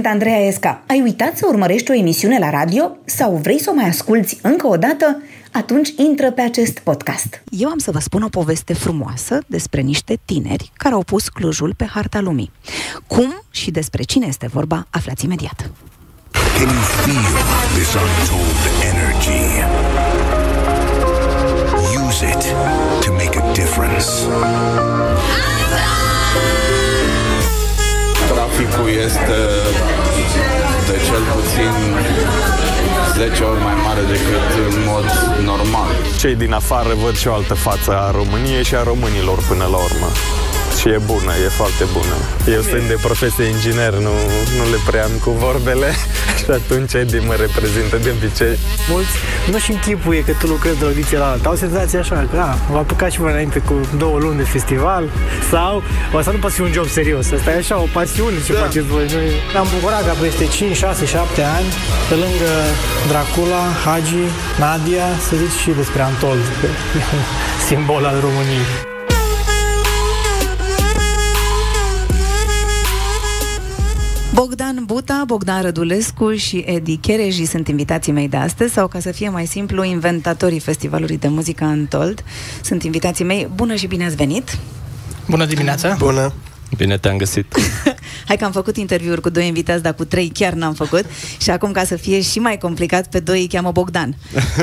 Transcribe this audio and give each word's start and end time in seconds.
Sunt 0.00 0.12
Andreea 0.12 0.46
Esca. 0.46 0.82
Ai 0.86 1.00
uitat 1.00 1.36
să 1.36 1.46
urmărești 1.48 1.90
o 1.90 1.94
emisiune 1.94 2.38
la 2.38 2.50
radio 2.50 2.96
sau 3.04 3.36
vrei 3.42 3.60
să 3.60 3.70
o 3.70 3.74
mai 3.74 3.88
asculți 3.88 4.38
încă 4.42 4.66
o 4.66 4.76
dată? 4.76 5.22
Atunci 5.52 5.88
intră 5.96 6.30
pe 6.30 6.40
acest 6.40 6.78
podcast. 6.78 7.42
Eu 7.50 7.68
am 7.68 7.78
să 7.78 7.90
vă 7.90 7.98
spun 7.98 8.22
o 8.22 8.28
poveste 8.28 8.72
frumoasă 8.72 9.38
despre 9.46 9.80
niște 9.80 10.18
tineri 10.24 10.70
care 10.74 10.94
au 10.94 11.02
pus 11.02 11.28
Clujul 11.28 11.74
pe 11.76 11.84
harta 11.84 12.20
lumii. 12.20 12.50
Cum 13.06 13.42
și 13.50 13.70
despre 13.70 14.02
cine 14.02 14.26
este 14.26 14.46
vorba, 14.52 14.86
aflați 14.90 15.24
imediat. 15.24 15.70
Can 16.58 16.68
you 16.68 16.82
feel 17.04 17.34
this 17.74 17.94
untold 17.94 18.60
energy? 18.92 19.44
Use 22.06 22.24
it 22.32 22.44
to 23.04 23.12
make 23.12 23.38
a 23.38 23.52
difference. 23.52 24.08
Traficul 28.60 28.88
este 28.88 29.38
de 30.90 30.96
cel 31.06 31.22
puțin 31.34 31.72
10 33.16 33.42
ori 33.42 33.60
mai 33.60 33.74
mare 33.84 34.00
decât 34.00 34.48
în 34.68 34.84
mod 34.86 35.04
normal. 35.44 35.90
Cei 36.18 36.34
din 36.34 36.52
afară 36.52 36.94
văd 36.94 37.16
și 37.16 37.28
o 37.28 37.34
altă 37.34 37.54
față 37.54 37.90
a 37.96 38.10
României 38.10 38.64
și 38.64 38.74
a 38.74 38.82
românilor 38.82 39.38
până 39.48 39.64
la 39.64 39.76
urmă 39.76 40.08
și 40.78 40.88
e 40.88 41.00
bună, 41.06 41.32
e 41.44 41.48
foarte 41.48 41.84
bună. 41.96 42.16
Eu 42.56 42.60
sunt 42.60 42.84
de 42.92 42.96
profesie 43.02 43.44
inginer, 43.44 43.92
nu, 43.92 44.14
nu 44.58 44.64
le 44.72 44.78
prea 44.86 45.04
am 45.04 45.10
cu 45.24 45.30
vorbele 45.30 45.90
și 46.38 46.50
atunci 46.50 46.92
Edi 46.92 47.18
mă 47.18 47.34
reprezintă 47.44 47.96
de 48.04 48.10
obicei. 48.16 48.58
Mulți 48.90 49.14
nu-și 49.50 49.70
închipuie 49.70 50.22
că 50.24 50.32
tu 50.40 50.46
lucrezi 50.46 50.78
de 50.78 50.84
la 50.84 50.90
ediție 50.90 51.18
la 51.18 51.30
alta. 51.30 51.48
Au 51.48 51.54
senzația 51.54 51.98
așa 51.98 52.26
că 52.30 52.38
a, 52.38 52.58
v-a 52.70 52.78
apucat 52.78 53.10
și 53.10 53.20
mai 53.20 53.32
înainte 53.32 53.58
cu 53.58 53.74
două 53.96 54.18
luni 54.18 54.36
de 54.36 54.42
festival 54.42 55.04
sau 55.50 55.82
asta 56.16 56.30
nu 56.30 56.38
poate 56.38 56.54
fi 56.54 56.60
un 56.60 56.72
job 56.72 56.88
serios. 56.88 57.30
Asta 57.30 57.50
e 57.50 57.56
așa 57.56 57.80
o 57.80 57.86
pasiune 57.92 58.36
ce 58.46 58.52
da. 58.52 58.58
faceți 58.58 58.86
voi. 58.86 59.06
Noi 59.12 59.28
am 59.56 59.66
bucurat 59.74 60.06
ca 60.06 60.14
peste 60.20 60.46
5, 60.46 60.76
6, 60.76 61.06
7 61.06 61.42
ani 61.42 61.68
pe 62.08 62.14
lângă 62.14 62.50
Dracula, 63.08 63.64
Hagi, 63.84 64.24
Nadia, 64.58 65.08
să 65.28 65.36
zici 65.36 65.60
și 65.62 65.70
despre 65.70 66.02
Antold, 66.02 66.44
simbol 67.66 68.04
al 68.04 68.18
României. 68.20 68.89
Bogdan 74.34 74.82
Buta, 74.84 75.22
Bogdan 75.26 75.62
Rădulescu 75.62 76.34
și 76.34 76.64
Edi 76.66 76.96
Chereji 76.96 77.44
sunt 77.44 77.68
invitații 77.68 78.12
mei 78.12 78.28
de 78.28 78.36
astăzi 78.36 78.72
sau, 78.72 78.88
ca 78.88 79.00
să 79.00 79.12
fie 79.12 79.28
mai 79.28 79.46
simplu, 79.46 79.84
inventatorii 79.84 80.60
Festivalului 80.60 81.18
de 81.18 81.28
Muzică 81.28 81.64
Antold. 81.64 82.24
Sunt 82.62 82.82
invitații 82.82 83.24
mei. 83.24 83.48
Bună 83.54 83.74
și 83.74 83.86
bine 83.86 84.04
ați 84.04 84.16
venit! 84.16 84.58
Bună 85.28 85.44
dimineața! 85.44 85.94
Bună! 85.98 86.32
Bine 86.76 86.98
te-am 86.98 87.16
găsit! 87.16 87.54
Hai 88.28 88.36
că 88.36 88.44
am 88.44 88.52
făcut 88.52 88.76
interviuri 88.76 89.20
cu 89.20 89.30
doi 89.30 89.46
invitați, 89.46 89.82
dar 89.82 89.94
cu 89.94 90.04
trei 90.04 90.28
chiar 90.28 90.52
n-am 90.52 90.74
făcut. 90.74 91.04
Și 91.40 91.50
acum, 91.50 91.72
ca 91.72 91.84
să 91.84 91.96
fie 91.96 92.20
și 92.20 92.38
mai 92.38 92.58
complicat, 92.58 93.06
pe 93.08 93.20
doi 93.20 93.40
îi 93.40 93.48
cheamă 93.48 93.72
Bogdan. 93.72 94.16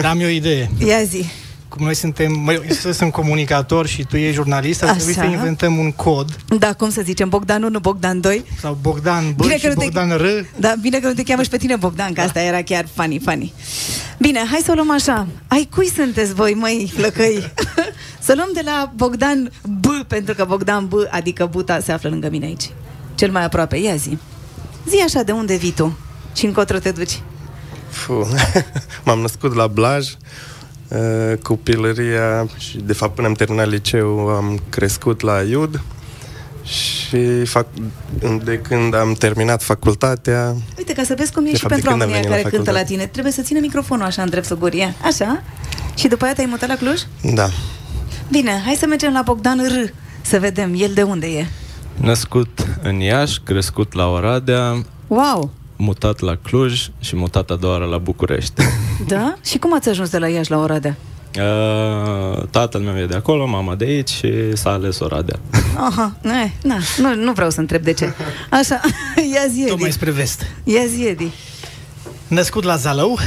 Am 0.04 0.20
eu 0.20 0.28
o 0.28 0.30
idee. 0.30 0.70
Ia 0.86 1.04
zi! 1.04 1.26
Cum 1.70 1.86
noi 1.86 1.94
suntem, 1.94 2.50
eu 2.50 2.92
sunt 2.92 3.12
comunicator 3.12 3.88
și 3.88 4.04
tu 4.04 4.18
ești 4.18 4.34
jurnalist, 4.34 4.84
ar 4.84 4.96
trebui 4.96 5.14
să 5.14 5.24
inventăm 5.24 5.78
un 5.78 5.92
cod. 5.92 6.38
Da, 6.60 6.74
cum 6.74 6.90
să 6.90 7.02
zicem, 7.04 7.30
Bogdan 7.30 7.64
1, 7.64 7.80
Bogdan 7.80 8.22
2. 8.22 8.46
Sau 8.60 8.78
Bogdan 8.82 9.34
B 9.34 9.42
bine 9.42 9.58
și 9.58 9.70
Bogdan 9.74 10.08
te... 10.08 10.16
R. 10.16 10.26
Da, 10.56 10.74
bine 10.82 11.00
că 11.00 11.08
nu 11.08 11.14
te 11.14 11.24
cheamă 11.24 11.44
și 11.44 11.50
pe 11.50 11.58
tine 11.58 11.76
Bogdan, 11.76 12.08
că 12.08 12.14
da. 12.14 12.24
asta 12.24 12.42
era 12.42 12.62
chiar 12.62 12.86
funny, 12.94 13.20
funny. 13.20 13.54
Bine, 14.18 14.40
hai 14.50 14.62
să 14.64 14.72
o 14.72 14.74
luăm 14.74 14.92
așa. 14.92 15.28
Ai 15.48 15.70
cui 15.76 15.90
sunteți 15.96 16.34
voi, 16.34 16.54
măi, 16.54 16.92
flăcăi? 16.96 17.52
să 18.20 18.34
luăm 18.36 18.50
de 18.54 18.62
la 18.66 18.92
Bogdan 18.96 19.52
B, 19.80 19.86
pentru 20.08 20.34
că 20.34 20.46
Bogdan 20.46 20.88
B, 20.88 20.94
adică 21.10 21.46
Buta, 21.46 21.80
se 21.80 21.92
află 21.92 22.10
lângă 22.10 22.30
mine 22.30 22.46
aici. 22.46 22.70
Cel 23.16 23.32
mai 23.32 23.44
aproape. 23.44 23.78
Ia 23.78 23.96
zi. 23.96 24.18
Zi 24.90 25.02
așa, 25.06 25.24
de 25.24 25.32
unde 25.32 25.56
vii 25.56 25.72
tu? 25.72 25.98
Și 26.36 26.46
încotro 26.46 26.80
te 26.80 26.92
duci? 26.92 27.22
Fuh. 27.90 28.28
M-am 29.06 29.20
născut 29.20 29.56
la 29.56 29.68
Blaj, 29.68 30.08
Uh, 30.10 30.57
copilăria 31.42 32.48
și 32.58 32.78
de 32.78 32.94
fapt 32.94 33.16
până 33.16 33.28
am 33.28 33.34
terminat 33.34 33.70
liceu 33.70 34.18
am 34.18 34.60
crescut 34.70 35.22
la 35.22 35.42
IUD 35.42 35.82
și 36.64 37.46
fac, 37.46 37.68
de 38.44 38.58
când 38.58 38.96
am 38.96 39.14
terminat 39.14 39.64
facultatea 39.64 40.56
Uite, 40.78 40.94
ca 40.94 41.04
să 41.04 41.14
vezi 41.18 41.34
cum 41.34 41.46
e 41.46 41.56
și 41.56 41.66
pentru 41.66 41.90
oamenii 41.90 42.22
care 42.22 42.42
la 42.44 42.50
cântă 42.50 42.72
la 42.72 42.84
tine 42.84 43.06
Trebuie 43.06 43.34
să 43.34 43.42
țină 43.42 43.60
microfonul 43.60 44.06
așa 44.06 44.22
în 44.22 44.30
drept 44.30 44.46
sugurie 44.46 44.94
Așa? 45.04 45.44
Și 45.96 46.08
după 46.08 46.24
aia 46.26 46.34
te-ai 46.34 46.48
mutat 46.50 46.70
la 46.70 46.76
Cluj? 46.76 47.02
Da 47.34 47.48
Bine, 48.32 48.62
hai 48.66 48.76
să 48.76 48.86
mergem 48.86 49.14
la 49.14 49.22
Bogdan 49.22 49.60
R 49.60 49.94
Să 50.22 50.40
vedem, 50.40 50.74
el 50.78 50.92
de 50.94 51.04
unde 51.04 51.28
e 51.28 51.46
Născut 52.02 52.68
în 52.82 53.00
Iași, 53.00 53.40
crescut 53.44 53.94
la 53.94 54.10
Oradea 54.10 54.86
Wow! 55.08 55.52
mutat 55.76 56.20
la 56.20 56.36
Cluj 56.36 56.90
și 57.00 57.16
mutat 57.16 57.50
a 57.50 57.56
doua 57.56 57.74
oară 57.74 57.86
la 57.86 57.98
București. 57.98 58.62
Da? 59.06 59.36
Și 59.44 59.58
cum 59.58 59.74
ați 59.74 59.90
ajuns 59.90 60.10
de 60.10 60.18
la 60.18 60.28
Iași 60.28 60.52
la 60.52 60.58
Oradea? 60.58 60.98
Uh, 61.38 62.44
tatăl 62.50 62.82
meu 62.82 62.98
e 62.98 63.06
de 63.06 63.16
acolo, 63.16 63.46
mama 63.46 63.76
de 63.76 63.86
aici 63.86 64.10
și 64.10 64.56
s-a 64.56 64.70
ales 64.70 65.00
Oradea. 65.00 65.40
Aha, 65.76 66.16
ne, 66.22 66.52
na, 66.64 66.78
nu, 66.98 67.16
nu 67.16 67.32
vreau 67.32 67.50
să 67.50 67.60
întreb 67.60 67.84
de 67.84 67.94
ce. 67.94 68.14
Așa, 68.50 68.82
ia 69.34 69.48
zi, 69.52 69.62
Edi. 69.62 69.82
mai 69.82 69.92
spre 69.92 70.12
vest. 70.12 70.46
Ia 70.64 70.86
zi, 70.86 71.06
Edi. 71.06 71.32
Născut 72.28 72.64
la 72.64 72.76
Zalău 72.76 73.18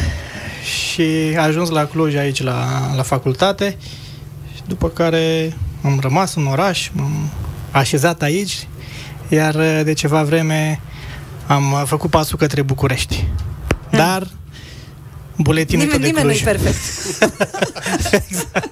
și 0.62 1.34
a 1.36 1.42
ajuns 1.42 1.68
la 1.68 1.84
Cluj 1.84 2.14
aici 2.14 2.42
la, 2.42 2.66
la 2.96 3.02
facultate 3.02 3.76
și 4.54 4.62
după 4.66 4.88
care 4.88 5.56
am 5.84 5.98
rămas 6.00 6.34
în 6.34 6.46
oraș, 6.46 6.90
m-am 6.92 7.30
așezat 7.70 8.22
aici, 8.22 8.68
iar 9.28 9.82
de 9.82 9.92
ceva 9.92 10.22
vreme 10.22 10.80
am 11.46 11.72
uh, 11.72 11.82
făcut 11.84 12.10
pasul 12.10 12.38
către 12.38 12.62
București. 12.62 13.24
Hmm. 13.88 13.98
Dar 13.98 14.26
buletinul 15.42 15.84
nimeni, 15.84 16.02
de 16.02 16.06
nimeni 16.06 16.24
Cluj. 16.24 16.42
nu-i 16.42 16.52
perfect. 16.52 16.78
exact. 18.28 18.70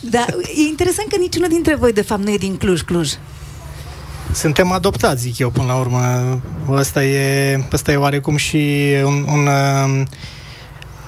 Da, 0.00 0.26
e 0.56 0.68
interesant 0.68 1.08
că 1.08 1.16
niciunul 1.16 1.48
dintre 1.48 1.74
voi, 1.74 1.92
de 1.92 2.02
fapt, 2.02 2.22
nu 2.22 2.30
e 2.30 2.36
din 2.36 2.56
Cluj, 2.56 2.80
Cluj. 2.80 3.10
Suntem 4.32 4.72
adoptați, 4.72 5.22
zic 5.22 5.38
eu, 5.38 5.50
până 5.50 5.66
la 5.66 5.74
urmă. 5.74 6.40
Ăsta 6.70 7.04
e, 7.04 7.60
ăsta 7.72 7.92
e 7.92 7.96
oarecum 7.96 8.36
și 8.36 8.94
un, 9.04 9.26
un 9.28 9.46
um, 9.46 10.06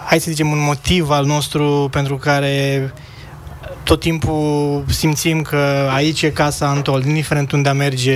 hai 0.07 0.21
să 0.21 0.31
zicem, 0.31 0.51
un 0.51 0.59
motiv 0.59 1.11
al 1.11 1.25
nostru 1.25 1.89
pentru 1.91 2.17
care 2.17 2.93
tot 3.91 4.01
timpul 4.01 4.85
simțim 4.89 5.43
că 5.43 5.89
aici 5.95 6.23
e 6.23 6.31
casa 6.31 6.69
Antol, 6.69 7.05
indiferent 7.05 7.53
unde 7.53 7.71
merge, 7.71 8.15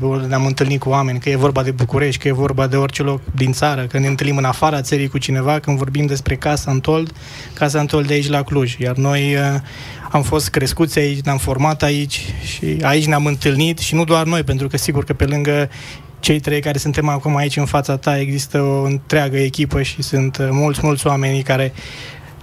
unde 0.00 0.34
am 0.34 0.46
întâlnit 0.46 0.80
cu 0.80 0.88
oameni, 0.88 1.18
că 1.18 1.30
e 1.30 1.36
vorba 1.36 1.62
de 1.62 1.70
București, 1.70 2.20
că 2.20 2.28
e 2.28 2.32
vorba 2.32 2.66
de 2.66 2.76
orice 2.76 3.02
loc 3.02 3.20
din 3.34 3.52
țară, 3.52 3.82
că 3.82 3.98
ne 3.98 4.06
întâlnim 4.06 4.36
în 4.36 4.44
afara 4.44 4.80
țării 4.80 5.08
cu 5.08 5.18
cineva, 5.18 5.58
când 5.58 5.78
vorbim 5.78 6.06
despre 6.06 6.36
casa 6.36 6.70
Antold, 6.70 7.12
casa 7.54 7.78
Antold 7.78 8.06
de 8.06 8.12
aici 8.12 8.28
la 8.28 8.42
Cluj. 8.42 8.76
Iar 8.78 8.96
noi 8.96 9.34
uh, 9.34 9.60
am 10.10 10.22
fost 10.22 10.48
crescuți 10.48 10.98
aici, 10.98 11.20
ne-am 11.20 11.38
format 11.38 11.82
aici 11.82 12.20
și 12.44 12.76
aici 12.82 13.06
ne-am 13.06 13.26
întâlnit 13.26 13.78
și 13.78 13.94
nu 13.94 14.04
doar 14.04 14.26
noi, 14.26 14.42
pentru 14.42 14.68
că 14.68 14.76
sigur 14.76 15.04
că 15.04 15.12
pe 15.12 15.24
lângă 15.24 15.70
cei 16.20 16.40
trei 16.40 16.60
care 16.60 16.78
suntem 16.78 17.08
acum 17.08 17.36
aici 17.36 17.56
în 17.56 17.66
fața 17.66 17.96
ta, 17.96 18.18
există 18.18 18.60
o 18.60 18.82
întreagă 18.82 19.38
echipă 19.38 19.82
și 19.82 20.02
sunt 20.02 20.36
uh, 20.36 20.48
mulți, 20.50 20.80
mulți 20.82 21.06
oameni 21.06 21.42
care 21.42 21.72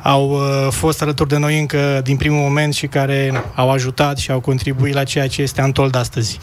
au 0.01 0.29
uh, 0.29 0.67
fost 0.71 1.01
alături 1.01 1.29
de 1.29 1.37
noi 1.37 1.59
încă 1.59 2.01
din 2.03 2.17
primul 2.17 2.39
moment 2.39 2.73
și 2.73 2.87
care 2.87 3.43
au 3.55 3.71
ajutat 3.71 4.17
și 4.17 4.31
au 4.31 4.39
contribuit 4.39 4.93
la 4.93 5.03
ceea 5.03 5.27
ce 5.27 5.41
este 5.41 5.61
Antold 5.61 5.95
astăzi. 5.95 6.39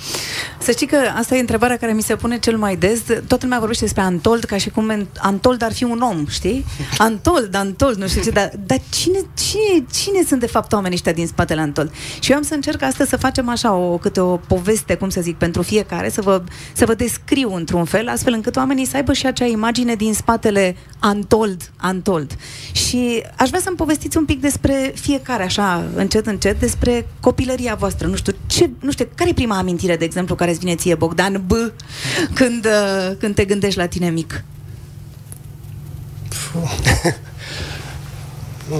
Să 0.58 0.70
știi 0.70 0.86
că 0.86 0.96
asta 1.16 1.36
e 1.36 1.40
întrebarea 1.40 1.76
care 1.76 1.92
mi 1.92 2.02
se 2.02 2.16
pune 2.16 2.38
cel 2.38 2.56
mai 2.56 2.76
des. 2.76 3.00
Toată 3.04 3.38
lumea 3.40 3.58
vorbește 3.58 3.84
despre 3.84 4.02
Antold 4.02 4.44
ca 4.44 4.56
și 4.56 4.70
cum 4.70 5.08
Antold 5.18 5.62
ar 5.62 5.72
fi 5.72 5.84
un 5.84 6.00
om, 6.00 6.26
știi? 6.28 6.64
Antold, 6.98 7.54
Antold, 7.54 7.96
nu 7.96 8.08
știu 8.08 8.22
ce, 8.22 8.30
dar, 8.30 8.50
dar 8.66 8.80
cine, 8.90 9.18
cine, 9.34 9.84
cine 9.92 10.22
sunt 10.26 10.40
de 10.40 10.46
fapt 10.46 10.72
oamenii 10.72 10.96
ăștia 10.96 11.12
din 11.12 11.26
spatele 11.26 11.60
Antold? 11.60 11.92
Și 12.20 12.30
eu 12.30 12.36
am 12.36 12.42
să 12.42 12.54
încerc 12.54 12.82
astăzi 12.82 13.10
să 13.10 13.16
facem 13.16 13.48
așa 13.48 13.74
o, 13.74 13.98
câte 13.98 14.20
o 14.20 14.36
poveste, 14.36 14.94
cum 14.94 15.08
să 15.08 15.20
zic, 15.20 15.36
pentru 15.36 15.62
fiecare, 15.62 16.08
să 16.08 16.20
vă, 16.20 16.42
să 16.72 16.84
vă 16.84 16.94
descriu 16.94 17.54
într-un 17.54 17.84
fel, 17.84 18.08
astfel 18.08 18.32
încât 18.32 18.56
oamenii 18.56 18.84
să 18.84 18.96
aibă 18.96 19.12
și 19.12 19.26
acea 19.26 19.44
imagine 19.44 19.94
din 19.94 20.14
spatele 20.14 20.76
Antold, 20.98 21.70
Antold. 21.76 22.36
Și 22.72 23.22
aș 23.46 23.52
vrea 23.52 23.64
să-mi 23.64 23.76
povestiți 23.76 24.16
un 24.16 24.24
pic 24.24 24.40
despre 24.40 24.92
fiecare, 24.94 25.42
așa, 25.42 25.84
încet, 25.94 26.26
încet, 26.26 26.60
despre 26.60 27.06
copilăria 27.20 27.74
voastră. 27.74 28.06
Nu 28.06 28.16
știu, 28.16 28.34
ce, 28.46 28.70
nu 28.80 28.90
știu, 28.90 29.08
care 29.14 29.30
e 29.30 29.32
prima 29.32 29.58
amintire, 29.58 29.96
de 29.96 30.04
exemplu, 30.04 30.34
care 30.34 30.50
îți 30.50 30.58
vine 30.58 30.74
ție, 30.74 30.94
Bogdan 30.94 31.42
B, 31.46 31.52
când, 32.34 32.64
uh, 32.64 33.16
când 33.18 33.34
te 33.34 33.44
gândești 33.44 33.78
la 33.78 33.86
tine 33.86 34.10
mic? 34.10 34.44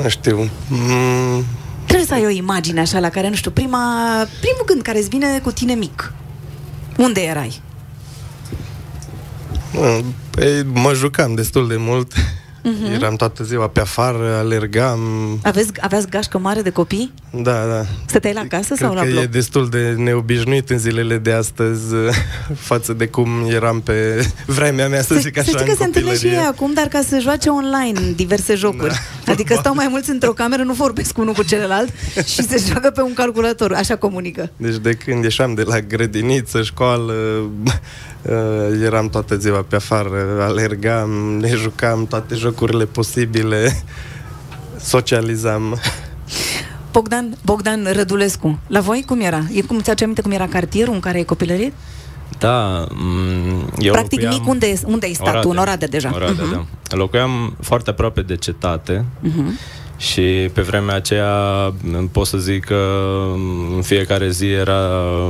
nu 0.03 0.09
știu. 0.09 0.51
Mm. 0.69 1.45
Trebuie 1.85 2.07
să 2.07 2.15
ai 2.15 2.25
o 2.25 2.29
imagine 2.29 2.81
așa 2.81 2.99
la 2.99 3.09
care, 3.09 3.29
nu 3.29 3.35
știu, 3.35 3.51
prima, 3.51 4.13
primul 4.41 4.65
gând 4.67 4.83
care 4.83 4.99
îți 4.99 5.09
vine 5.09 5.41
cu 5.43 5.53
tine 5.53 5.75
mic. 5.75 6.13
Unde 6.97 7.21
erai? 7.21 7.61
Păi 10.31 10.63
mă 10.73 10.93
jucam 10.95 11.35
destul 11.35 11.69
de 11.69 11.77
mult 11.77 12.13
Uh-huh. 12.67 12.95
Eram 12.95 13.15
toată 13.15 13.45
ziua 13.45 13.69
pe 13.69 13.81
afară, 13.81 14.35
alergam. 14.35 15.01
Aveți, 15.43 15.71
aveați 15.81 16.09
gașcă 16.09 16.39
mare 16.39 16.63
de 16.63 16.71
copii? 16.71 17.13
Da, 17.31 17.67
da. 17.67 17.85
Stăteai 18.07 18.33
la 18.33 18.45
casă 18.49 18.75
Cred 18.75 18.79
sau 18.79 18.95
la 18.95 19.01
că 19.03 19.09
bloc? 19.11 19.23
e 19.23 19.27
destul 19.27 19.69
de 19.69 19.95
neobișnuit 19.99 20.71
în 20.71 20.79
zilele 20.79 21.19
de 21.19 21.33
astăzi 21.33 21.95
față 22.69 22.93
de 22.93 23.07
cum 23.07 23.29
eram 23.49 23.81
pe 23.81 24.27
vremea 24.47 24.89
mea, 24.89 25.03
să, 25.03 25.15
Să, 25.15 25.21
zic 25.21 25.39
așa, 25.39 25.51
să 25.51 25.57
știi 25.57 25.63
în 25.69 25.73
că 25.73 25.79
se 25.79 25.85
întâlnesc 25.85 26.19
și 26.21 26.25
ei 26.27 26.31
copilărie. 26.33 26.55
acum, 26.57 26.73
dar 26.73 26.87
ca 26.87 27.01
să 27.09 27.19
joace 27.19 27.49
online 27.49 28.01
diverse 28.17 28.55
jocuri. 28.55 28.95
Da. 29.25 29.33
Adică 29.33 29.55
stau 29.59 29.75
mai 29.75 29.87
mulți 29.91 30.11
într-o 30.11 30.33
cameră, 30.33 30.63
nu 30.63 30.73
vorbesc 30.73 31.19
unul 31.19 31.33
cu 31.35 31.43
celălalt 31.43 31.89
și 32.33 32.43
se 32.43 32.63
joacă 32.69 32.91
pe 32.91 33.01
un 33.01 33.15
calculator. 33.15 33.73
Așa 33.73 33.97
comunică. 33.97 34.51
Deci 34.57 34.77
de 34.77 34.93
când 34.93 35.23
ieșeam 35.25 35.55
de 35.55 35.63
la 35.63 35.81
grădiniță, 35.81 36.63
școală, 36.63 37.13
uh, 38.23 38.33
eram 38.85 39.09
toată 39.09 39.37
ziua 39.37 39.65
pe 39.69 39.77
afară, 39.77 40.39
alergam, 40.41 41.11
ne 41.41 41.49
jucam 41.55 42.07
toate 42.07 42.35
jocurile 42.35 42.85
posibile, 42.85 43.83
socializam. 44.81 45.81
Bogdan, 47.01 47.37
Bogdan 47.45 47.89
Rădulescu, 47.93 48.59
la 48.67 48.81
voi 48.81 49.03
cum 49.07 49.21
era? 49.21 49.43
E 49.53 49.61
cum 49.63 49.79
ți-aduce 49.81 50.03
aminte 50.05 50.23
cum 50.23 50.31
era 50.31 50.47
cartierul 50.47 50.95
în 50.95 51.01
care 51.01 51.17
ai 51.17 51.25
copilărit? 51.25 51.73
Da, 52.39 52.87
m- 52.87 53.75
eu 53.79 53.93
Practic 53.93 54.21
locuiam... 54.21 54.41
mic, 54.41 54.49
unde, 54.51 54.73
unde 54.87 55.07
ai 55.07 55.13
stat 55.13 55.41
tu? 55.41 55.49
În 55.49 55.57
Oradea 55.57 55.89
deja. 55.89 56.11
Oradea, 56.15 56.45
Mhm. 56.45 56.69
da. 56.89 56.97
Locuiam 56.97 57.57
foarte 57.61 57.91
aproape 57.91 58.23
de 58.23 58.37
cetate 58.37 59.05
Mhm. 59.21 59.59
și 59.97 60.51
pe 60.53 60.63
vremea 60.63 60.95
aceea 60.95 61.33
m, 61.83 62.07
pot 62.13 62.27
să 62.27 62.39
zic 62.39 62.65
că 62.65 62.77
m, 63.37 63.75
în 63.75 63.83
fiecare 63.83 64.31
zi 64.31 64.47
era, 64.47 64.81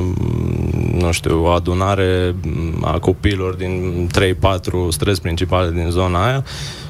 m, 0.00 0.96
nu 0.98 1.12
știu, 1.12 1.42
o 1.44 1.46
adunare 1.46 2.34
m, 2.42 2.84
a 2.84 2.98
copiilor 2.98 3.54
din 3.54 4.06
3-4 4.12 4.88
străzi 4.90 5.20
principale 5.20 5.70
din 5.70 5.90
zona 5.90 6.26
aia 6.26 6.44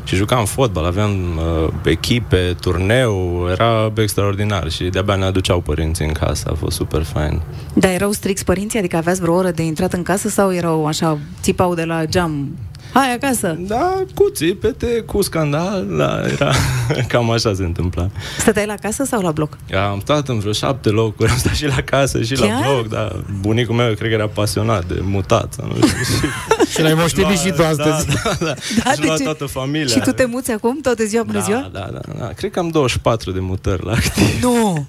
și 0.06 0.14
jucam 0.14 0.44
fotbal, 0.44 0.84
aveam 0.84 1.12
uh, 1.36 1.72
echipe, 1.84 2.56
turneu, 2.60 3.46
era 3.50 3.92
extraordinar 3.96 4.70
și 4.70 4.84
de-abia 4.84 5.14
ne 5.14 5.24
aduceau 5.24 5.60
părinții 5.60 6.06
în 6.06 6.12
casă, 6.12 6.48
a 6.50 6.54
fost 6.54 6.76
super 6.76 7.02
fain. 7.02 7.42
Dar 7.74 7.90
erau 7.90 8.12
strict 8.12 8.42
părinții? 8.42 8.78
Adică 8.78 8.96
aveați 8.96 9.20
vreo 9.20 9.34
oră 9.34 9.50
de 9.50 9.62
intrat 9.62 9.92
în 9.92 10.02
casă 10.02 10.28
sau 10.28 10.52
erau 10.52 10.86
așa, 10.86 11.18
țipau 11.42 11.74
de 11.74 11.84
la 11.84 12.04
geam? 12.04 12.56
Hai 12.96 13.12
acasă! 13.12 13.56
Da, 13.60 14.02
cu 14.14 14.30
țipete, 14.32 14.86
cu 15.06 15.22
scandal, 15.22 15.86
da, 15.96 16.20
era 16.32 16.50
cam 17.08 17.30
așa 17.30 17.54
se 17.54 17.62
întâmpla. 17.62 18.10
Stăteai 18.38 18.66
la 18.66 18.74
casă 18.74 19.04
sau 19.04 19.20
la 19.22 19.30
bloc? 19.30 19.58
Am 19.90 20.00
stat 20.00 20.28
în 20.28 20.38
vreo 20.38 20.52
șapte 20.52 20.88
locuri, 20.88 21.30
am 21.32 21.36
stat 21.36 21.54
și 21.54 21.66
la 21.66 21.82
casă 21.84 22.22
și 22.22 22.34
Chiar? 22.34 22.48
la 22.48 22.72
bloc, 22.72 22.88
da. 22.88 23.12
Bunicul 23.40 23.74
meu 23.74 23.94
cred 23.94 24.08
că 24.08 24.14
era 24.14 24.28
pasionat 24.28 24.84
de 24.84 25.00
mutat, 25.02 25.52
sau 25.52 25.66
nu 25.66 25.74
știu. 25.86 25.88
și 25.88 26.26
Și 26.76 26.82
l-ai 26.82 26.94
moștenit 26.94 27.38
și 27.38 27.50
tu 27.50 27.62
astăzi. 27.62 28.06
Da, 28.06 28.14
da, 28.24 28.36
da. 28.40 28.54
Da, 28.84 28.90
și 28.92 29.00
de 29.00 29.06
lua 29.06 29.16
ce? 29.16 29.22
toată 29.22 29.44
familia. 29.46 29.86
Și 29.86 30.00
tu 30.00 30.10
te 30.10 30.24
muți 30.24 30.50
acum 30.50 30.80
toată 30.80 31.04
ziua 31.04 31.22
până 31.24 31.38
da, 31.38 31.44
ziua? 31.44 31.70
da, 31.72 31.88
da, 31.92 32.00
da. 32.18 32.26
Cred 32.26 32.50
că 32.50 32.58
am 32.58 32.68
24 32.68 33.30
de 33.30 33.40
mutări 33.40 33.84
la 33.84 33.92
activ. 33.92 34.42
Nu! 34.42 34.84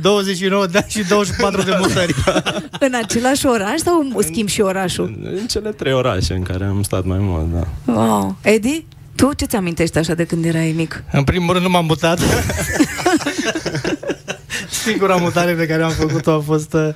29 0.00 0.66
de 0.66 0.78
ani 0.78 0.86
și 0.88 1.02
24 1.08 1.62
de 1.62 1.76
mutări. 1.80 2.14
În 2.80 2.94
același 3.02 3.46
oraș 3.46 3.78
sau 3.78 4.10
schimbi 4.18 4.50
și 4.50 4.60
orașul? 4.60 5.18
În 5.22 5.46
cele 5.46 5.70
trei 5.70 5.92
orașe 5.92 6.34
în 6.34 6.42
care 6.42 6.64
am 6.64 6.82
stat 6.82 7.04
mai 7.04 7.18
mult, 7.20 7.49
da. 7.52 7.92
Wow. 7.92 8.36
Edi, 8.42 8.84
tu 9.14 9.32
ce 9.32 9.44
ți 9.44 9.56
amintești 9.56 9.98
așa 9.98 10.14
de 10.14 10.24
când 10.24 10.44
erai 10.44 10.72
mic? 10.76 11.04
În 11.12 11.24
primul 11.24 11.52
rând 11.52 11.64
nu 11.64 11.70
m-am 11.70 11.84
mutat. 11.84 12.20
Singura 14.84 15.16
mutare 15.16 15.52
pe 15.52 15.66
care 15.66 15.82
am 15.82 15.90
făcut-o 15.90 16.30
a 16.30 16.40
fost 16.40 16.72
uh, 16.72 16.88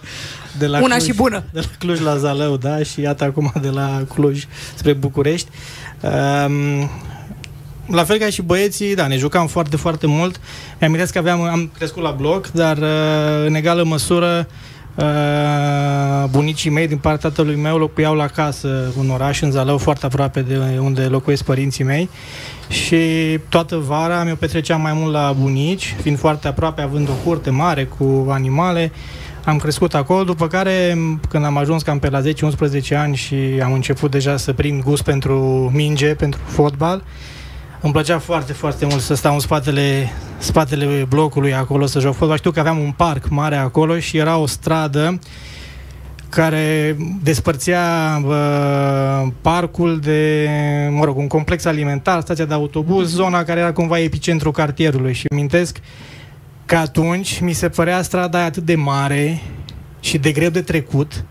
de 0.59 0.67
la 0.67 0.79
Una 0.79 0.97
Cluj, 0.97 1.09
și 1.09 1.15
bună. 1.15 1.45
De 1.53 1.61
la 1.61 1.67
Cluj 1.79 2.01
la 2.01 2.17
Zalău, 2.17 2.57
da, 2.57 2.83
și 2.83 3.01
iată 3.01 3.25
acum 3.25 3.53
de 3.61 3.69
la 3.69 4.05
Cluj 4.15 4.45
spre 4.75 4.93
București. 4.93 5.49
Um, 6.01 6.91
la 7.87 8.05
fel 8.05 8.19
ca 8.19 8.29
și 8.29 8.43
băieții, 8.43 8.95
da, 8.95 9.07
ne 9.07 9.17
jucam 9.17 9.47
foarte, 9.47 9.77
foarte 9.77 10.07
mult. 10.07 10.41
Mi-am 10.81 11.07
că 11.13 11.19
aveam, 11.19 11.43
am 11.43 11.71
crescut 11.77 12.03
la 12.03 12.11
bloc, 12.11 12.51
dar 12.51 12.77
uh, 12.77 13.47
în 13.47 13.55
egală 13.55 13.85
măsură 13.85 14.47
uh, 14.49 14.55
bunicii 16.31 16.71
mei 16.71 16.87
din 16.89 16.99
partea 16.99 17.29
tatălui 17.29 17.57
meu 17.57 17.79
locuiau 17.79 18.15
la 18.15 18.27
casă 18.27 18.93
în 19.01 19.11
oraș, 19.11 19.41
în 19.41 19.51
Zalău, 19.51 19.79
foarte 19.79 20.07
aproape 20.07 20.41
de 20.41 20.79
unde 20.79 21.03
locuiesc 21.03 21.45
părinții 21.45 21.85
mei 21.85 22.09
și 22.69 22.97
toată 23.49 23.77
vara 23.77 24.25
mi-o 24.25 24.35
petreceam 24.35 24.81
mai 24.81 24.93
mult 24.93 25.13
la 25.13 25.35
bunici, 25.41 25.95
fiind 26.03 26.19
foarte 26.19 26.49
aproape, 26.49 26.83
având 26.83 27.09
o 27.09 27.13
curte 27.25 27.51
mare 27.51 27.85
cu 27.85 28.27
animale. 28.31 28.93
Am 29.45 29.59
crescut 29.59 29.95
acolo, 29.95 30.25
după 30.25 30.47
care, 30.47 30.99
când 31.29 31.45
am 31.45 31.57
ajuns 31.57 31.83
cam 31.83 31.99
pe 31.99 32.09
la 32.09 32.21
10-11 32.21 32.23
ani 32.97 33.17
și 33.17 33.35
am 33.63 33.73
început 33.73 34.11
deja 34.11 34.37
să 34.37 34.53
prind 34.53 34.83
gust 34.83 35.03
pentru 35.03 35.71
minge, 35.75 36.15
pentru 36.15 36.41
fotbal, 36.47 37.03
îmi 37.85 37.93
plăcea 37.93 38.19
foarte, 38.19 38.53
foarte 38.53 38.87
mult 38.87 39.01
să 39.01 39.15
stau 39.15 39.35
în 39.35 39.41
spatele, 39.41 40.13
spatele 40.39 41.07
blocului 41.09 41.55
acolo 41.55 41.87
să 41.87 42.01
joc 42.01 42.15
fotbal. 42.15 42.37
Știu 42.37 42.51
că 42.51 42.61
aveam 42.61 42.79
un 42.79 42.91
parc 42.91 43.29
mare 43.29 43.57
acolo 43.57 43.99
și 43.99 44.17
era 44.17 44.37
o 44.37 44.47
stradă 44.47 45.19
care 46.29 46.97
despărțea 47.23 47.83
uh, 48.27 49.33
parcul 49.41 49.99
de, 50.01 50.49
mă 50.91 51.05
rog, 51.05 51.17
un 51.17 51.27
complex 51.27 51.65
alimentar, 51.65 52.21
stația 52.21 52.45
de 52.45 52.55
autobuz, 52.55 53.09
zona 53.09 53.43
care 53.43 53.61
era 53.61 53.73
cumva 53.73 53.99
epicentrul 53.99 54.53
cartierului. 54.53 55.13
Și 55.13 55.27
amintesc 55.31 55.79
că 56.67 56.77
atunci 56.77 57.41
mi 57.41 57.53
se 57.53 57.69
părea 57.69 58.03
strada 58.03 58.39
aia 58.39 58.47
atât 58.47 58.63
de 58.63 58.75
mare 58.75 59.41
și 60.01 60.19
de 60.19 60.33
greu 60.33 60.51
de 60.51 60.63
trecut 60.63 61.25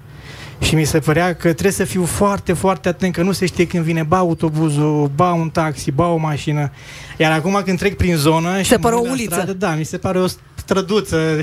și 0.64 0.76
mi 0.76 0.86
se 0.86 1.00
părea 1.00 1.36
că 1.36 1.52
trebuie 1.52 1.72
să 1.72 1.84
fiu 1.84 2.06
foarte, 2.06 2.54
foarte 2.54 2.88
atent, 2.88 3.14
că 3.14 3.22
nu 3.22 3.32
se 3.32 3.46
știe 3.46 3.68
când 3.68 3.84
vine 3.84 4.04
ba 4.04 4.18
autobuzul, 4.18 5.12
ba 5.16 5.34
un 5.34 5.50
taxi, 5.50 5.92
ba 5.92 6.08
o 6.08 6.18
mașină. 6.18 6.72
Iar 7.18 7.32
acum 7.32 7.62
când 7.66 7.78
trec 7.78 7.98
prin 7.98 8.16
zonă... 8.16 8.62
și 8.62 8.70
Se 8.70 8.76
mă 8.76 8.82
pare 8.82 8.96
o 8.96 9.00
uit 9.00 9.08
la 9.08 9.14
uliță. 9.14 9.34
Stradă, 9.34 9.54
da, 9.54 9.76
mi 9.76 9.84
se 9.84 9.98
pare 9.98 10.20
o 10.20 10.26
străduță. 10.56 11.18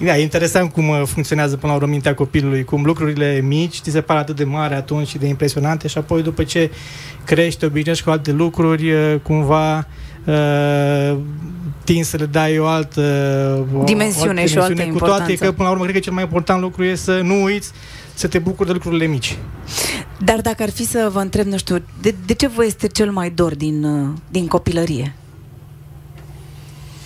Da, 0.00 0.18
e 0.18 0.22
interesant 0.22 0.72
cum 0.72 0.88
uh, 0.88 1.02
funcționează 1.06 1.56
până 1.56 1.72
la 1.72 1.78
urmă 1.78 1.90
mintea 1.90 2.14
copilului, 2.14 2.64
cum 2.64 2.84
lucrurile 2.84 3.40
mici 3.42 3.80
ți 3.80 3.90
se 3.90 4.00
par 4.00 4.16
atât 4.16 4.36
de 4.36 4.44
mari 4.44 4.74
atunci 4.74 5.08
și 5.08 5.18
de 5.18 5.26
impresionante 5.26 5.88
și 5.88 5.98
apoi 5.98 6.22
după 6.22 6.44
ce 6.44 6.70
crești, 7.24 7.58
te 7.58 7.66
obișnuiești 7.66 8.04
cu 8.04 8.10
alte 8.10 8.32
lucruri, 8.32 8.92
uh, 8.92 9.14
cumva 9.22 9.86
uh, 10.24 11.18
tin 11.84 12.04
să 12.04 12.16
le 12.16 12.26
dai 12.26 12.58
o 12.58 12.66
altă 12.66 13.00
o- 13.78 13.84
Dimensiune 13.84 14.40
altă 14.40 14.50
și 14.50 14.58
o 14.58 14.60
altă 14.60 14.72
dimensiune, 14.72 14.98
Cu 14.98 14.98
toate 15.06 15.20
importanță. 15.20 15.44
că 15.44 15.52
până 15.52 15.68
la 15.68 15.70
urmă 15.74 15.82
cred 15.84 15.94
că 15.96 16.00
cel 16.00 16.12
mai 16.12 16.22
important 16.22 16.60
lucru 16.60 16.84
e 16.84 16.94
să 16.94 17.20
nu 17.22 17.42
uiți 17.42 17.70
să 18.14 18.26
te 18.28 18.38
bucuri 18.38 18.66
de 18.68 18.72
lucrurile 18.74 19.06
mici. 19.06 19.36
Dar 20.24 20.40
dacă 20.40 20.62
ar 20.62 20.70
fi 20.70 20.86
să 20.86 21.08
vă 21.12 21.20
întreb, 21.20 21.46
nu 21.46 21.56
știu, 21.58 21.82
de, 22.00 22.14
de 22.26 22.34
ce 22.34 22.46
vă 22.48 22.64
este 22.64 22.86
cel 22.86 23.10
mai 23.10 23.30
dor 23.30 23.54
din, 23.54 23.84
uh, 23.84 24.08
din 24.30 24.46
copilărie? 24.46 25.14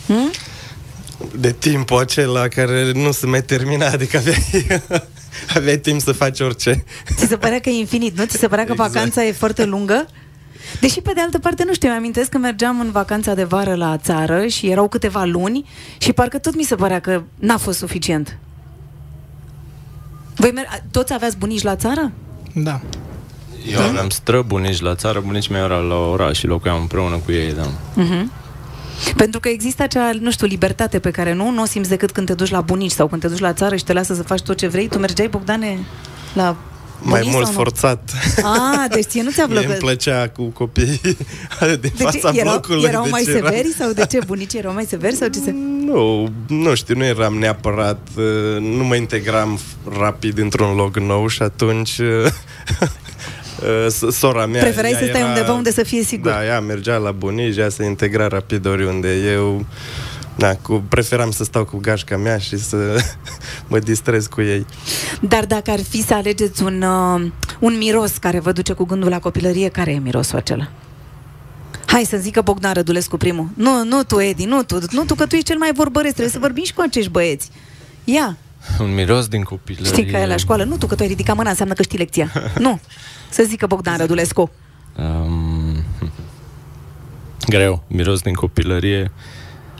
Hm? 0.06 0.30
De 1.40 1.52
timpul 1.52 1.98
acela 1.98 2.48
care 2.48 2.92
nu 2.92 3.10
se 3.12 3.26
mai 3.26 3.42
termina, 3.42 3.86
adică 3.86 4.16
aveai, 4.16 4.66
aveai 5.56 5.76
timp 5.78 6.00
să 6.00 6.12
faci 6.12 6.40
orice. 6.40 6.84
Ți 7.16 7.26
se 7.26 7.36
părea 7.36 7.60
că 7.60 7.68
e 7.68 7.78
infinit, 7.78 8.18
nu? 8.18 8.24
Ți 8.24 8.38
se 8.38 8.48
părea 8.48 8.64
că 8.64 8.72
Exact. 8.72 8.92
vacanța 8.92 9.24
e 9.24 9.32
foarte 9.32 9.64
lungă? 9.64 10.06
Deși, 10.80 11.00
pe 11.00 11.12
de 11.14 11.20
altă 11.20 11.38
parte, 11.38 11.64
nu 11.66 11.72
știu, 11.74 11.88
mi-amintesc 11.88 12.30
că 12.30 12.38
mergeam 12.38 12.80
în 12.80 12.90
vacanța 12.90 13.34
de 13.34 13.44
vară 13.44 13.74
la 13.74 13.96
țară 13.96 14.46
și 14.46 14.66
erau 14.70 14.88
câteva 14.88 15.24
luni 15.24 15.68
și 15.98 16.12
parcă 16.12 16.38
tot 16.38 16.56
mi 16.56 16.62
se 16.62 16.74
părea 16.74 17.00
că 17.00 17.22
n-a 17.38 17.56
fost 17.56 17.78
suficient. 17.78 18.38
Voi 20.36 20.52
mer- 20.52 20.82
toți 20.90 21.12
aveați 21.12 21.36
bunici 21.36 21.62
la 21.62 21.76
țară? 21.76 22.12
Da. 22.54 22.80
Eu 23.72 23.80
aveam 23.80 24.08
străbunici 24.08 24.80
la 24.80 24.94
țară, 24.94 25.20
bunicii 25.20 25.52
mei 25.52 25.62
erau 25.62 25.82
la 25.82 25.94
oraș 25.94 26.38
și 26.38 26.46
locuiam 26.46 26.80
împreună 26.80 27.16
cu 27.24 27.32
ei, 27.32 27.52
da. 27.52 27.66
Mhm. 27.94 28.32
Pentru 29.16 29.40
că 29.40 29.48
există 29.48 29.82
acea, 29.82 30.10
nu 30.20 30.30
știu, 30.30 30.46
libertate 30.46 30.98
pe 30.98 31.10
care 31.10 31.32
nu, 31.34 31.50
nu 31.50 31.62
o 31.62 31.64
simți 31.64 31.88
decât 31.88 32.10
când 32.10 32.26
te 32.26 32.34
duci 32.34 32.50
la 32.50 32.60
bunici 32.60 32.90
sau 32.90 33.06
când 33.06 33.20
te 33.20 33.28
duci 33.28 33.38
la 33.38 33.52
țară 33.52 33.76
și 33.76 33.84
te 33.84 33.92
lasă 33.92 34.14
să 34.14 34.22
faci 34.22 34.40
tot 34.40 34.56
ce 34.56 34.66
vrei. 34.66 34.88
Tu 34.88 34.98
mergeai, 34.98 35.28
Bogdane, 35.28 35.78
la 36.34 36.56
Mai 37.02 37.20
bunici 37.20 37.32
mult 37.34 37.44
sau 37.46 37.52
nu? 37.54 37.58
forțat. 37.58 38.10
Ah, 38.42 38.84
deci 38.90 39.04
ție 39.04 39.22
nu 39.22 39.30
ți-a 39.30 39.46
Mie 39.48 39.56
îmi 39.56 39.64
plăcut. 39.64 39.82
plăcea 39.84 40.28
cu 40.28 40.42
copiii 40.44 41.00
din 41.60 41.76
Deci 41.80 41.92
fața 41.98 42.30
erau, 42.34 42.50
blocului. 42.52 42.84
erau 42.88 43.02
deci 43.02 43.10
mai 43.12 43.22
era- 43.28 43.32
severi 43.32 43.74
sau 43.78 43.90
de 43.92 44.06
ce? 44.06 44.18
Bunicii 44.26 44.58
erau 44.58 44.72
mai 44.72 44.84
severi 44.88 45.14
sau 45.14 45.28
ce 45.28 45.38
se... 45.38 45.54
Nu, 45.88 46.28
nu 46.48 46.74
știu, 46.74 46.94
nu 46.96 47.04
eram 47.04 47.34
neapărat, 47.38 47.98
uh, 48.16 48.24
nu 48.60 48.84
mă 48.84 48.94
integram 48.94 49.58
f- 49.60 49.98
rapid 49.98 50.38
într-un 50.38 50.74
loc 50.76 50.98
nou 50.98 51.28
și 51.28 51.42
atunci 51.42 51.98
uh, 51.98 52.06
uh, 53.62 53.86
s- 53.88 54.16
sora 54.16 54.46
mea... 54.46 54.60
Preferai 54.62 54.90
ea 54.90 54.98
să 54.98 55.04
stai 55.08 55.20
era- 55.20 55.28
undeva 55.28 55.52
unde 55.52 55.72
să 55.72 55.82
fie 55.82 56.02
sigur. 56.02 56.30
Da, 56.30 56.44
ea 56.44 56.60
mergea 56.60 56.96
la 56.96 57.10
bunici, 57.10 57.56
ea 57.56 57.68
se 57.68 57.84
integra 57.84 58.26
rapid 58.28 58.66
oriunde. 58.66 59.14
Eu 59.32 59.66
da, 60.38 60.54
cu, 60.56 60.82
preferam 60.88 61.30
să 61.30 61.44
stau 61.44 61.64
cu 61.64 61.78
gașca 61.78 62.16
mea 62.16 62.38
și 62.38 62.58
să 62.58 62.76
mă 63.68 63.78
distrez 63.78 64.26
cu 64.26 64.40
ei. 64.40 64.66
Dar 65.20 65.46
dacă 65.46 65.70
ar 65.70 65.80
fi 65.82 66.02
să 66.02 66.14
alegeți 66.14 66.62
un, 66.62 66.82
uh, 66.82 67.30
un 67.60 67.76
miros 67.78 68.16
care 68.16 68.40
vă 68.40 68.52
duce 68.52 68.72
cu 68.72 68.84
gândul 68.84 69.08
la 69.08 69.18
copilărie, 69.18 69.68
care 69.68 69.90
e 69.90 69.98
mirosul 69.98 70.36
acela? 70.38 70.68
Hai 71.86 72.04
să 72.04 72.16
zică 72.16 72.40
Bogdan 72.40 72.72
Rădulescu 72.72 73.16
primul. 73.16 73.48
Nu, 73.54 73.84
nu 73.84 74.02
tu, 74.02 74.20
Edi, 74.20 74.44
nu 74.44 74.62
tu, 74.62 74.78
nu 74.90 75.04
tu, 75.04 75.14
că 75.14 75.26
tu 75.26 75.34
ești 75.34 75.46
cel 75.46 75.58
mai 75.58 75.72
vorbăresc, 75.74 76.12
trebuie 76.12 76.32
să 76.34 76.38
vorbim 76.38 76.64
și 76.64 76.74
cu 76.74 76.82
acești 76.86 77.10
băieți. 77.10 77.50
Ia, 78.04 78.36
Un 78.80 78.94
miros 78.94 79.26
din 79.28 79.42
copilărie. 79.42 79.92
știi 79.92 80.06
că 80.06 80.16
e 80.16 80.26
la 80.26 80.36
școală. 80.36 80.64
Nu 80.64 80.76
tu, 80.76 80.86
că 80.86 80.94
tu 80.94 81.02
ai 81.02 81.08
ridicat 81.08 81.36
mâna, 81.36 81.50
înseamnă 81.50 81.74
că 81.74 81.82
știi 81.82 81.98
lecția. 81.98 82.32
nu. 82.58 82.80
Să 83.30 83.42
zică 83.46 83.66
Bogdan 83.66 83.96
Rădulescu. 83.96 84.50
Um, 84.96 85.82
greu, 87.54 87.82
miros 87.88 88.20
din 88.20 88.34
copilărie. 88.34 89.12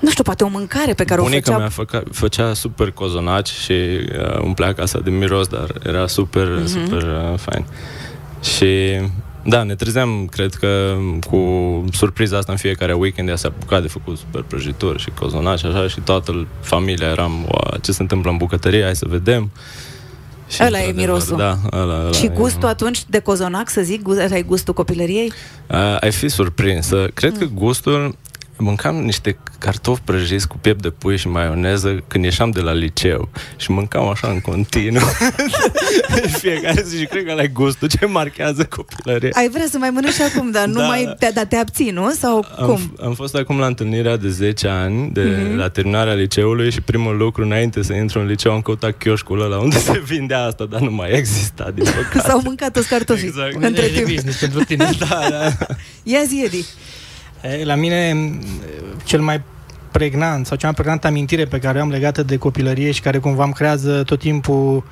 Nu 0.00 0.10
știu, 0.10 0.22
poate 0.22 0.44
o 0.44 0.48
mâncare 0.48 0.92
pe 0.94 1.04
care 1.04 1.20
Bunica 1.20 1.38
o 1.40 1.44
făcea... 1.44 1.58
mea 1.58 1.68
făca, 1.68 2.02
făcea 2.12 2.54
super 2.54 2.90
cozonaci 2.90 3.48
și 3.48 3.72
uh, 3.72 4.38
umplea 4.42 4.72
casa 4.74 4.98
de 4.98 5.10
miros, 5.10 5.46
dar 5.46 5.66
era 5.84 6.06
super, 6.06 6.46
Mhm. 6.48 6.62
mm-hmm. 6.64 6.84
super 6.84 7.02
uh, 7.02 7.38
fain. 7.38 7.64
Și 8.42 9.00
da, 9.44 9.62
ne 9.62 9.74
trezeam, 9.74 10.26
cred 10.30 10.54
că, 10.54 10.94
cu 11.30 11.38
surpriza 11.92 12.36
asta 12.36 12.52
în 12.52 12.58
fiecare 12.58 12.92
weekend, 12.92 13.28
ea 13.28 13.36
s-a 13.36 13.48
apucat 13.48 13.82
de 13.82 13.88
făcut 13.88 14.18
super 14.18 14.42
prăjituri 14.42 14.98
și 14.98 15.10
cozonaci, 15.20 15.64
așa, 15.64 15.88
și 15.88 16.00
toată 16.00 16.46
familia 16.60 17.06
eram, 17.08 17.44
"Ua, 17.48 17.76
ce 17.82 17.92
se 17.92 18.02
întâmplă 18.02 18.30
în 18.30 18.36
bucătărie, 18.36 18.82
hai 18.82 18.96
să 18.96 19.06
vedem. 19.08 19.50
Și 20.48 20.62
Ăla 20.62 20.78
e 20.78 20.86
într-adevăr, 20.86 21.14
mirosul. 21.14 21.36
Da, 21.36 21.58
ăla, 21.72 22.00
ăla 22.00 22.12
Și 22.12 22.24
e- 22.24 22.28
gustul 22.28 22.68
atunci 22.68 23.04
de 23.08 23.18
cozonac, 23.18 23.68
să 23.70 23.80
zic, 23.80 24.08
ăsta 24.08 24.36
e 24.36 24.42
gustul 24.42 24.74
copilăriei? 24.74 25.32
Uh, 25.66 25.96
ai 26.00 26.12
fi 26.12 26.28
surprins. 26.28 26.88
Cred 27.14 27.32
Mm. 27.32 27.38
că 27.38 27.44
gustul... 27.54 28.16
Mâncam 28.60 28.96
niște 28.96 29.38
cartofi 29.58 30.00
prăjiți 30.04 30.48
cu 30.48 30.58
piept 30.58 30.82
de 30.82 30.90
pui 30.90 31.16
și 31.16 31.28
maioneză 31.28 32.02
când 32.08 32.24
ieșeam 32.24 32.50
de 32.50 32.60
la 32.60 32.72
liceu 32.72 33.28
și 33.56 33.70
mâncam 33.70 34.08
așa 34.08 34.28
în 34.28 34.40
continuu 34.40 35.02
în 36.22 36.30
fiecare 36.42 36.82
zi 36.86 36.98
și 36.98 37.04
cred 37.06 37.24
că 37.24 37.30
ăla 37.30 37.42
e 37.42 37.46
gustul 37.46 37.88
ce 37.88 38.06
marchează 38.06 38.64
copilăria. 38.64 39.30
Ai 39.32 39.48
vrea 39.48 39.64
să 39.70 39.78
mai 39.78 39.90
mănânci 39.90 40.12
și 40.14 40.22
acum, 40.22 40.50
dar 40.50 40.66
nu 40.66 40.78
Da. 40.80 40.86
mai 40.86 41.14
te, 41.18 41.30
dar 41.34 41.44
te 41.44 41.56
abții, 41.56 41.90
nu? 41.90 42.10
Sau 42.10 42.46
cum? 42.56 42.70
Am, 42.70 42.96
am 43.02 43.14
fost 43.14 43.34
acum 43.34 43.58
la 43.58 43.66
întâlnirea 43.66 44.16
de 44.16 44.28
10 44.28 44.68
ani, 44.68 45.10
de 45.12 45.22
Mhm. 45.22 45.56
la 45.56 45.68
terminarea 45.68 46.14
liceului 46.14 46.70
și 46.70 46.80
primul 46.80 47.16
lucru 47.16 47.42
înainte 47.42 47.82
să 47.82 47.92
intru 47.92 48.20
în 48.20 48.26
liceu 48.26 48.52
am 48.52 48.60
căutat 48.60 48.96
chioșcul 48.98 49.42
ăla 49.42 49.58
unde 49.58 49.78
se 49.78 50.02
vindea 50.06 50.42
asta, 50.44 50.64
dar 50.64 50.80
nu 50.80 50.90
mai 50.90 51.10
exista, 51.10 51.70
din 51.74 51.84
păcate. 51.96 52.28
S-au 52.28 52.40
mâncat 52.44 52.72
toți 52.72 52.88
cartofii 52.88 53.26
Exact. 53.26 53.54
între 53.54 53.68
Idee 53.68 53.88
de 53.88 53.94
timp. 53.94 54.08
business 54.08 54.38
pentru 54.38 54.64
tine. 54.64 54.90
da, 55.08 55.26
da. 55.30 55.66
Ia 56.02 56.20
zi, 56.26 56.42
Edi. 56.44 56.64
E, 57.42 57.64
La 57.64 57.74
mine, 57.74 58.12
m, 58.12 58.42
cel 59.04 59.20
mai 59.20 59.42
pregnant 59.92 60.46
sau 60.46 60.56
cea 60.56 60.66
mai 60.66 60.74
pregnantă 60.74 61.06
amintire 61.06 61.44
pe 61.44 61.58
care 61.58 61.78
o 61.78 61.82
am 61.82 61.90
legată 61.90 62.22
de 62.22 62.36
copilărie 62.36 62.90
și 62.90 63.00
care 63.00 63.18
cumva 63.18 63.44
îmi 63.44 63.52
creează 63.52 64.02
tot 64.02 64.18
timpul 64.18 64.84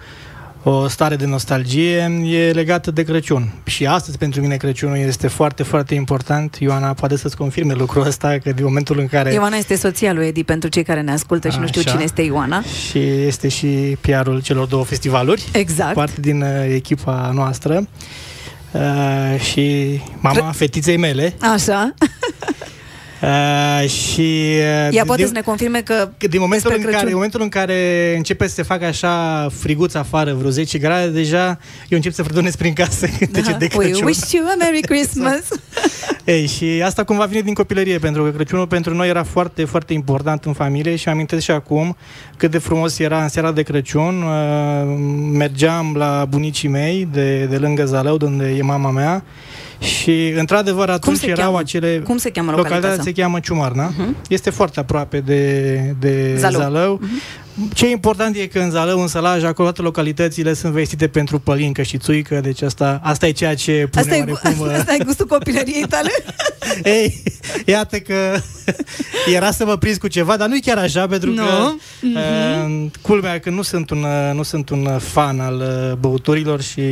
o 0.69 0.89
stare 0.89 1.17
de 1.17 1.27
nostalgie 1.27 2.21
e 2.25 2.51
legată 2.51 2.91
de 2.91 3.03
Crăciun. 3.03 3.53
Și 3.65 3.87
astăzi 3.87 4.19
pentru 4.19 4.41
mine 4.41 4.57
Crăciunul 4.57 4.97
este 4.97 5.27
foarte, 5.27 5.63
foarte 5.63 5.95
important. 5.95 6.57
Ioana 6.57 6.93
poate 6.93 7.17
să-ți 7.17 7.37
confirme 7.37 7.73
lucrul 7.73 8.07
ăsta, 8.07 8.39
că 8.43 8.53
din 8.53 8.65
momentul 8.65 8.99
în 8.99 9.07
care... 9.07 9.33
Ioana 9.33 9.57
este 9.57 9.77
soția 9.77 10.13
lui 10.13 10.27
Edi 10.27 10.45
pentru 10.45 10.69
cei 10.69 10.83
care 10.83 11.01
ne 11.01 11.13
ascultă 11.13 11.49
și 11.49 11.59
nu 11.59 11.67
știu 11.67 11.81
Așa. 11.81 11.91
cine 11.91 12.03
este 12.03 12.23
Ioana. 12.23 12.63
Și 12.63 12.99
este 13.09 13.49
și 13.49 13.97
PR-ul 14.01 14.43
celor 14.43 14.67
două 14.67 14.85
festivaluri. 14.85 15.49
Exact. 15.53 15.95
parte 15.95 16.21
din 16.21 16.43
uh, 16.43 16.49
echipa 16.75 17.31
noastră 17.35 17.87
uh, 18.73 19.41
și 19.41 20.01
mama 20.21 20.53
fetiței 20.53 20.97
mele 20.97 21.35
Așa. 21.41 21.95
uh, 23.23 23.89
și 23.89 24.21
uh, 24.91 24.95
Ea 24.95 25.05
poate 25.05 25.17
din, 25.21 25.27
să 25.27 25.33
ne 25.33 25.41
confirme 25.41 25.81
că 25.81 26.09
că 26.19 26.27
din 26.27 26.41
momentul 26.41 26.71
spre 26.71 26.75
în, 26.75 26.81
care, 26.81 26.91
Crăciun. 26.93 27.09
în 27.09 27.15
momentul 27.15 27.41
în 27.43 27.49
care 27.49 28.13
începe 28.17 28.47
să 28.47 28.55
se 28.55 28.63
facă 28.63 28.85
așa 28.85 29.47
friguț 29.59 29.95
afară, 29.95 30.35
vreo 30.35 30.51
10 30.51 30.79
grade, 30.79 31.09
deja 31.09 31.47
eu 31.89 31.97
încep 31.97 32.13
să 32.13 32.23
fredonesc 32.23 32.59
prin 32.59 32.73
casă 32.73 33.07
cântece 33.19 33.57
de 33.59 33.69
We 33.77 33.85
Crăciun. 33.85 34.07
wish 34.07 34.31
you 34.33 34.45
a 34.47 34.55
Merry 34.59 34.81
Christmas. 34.91 35.43
Ei, 36.25 36.47
și 36.47 36.83
asta 36.85 37.05
cumva 37.05 37.25
vine 37.25 37.41
din 37.41 37.55
copilărie, 37.55 37.99
pentru 37.99 38.23
că 38.23 38.31
Crăciunul 38.31 38.67
pentru 38.67 38.95
noi 38.95 39.09
era 39.09 39.23
foarte, 39.23 39.65
foarte 39.65 39.93
important 39.93 40.45
în 40.45 40.53
familie 40.53 40.97
și 40.97 41.09
amintesc 41.09 41.43
și 41.43 41.51
acum 41.51 41.97
cât 42.37 42.51
de 42.51 42.59
frumos 42.59 42.99
era 42.99 43.23
în 43.23 43.29
seara 43.29 43.53
de 43.53 43.63
Crăciun. 43.63 44.23
Uh, 44.23 44.97
mergeam 45.33 45.95
la 45.97 46.27
bunicii 46.29 46.69
mei 46.69 47.09
de, 47.13 47.45
de 47.45 47.57
lângă 47.57 47.85
Zalău, 47.85 48.17
de 48.17 48.25
unde 48.25 48.55
e 48.59 48.63
mama 48.63 48.91
mea 48.91 49.25
și 49.79 50.29
într-adevăr 50.37 50.89
atunci 50.91 51.17
se 51.19 51.27
erau 51.29 51.45
cheamă? 51.45 51.59
acele... 51.59 52.01
Cum 52.05 52.17
se 52.17 52.31
cheamă 52.31 52.51
Localitatea 52.51 52.79
localitatea? 52.89 53.13
se 53.15 53.21
cheamă 53.23 53.41
Ciumarna. 53.41 53.93
Mhm. 53.99 54.17
Este 54.29 54.51
foarte 54.51 54.81
aproape 54.81 55.21
de, 55.21 55.73
de 56.01 56.35
Zalău. 56.39 56.61
Zalău. 56.61 57.01
Ce 57.75 57.87
e 57.87 57.91
important 57.91 58.37
e 58.37 58.47
că 58.47 58.59
în 58.59 58.71
Zalău, 58.71 59.01
în 59.01 59.09
Sălaj, 59.09 59.43
acolo 59.45 59.69
toate 59.69 59.83
localitățile 59.83 60.55
sunt 60.55 60.73
vestite 60.73 61.09
pentru 61.09 61.39
pălincă 61.39 61.83
și 61.83 61.99
țuică, 61.99 62.41
deci 62.41 62.63
asta, 62.63 63.01
asta 63.03 63.27
e 63.27 63.31
ceea 63.31 63.55
ce 63.55 63.89
pune 63.91 64.03
Asta 64.03 64.17
e, 64.17 64.19
oarecum... 64.33 64.61
uh, 64.67 64.75
asta 64.79 64.95
e 64.95 65.05
gustul 65.05 65.27
copilăriei 65.27 65.87
tale? 65.89 66.11
Ei, 66.99 67.23
iată 67.67 67.99
că 67.99 68.15
era 69.37 69.51
să 69.51 69.65
mă 69.65 69.77
prins 69.77 69.97
cu 69.97 70.09
ceva, 70.09 70.37
dar 70.37 70.49
nu 70.49 70.55
e 70.55 70.61
chiar 70.63 70.79
așa, 70.79 71.07
pentru 71.07 71.31
Nu? 71.31 71.43
că 71.45 71.73
Mhm. 72.01 72.17
uh, 72.17 72.91
culmea 73.03 73.41
că 73.41 73.51
nu 73.51 73.63
sunt 73.63 73.91
un, 73.91 74.03
uh, 74.03 74.35
nu 74.35 74.43
sunt 74.43 74.69
un 74.69 74.89
fan 74.99 75.41
al 75.41 75.57
uh, 75.91 75.97
băuturilor 75.99 76.61
și 76.61 76.83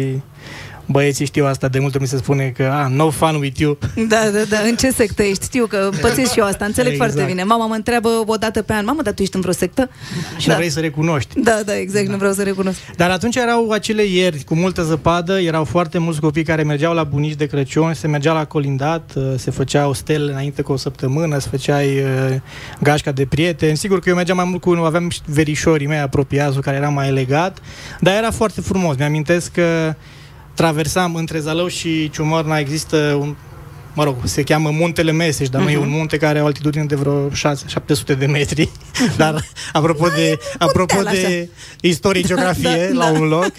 băieții 0.86 1.26
știu 1.26 1.46
asta, 1.46 1.68
de 1.68 1.78
multe 1.78 1.94
ori 1.94 2.04
mi 2.04 2.10
se 2.10 2.16
spune 2.16 2.52
că 2.56 2.62
ah, 2.62 2.90
no 2.90 3.10
fun 3.10 3.36
with 3.40 3.58
you. 3.58 3.78
Da, 4.08 4.30
da, 4.32 4.42
da. 4.48 4.58
În 4.68 4.76
ce 4.76 4.90
sectă 4.90 5.22
ești? 5.22 5.44
Știu 5.44 5.66
că 5.66 5.90
pățesc 6.00 6.32
și 6.32 6.38
eu 6.38 6.44
asta. 6.44 6.64
Înțeleg 6.64 6.92
Exact. 6.92 7.10
foarte 7.12 7.30
bine. 7.32 7.44
Mama 7.44 7.66
mă 7.66 7.74
întreabă 7.74 8.08
o 8.26 8.36
dată 8.36 8.62
pe 8.62 8.72
an. 8.72 8.84
Mamă, 8.84 9.02
dar 9.02 9.12
tu 9.12 9.22
ești 9.22 9.34
în 9.34 9.40
vreo 9.40 9.52
sectă? 9.52 9.90
Și 10.36 10.46
Da. 10.46 10.52
nu 10.52 10.58
vrei 10.58 10.70
să 10.70 10.80
recunoști. 10.80 11.40
Da, 11.40 11.60
da, 11.64 11.76
exact. 11.76 12.06
Nu 12.08 12.16
vreau 12.16 12.32
să 12.32 12.42
recunosc. 12.42 12.78
Dar 12.96 13.10
atunci 13.10 13.36
erau 13.36 13.70
acele 13.70 14.02
ieri 14.04 14.44
cu 14.44 14.54
multă 14.54 14.82
zăpadă, 14.82 15.40
erau 15.40 15.64
foarte 15.64 15.98
mulți 15.98 16.20
copii 16.20 16.44
care 16.44 16.62
mergeau 16.62 16.94
la 16.94 17.04
bunici 17.04 17.34
de 17.34 17.46
Crăciun, 17.46 17.94
se 17.94 18.06
mergea 18.06 18.32
la 18.32 18.44
colindat, 18.44 19.12
uh, 19.14 19.22
se 19.36 19.50
făceau 19.50 19.92
stele 19.92 20.30
înainte 20.30 20.62
cu 20.62 20.72
o 20.72 20.76
săptămână, 20.76 21.38
se 21.38 21.48
făceai 21.50 21.86
uh, 21.98 22.36
gașca 22.82 23.12
de 23.12 23.26
prieteni. 23.26 23.76
Sigur 23.76 23.98
că 24.00 24.08
eu 24.08 24.14
mergeam 24.14 24.36
mai 24.36 24.46
mult 24.48 24.60
cu, 24.60 24.70
aveam 24.70 25.08
și 25.10 25.20
verișorii 25.26 25.86
mei 25.86 25.98
apropiați 25.98 26.54
cu 26.54 26.60
care 26.60 26.76
eram 26.76 26.94
mai 26.94 27.12
legat, 27.12 27.58
dar 28.00 28.14
era 28.16 28.30
foarte 28.30 28.60
frumos. 28.60 28.96
Mi-amintesc 28.96 29.52
că 29.52 29.94
traversam 30.54 31.14
între 31.14 31.38
Zalău 31.38 31.68
și 31.68 32.11
Ciumărna, 32.11 32.58
există 32.58 32.96
un 33.20 33.34
mă 33.94 34.04
rog, 34.04 34.16
se 34.25 34.42
cheamă 34.42 34.70
Muntele 34.70 35.12
Meseș, 35.12 35.49
dar 35.49 35.61
uh-huh. 35.61 35.64
nu 35.64 35.70
e 35.70 35.76
un 35.76 35.88
munte 35.88 36.16
care 36.16 36.30
are 36.30 36.42
o 36.42 36.46
altitudine 36.46 36.84
de 36.84 36.94
vreo 36.94 37.30
6, 37.30 37.64
700 37.66 38.14
de 38.14 38.26
metri. 38.26 38.70
Dar 39.16 39.44
apropo 39.73 40.08
de, 40.08 40.38
apropo 40.58 40.94
munteal, 40.94 41.16
de 41.16 41.49
istorie, 41.80 42.23
geografie, 42.23 42.90
Da, 42.92 42.99
la 42.99 43.12
da. 43.12 43.18
un 43.18 43.28
loc. 43.28 43.50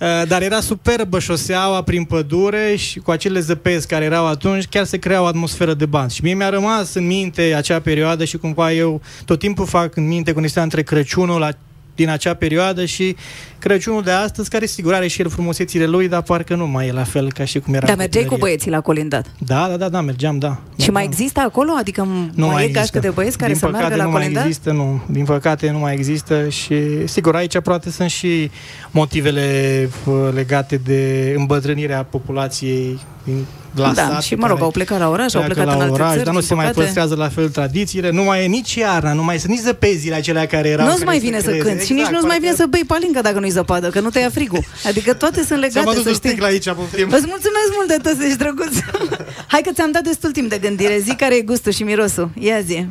Uh, 0.00 0.22
Dar 0.28 0.42
era 0.42 0.60
superbă 0.60 1.18
șoseaua 1.18 1.82
prin 1.82 2.04
pădure 2.04 2.74
și 2.76 2.98
cu 2.98 3.10
acele 3.10 3.40
zăpezi 3.40 3.86
care 3.86 4.04
erau 4.04 4.26
atunci, 4.26 4.66
chiar 4.66 4.84
se 4.84 4.96
crea 4.98 5.22
o 5.22 5.24
atmosferă 5.24 5.74
de 5.74 5.86
bani. 5.86 6.10
Și 6.10 6.22
mie 6.22 6.34
mi-a 6.34 6.48
rămas 6.48 6.94
în 6.94 7.06
minte 7.06 7.54
acea 7.56 7.80
perioadă 7.80 8.24
și 8.24 8.36
cumva 8.36 8.72
eu 8.72 9.00
tot 9.24 9.38
timpul 9.38 9.66
fac 9.66 9.96
în 9.96 10.06
minte 10.06 10.32
conexiunea 10.32 10.64
între 10.64 10.82
Crăciunul 10.82 11.40
la, 11.40 11.50
din 11.96 12.08
acea 12.08 12.34
perioadă 12.34 12.84
și 12.84 13.16
Crăciunul 13.58 14.02
de 14.02 14.10
astăzi, 14.10 14.48
care 14.50 14.66
sigur 14.66 14.94
are 14.94 15.06
și 15.06 15.20
el 15.20 15.28
frumusețile 15.28 15.86
lui, 15.86 16.08
dar 16.08 16.22
parcă 16.22 16.54
nu 16.54 16.66
mai 16.66 16.86
e 16.88 16.92
la 16.92 17.04
fel 17.04 17.32
ca 17.32 17.44
și 17.44 17.58
cum 17.58 17.74
era 17.74 17.82
Dar 17.86 17.94
în 17.94 17.98
mergeai 18.00 18.22
cu 18.24 18.28
copilărie. 18.28 18.54
băieții 18.56 18.70
la 18.70 18.80
colindat. 18.80 19.26
Da, 19.38 19.66
da, 19.70 19.76
da, 19.76 19.88
da, 19.88 20.00
mergeam, 20.00 20.38
da. 20.38 20.58
Și 20.80 20.90
mai 20.90 21.02
Da. 21.02 21.08
există 21.12 21.40
acolo? 21.40 21.70
Adică 21.78 22.02
Nu 22.02 22.46
mai, 22.46 22.48
mai 22.54 22.64
e 22.64 22.66
gașcă 22.66 22.78
există. 22.78 22.98
de 22.98 23.08
băieți 23.08 23.36
care 23.38 23.50
Din 23.50 23.60
să 23.60 23.66
păcate, 23.66 23.82
meargă 23.82 23.98
la 24.02 24.04
nu 24.04 24.10
mai 24.10 24.20
colindat? 24.20 24.44
există, 24.46 24.72
nu. 24.72 25.02
Din 25.10 25.24
păcate 25.24 25.70
nu 25.70 25.78
mai 25.78 25.94
există 25.94 26.48
și 26.48 26.74
sigur 27.06 27.34
aici 27.36 27.58
poate 27.58 27.90
sunt 27.90 28.10
și 28.10 28.50
motivele 28.90 29.88
uh, 30.06 30.14
legate 30.34 30.76
de 30.84 31.32
îmbătrânirea 31.36 32.02
populației 32.04 32.98
din 33.24 33.44
la 33.78 33.92
da, 33.92 34.02
sat, 34.02 34.22
și 34.22 34.34
mă 34.34 34.46
rog, 34.46 34.52
care 34.56 34.64
au 34.64 34.70
plecat 34.70 34.98
la 34.98 35.08
oraș, 35.08 35.34
au 35.34 35.40
pleacă 35.40 35.54
plecat 35.54 35.72
în 35.72 35.78
la 35.78 35.84
alte 35.84 35.94
oraș, 36.02 36.12
țări, 36.12 36.24
dar 36.24 36.32
nu 36.34 36.38
din 36.38 36.48
se 36.48 36.54
mai 36.54 36.64
păcate. 36.64 36.82
păstrează 36.84 37.14
la 37.14 37.28
fel 37.28 37.48
tradițiile, 37.48 38.10
nu 38.10 38.22
mai 38.22 38.44
e 38.44 38.46
nici 38.46 38.74
iarna, 38.74 39.12
nu 39.12 39.24
mai 39.24 39.38
sunt 39.38 39.50
nici 39.50 39.60
zăpezile 39.60 40.14
acelea 40.14 40.46
care 40.46 40.68
erau. 40.68 40.84
Nu-ți 40.86 40.96
care 40.98 41.10
mai 41.10 41.18
vine 41.18 41.38
să 41.40 41.44
creeze. 41.48 41.68
cânti 41.68 41.84
și 41.84 41.90
nici 41.92 41.98
Exact, 42.00 42.14
nu-ți 42.16 42.26
mai 42.26 42.38
vine 42.38 42.50
parcă- 42.50 42.62
să 42.62 42.66
bei 42.70 42.84
palincă 42.86 43.20
dacă 43.20 43.38
nu-i 43.38 43.50
zăpadă, 43.50 43.88
că 43.88 44.00
nu 44.00 44.08
te 44.10 44.18
ia 44.18 44.30
frigul. 44.30 44.64
Adică 44.86 45.14
toate 45.14 45.34
sunt 45.36 45.46
Ți-am 45.48 45.60
legate, 45.60 45.88
adus 45.88 46.02
să 46.02 46.08
un 46.08 46.14
știi. 46.14 46.28
sticlă 46.28 46.46
aici, 46.46 46.64
poftim. 46.64 47.08
Îți 47.10 47.26
mulțumesc 47.34 47.68
mult 47.76 47.88
de 47.88 47.96
tot, 48.02 48.20
ești 48.22 48.38
drăguț. 48.38 48.74
Hai 49.52 49.60
că 49.64 49.70
ți-am 49.72 49.90
dat 49.90 50.02
destul 50.02 50.30
timp 50.30 50.48
de 50.48 50.58
gândire. 50.58 50.98
Zi 51.04 51.14
care 51.14 51.34
e 51.36 51.40
gustul 51.40 51.72
și 51.72 51.82
mirosul. 51.82 52.30
Ia 52.38 52.60
zi. 52.60 52.86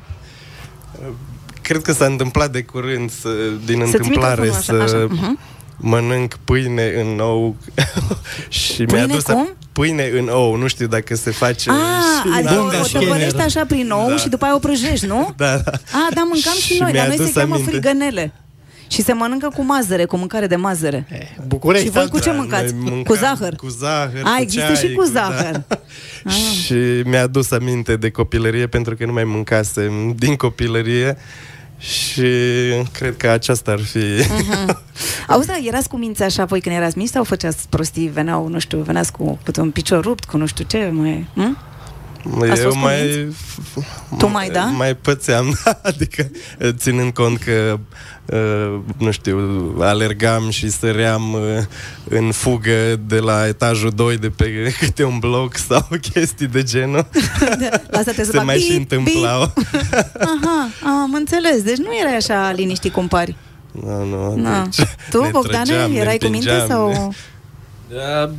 Cred 1.62 1.82
că 1.82 1.92
s-a 1.94 2.06
întâmplat 2.06 2.52
de 2.52 2.62
curând 2.64 3.12
să, 3.12 3.30
din 3.66 3.80
Să-ți 3.80 3.96
întâmplare 3.96 4.42
microfonul 4.42 4.82
așa, 4.82 4.88
să 4.88 4.96
așa. 4.96 5.08
Mhm. 5.10 5.40
mănânc 5.78 6.36
pâine 6.44 6.94
în 7.02 7.20
ou 7.20 7.56
și 8.50 8.84
Pâine 8.84 9.06
mi-a 9.06 9.16
dus 9.16 9.24
cum? 9.24 9.50
Pâine 9.80 10.10
în 10.18 10.28
ou, 10.28 10.56
nu 10.56 10.68
știu 10.68 10.88
dacă 10.88 11.16
se 11.16 11.32
face 11.32 11.70
Ah, 11.70 11.76
și- 11.76 12.38
adică 12.38 12.54
o, 12.54 12.62
Bunga 12.62 12.80
o 12.80 12.84
Skinner. 12.84 13.08
tăvălești 13.08 13.40
așa 13.42 13.66
prin 13.66 13.90
ou 13.92 14.10
Da. 14.10 14.16
și 14.18 14.30
după 14.30 14.46
aia 14.46 14.56
o 14.56 14.60
prăjești, 14.60 15.06
nu? 15.06 15.34
Da, 15.38 15.46
da. 15.58 15.72
Ah, 15.72 16.08
da, 16.16 16.22
mâncam 16.32 16.54
și, 16.60 16.74
Și 16.74 16.82
noi, 16.82 16.92
dar 16.92 17.08
mi-a 17.08 17.08
noi 17.08 17.16
se 17.16 17.22
adus 17.22 17.34
cheamă 17.34 17.54
aminte. 17.54 17.72
frigănele. 17.72 18.34
Și 18.88 19.02
se 19.04 19.14
mănâncă 19.14 19.50
cu 19.56 19.64
mazăre, 19.64 20.06
cu 20.06 20.18
mâncare 20.18 20.48
de 20.48 20.56
mazăre. 20.56 21.06
Eh, 21.10 21.20
București, 21.48 21.86
Și 21.86 21.92
voi 21.92 22.08
cu 22.08 22.20
ce 22.20 22.30
Da, 22.30 22.36
mâncați? 22.36 22.74
noi 22.74 22.82
mâncam 22.82 23.02
Cu 23.04 23.14
zahăr? 23.14 23.56
Cu 23.56 23.68
zahăr, 23.68 24.22
A, 24.24 24.36
cu 24.36 24.42
există 24.42 24.66
ceai, 24.74 24.76
și 24.90 24.94
cu 24.94 25.04
da. 25.04 25.10
zahăr. 25.12 25.64
Ah. 26.26 26.34
Și 26.64 26.74
mi-a 27.06 27.22
adus 27.22 27.52
aminte 27.52 27.96
de 27.96 28.10
copilărie 28.10 28.68
pentru 28.68 28.96
că 28.96 29.06
nu 29.06 29.14
mai 29.14 29.24
mâncasem 29.24 30.14
din 30.18 30.36
copilărie 30.36 31.18
și 31.86 32.28
cred 32.92 33.18
că 33.18 33.30
aceasta 33.30 33.72
ar 33.72 33.80
fi... 33.80 33.98
Mhm. 33.98 34.82
Auzi, 35.28 35.48
da, 35.48 35.58
erați 35.64 35.90
cu 35.90 35.98
minți 35.98 36.24
așa 36.24 36.46
voi 36.46 36.62
când 36.62 36.76
erați 36.76 36.98
mici 36.98 37.10
sau 37.10 37.24
făceați 37.24 37.70
prostii, 37.70 38.08
veneau, 38.08 38.48
nu 38.48 38.60
știu, 38.60 38.78
veneați 38.80 39.12
cu, 39.12 39.24
cu 39.24 39.62
un 39.62 39.72
picior 39.72 40.04
rupt, 40.04 40.26
cu 40.26 40.38
nu 40.38 40.46
știu 40.46 40.66
ce, 40.68 40.90
mai... 40.94 41.28
Hm? 41.34 41.58
Ați 42.52 42.62
Eu 42.62 42.66
fost 42.70 42.76
mai... 42.84 43.28
Tu 44.18 44.28
mai, 44.28 44.50
da? 44.50 44.64
Mai 44.64 44.96
pățeam, 44.96 45.54
da, 45.64 45.80
adică 45.84 46.30
ținând 46.70 47.14
cont 47.14 47.38
că 47.38 47.80
uh, 48.26 48.80
nu 48.98 49.12
știu, 49.12 49.40
alergam 49.80 50.50
și 50.50 50.70
săream 50.70 51.34
uh, 51.34 51.40
în 52.10 52.32
fugă 52.32 52.96
de 53.08 53.20
la 53.20 53.48
etajul 53.48 53.90
2 53.90 54.18
de 54.18 54.30
pe 54.30 54.52
câte 54.80 55.04
un 55.04 55.20
bloc 55.20 55.58
sau 55.58 55.88
chestii 56.14 56.48
de 56.48 56.64
genul. 56.64 57.08
La 57.90 57.98
asta 58.00 58.12
te 58.12 58.24
Se 58.24 58.40
mai 58.40 58.58
și 58.60 58.76
întâmplau. 58.76 59.54
Aha, 60.20 60.70
am 60.84 61.14
înțeles. 61.14 61.62
Deci 61.64 61.78
nu 61.78 61.90
erai 62.02 62.16
așa 62.16 62.52
liniștit 62.52 62.94
cum 62.94 63.08
pari. 63.08 63.36
Nu, 63.72 64.04
nu, 64.06 64.36
Na. 64.36 64.64
deci 64.64 64.88
Tu, 65.10 65.22
ne 65.24 65.30
Bogdane, 65.30 65.64
trăgeam, 65.64 65.92
ne 65.92 65.98
erai 66.00 66.18
cu 66.18 66.28
minte 66.28 66.50
împingeam, 66.50 66.70
sau... 66.70 66.88
ne- 66.88 66.94
Da, 66.94 67.08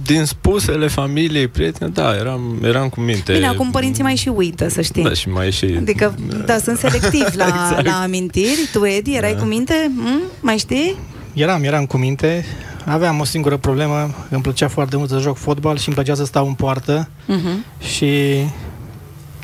din 0.02 0.24
spusele 0.24 0.86
familiei, 0.88 1.48
prieteni, 1.48 1.92
da, 1.92 2.14
eram, 2.16 2.58
eram 2.62 2.88
cu 2.88 3.00
minte. 3.00 3.32
Bine, 3.32 3.46
acum 3.46 3.70
părinții 3.70 4.02
mai 4.02 4.16
și 4.16 4.28
uită, 4.28 4.68
să 4.68 4.80
știi. 4.80 5.02
Da, 5.02 5.12
și 5.12 5.28
mai 5.28 5.50
și... 5.52 5.64
Adică, 5.78 6.14
da, 6.44 6.58
sunt 6.58 6.78
selectivi 6.78 7.36
la, 7.36 7.46
Exact. 7.68 7.86
la 7.86 8.00
amintiri. 8.02 8.68
Tu, 8.72 8.84
Edi, 8.86 9.14
erai 9.14 9.32
Da. 9.32 9.38
cu 9.38 9.44
minte? 9.44 9.90
Mm? 9.94 10.20
Mai 10.40 10.58
știi? 10.58 10.96
Eram, 11.32 11.62
eram 11.64 11.86
cu 11.86 11.96
minte. 11.96 12.44
Aveam 12.84 13.20
o 13.20 13.24
singură 13.24 13.56
problemă. 13.56 14.14
Îmi 14.30 14.42
plăcea 14.42 14.68
foarte 14.68 14.96
mult 14.96 15.08
să 15.10 15.18
joc 15.18 15.36
fotbal 15.36 15.78
și 15.78 15.86
îmi 15.86 15.94
plăcea 15.96 16.14
să 16.14 16.24
stau 16.24 16.46
în 16.46 16.54
poartă. 16.54 17.08
Uh-huh. 17.08 17.86
Și 17.96 18.36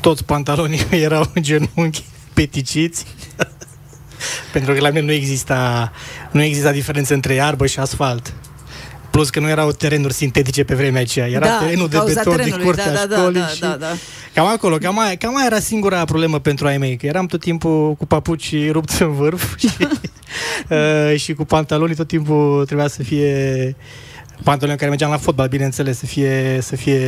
toți 0.01 0.25
pantalonii 0.25 0.85
mei 0.89 1.01
erau 1.09 1.31
în 1.33 1.41
genunchi 1.43 2.03
peticiți. 2.33 3.05
Pentru 4.53 4.73
că 4.73 4.79
la 4.79 4.89
mine 4.89 5.01
nu 5.01 5.11
exista, 5.11 5.91
nu 6.31 6.41
exista 6.41 6.71
diferență 6.71 7.13
între 7.13 7.33
iarbă 7.33 7.65
și 7.65 7.79
asfalt. 7.79 8.33
Plus 9.13 9.29
că 9.29 9.39
nu 9.39 9.49
erau 9.49 9.71
terenuri 9.71 10.13
sintetice 10.13 10.63
pe 10.63 10.75
vremea 10.75 11.01
aceea. 11.01 11.27
Era 11.27 11.45
da, 11.45 11.57
terenul 11.59 11.87
de 11.87 11.95
cauza 11.95 12.13
beton 12.13 12.35
din 12.35 12.43
terenului, 12.43 12.65
curtea 12.65 12.93
da, 12.93 13.05
da, 13.05 13.15
școlii 13.15 13.39
da, 13.39 13.47
și 13.47 13.59
da, 13.59 13.75
da. 13.79 13.87
Cam 14.33 14.47
acolo, 14.47 14.77
cam 14.77 14.99
aia, 14.99 15.15
cam 15.15 15.37
aia 15.37 15.45
era 15.45 15.59
singura 15.59 16.05
problemă 16.05 16.39
pentru 16.39 16.67
ai 16.67 16.77
mei, 16.77 16.97
că 16.97 17.05
eram 17.05 17.25
tot 17.25 17.39
timpul 17.39 17.93
cu 17.93 18.05
papuci 18.05 18.71
rupți 18.71 19.01
în 19.01 19.13
vârf 19.13 19.55
și, 19.57 19.69
uh, 20.69 21.15
și 21.15 21.33
cu 21.33 21.45
pantalonii 21.45 21.95
tot 21.95 22.07
timpul 22.07 22.65
trebuia 22.65 22.87
să 22.87 23.03
fie 23.03 23.75
pantaloni 24.43 24.77
care 24.77 24.89
mergeam 24.89 25.11
la 25.11 25.17
fotbal, 25.17 25.47
bineînțeles, 25.47 25.97
să 25.97 26.05
fie, 26.05 26.59
să 26.61 26.75
fie 26.75 26.99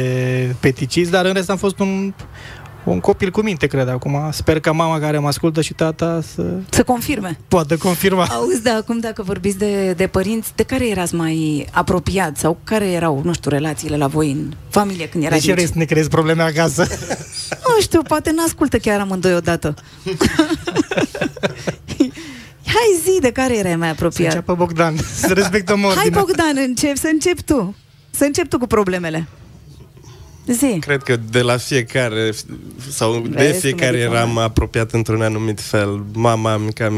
peticiți, 0.60 1.12
dar 1.12 1.26
în 1.26 1.34
rest 1.34 1.50
am 1.50 1.58
fost 1.58 1.80
un, 1.80 2.14
un 2.86 3.00
copil 3.00 3.32
cu 3.32 3.42
minte, 3.42 3.68
cred, 3.68 3.88
acum. 3.90 4.30
Sper 4.32 4.60
că 4.60 4.74
mama 4.74 5.00
care 5.00 5.20
mă 5.20 5.28
ascultă 5.28 5.62
și 5.62 5.74
tata 5.74 6.22
să 6.36 6.44
Să 6.70 6.84
confirme. 6.84 7.40
poată 7.48 7.78
confirma. 7.78 8.24
Auzi, 8.32 8.62
da, 8.64 8.74
acum 8.76 9.00
dacă 9.00 9.24
vorbiți 9.24 9.58
de, 9.58 9.94
de 9.94 10.08
părinți, 10.08 10.52
de 10.56 10.64
care 10.64 10.88
erați 10.90 11.16
mai 11.16 11.68
apropiat 11.72 12.38
sau 12.38 12.58
care 12.64 12.86
erau, 12.92 13.22
nu 13.24 13.34
știu, 13.34 13.50
relațiile 13.50 13.98
la 13.98 14.08
voi 14.08 14.32
în 14.32 14.52
familie 14.70 15.10
când 15.10 15.24
De 15.24 15.30
erați 15.30 15.46
ce 15.46 15.52
vrei 15.52 15.64
mici? 15.64 15.74
să 15.74 15.80
ne 15.80 15.86
creezi 15.86 16.10
probleme 16.10 16.42
acasă? 16.42 16.88
Nu 17.76 17.82
știu, 17.82 18.02
poate 18.02 18.32
n-ascultă 18.32 18.78
chiar 18.78 19.00
amândoi 19.00 19.36
odată. 19.36 19.74
Hai 22.66 23.00
zi 23.04 23.20
de 23.22 23.32
care 23.32 23.58
erai 23.58 23.76
mai 23.76 23.88
Să 23.88 23.94
apropiat. 23.94 24.26
înceapă 24.34 24.54
Bogdan, 24.56 24.96
să 25.16 25.34
respectăm 25.34 25.80
Hai 25.82 25.90
ordinea. 25.90 26.20
Bogdan, 26.20 26.56
încep, 26.68 26.98
să 26.98 27.10
încep 27.12 27.42
tu. 27.42 27.76
Să 28.10 28.24
încep 28.24 28.48
tu 28.50 28.58
cu 28.58 28.68
problemele. 28.68 29.28
Zi. 30.48 30.78
Cred 30.80 31.04
că 31.04 31.16
de 31.30 31.42
la 31.42 31.58
fiecare 31.58 32.30
sau 32.90 33.12
Vezi 33.12 33.30
de 33.36 33.50
cum 33.50 33.60
fiecare 33.60 33.98
e 33.98 34.02
eram 34.02 34.14
diploma. 34.26 34.44
apropiat 34.44 34.92
într-un 34.92 35.22
anumit 35.22 35.62
fel. 35.62 36.04
Mama 36.14 36.54
îmi 36.54 36.74
cam 36.74 36.96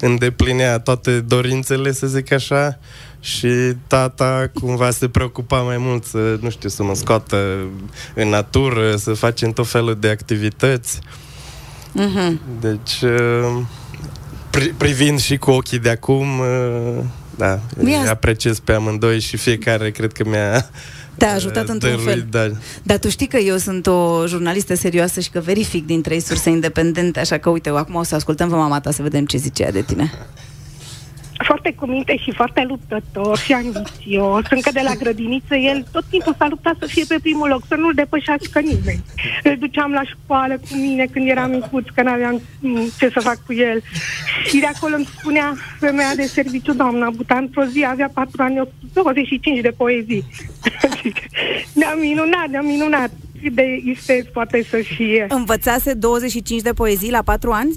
îndeplinea 0.00 0.78
toate 0.78 1.20
dorințele, 1.20 1.92
să 1.92 2.06
zic 2.06 2.32
așa, 2.32 2.78
și 3.20 3.48
tata 3.86 4.50
cumva 4.54 4.90
se 4.90 5.08
preocupa 5.08 5.60
mai 5.60 5.76
mult 5.78 6.04
să, 6.04 6.38
nu 6.40 6.50
știu, 6.50 6.68
să 6.68 6.82
mă 6.82 6.94
scoată 6.94 7.36
în 8.14 8.28
natură, 8.28 8.96
să 8.96 9.12
facem 9.12 9.52
tot 9.52 9.66
felul 9.68 9.96
de 10.00 10.08
activități. 10.08 10.98
Mhm. 11.92 12.40
Deci, 12.60 13.00
uh, 13.02 13.60
pri- 14.50 14.74
privind 14.76 15.20
și 15.20 15.36
cu 15.36 15.50
ochii 15.50 15.78
de 15.78 15.90
acum, 15.90 16.38
uh, 16.38 16.98
da, 17.36 17.54
Ia- 17.56 17.60
îi 18.02 18.08
apreciez 18.08 18.58
pe 18.58 18.72
amândoi 18.72 19.20
și 19.20 19.36
fiecare 19.36 19.90
cred 19.90 20.12
că 20.12 20.24
mi-a 20.28 20.70
Te-a 21.18 21.34
ajutat 21.34 21.64
uh, 21.64 21.68
într-un 21.68 21.90
dăruit, 21.90 22.08
fel. 22.08 22.26
Da, 22.30 22.56
Dar 22.82 22.98
tu 22.98 23.08
știi 23.08 23.26
că 23.26 23.36
eu 23.36 23.56
sunt 23.56 23.86
o 23.86 24.26
jurnalistă 24.26 24.74
serioasă 24.74 25.20
și 25.20 25.30
că 25.30 25.40
verific 25.40 25.86
din 25.86 26.02
trei 26.02 26.20
surse 26.20 26.50
independente, 26.50 27.20
așa 27.20 27.38
că 27.38 27.50
uite, 27.50 27.68
acum 27.68 27.94
o 27.94 28.02
să 28.02 28.14
ascultăm 28.14 28.48
pe 28.48 28.54
mama 28.54 28.80
ta 28.80 28.90
să 28.90 29.02
vedem 29.02 29.24
ce 29.24 29.36
zice 29.36 29.62
ea 29.62 29.72
de 29.72 29.82
tine. 29.82 30.12
foarte 31.44 31.74
cu 31.74 31.86
minte 31.86 32.16
și 32.16 32.32
foarte 32.32 32.64
luptător 32.68 33.38
și 33.38 33.52
ambițios. 33.52 34.42
Încă 34.50 34.70
de 34.72 34.80
la 34.84 34.94
grădiniță, 34.94 35.54
el 35.54 35.84
tot 35.92 36.04
timpul 36.10 36.34
s-a 36.38 36.46
luptat 36.48 36.76
să 36.78 36.86
fie 36.86 37.04
pe 37.08 37.18
primul 37.22 37.48
loc, 37.48 37.62
să 37.68 37.74
nu-l 37.74 37.94
depășească 37.94 38.60
nimeni. 38.60 39.04
Îl 39.42 39.56
duceam 39.58 39.92
la 39.92 40.02
școală 40.02 40.54
cu 40.54 40.76
mine 40.76 41.06
când 41.12 41.28
eram 41.28 41.50
micuț, 41.50 41.86
că 41.94 42.02
n-aveam 42.02 42.40
mm, 42.60 42.88
ce 42.98 43.08
să 43.08 43.20
fac 43.20 43.38
cu 43.46 43.52
el. 43.52 43.82
Și 44.46 44.58
de 44.58 44.66
acolo 44.66 44.94
îmi 44.94 45.08
spunea 45.18 45.54
femeia 45.78 46.14
de 46.16 46.22
serviciu, 46.22 46.72
doamna 46.72 47.10
Buta, 47.10 47.36
într-o 47.36 47.64
zi 47.64 47.86
avea 47.88 48.10
4 48.14 48.42
ani, 48.42 48.68
25 48.92 49.60
de 49.60 49.72
poezii. 49.76 50.24
ne-a 51.78 51.94
minunat, 51.94 52.46
ne-a 52.50 52.60
minunat. 52.60 53.10
Cât 53.42 53.52
de 53.52 53.80
isteț 53.84 54.26
poate 54.26 54.62
să 54.62 54.76
fie. 54.76 55.26
Învățase 55.28 55.94
25 55.94 56.60
de 56.60 56.72
poezii 56.72 57.10
la 57.10 57.22
4 57.22 57.50
ani? 57.50 57.72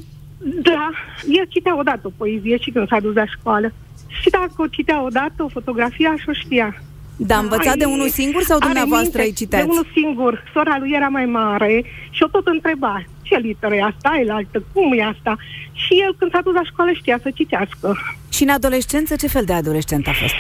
Da, 0.62 0.90
el 1.30 1.46
citea 1.50 1.78
odată 1.78 2.02
o 2.04 2.12
poezie 2.18 2.58
și 2.58 2.72
când 2.72 2.88
s-a 2.88 3.00
dus 3.00 3.16
la 3.16 3.26
școală. 3.26 3.74
Și 4.22 4.30
dacă 4.30 4.54
o 4.58 4.68
citea 4.68 5.04
odată, 5.04 5.44
o 5.44 5.48
fotografie, 5.48 6.08
aș 6.08 6.24
o 6.28 6.34
știa. 6.34 6.82
Da, 7.18 7.36
a 7.36 7.40
învățat 7.40 7.74
Ai- 7.74 7.78
de 7.78 7.86
unul 7.86 8.10
singur 8.10 8.42
sau 8.42 8.58
are 8.58 8.66
dumneavoastră 8.66 9.20
îi 9.20 9.24
minte 9.24 9.40
citeați? 9.40 9.66
De 9.66 9.72
unul 9.72 9.88
singur. 9.94 10.44
Sora 10.54 10.78
lui 10.80 10.92
era 10.94 11.08
mai 11.08 11.26
mare 11.26 11.84
și 12.10 12.24
o 12.24 12.28
tot 12.28 12.48
întreba 12.48 13.04
ce 13.22 13.36
literă 13.36 13.76
e 13.76 13.84
asta, 13.84 14.22
e 14.26 14.32
altă, 14.32 14.64
cum 14.74 14.94
e 14.94 15.04
asta? 15.04 15.38
Și 15.72 15.94
el 16.06 16.16
când 16.18 16.32
s-a 16.32 16.42
dus 16.44 16.54
la 16.54 16.64
școală 16.64 16.92
știa 16.92 17.20
să 17.22 17.32
citească. 17.34 17.98
Și 18.30 18.44
în 18.44 18.50
adolescență, 18.50 19.16
ce 19.16 19.28
fel 19.28 19.46
de 19.46 19.54
adolescent 19.54 20.08
a 20.08 20.12
fost? 20.12 20.36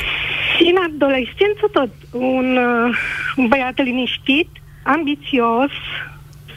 Și 0.57 0.73
în 0.75 0.77
adolescență 0.87 1.65
tot 1.71 1.89
un, 2.11 2.57
uh, 2.57 2.97
un 3.35 3.47
băiat 3.47 3.83
liniștit, 3.83 4.49
ambițios, 4.83 5.71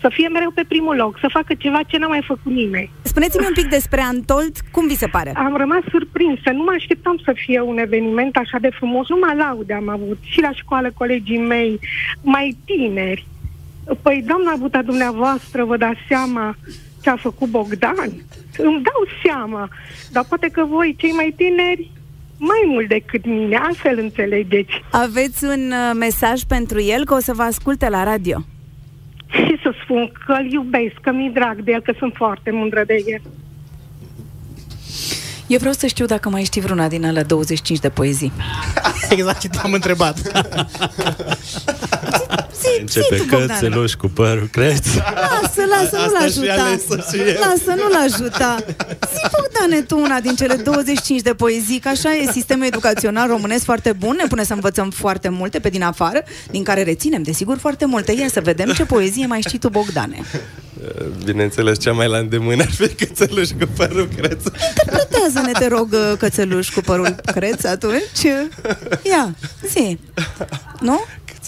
să 0.00 0.08
fie 0.12 0.28
mereu 0.28 0.50
pe 0.50 0.64
primul 0.68 0.96
loc, 0.96 1.18
să 1.20 1.28
facă 1.30 1.54
ceva 1.54 1.80
ce 1.86 1.98
n-a 1.98 2.06
mai 2.06 2.22
făcut 2.26 2.52
nimeni. 2.52 2.90
Spuneți-mi 3.02 3.46
un 3.46 3.52
pic 3.52 3.68
despre 3.68 4.00
Antold, 4.00 4.56
cum 4.70 4.86
vi 4.86 4.96
se 4.96 5.06
pare? 5.06 5.32
Am 5.36 5.56
rămas 5.56 5.82
surprinsă, 5.90 6.50
nu 6.50 6.62
mă 6.62 6.74
așteptam 6.76 7.20
să 7.24 7.32
fie 7.34 7.60
un 7.60 7.78
eveniment 7.78 8.36
așa 8.36 8.58
de 8.60 8.70
frumos, 8.70 9.08
numai 9.08 9.36
laude 9.36 9.74
am 9.74 9.88
avut 9.88 10.18
și 10.20 10.40
la 10.40 10.52
școală 10.52 10.90
colegii 10.94 11.38
mei, 11.38 11.80
mai 12.22 12.56
tineri. 12.64 13.26
Păi, 14.02 14.24
doamna 14.26 14.54
Buta, 14.56 14.82
dumneavoastră, 14.82 15.64
vă 15.64 15.76
dați 15.76 16.00
seama 16.08 16.56
ce 17.02 17.10
a 17.10 17.16
făcut 17.16 17.48
Bogdan? 17.48 18.10
Îmi 18.56 18.82
dau 18.82 19.02
seama, 19.24 19.68
dar 20.12 20.24
poate 20.28 20.48
că 20.48 20.64
voi, 20.64 20.94
cei 20.98 21.10
mai 21.10 21.34
tineri, 21.36 21.90
mai 22.40 22.62
mult 22.66 22.88
decât 22.88 23.24
mine, 23.26 23.56
altfel 23.56 23.98
înțelegeți. 23.98 24.82
Aveți 24.90 25.44
un 25.44 25.72
uh, 25.72 25.96
mesaj 25.98 26.42
pentru 26.42 26.80
el, 26.80 27.04
că 27.04 27.14
o 27.14 27.20
să 27.20 27.32
vă 27.32 27.42
asculte 27.42 27.88
la 27.88 28.04
radio. 28.04 28.44
Și 29.30 29.58
să 29.62 29.74
spun 29.82 30.12
că 30.26 30.32
îl 30.32 30.52
iubesc, 30.52 30.94
că 31.02 31.12
mi-e 31.12 31.30
drag 31.34 31.60
de 31.60 31.72
el, 31.72 31.80
că 31.80 31.94
sunt 31.98 32.12
foarte 32.16 32.50
mândră 32.50 32.82
de 32.86 33.04
el. 33.06 33.20
Eu 35.46 35.58
vreau 35.58 35.74
să 35.74 35.86
știu 35.86 36.06
dacă 36.06 36.28
mai 36.28 36.44
știi 36.44 36.60
vreuna 36.60 36.88
din 36.88 37.04
alea 37.04 37.24
25 37.24 37.78
de 37.78 37.88
poezii. 37.88 38.32
Exact 39.10 39.40
ce 39.40 39.48
te-am 39.48 39.72
întrebat. 39.72 40.18
Zi, 42.74 42.80
Începe 42.80 43.16
zi 43.16 43.22
tu, 43.22 43.28
Bogdane. 43.28 43.52
cățeluș 43.52 43.92
cu 43.92 44.06
părul 44.08 44.48
creț. 44.52 44.86
Lasă, 44.94 45.62
lasă, 45.68 45.96
nu-l 45.96 46.04
Asta 46.04 46.18
și 46.18 46.24
ajuta. 46.24 46.52
ales-o 46.62 46.94
și 46.94 47.18
eu. 47.28 47.34
Lasă, 47.40 47.74
nu-l 47.80 47.96
ajuta. 48.12 48.56
Zi, 49.12 49.20
Bogdane, 49.36 49.82
tu 49.82 49.98
una 50.00 50.20
din 50.20 50.34
cele 50.34 50.54
25 50.54 51.20
de 51.20 51.34
poezii, 51.34 51.78
că 51.78 51.88
așa 51.88 52.12
e 52.14 52.30
sistemul 52.32 52.64
educațional 52.66 53.28
românesc 53.28 53.64
foarte 53.64 53.92
bun, 53.92 54.14
ne 54.20 54.26
pune 54.28 54.44
să 54.44 54.52
învățăm 54.52 54.90
foarte 54.90 55.28
multe 55.28 55.58
pe 55.58 55.68
din 55.68 55.82
afară, 55.82 56.22
din 56.50 56.62
care 56.62 56.82
reținem, 56.82 57.22
desigur, 57.22 57.58
foarte 57.58 57.84
multe. 57.84 58.12
Ia 58.12 58.28
să 58.32 58.40
vedem 58.40 58.72
ce 58.72 58.84
poezie 58.84 59.26
mai 59.26 59.40
știi 59.40 59.58
tu, 59.58 59.68
Bogdane. 59.68 60.20
Bineînțeles, 61.24 61.78
cea 61.80 61.92
mai 61.92 62.08
la 62.08 62.18
îndemână 62.18 62.62
ar 62.62 62.70
fi 62.70 62.88
cățeluș 62.88 63.48
cu 63.48 63.68
părul 63.76 64.08
creț. 64.16 64.42
Interpretează-ne, 64.68 65.52
te 65.58 65.68
rog, 65.68 65.92
uh, 65.92 66.12
cățeluș 66.18 66.68
cu 66.70 66.80
părul 66.80 67.14
creț 67.34 67.64
atunci. 67.64 68.22
Ia, 69.02 69.34
zi. 69.68 69.98
Nu? 70.80 71.00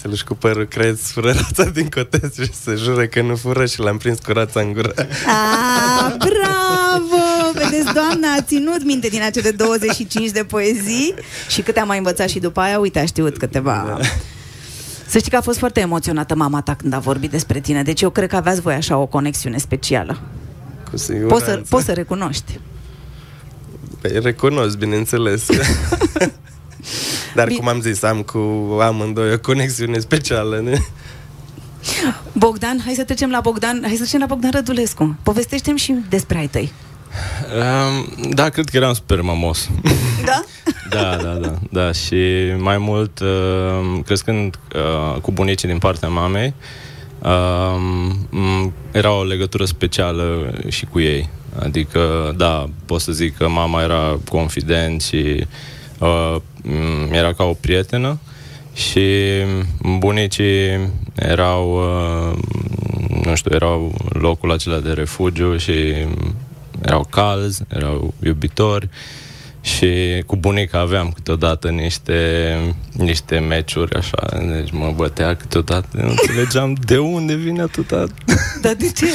Cățeluș 0.03 0.21
cu 0.21 0.35
părul 0.35 0.65
creț, 0.65 1.01
fură 1.01 1.31
rața 1.31 1.63
din 1.69 1.89
cotez 1.89 2.33
și 2.33 2.53
se 2.53 2.75
jură 2.75 3.05
că 3.05 3.21
nu 3.21 3.35
fură 3.35 3.65
și 3.65 3.79
l-am 3.79 3.97
prins 3.97 4.19
cu 4.19 4.31
rața 4.31 4.59
în 4.59 4.73
gură. 4.73 4.93
A, 5.27 6.15
bravo! 6.17 7.51
Vedeți, 7.53 7.93
doamna 7.93 8.27
a 8.37 8.41
ținut 8.41 8.83
minte 8.83 9.07
din 9.07 9.23
acele 9.23 9.51
25 9.51 10.29
de 10.29 10.43
poezii 10.43 11.13
și 11.49 11.61
câte 11.61 11.79
am 11.79 11.87
mai 11.87 11.97
învățat 11.97 12.29
și 12.29 12.39
după 12.39 12.59
aia, 12.59 12.79
uite, 12.79 12.99
a 12.99 13.05
știut 13.05 13.37
câteva... 13.37 13.99
Să 15.07 15.17
știi 15.17 15.31
că 15.31 15.37
a 15.37 15.41
fost 15.41 15.57
foarte 15.57 15.79
emoționată 15.79 16.35
mama 16.35 16.61
ta 16.61 16.75
când 16.75 16.93
a 16.93 16.99
vorbit 16.99 17.31
despre 17.31 17.59
tine, 17.59 17.83
deci 17.83 18.01
eu 18.01 18.09
cred 18.09 18.29
că 18.29 18.35
aveați 18.35 18.61
voi 18.61 18.73
așa 18.73 18.97
o 18.97 19.05
conexiune 19.05 19.57
specială. 19.57 20.19
Cu 20.89 20.97
siguranță. 20.97 21.33
Poți 21.33 21.45
să, 21.45 21.61
poți 21.69 21.85
să 21.85 21.91
recunoști. 21.91 22.59
Păi, 24.01 24.19
recunosc, 24.21 24.77
bineînțeles. 24.77 25.45
Dar 27.35 27.47
Bine. 27.47 27.59
cum 27.59 27.67
am 27.67 27.81
zis, 27.81 28.03
am 28.03 28.21
cu 28.21 28.37
amândoi 28.81 29.33
o 29.33 29.39
conexiune 29.39 29.99
specială. 29.99 30.59
Ne? 30.63 30.77
Bogdan, 32.33 32.81
hai 32.85 32.93
să 32.93 33.03
trecem 33.03 33.29
la 33.29 33.39
Bogdan, 33.39 33.79
hai 33.81 33.91
să 33.95 34.01
trecem 34.01 34.19
la 34.19 34.25
Bogdan 34.25 34.51
Rădulescu. 34.51 35.17
Povestește-mi 35.23 35.77
și 35.77 35.95
despre 36.09 36.37
ai 36.37 36.47
tăi. 36.47 36.71
Um, 37.55 38.29
da, 38.29 38.49
cred 38.49 38.69
că 38.69 38.77
eram 38.77 38.93
super 38.93 39.21
mamos. 39.21 39.69
Da? 40.25 40.43
da, 40.89 41.15
da, 41.21 41.33
da, 41.33 41.53
da. 41.71 41.91
Și 41.91 42.15
mai 42.57 42.77
mult, 42.77 43.19
uh, 43.19 43.99
crescând 44.05 44.59
uh, 44.75 45.21
cu 45.21 45.31
bunicii 45.31 45.67
din 45.67 45.77
partea 45.77 46.07
mamei, 46.09 46.53
uh, 47.19 47.75
m- 48.29 48.71
era 48.91 49.11
o 49.11 49.23
legătură 49.23 49.65
specială 49.65 50.53
și 50.67 50.85
cu 50.85 50.99
ei. 50.99 51.29
Adică, 51.59 52.33
da, 52.37 52.69
pot 52.85 53.01
să 53.01 53.11
zic 53.11 53.37
că 53.37 53.47
mama 53.47 53.81
era 53.81 54.19
confident 54.29 55.01
și 55.01 55.15
uh, 55.39 55.45
m- 55.99 57.11
era 57.11 57.33
ca 57.33 57.43
o 57.43 57.53
prietenă 57.53 58.19
și 58.73 59.07
bunicii 59.99 60.89
erau, 61.15 61.75
uh, 62.31 62.37
nu 63.25 63.35
știu, 63.35 63.51
erau 63.53 63.95
locul 64.09 64.51
acela 64.51 64.79
de 64.79 64.91
refugiu 64.91 65.57
și 65.57 65.73
erau 66.85 67.07
calzi, 67.09 67.61
erau 67.67 68.13
iubitori 68.23 68.89
și 69.61 70.23
cu 70.25 70.35
bunica 70.35 70.79
aveam 70.79 71.11
câteodată 71.11 71.69
niște, 71.69 72.57
niște 72.91 73.39
meciuri 73.39 73.95
așa, 73.95 74.39
deci 74.53 74.71
mă 74.71 74.93
bătea 74.95 75.35
câteodată, 75.35 75.87
nu 75.91 76.09
înțelegeam 76.09 76.73
de 76.85 76.97
unde 76.97 77.35
vine 77.35 77.61
atâta... 77.61 78.03
Dar 78.61 78.73
de 78.73 78.91
ce? 78.91 79.05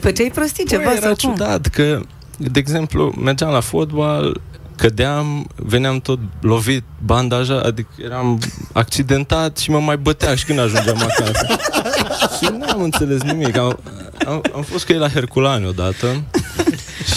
Făceai 0.00 0.30
prostii 0.34 0.64
ceva 0.66 0.82
Bă, 0.82 0.90
era 0.90 1.00
sau 1.00 1.14
cum? 1.14 1.16
ciudat 1.30 1.66
că, 1.66 2.00
de 2.36 2.58
exemplu, 2.58 3.14
mergeam 3.20 3.50
la 3.50 3.60
fotbal, 3.60 4.40
cădeam, 4.76 5.46
veneam 5.56 6.00
tot 6.00 6.18
lovit, 6.40 6.82
bandajat, 7.04 7.64
adică 7.64 7.88
eram 8.04 8.40
accidentat 8.72 9.58
și 9.58 9.70
mă 9.70 9.78
mai 9.80 9.96
bătea 9.96 10.34
și 10.34 10.44
când 10.44 10.58
ajungeam 10.58 10.96
acasă. 11.02 11.46
și 12.36 12.50
nu 12.58 12.64
am 12.72 12.82
înțeles 12.82 13.22
nimic. 13.22 13.56
Am, 13.56 13.78
am, 14.26 14.42
am 14.54 14.62
fost 14.62 14.84
cu 14.86 14.92
ei 14.92 14.98
la 14.98 15.08
Herculani 15.08 15.66
odată 15.66 16.06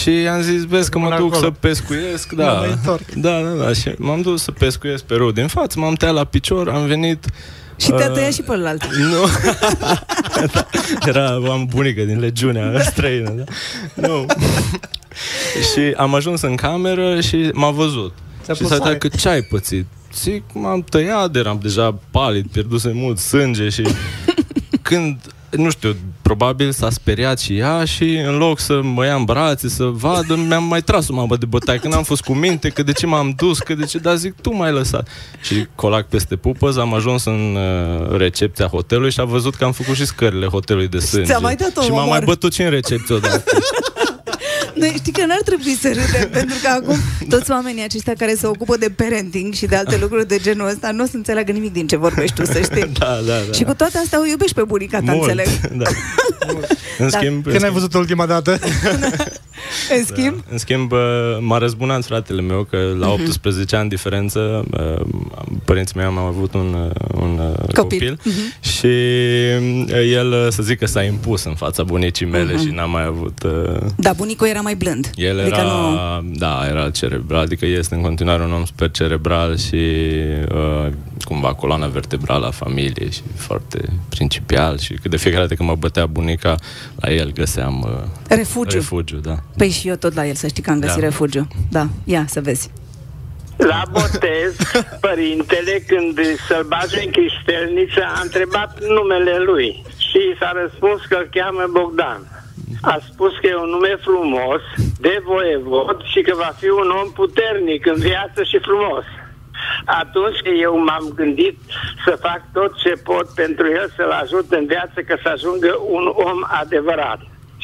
și 0.00 0.10
am 0.10 0.40
zis, 0.40 0.64
vezi 0.64 0.90
că 0.90 0.98
mă 0.98 1.08
Rămân 1.08 1.22
duc 1.24 1.34
acolo. 1.34 1.50
să 1.52 1.56
pescuiesc, 1.60 2.32
Mă 2.32 2.42
da. 2.42 2.52
mai 2.52 2.70
întorc. 2.70 3.10
Da, 3.10 3.40
da, 3.40 3.64
da. 3.64 3.72
Și 3.72 3.94
m-am 3.98 4.20
dus 4.20 4.42
să 4.42 4.50
pescuiesc 4.50 5.04
pe 5.04 5.14
râu 5.14 5.30
din 5.30 5.46
față, 5.46 5.78
m-am 5.78 5.94
tăiat 5.94 6.14
la 6.14 6.24
picior, 6.24 6.68
am 6.68 6.86
venit 6.86 7.24
Și 7.80 7.90
te-a 7.90 8.06
Uh, 8.08 8.12
tăiat 8.14 8.32
și 8.32 8.42
pe 8.42 8.52
ălalt. 8.52 8.84
nu. 9.10 9.26
da, 10.52 10.66
era 11.08 11.28
am 11.34 11.66
bunică 11.74 12.02
din 12.02 12.18
legiunea 12.20 12.80
străină. 12.82 13.30
Da? 13.30 13.44
Nu. 14.08 14.26
și 15.72 15.94
am 15.96 16.14
ajuns 16.14 16.40
în 16.40 16.54
cameră 16.54 17.20
și 17.20 17.50
m-a 17.52 17.70
văzut. 17.70 18.14
Ți-a 18.42 18.54
și 18.54 18.60
pus 18.60 18.68
s-a 18.68 18.74
uitat 18.74 18.88
soare. 18.88 18.98
că 18.98 19.08
ce 19.08 19.28
ai 19.28 19.42
pățit? 19.42 19.86
Zic, 20.14 20.42
m-am 20.52 20.82
tăiat, 20.82 21.36
eram 21.36 21.58
deja 21.62 21.98
palid, 22.10 22.46
pierduse 22.52 22.90
mult 22.94 23.18
sânge 23.18 23.68
și 23.68 23.86
când, 24.82 25.16
nu 25.50 25.70
știu, 25.70 25.96
probabil 26.22 26.72
s-a 26.72 26.90
speriat 26.90 27.38
și 27.38 27.56
ea 27.56 27.84
și 27.84 28.16
în 28.16 28.36
loc 28.36 28.58
să 28.58 28.80
mă 28.82 29.04
ia 29.04 29.14
în 29.14 29.24
brațe, 29.24 29.68
să 29.68 29.84
vadă, 29.84 30.36
mi-am 30.36 30.64
mai 30.64 30.82
tras 30.82 31.08
o 31.08 31.14
mamă 31.14 31.36
de 31.36 31.46
bătaie, 31.46 31.78
că 31.78 31.88
n-am 31.88 32.02
fost 32.02 32.22
cu 32.22 32.32
minte, 32.32 32.68
că 32.68 32.82
de 32.82 32.92
ce 32.92 33.06
m-am 33.06 33.32
dus, 33.36 33.58
că 33.58 33.74
de 33.74 33.84
ce, 33.84 33.98
dar 33.98 34.16
zic, 34.16 34.34
tu 34.40 34.54
m-ai 34.54 34.72
lăsat. 34.72 35.08
Și 35.42 35.66
colac 35.74 36.06
peste 36.06 36.36
pupăz, 36.36 36.76
am 36.76 36.94
ajuns 36.94 37.24
în 37.24 37.56
uh, 37.56 38.16
recepția 38.16 38.66
hotelului 38.66 39.10
și 39.10 39.20
a 39.20 39.24
văzut 39.24 39.54
că 39.54 39.64
am 39.64 39.72
făcut 39.72 39.94
și 39.94 40.06
scările 40.06 40.46
hotelului 40.46 40.88
de 40.88 40.98
sânge. 40.98 41.26
ți-a 41.26 41.38
mai 41.38 41.56
dat 41.56 41.76
un 41.76 41.82
și 41.82 41.90
m-a 41.90 41.96
omor. 41.96 42.08
mai 42.08 42.20
bătut 42.24 42.52
și 42.52 42.62
în 42.62 42.70
recepție 42.70 43.14
odată. 43.14 43.44
Noi 44.74 44.92
știi 44.96 45.12
că 45.12 45.26
n-ar 45.26 45.40
trebui 45.44 45.76
să 45.80 45.88
râdem, 45.88 46.28
pentru 46.38 46.56
că 46.62 46.68
acum 46.68 46.96
toți 47.28 47.50
oamenii 47.50 47.82
aceștia 47.82 48.12
care 48.18 48.34
se 48.34 48.46
ocupă 48.46 48.76
de 48.76 48.90
parenting 48.90 49.54
și 49.54 49.66
de 49.66 49.76
alte 49.76 49.96
lucruri 50.00 50.28
de 50.28 50.38
genul 50.38 50.68
ăsta 50.68 50.90
nu 50.90 51.02
o 51.02 51.06
să 51.06 51.16
înțeleagă 51.16 51.52
nimic 51.52 51.72
din 51.72 51.86
ce 51.86 51.96
vorbești 51.96 52.34
tu, 52.34 52.44
să 52.44 52.60
știi. 52.62 52.92
da, 52.98 53.06
da, 53.26 53.32
da. 53.46 53.52
Și 53.52 53.64
cu 53.64 53.74
toate 53.74 53.98
astea 53.98 54.20
o 54.20 54.24
iubești 54.26 54.54
pe 54.54 54.62
bunica 54.62 54.98
ta, 55.00 55.12
Mult, 55.12 55.28
înțeleg. 55.30 55.48
da. 55.72 55.84
în 56.98 57.08
Da. 57.10 57.18
schimb, 57.18 57.44
Când 57.44 57.62
ai 57.62 57.70
văzut 57.70 57.94
ultima 57.94 58.26
dată? 58.26 58.58
În 59.98 60.04
schimb, 60.04 60.44
În 60.50 60.58
schimb, 60.58 60.92
uh, 60.92 60.98
m-a 61.40 61.58
răzbunat 61.58 62.04
fratele 62.04 62.40
meu 62.40 62.62
că 62.70 62.76
Mhm. 62.90 63.00
la 63.00 63.08
18 63.10 63.76
ani 63.76 63.88
diferență 63.88 64.64
uh, 64.70 65.06
părinții 65.64 65.94
mei 65.96 66.06
au 66.06 66.16
avut 66.26 66.54
un, 66.54 66.74
uh, 66.74 67.20
un 67.22 67.38
uh, 67.38 67.74
Copil. 67.74 67.74
copil, 67.74 68.18
și 68.60 68.86
uh, 68.86 70.10
el, 70.12 70.32
uh, 70.32 70.46
să 70.50 70.62
zic 70.62 70.78
că 70.78 70.86
s-a 70.86 71.02
impus 71.02 71.44
în 71.44 71.54
fața 71.54 71.82
bunicii 71.82 72.26
mele 72.26 72.52
Mhm. 72.52 72.62
și 72.66 72.70
n-a 72.74 72.84
mai 72.84 73.04
avut... 73.04 73.42
uh, 73.44 73.80
da, 73.96 74.12
bunicul 74.12 74.46
era 74.46 74.60
mai 74.60 74.74
blând. 74.76 75.10
El 75.14 75.40
Adică 75.40 75.56
era, 75.58 75.68
nu... 76.22 76.30
da, 76.38 76.66
era 76.68 76.90
cerebral, 76.90 77.40
adică 77.42 77.66
este 77.66 77.94
în 77.94 78.00
continuare 78.00 78.42
un 78.42 78.52
om 78.52 78.64
super 78.64 78.90
cerebral 78.90 79.56
și 79.56 79.74
uh, 80.54 80.86
cumva 81.24 81.54
coloana 81.54 81.86
vertebrală 81.86 82.46
a 82.46 82.50
familiei 82.50 83.10
și 83.12 83.20
foarte 83.34 83.78
principial 84.08 84.78
și 84.78 84.92
că 85.02 85.08
de 85.08 85.16
fiecare 85.16 85.42
dată 85.42 85.54
când 85.54 85.68
mă 85.68 85.74
bătea 85.74 86.06
bunica, 86.06 86.54
la 86.96 87.12
el 87.12 87.32
găseam 87.32 87.86
uh, 87.88 88.36
Refugiu. 88.36 88.76
refugiu, 88.76 89.16
da. 89.16 89.42
Păi 89.58 89.70
și 89.70 89.88
eu 89.88 89.94
tot 89.94 90.14
la 90.14 90.26
el, 90.26 90.34
să 90.34 90.46
știi 90.46 90.62
că 90.62 90.70
am 90.70 90.80
găsit 90.80 91.00
Da. 91.00 91.06
refugiu. 91.06 91.48
Da, 91.70 91.86
ia 92.04 92.24
să 92.26 92.40
vezi. 92.40 92.70
La 93.56 93.82
botez, 93.90 94.52
părintele, 95.06 95.74
când 95.86 96.18
să-l 96.48 96.64
bage 96.74 96.98
în 97.04 97.10
cristelniță, 97.10 98.00
a 98.16 98.20
întrebat 98.22 98.72
numele 98.96 99.36
lui 99.38 99.82
și 100.08 100.20
s-a 100.38 100.52
răspuns 100.62 101.00
că 101.08 101.14
îl 101.20 101.28
cheamă 101.36 101.64
Bogdan. 101.70 102.20
A 102.82 102.98
spus 103.12 103.32
că 103.40 103.46
e 103.46 103.54
un 103.64 103.68
nume 103.76 103.94
frumos, 104.06 104.62
de 105.00 105.22
voievod 105.24 105.98
și 106.12 106.20
că 106.20 106.32
va 106.36 106.52
fi 106.60 106.68
un 106.68 106.88
om 107.02 107.08
puternic 107.12 107.86
în 107.86 107.98
viață 108.10 108.40
și 108.50 108.58
frumos. 108.68 109.04
Atunci 109.84 110.40
eu 110.62 110.74
m-am 110.86 111.12
gândit 111.14 111.56
să 112.04 112.18
fac 112.26 112.40
tot 112.52 112.72
ce 112.82 112.92
pot 113.08 113.26
pentru 113.34 113.66
el 113.78 113.92
să-l 113.96 114.10
ajut 114.22 114.46
în 114.58 114.66
viață 114.66 114.98
că 115.06 115.14
să 115.22 115.28
ajungă 115.28 115.72
un 115.96 116.04
om 116.30 116.38
adevărat. 116.62 117.20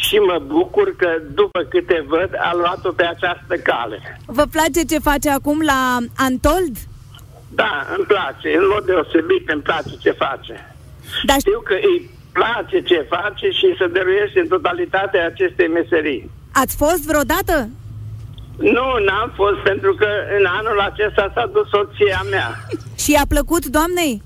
Și 0.06 0.16
mă 0.30 0.38
bucur 0.46 0.96
că 0.96 1.08
după 1.40 1.60
câte 1.72 2.04
văd 2.08 2.30
a 2.48 2.50
luat-o 2.60 2.90
pe 2.92 3.04
această 3.14 3.54
cale. 3.70 3.98
Vă 4.26 4.44
place 4.56 4.80
ce 4.90 4.98
face 4.98 5.30
acum 5.30 5.58
la 5.60 5.80
Antold? 6.16 6.74
Da, 7.60 7.72
îmi 7.96 8.06
place. 8.12 8.48
În 8.60 8.64
mod 8.72 8.84
deosebit 8.84 9.44
îmi 9.54 9.62
place 9.62 9.94
ce 10.04 10.10
face. 10.10 10.54
Dar 11.28 11.38
Știu 11.38 11.60
că 11.70 11.74
îi 11.90 12.10
place 12.32 12.76
ce 12.90 13.06
face 13.16 13.46
și 13.58 13.66
se 13.78 13.86
dăruiește 13.96 14.38
în 14.40 14.48
totalitate 14.48 15.18
acestei 15.18 15.68
meserii. 15.68 16.30
ați 16.52 16.76
fost 16.76 17.02
vreodată? 17.10 17.56
Nu, 18.76 18.86
n-am 19.06 19.32
fost 19.34 19.58
pentru 19.70 19.94
că 19.94 20.08
în 20.38 20.44
anul 20.58 20.80
acesta 20.90 21.30
s-a 21.34 21.46
dus 21.54 21.68
soția 21.68 22.22
mea. 22.30 22.48
Și 23.02 23.10
i-a 23.12 23.26
plăcut 23.28 23.64
doamnei? 23.66 24.22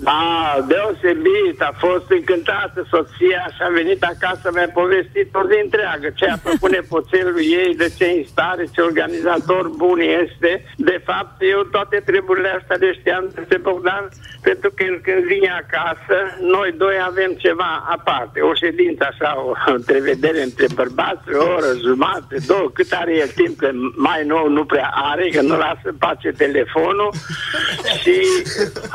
Da, 0.00 0.64
deosebit, 0.68 1.60
a 1.60 1.72
fost 1.78 2.10
încântată 2.10 2.86
soția 2.90 3.44
și 3.54 3.62
a 3.66 3.70
venit 3.72 4.02
acasă, 4.02 4.50
mi-a 4.54 4.70
povestit 4.80 5.34
o 5.34 5.42
zi 5.50 5.56
întreagă 5.64 6.08
ce 6.14 6.26
a 6.26 6.36
făcut 6.36 6.70
nepoțelul 6.78 7.40
ei, 7.62 7.74
de 7.82 7.88
ce 7.98 8.06
instare, 8.22 8.64
ce 8.74 8.80
organizator 8.80 9.68
bun 9.68 10.00
este. 10.22 10.64
De 10.76 11.02
fapt, 11.04 11.34
eu 11.52 11.60
toate 11.62 12.02
treburile 12.04 12.50
astea 12.58 12.76
le 12.80 12.92
știam 12.92 13.30
despre 13.34 13.58
Bogdan, 13.58 14.08
pentru 14.42 14.70
că 14.74 14.82
el 14.84 14.98
când 15.06 15.24
vine 15.24 15.50
acasă, 15.62 16.16
noi 16.40 16.74
doi 16.76 16.96
avem 17.10 17.32
ceva 17.44 17.72
aparte, 17.96 18.40
o 18.40 18.54
ședință 18.54 19.02
așa, 19.10 19.30
o 19.46 19.52
întrevedere 19.78 20.42
între 20.42 20.66
bărbați, 20.74 21.34
o 21.34 21.44
oră, 21.56 21.70
jumate, 21.86 22.36
două, 22.46 22.70
cât 22.74 22.92
are 22.92 23.14
el 23.16 23.30
timp, 23.40 23.56
că 23.58 23.68
mai 23.96 24.24
nou 24.26 24.48
nu 24.48 24.64
prea 24.64 24.90
are, 25.12 25.28
că 25.28 25.40
nu 25.42 25.56
lasă 25.56 25.86
în 25.92 25.96
pace 25.98 26.28
telefonul 26.44 27.10
și 28.00 28.16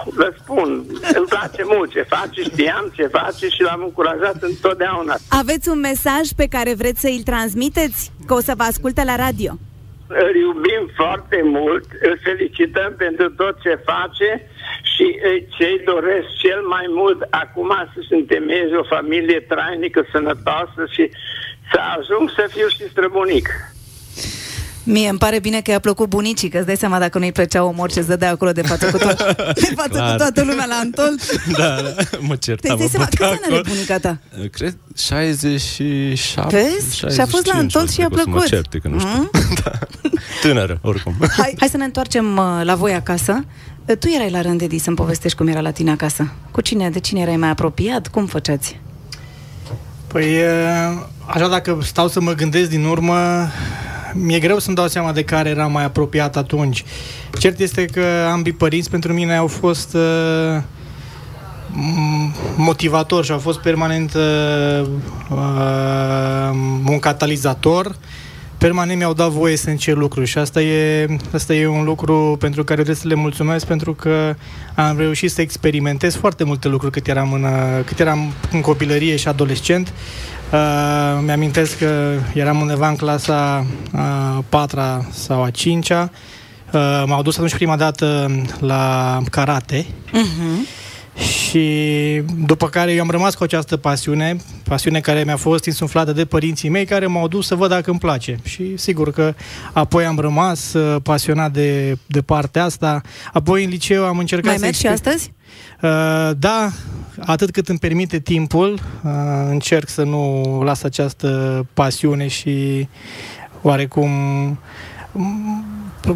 vă 0.06 0.34
spun, 0.42 0.70
îmi 1.18 1.28
place 1.30 1.64
mult 1.64 1.92
ce 1.92 2.02
face, 2.02 2.42
știam 2.42 2.92
ce 2.96 3.08
face 3.08 3.48
și 3.48 3.62
l-am 3.62 3.82
încurajat 3.84 4.38
întotdeauna. 4.42 5.16
Aveți 5.30 5.70
un 5.70 5.80
mesaj 5.80 6.26
pe 6.36 6.48
care 6.48 6.74
vreți 6.74 7.00
să 7.00 7.08
îl 7.08 7.22
transmiteți? 7.24 8.12
Că 8.26 8.34
o 8.34 8.42
să 8.42 8.54
vă 8.58 8.64
asculte 8.64 9.04
la 9.04 9.16
radio. 9.16 9.52
Îl 10.08 10.36
iubim 10.36 10.84
foarte 10.96 11.42
mult, 11.44 11.86
îl 12.02 12.20
felicităm 12.24 12.94
pentru 12.98 13.30
tot 13.30 13.62
ce 13.62 13.74
face 13.92 14.30
și 14.94 15.06
eh, 15.22 15.44
ce-i 15.56 15.82
doresc 15.86 16.28
cel 16.44 16.62
mai 16.76 16.86
mult 16.90 17.20
acum 17.30 17.72
să-și 17.94 18.14
întemeieze 18.14 18.76
o 18.76 18.84
familie 18.96 19.40
trainică, 19.40 20.06
sănătoasă 20.12 20.82
și 20.96 21.10
să 21.72 21.80
ajung 21.98 22.30
să 22.38 22.44
fiu 22.56 22.68
și 22.68 22.90
străbunic. 22.90 23.48
Mie 24.92 25.10
îmi 25.10 25.18
pare 25.18 25.40
bine 25.40 25.62
că 25.62 25.72
i-a 25.72 25.80
plăcut 25.80 26.10
bunicii, 26.10 26.50
că 26.50 26.58
îți 26.58 26.66
dai 26.66 26.78
seama 26.78 27.00
dacă 27.00 27.18
nu-i 27.20 27.32
plăcea 27.32 27.64
omor 27.64 27.92
ce 27.92 28.02
dădea 28.02 28.30
acolo 28.32 28.52
de 28.52 28.62
față 28.62 28.86
cu, 28.92 28.98
to- 28.98 29.36
de 29.64 29.72
față 29.76 29.90
cu 29.90 29.96
Clar. 29.96 30.16
toată 30.18 30.44
lumea 30.44 30.66
la 30.66 30.76
Antol. 30.76 31.16
da, 31.58 31.66
da, 31.82 31.94
mă 32.20 32.36
certam. 32.36 32.76
Te-ai 32.78 32.78
mă 32.82 32.88
seama, 32.92 33.06
bătea 33.10 33.10
câți 33.10 33.24
ani 33.24 33.40
are 33.44 33.54
acolo. 33.56 33.62
bunica 33.68 33.98
ta? 34.00 34.18
Cred 34.52 34.78
67 34.98 36.56
Vezi? 36.56 36.98
Și 36.98 37.20
a 37.22 37.26
fost 37.26 37.46
la 37.46 37.54
65, 37.54 37.56
Antol 37.56 37.82
nu 37.82 37.88
și 37.88 37.92
știu, 37.94 38.04
i-a 38.04 38.08
că 38.10 38.14
o 38.14 38.18
să 38.18 38.24
plăcut. 38.24 38.42
Mă 38.42 38.48
certe, 38.48 38.78
că 38.78 38.88
nu 38.88 39.00
știu. 39.00 39.10
Mm? 39.18 39.30
da. 39.64 39.72
Tânără, 40.42 40.80
oricum. 40.82 41.16
Hai, 41.38 41.56
hai 41.60 41.68
să 41.70 41.78
ne 41.78 41.84
întoarcem 41.84 42.38
uh, 42.38 42.62
la 42.64 42.76
voi 42.76 42.94
acasă. 42.94 43.46
Uh, 43.86 43.98
Tu 43.98 44.08
erai 44.16 44.30
la 44.30 44.42
rând, 44.42 44.62
Edi, 44.62 44.78
să-mi 44.78 44.96
povestești 44.96 45.38
cum 45.38 45.48
era 45.48 45.60
la 45.62 45.72
tine 45.72 45.92
acasă. 45.92 46.32
Cu 46.52 46.62
cine, 46.62 46.90
de 46.90 47.00
cine 47.00 47.20
erai 47.22 47.38
mai 47.38 47.50
apropiat? 47.50 48.08
Cum 48.08 48.26
făceați? 48.26 48.80
Păi, 50.08 50.34
e, 50.36 50.50
așa 51.26 51.48
dacă 51.48 51.78
stau 51.84 52.08
să 52.08 52.22
mă 52.22 52.34
gândesc 52.34 52.70
din 52.70 52.84
urmă, 52.86 53.48
mi-e 54.14 54.40
greu 54.40 54.60
să-mi 54.60 54.76
dau 54.76 54.88
seama 54.88 55.12
de 55.12 55.24
care 55.24 55.50
era 55.50 55.68
mai 55.68 55.84
apropiat 55.84 56.38
atunci. 56.38 56.84
Cert 57.40 57.60
este 57.60 57.86
că 57.86 58.28
ambii 58.32 58.54
părinți 58.54 58.90
pentru 58.90 59.14
mine 59.14 59.36
au 59.36 59.48
fost 59.48 59.94
uh, 59.94 60.62
motivator 62.56 63.26
și 63.26 63.32
a 63.32 63.38
fost 63.38 63.60
permanent 63.60 64.14
uh, 64.14 64.88
uh, 65.30 66.50
un 66.88 67.00
catalizator 67.00 67.96
permanent 68.60 68.98
mi-au 68.98 69.14
dat 69.14 69.30
voie 69.30 69.56
să 69.56 69.70
încerc 69.70 69.98
lucruri 69.98 70.28
și 70.28 70.38
asta 70.38 70.62
e, 70.62 71.08
asta 71.34 71.54
e 71.54 71.68
un 71.68 71.84
lucru 71.84 72.36
pentru 72.40 72.64
care 72.64 72.76
trebuie 72.76 73.02
să 73.02 73.08
le 73.08 73.14
mulțumesc 73.14 73.66
pentru 73.66 73.94
că 73.94 74.36
am 74.76 74.98
reușit 74.98 75.32
să 75.32 75.42
experimentez 75.42 76.16
foarte 76.16 76.44
multe 76.44 76.68
lucruri 76.68 76.94
cât 76.94 77.08
eram 77.08 77.34
în, 77.34 77.46
cât 77.86 78.00
eram 78.00 78.34
în 78.52 78.62
copilărie 78.62 79.16
și 79.16 79.28
adolescent. 79.28 79.94
Uh, 80.52 81.22
mi-amintesc 81.26 81.78
că 81.78 82.14
eram 82.34 82.62
undeva 82.62 82.90
în 82.90 82.96
clasa 82.96 83.66
a 83.92 84.44
patra 84.50 85.06
sau 85.12 85.44
a 85.44 85.50
cincea. 85.50 86.12
Uh, 86.74 87.04
m-au 87.06 87.22
dus 87.22 87.36
atunci 87.36 87.56
prima 87.56 87.76
dată 87.76 88.32
la 88.60 89.22
karate. 89.32 89.86
Uh-huh. 89.86 90.79
Și 91.20 92.22
după 92.46 92.70
care 92.70 92.94
eu 92.94 93.02
am 93.02 93.10
rămas 93.10 93.36
cu 93.36 93.44
această 93.44 93.78
pasiune, 93.78 94.38
pasiune 94.64 95.00
care 95.00 95.24
mi-a 95.24 95.36
fost 95.38 95.66
insuflată 95.66 96.12
de 96.12 96.26
părinții 96.26 96.70
mei, 96.70 96.86
care 96.86 97.06
m-au 97.06 97.28
dus 97.28 97.48
să 97.48 97.56
văd 97.56 97.70
dacă 97.70 97.90
îmi 97.90 98.00
place. 98.00 98.40
Și 98.44 98.78
sigur 98.78 99.12
că 99.12 99.34
apoi 99.74 100.06
am 100.06 100.20
rămas 100.20 100.74
uh, 100.74 101.02
pasionat 101.04 101.52
de, 101.52 101.98
de 102.06 102.22
partea 102.22 102.64
asta. 102.64 103.02
Apoi 103.34 103.64
în 103.64 103.70
liceu 103.70 104.06
am 104.06 104.18
încercat 104.18 104.48
Mai 104.48 104.58
să... 104.58 104.64
mergi 104.64 104.80
și 104.80 104.88
astăzi? 104.88 105.32
Uh, 105.82 106.32
da, 106.38 106.70
atât 107.20 107.52
cât 107.52 107.68
îmi 107.68 107.80
permite 107.80 108.20
timpul, 108.20 108.74
uh, 109.04 109.12
încerc 109.50 109.90
să 109.90 110.04
nu 110.04 110.44
las 110.64 110.84
această 110.84 111.66
pasiune 111.74 112.28
și 112.28 112.88
oarecum 113.62 114.10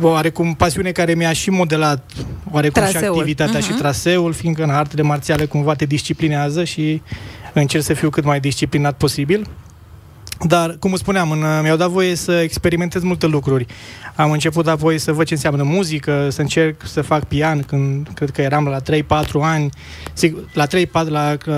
oarecum 0.01 0.53
pasiune 0.53 0.91
care 0.91 1.13
mi-a 1.13 1.33
și 1.33 1.49
modelat 1.49 2.11
oarecum 2.51 2.81
traseul. 2.81 3.03
și 3.03 3.09
activitatea 3.09 3.59
uh-huh. 3.59 3.63
și 3.63 3.69
mhm. 3.69 3.79
traseul, 3.79 4.33
fiindcă 4.33 4.63
în 4.63 4.69
artele 4.69 5.01
marțiale 5.01 5.45
cumva 5.45 5.73
te 5.73 5.85
disciplinează 5.85 6.63
și 6.63 7.01
încerc 7.53 7.83
să 7.83 7.93
fiu 7.93 8.09
cât 8.09 8.23
mai 8.23 8.39
disciplinat 8.39 8.97
posibil. 8.97 9.47
Dar, 10.47 10.75
cum 10.79 10.95
spuneam, 10.95 11.31
în, 11.31 11.43
mi-au 11.61 11.77
dat 11.77 11.89
voie 11.89 12.15
să 12.15 12.31
experimentez 12.31 13.03
multe 13.03 13.25
lucruri. 13.25 13.65
Am 14.15 14.31
început 14.31 14.67
apoi 14.67 14.97
să 14.97 15.11
văd 15.11 15.25
ce 15.25 15.33
înseamnă 15.33 15.63
muzică, 15.63 16.27
să 16.29 16.41
încerc 16.41 16.81
să 16.85 17.01
fac 17.01 17.23
pian 17.23 17.61
când 17.61 18.07
cred 18.13 18.29
că 18.29 18.41
eram 18.41 18.65
la 18.65 18.79
3-4 18.79 19.23
ani. 19.41 19.69
Sigur, 20.13 20.43
la 20.53 20.67
3-4, 20.67 20.69
la, 21.07 21.37
uh, 21.47 21.55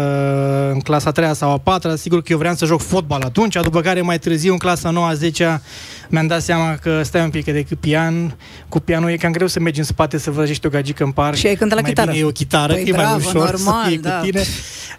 în 0.72 0.80
clasa 0.80 1.12
3 1.12 1.36
sau 1.36 1.52
a 1.52 1.58
4 1.58 1.96
sigur 1.96 2.22
că 2.22 2.32
eu 2.32 2.38
vreau 2.38 2.56
să 2.56 2.66
joc 2.66 2.82
fotbal 2.82 3.22
atunci, 3.22 3.56
după 3.64 3.82
care 3.82 4.02
mai 4.02 4.20
târziu, 4.20 4.52
în 4.52 4.58
clasa 4.58 4.90
9 4.90 5.12
10 5.14 5.62
mi-am 6.10 6.28
dat 6.28 6.42
seama 6.42 6.76
că 6.82 7.02
stai 7.04 7.22
un 7.22 7.30
pic, 7.30 7.46
că 7.46 7.52
decât 7.52 7.80
pian, 7.80 8.36
cu 8.70 8.80
pianul 8.80 9.10
e 9.10 9.16
cam 9.16 9.32
greu 9.32 9.48
să 9.48 9.60
mergi 9.60 9.80
în 9.80 9.86
spate 9.86 10.18
să 10.18 10.32
vrăjești 10.32 10.66
o 10.66 10.70
gagică 10.70 11.04
în 11.04 11.12
parc. 11.12 11.36
Și 11.36 11.48
ai 11.48 11.56
cântat 11.56 11.76
la 11.76 11.82
mai 11.82 11.90
chitară. 11.90 12.12
Bine 12.12 12.24
e 12.24 12.28
o 12.28 12.32
chitară, 12.32 12.74
păi 12.74 12.84
e 12.88 12.92
bravo, 12.92 13.10
mai 13.10 13.18
ușor 13.18 13.34
normal, 13.34 13.84
să 13.84 13.90
fie 13.90 13.98
da. 13.98 14.10
cu 14.10 14.26
tine. 14.26 14.42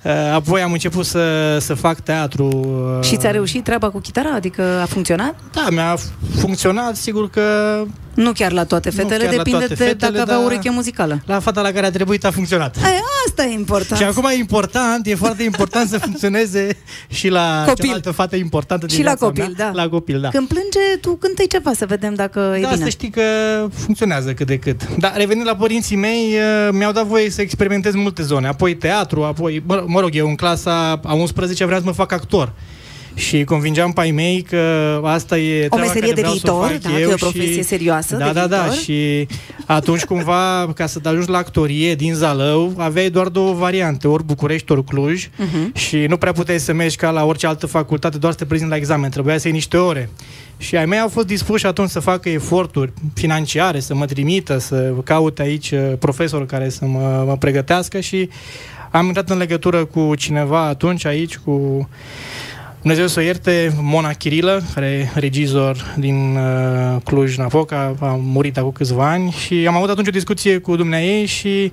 Uh, 0.03 0.13
apoi 0.35 0.61
am 0.61 0.73
început 0.73 1.05
să, 1.05 1.57
să 1.61 1.75
fac 1.75 2.01
teatru. 2.01 2.45
Uh, 2.99 3.05
și 3.05 3.17
ți-a 3.17 3.31
reușit 3.31 3.65
treaba 3.77 3.95
cu 3.95 4.01
chitara? 4.01 4.31
Adică 4.31 4.63
a 4.83 4.85
funcționat? 4.85 5.35
Da, 5.53 5.67
mi-a 5.71 5.97
funcționat, 6.39 6.97
sigur 6.97 7.31
că 7.31 7.43
nu 8.15 8.33
chiar 8.33 8.53
la 8.53 8.65
toate 8.65 8.91
fetele, 8.91 9.27
depinde 9.27 9.51
toate 9.51 9.67
de 9.67 9.75
fetele, 9.75 10.11
dacă 10.11 10.21
avea 10.21 10.39
ureche 10.39 10.71
muzicală. 10.71 11.23
La 11.27 11.41
fata 11.41 11.61
la 11.61 11.71
care 11.73 11.87
a 11.87 11.91
trebuit 11.91 12.25
a 12.25 12.31
funcționat. 12.31 12.77
Ai, 12.85 13.01
asta 13.27 13.45
e 13.45 13.53
important. 13.53 14.01
Și 14.01 14.07
acum 14.07 14.25
e 14.31 14.35
important, 14.35 15.07
e 15.07 15.15
foarte 15.15 15.43
important 15.43 15.89
să 15.89 15.99
funcționeze 15.99 16.77
și 17.09 17.29
la 17.29 17.65
copil. 17.67 17.85
cealaltă 17.85 18.11
fată 18.11 18.37
importantă 18.37 18.87
din 18.87 18.97
Și 18.97 19.03
la 19.03 19.15
copil, 19.15 19.43
mea, 19.57 19.73
da. 19.73 19.83
La 19.83 19.89
copil, 19.89 20.21
da. 20.21 20.29
Când 20.29 20.49
plânge, 20.49 20.99
tu 21.01 21.15
cântă 21.15 21.43
ceva 21.49 21.73
să 21.73 21.87
vedem 21.87 22.15
dacă 22.15 22.41
da, 22.41 22.57
e 22.57 22.61
bine. 22.61 22.77
Da, 22.77 22.85
să 22.85 22.89
știi 22.89 23.11
că 23.11 23.23
funcționează 23.75 24.33
cât 24.33 24.47
de 24.47 24.59
cât. 24.59 24.97
Dar 24.99 25.13
revenind 25.17 25.47
la 25.47 25.57
părinții 25.57 25.97
mei, 25.97 26.35
uh, 26.35 26.69
mi-au 26.73 26.93
dat 26.93 27.07
voie 27.07 27.31
să 27.31 27.41
experimentez 27.41 27.95
multe 27.95 28.23
zone. 28.23 28.47
Apoi 28.47 28.77
teatru, 28.77 29.23
apoi, 29.23 29.63
mă, 29.67 29.85
mă 29.87 30.01
rog, 30.01 30.11
eu 30.13 30.29
în 30.29 30.35
clasa 30.35 31.01
a 31.05 31.15
11 31.15 31.65
vreau 31.65 31.81
să 31.81 31.87
mă 31.87 31.93
fac 31.93 32.13
actor 32.13 32.53
și 33.17 33.45
convingeam 33.45 33.93
pe 33.93 34.01
ai 34.01 34.11
mei 34.11 34.43
că 34.43 34.61
asta 35.05 35.39
e 35.39 35.67
o 35.71 35.77
meserie 35.77 36.13
de 36.13 36.23
viitor, 36.31 36.79
da, 36.83 36.89
că 36.89 36.99
e 36.99 37.07
o 37.07 37.15
profesie 37.15 37.53
și... 37.53 37.63
serioasă 37.63 38.17
Da, 38.17 38.27
de 38.27 38.33
da, 38.33 38.41
viitor. 38.41 38.67
da, 38.67 38.73
și 38.73 39.27
atunci 39.67 40.05
cumva 40.05 40.73
ca 40.75 40.87
să 40.87 41.01
ajungi 41.05 41.31
la 41.31 41.39
actorie 41.39 41.95
din 41.95 42.15
Zalău, 42.15 42.75
aveai 42.77 43.11
doar 43.11 43.29
două 43.29 43.53
variante, 43.53 44.09
ori 44.09 44.25
București, 44.25 44.73
ori 44.73 44.85
Cluj 44.85 45.27
uh-huh. 45.27 45.73
și 45.73 45.97
nu 45.97 46.17
prea 46.17 46.33
puteai 46.33 46.59
să 46.59 46.73
mergi 46.73 46.97
ca 46.97 47.11
la 47.11 47.25
orice 47.25 47.47
altă 47.47 47.67
facultate 47.67 48.19
doar 48.19 48.33
să 48.33 48.39
te 48.39 48.45
prezinți 48.45 48.71
la 48.71 48.77
examen, 48.77 49.11
trebuia 49.11 49.39
să 49.39 49.47
iei 49.47 49.57
niște 49.57 49.77
ore. 49.77 50.11
Și 50.59 50.77
ai 50.77 50.87
mei 50.87 50.99
au 50.99 51.09
fost 51.09 51.27
dispuși 51.27 51.67
atunci 51.67 51.91
să 51.91 52.01
facă 52.01 52.29
eforturi 52.29 52.93
financiare, 53.15 53.81
să 53.81 53.95
mă 53.95 54.05
trimită, 54.05 54.59
să 54.59 54.95
caute 55.05 55.43
aici 55.43 55.71
uh, 55.71 55.93
profesori 55.99 56.47
care 56.47 56.69
să 56.69 56.85
mă, 56.85 57.25
mă 57.27 57.37
pregătească 57.37 58.01
și 58.01 58.29
am 58.91 59.07
intrat 59.07 59.31
în 59.31 59.39
legătură 59.39 59.85
cu 59.85 60.15
cineva 60.15 60.61
atunci 60.61 61.05
aici, 61.05 61.37
cu 61.37 61.89
Dumnezeu 62.87 63.09
să 63.11 63.21
o 63.21 63.23
ierte, 63.23 63.75
Mona 63.81 64.13
Chirilă, 64.13 64.63
care 64.75 64.87
e 64.87 65.19
regizor 65.19 65.95
din 65.99 66.37
uh, 66.37 67.03
Cluj-Napoca, 67.05 67.95
a 68.01 68.19
murit 68.21 68.59
acum 68.59 68.71
câțiva 68.71 69.11
ani 69.11 69.31
și 69.31 69.67
am 69.69 69.77
avut 69.77 69.89
atunci 69.89 70.09
o 70.09 70.11
discuție 70.11 70.59
cu 70.59 70.77
dumneai 70.77 71.25
și 71.27 71.73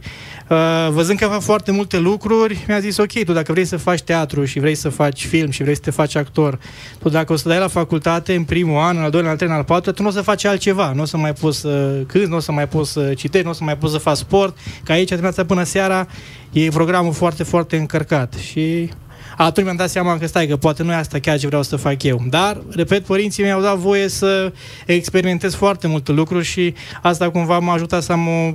uh, 0.50 0.88
văzând 0.90 1.20
că 1.20 1.26
fac 1.26 1.42
foarte 1.42 1.72
multe 1.72 2.00
lucruri, 2.00 2.66
mi-a 2.68 2.80
zis, 2.80 2.98
ok, 2.98 3.24
tu 3.24 3.34
dacă 3.34 3.52
vrei 3.52 3.66
să 3.66 3.78
faci 3.78 4.02
teatru 4.02 4.46
și 4.46 4.60
vrei 4.60 4.76
să 4.76 4.90
faci 4.90 5.26
film 5.26 5.50
și 5.50 5.64
vrei 5.64 5.76
să 5.76 5.82
te 5.82 5.92
faci 5.92 6.16
actor, 6.16 6.60
tu 7.00 7.10
dacă 7.10 7.34
o 7.34 7.36
să 7.36 7.50
dai 7.50 7.60
la 7.60 7.68
facultate 7.68 8.36
în 8.36 8.44
primul 8.44 8.78
an, 8.78 8.98
în 8.98 9.04
al 9.04 9.10
doilea, 9.10 9.32
în 9.32 9.32
al 9.32 9.36
treilea, 9.36 9.58
în 9.58 9.64
al 9.68 9.68
patrulea, 9.68 9.94
tu 9.94 10.02
nu 10.02 10.08
o 10.08 10.12
să 10.12 10.22
faci 10.22 10.46
altceva, 10.46 10.92
nu 10.96 11.02
o 11.02 11.06
să 11.06 11.18
mai 11.18 11.34
poți 11.34 11.60
să 11.60 12.04
cânti, 12.08 12.30
nu 12.30 12.36
o 12.36 12.40
să 12.40 12.52
mai 12.52 12.68
poți 12.68 12.92
să 12.92 13.14
citești, 13.16 13.46
nu 13.46 13.52
o 13.52 13.56
să 13.56 13.64
mai 13.64 13.78
poți 13.78 13.94
să 13.94 14.00
faci 14.00 14.18
sport, 14.18 14.58
că 14.84 14.92
aici 14.92 15.10
dimineața 15.10 15.46
până 15.46 15.64
seara 15.64 16.08
e 16.52 16.70
programul 16.70 17.14
foarte, 17.14 17.44
foarte 17.44 17.78
încărcat. 17.78 18.34
Și 18.34 18.90
atunci 19.38 19.66
mi-am 19.66 19.78
dat 19.78 19.90
seama 19.90 20.18
că 20.18 20.28
stai, 20.28 20.48
că 20.48 20.58
poate 20.58 20.84
nu 20.84 20.92
e 20.92 20.96
asta 20.96 21.20
chiar 21.20 21.40
ce 21.40 21.48
vreau 21.48 21.64
să 21.64 21.76
fac 21.76 22.04
eu. 22.04 22.24
Dar, 22.30 22.62
repet, 22.70 23.06
părinții 23.06 23.44
mi-au 23.44 23.62
dat 23.62 23.78
voie 23.78 24.08
să 24.08 24.52
experimentez 24.86 25.54
foarte 25.54 25.88
multe 25.88 26.12
lucruri 26.12 26.46
și 26.46 26.74
asta 27.02 27.30
cumva 27.30 27.60
m-a 27.60 27.74
ajutat 27.74 28.04
să 28.04 28.12
am 28.12 28.28
o 28.28 28.54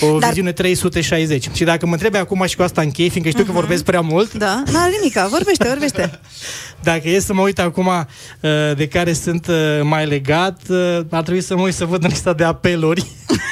o 0.00 0.18
Dar... 0.18 0.28
viziune 0.28 0.52
360. 0.52 1.48
Și 1.52 1.64
dacă 1.64 1.86
mă 1.86 1.92
întrebi 1.92 2.16
acum 2.16 2.44
și 2.46 2.56
cu 2.56 2.62
asta 2.62 2.80
închei, 2.80 3.08
fiindcă 3.08 3.30
știu 3.30 3.42
uh-huh. 3.42 3.46
că 3.46 3.52
mhm. 3.52 3.60
vorbesc 3.60 3.84
prea 3.84 4.00
mult. 4.00 4.32
Da, 4.32 4.62
n-are 4.72 4.90
nimic, 4.98 5.28
vorbește, 5.30 5.68
vorbește. 5.68 6.20
dacă 6.90 7.08
e 7.08 7.20
să 7.20 7.34
mă 7.34 7.40
uit 7.40 7.58
acum 7.58 7.86
uh, 7.86 8.50
de 8.76 8.88
care 8.88 9.12
sunt 9.12 9.46
uh, 9.46 9.80
mai 9.82 10.06
legat, 10.06 10.60
uh, 10.68 10.98
ar 11.10 11.22
trebui 11.22 11.42
să 11.42 11.56
mă 11.56 11.62
uit 11.62 11.74
să 11.74 11.84
văd 11.84 12.02
în 12.04 12.08
lista 12.08 12.32
de 12.32 12.44
apeluri. 12.44 13.06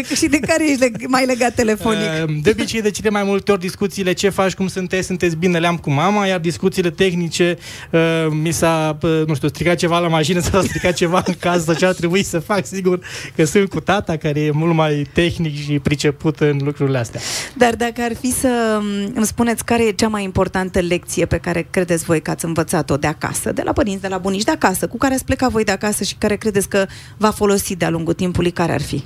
de, 0.00 0.14
și 0.14 0.26
de 0.26 0.38
care 0.38 0.70
ești 0.70 0.84
leg- 0.84 1.06
mai 1.06 1.26
legat 1.26 1.54
telefonic? 1.54 2.08
Ehm, 2.20 2.40
de 2.42 2.50
obicei, 2.50 2.82
de 2.82 2.90
cele 2.90 3.10
mai 3.10 3.22
multe 3.22 3.52
ori, 3.52 3.60
discuțiile 3.60 4.12
ce 4.12 4.28
faci, 4.28 4.54
cum 4.54 4.68
sunteți, 4.68 5.06
sunteți 5.06 5.36
bine, 5.36 5.58
le-am 5.58 5.76
cu 5.76 5.90
mama, 5.90 6.26
iar 6.26 6.40
discuțiile 6.40 6.90
tehnice, 6.90 7.58
uh, 7.90 8.00
mi 8.42 8.52
s-a, 8.52 8.98
uh, 9.02 9.22
nu 9.26 9.34
știu, 9.34 9.48
stricat 9.48 9.76
ceva 9.76 9.98
la 9.98 10.08
mașină 10.08 10.40
sau 10.40 10.62
stricat 10.62 10.94
ceva 10.94 11.22
în 11.26 11.34
casă, 11.38 11.74
ce 11.74 11.86
ar 11.86 11.94
trebui 11.94 12.22
să 12.22 12.38
fac, 12.38 12.66
sigur 12.66 12.98
că 13.36 13.44
sunt 13.44 13.68
cu 13.68 13.80
tata, 13.80 14.16
care 14.16 14.40
e 14.40 14.50
mult 14.50 14.74
mai 14.74 15.06
tehnic 15.12 15.64
și 15.64 15.78
priceput 15.78 16.40
în 16.40 16.58
lucrurile 16.64 16.98
astea. 16.98 17.20
Dar 17.56 17.74
dacă 17.74 18.02
ar 18.02 18.12
fi 18.20 18.32
să 18.32 18.78
mm, 18.80 19.12
îmi 19.14 19.26
spuneți 19.26 19.64
care 19.64 19.86
e 19.86 19.90
cea 19.90 20.08
mai 20.08 20.24
importantă 20.24 20.80
lecție 20.80 21.26
pe 21.26 21.38
care 21.38 21.66
credeți 21.70 22.04
voi 22.04 22.22
că 22.22 22.30
ați 22.30 22.44
învățat-o 22.44 22.96
de 22.96 23.06
acasă, 23.06 23.52
de 23.52 23.62
la 23.64 23.72
părinți, 23.72 24.02
de 24.02 24.08
la 24.08 24.18
bunici, 24.18 24.44
de 24.44 24.50
acasă, 24.50 24.86
cu 24.86 24.96
care 24.96 25.14
ați 25.14 25.24
plecat 25.24 25.50
voi 25.50 25.64
de 25.64 25.72
acasă 25.72 26.04
și 26.04 26.14
care 26.18 26.36
credeți 26.36 26.68
că 26.68 26.86
va 27.16 27.30
folosi 27.30 27.76
de-a 27.76 27.90
lungul 27.90 28.12
timpului, 28.12 28.50
care 28.50 28.72
ar 28.72 28.82
fi? 28.82 29.04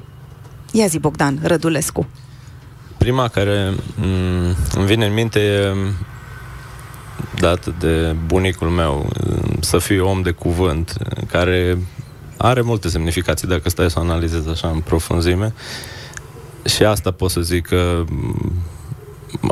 Ia 0.73 0.87
zi, 0.87 0.99
Bogdan 0.99 1.39
Rădulescu. 1.43 2.07
Prima 2.99 3.29
care 3.29 3.75
mm, 3.97 4.57
îmi 4.75 4.87
vine 4.87 5.07
în 5.07 5.13
minte 5.13 5.39
e 5.41 5.75
dată 7.39 7.75
de 7.79 8.17
bunicul 8.27 8.69
meu, 8.69 9.09
să 9.61 9.79
fiu 9.79 10.07
om 10.07 10.23
de 10.23 10.31
cuvânt, 10.31 10.97
care 11.27 11.79
are 12.37 12.61
multe 12.61 12.89
semnificații 12.89 13.49
dacă 13.49 13.69
stai 13.69 13.91
să 13.91 13.99
o 13.99 14.03
analizezi 14.03 14.49
așa 14.49 14.69
în 14.69 14.81
profunzime. 14.81 15.55
Și 16.65 16.85
asta 16.85 17.11
pot 17.11 17.31
să 17.31 17.41
zic 17.41 17.67
că 17.67 18.05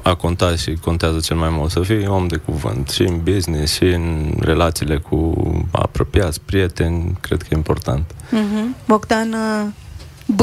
a 0.02 0.14
contat 0.14 0.59
și 0.59 0.78
contează 0.83 1.18
cel 1.18 1.37
mai 1.37 1.48
mult 1.48 1.70
să 1.70 1.81
fii 1.81 2.07
om 2.07 2.26
de 2.26 2.37
cuvânt 2.37 2.88
și 2.88 3.02
în 3.02 3.20
business 3.22 3.72
și 3.72 3.85
în 3.85 4.35
relațiile 4.40 4.98
cu 4.98 5.35
apropiați, 5.70 6.40
prieteni, 6.40 7.18
cred 7.20 7.42
că 7.42 7.48
e 7.50 7.57
important. 7.57 8.04
Uh-huh. 8.12 8.87
Bogdan 8.87 9.33
uh, 9.33 9.66
B. 10.26 10.40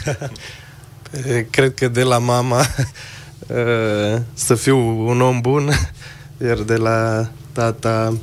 Cred 1.50 1.74
că 1.74 1.88
de 1.88 2.02
la 2.02 2.18
mama 2.18 2.58
uh, 3.46 4.20
să 4.34 4.54
fiu 4.54 5.06
un 5.08 5.20
om 5.20 5.40
bun, 5.40 5.70
iar 6.46 6.58
de 6.58 6.76
la 6.76 7.28
tata 7.52 8.16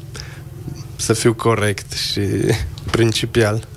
să 0.95 1.13
fiu 1.13 1.34
corect 1.34 1.91
și 1.91 2.21
principial. 2.91 3.67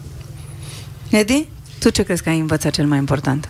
Edi, 1.11 1.49
tu 1.79 1.91
ce 1.91 2.03
crezi 2.03 2.23
că 2.23 2.29
ai 2.29 2.39
învățat 2.39 2.73
cel 2.73 2.87
mai 2.87 2.99
important? 2.99 3.49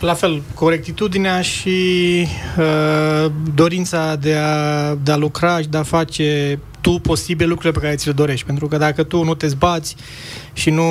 La 0.00 0.14
fel, 0.14 0.42
corectitudinea 0.54 1.40
și 1.40 2.26
uh, 2.58 3.32
dorința 3.54 4.16
de 4.16 4.34
a, 4.34 4.94
de 4.94 5.12
a 5.12 5.16
lucra 5.16 5.60
și 5.60 5.68
de 5.68 5.76
a 5.76 5.82
face 5.82 6.58
tu 6.86 6.98
posibil 6.98 7.48
lucrurile 7.48 7.78
pe 7.78 7.84
care 7.84 7.96
ți 7.96 8.06
le 8.06 8.12
dorești. 8.12 8.46
Pentru 8.46 8.68
că 8.68 8.76
dacă 8.76 9.02
tu 9.02 9.24
nu 9.24 9.34
te 9.34 9.46
zbați 9.46 9.96
și 10.52 10.70
nu, 10.70 10.84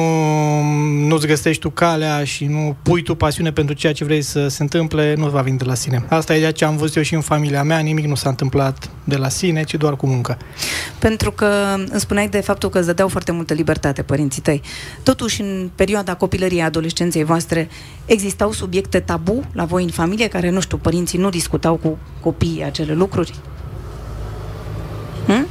nu-ți 1.08 1.28
găsești 1.28 1.62
tu 1.62 1.70
calea 1.70 2.24
și 2.24 2.46
nu 2.46 2.76
pui 2.82 3.02
tu 3.02 3.16
pasiune 3.16 3.52
pentru 3.52 3.76
ceea 3.76 3.94
ce 3.94 4.04
vrei 4.04 4.22
să 4.22 4.48
se 4.48 4.62
întâmple, 4.62 5.14
nu 5.18 5.30
va 5.30 5.42
veni 5.42 5.58
de 5.58 5.64
la 5.64 5.74
sine. 5.74 6.06
Asta 6.10 6.36
e 6.36 6.40
ceea 6.40 6.52
ce 6.52 6.66
am 6.66 6.78
văzut 6.78 6.96
eu 6.96 7.04
și 7.04 7.14
în 7.14 7.22
familia 7.22 7.64
mea, 7.64 7.80
nimic 7.80 8.06
nu 8.06 8.16
s-a 8.16 8.30
întâmplat 8.30 8.90
de 9.04 9.16
la 9.16 9.30
sine, 9.30 9.64
ci 9.64 9.76
doar 9.76 9.96
cu 9.96 10.08
muncă. 10.08 10.38
Pentru 11.00 11.32
că 11.32 11.76
îmi 11.76 12.00
spuneai 12.00 12.28
de 12.28 12.40
faptul 12.40 12.70
că 12.70 12.78
îți 12.78 12.88
dădeau 12.88 13.08
foarte 13.08 13.32
multă 13.32 13.54
libertate 13.54 14.02
părinții 14.02 14.42
tăi. 14.42 14.62
Totuși, 15.04 15.42
în 15.42 15.70
perioada 15.76 16.16
copilăriei, 16.16 16.64
adolescenței 16.64 17.24
voastre, 17.24 17.70
existau 18.06 18.52
subiecte 18.52 19.00
tabu 19.00 19.44
la 19.52 19.66
voi 19.66 19.84
în 19.84 19.90
familie 19.90 20.28
care, 20.28 20.50
nu 20.50 20.60
știu, 20.60 20.78
părinții 20.78 21.20
nu 21.20 21.30
discutau 21.30 21.76
cu 21.76 21.98
copiii 22.20 22.64
acele 22.64 22.94
lucruri? 22.94 23.34
Hm? 25.28 25.48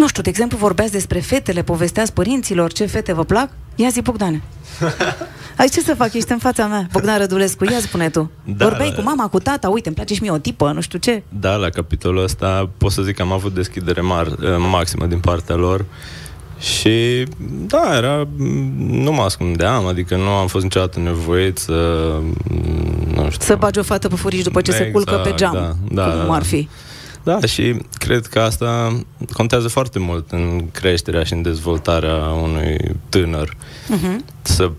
știu, 0.11 0.23
de 0.23 0.29
exemplu, 0.29 0.57
vorbeați 0.57 0.91
despre 0.91 1.19
fetele, 1.19 1.61
povesteați 1.61 2.13
părinților 2.13 2.71
ce 2.71 2.85
fete 2.85 3.13
vă 3.13 3.23
plac? 3.23 3.49
Ia 3.75 3.89
zi, 3.89 4.01
Bogdane. 4.01 4.41
Ai 5.57 5.67
ce 5.67 5.81
să 5.81 5.93
fac? 5.93 6.13
Ești 6.13 6.31
în 6.31 6.37
fața 6.37 6.65
mea. 6.65 6.87
Bogdan 6.91 7.17
Rădulescu, 7.17 7.63
ia 7.63 7.79
spune 7.79 8.09
tu. 8.09 8.31
Da, 8.43 8.67
Vorbeai 8.67 8.89
da. 8.89 8.95
cu 8.95 9.01
mama, 9.01 9.27
cu 9.27 9.39
tata, 9.39 9.69
uite, 9.69 9.87
îmi 9.87 9.95
place 9.95 10.13
și 10.13 10.21
mie 10.21 10.31
o 10.31 10.37
tipă, 10.37 10.71
nu 10.71 10.81
știu 10.81 10.99
ce. 10.99 11.23
Da, 11.29 11.55
la 11.55 11.69
capitolul 11.69 12.23
ăsta 12.23 12.69
pot 12.77 12.91
să 12.91 13.01
zic 13.01 13.15
că 13.15 13.21
am 13.21 13.31
avut 13.31 13.53
deschidere 13.53 14.01
mar, 14.01 14.27
eh, 14.27 14.35
maximă 14.71 15.05
din 15.05 15.19
partea 15.19 15.55
lor 15.55 15.85
și 16.59 17.25
da, 17.67 17.95
era, 17.95 18.27
nu 18.87 19.11
mă 19.11 19.21
ascundeam, 19.21 19.85
adică 19.85 20.15
nu 20.15 20.29
am 20.29 20.47
fost 20.47 20.63
niciodată 20.63 20.99
nevoit 20.99 21.57
să, 21.57 21.73
nu 23.13 23.29
știu. 23.29 23.45
Să 23.45 23.55
bagi 23.55 23.79
o 23.79 23.83
fată 23.83 24.07
pe 24.07 24.15
furiș 24.15 24.41
după 24.41 24.61
ce 24.61 24.71
se 24.71 24.77
Exact, 24.77 24.93
culcă 24.93 25.21
pe 25.23 25.33
geam, 25.35 25.53
da, 25.53 26.05
da, 26.05 26.11
cum 26.11 26.27
da. 26.27 26.33
ar 26.33 26.43
fi. 26.43 26.61
Da, 26.61 26.69
și 27.45 27.75
cred 27.97 28.25
că 28.25 28.39
asta 28.39 28.99
contează 29.33 29.67
foarte 29.67 29.99
mult 29.99 30.31
în 30.31 30.69
creșterea 30.71 31.23
și 31.23 31.33
în 31.33 31.41
dezvoltarea 31.41 32.15
unui 32.15 32.77
tânăr. 33.09 33.49
Uh-huh. 33.49 34.25
Să, 34.41 34.71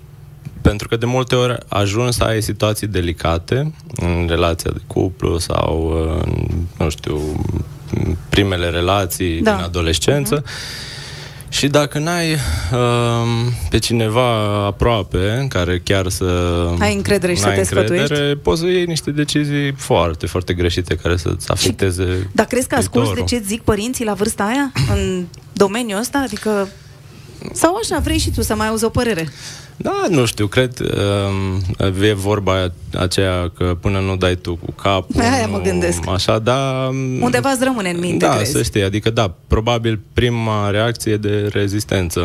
pentru 0.61 0.89
că 0.89 0.97
de 0.97 1.07
multe 1.07 1.35
ori 1.35 1.59
ajungi 1.69 2.17
să 2.17 2.25
ai 2.25 2.43
situații 2.43 2.87
delicate 2.87 3.75
în 3.97 4.27
relația 4.29 4.71
de 4.71 4.81
cuplu 4.87 5.39
sau, 5.39 5.91
în, 6.25 6.47
nu 6.79 6.91
știu, 6.91 7.19
în 7.95 8.17
primele 8.29 8.69
relații 8.69 9.41
Da. 9.41 9.55
din 9.55 9.65
adolescență. 9.65 10.45
Și 11.53 11.67
dacă 11.69 11.99
n-ai 11.99 12.33
um, 12.33 13.53
pe 13.71 13.79
cineva 13.79 14.65
aproape 14.67 15.31
în 15.41 15.49
care 15.49 15.81
chiar 15.85 16.09
să 16.09 16.25
Ai 16.79 16.95
încredere 16.95 17.35
și 17.35 17.41
să 17.41 17.47
n-ai 17.47 17.55
te 17.55 17.61
încredere, 17.61 18.05
sfătuiești? 18.05 18.37
poți 18.37 18.61
să 18.61 18.67
iei 18.67 18.85
niște 18.85 19.11
decizii 19.11 19.73
foarte, 19.73 20.27
foarte 20.27 20.53
greșite 20.55 20.95
care 20.95 21.17
să-ți 21.17 21.51
afecteze 21.51 22.31
Dar 22.33 22.47
crezi 22.47 22.67
că 22.69 22.75
asculți 22.75 23.09
de 23.09 23.15
viitorul. 23.15 23.47
ce 23.47 23.49
zic 23.49 23.62
părinții 23.62 24.05
la 24.05 24.15
vârsta 24.15 24.45
aia? 24.45 24.73
În 24.97 25.27
domeniul 25.53 25.99
ăsta? 25.99 26.19
Adică... 26.19 26.69
Sau 27.53 27.77
așa, 27.83 27.99
vrei 27.99 28.19
și 28.19 28.31
tu 28.31 28.43
să 28.43 28.55
mai 28.55 28.69
auzi 28.69 28.85
o 28.85 28.88
părere? 28.88 29.29
Da, 29.77 30.05
nu 30.11 30.25
știu, 30.25 30.47
cred 30.47 30.79
um, 31.79 32.03
e 32.03 32.13
vorba 32.13 32.53
aia- 32.55 32.73
aceea 32.99 33.51
că 33.57 33.77
până 33.81 33.99
nu 34.01 34.17
dai 34.17 34.35
tu 34.35 34.55
cu 34.55 34.73
capul 34.73 35.21
Aia 35.21 35.47
nu, 35.47 35.53
mă 35.53 35.61
gândesc. 35.61 36.09
Așa, 36.09 36.39
da 36.39 36.89
Undeva 37.21 37.51
îți 37.51 37.65
rămâne 37.65 37.91
în 37.91 37.99
minte, 37.99 38.27
Da, 38.27 38.35
crezi? 38.35 38.51
să 38.51 38.63
știi, 38.63 38.83
adică 38.83 39.11
da, 39.11 39.35
probabil 39.47 40.01
prima 40.13 40.71
reacție 40.71 41.13
e 41.13 41.17
de 41.17 41.49
rezistență 41.53 42.21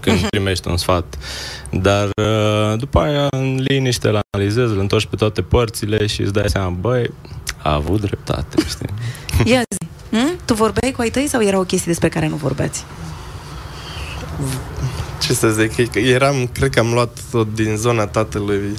când 0.00 0.16
Mhm. 0.18 0.26
primești 0.28 0.68
un 0.68 0.76
sfat 0.76 1.18
Dar 1.70 2.04
uh, 2.16 2.78
după 2.78 2.98
aia 3.00 3.26
în 3.30 3.60
liniște 3.68 4.08
îl 4.08 4.20
analizezi, 4.32 4.72
îl 4.72 4.78
întorci 4.78 5.06
pe 5.06 5.16
toate 5.16 5.42
părțile 5.42 6.06
și 6.06 6.20
îți 6.20 6.32
dai 6.32 6.44
seama, 6.48 6.68
băi, 6.80 7.10
a 7.62 7.74
avut 7.74 8.00
dreptate, 8.00 8.56
știi? 8.68 8.88
Ia 9.52 9.62
zi. 9.70 9.88
Hm? 10.16 10.38
Tu 10.44 10.54
vorbeai 10.54 10.92
cu 10.92 11.00
ai 11.00 11.10
tăi 11.10 11.26
sau 11.28 11.42
erau 11.42 11.62
chestii 11.62 11.86
despre 11.90 12.08
care 12.08 12.28
nu 12.28 12.36
vorbeați? 12.36 12.84
Ce 15.26 15.34
să 15.34 15.50
zic, 15.50 15.90
că 15.90 15.98
eram, 15.98 16.46
cred 16.46 16.70
că 16.70 16.78
am 16.78 16.92
luat 16.92 17.18
tot 17.30 17.54
din 17.54 17.76
zona 17.76 18.06
tatălui, 18.06 18.74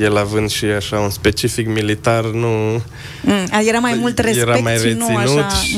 el 0.00 0.16
având 0.16 0.50
și 0.50 0.64
așa 0.64 0.98
un 0.98 1.10
specific 1.10 1.66
militar, 1.66 2.24
nu... 2.24 2.48
Mm, 3.22 3.66
era 3.68 3.78
mai 3.78 3.94
mult 4.00 4.18
respect 4.18 4.48
era 4.48 4.56
mai 4.58 4.76
și 4.76 4.82
reținut 4.82 5.08
nu 5.08 5.16
așa... 5.16 5.48
și, 5.48 5.76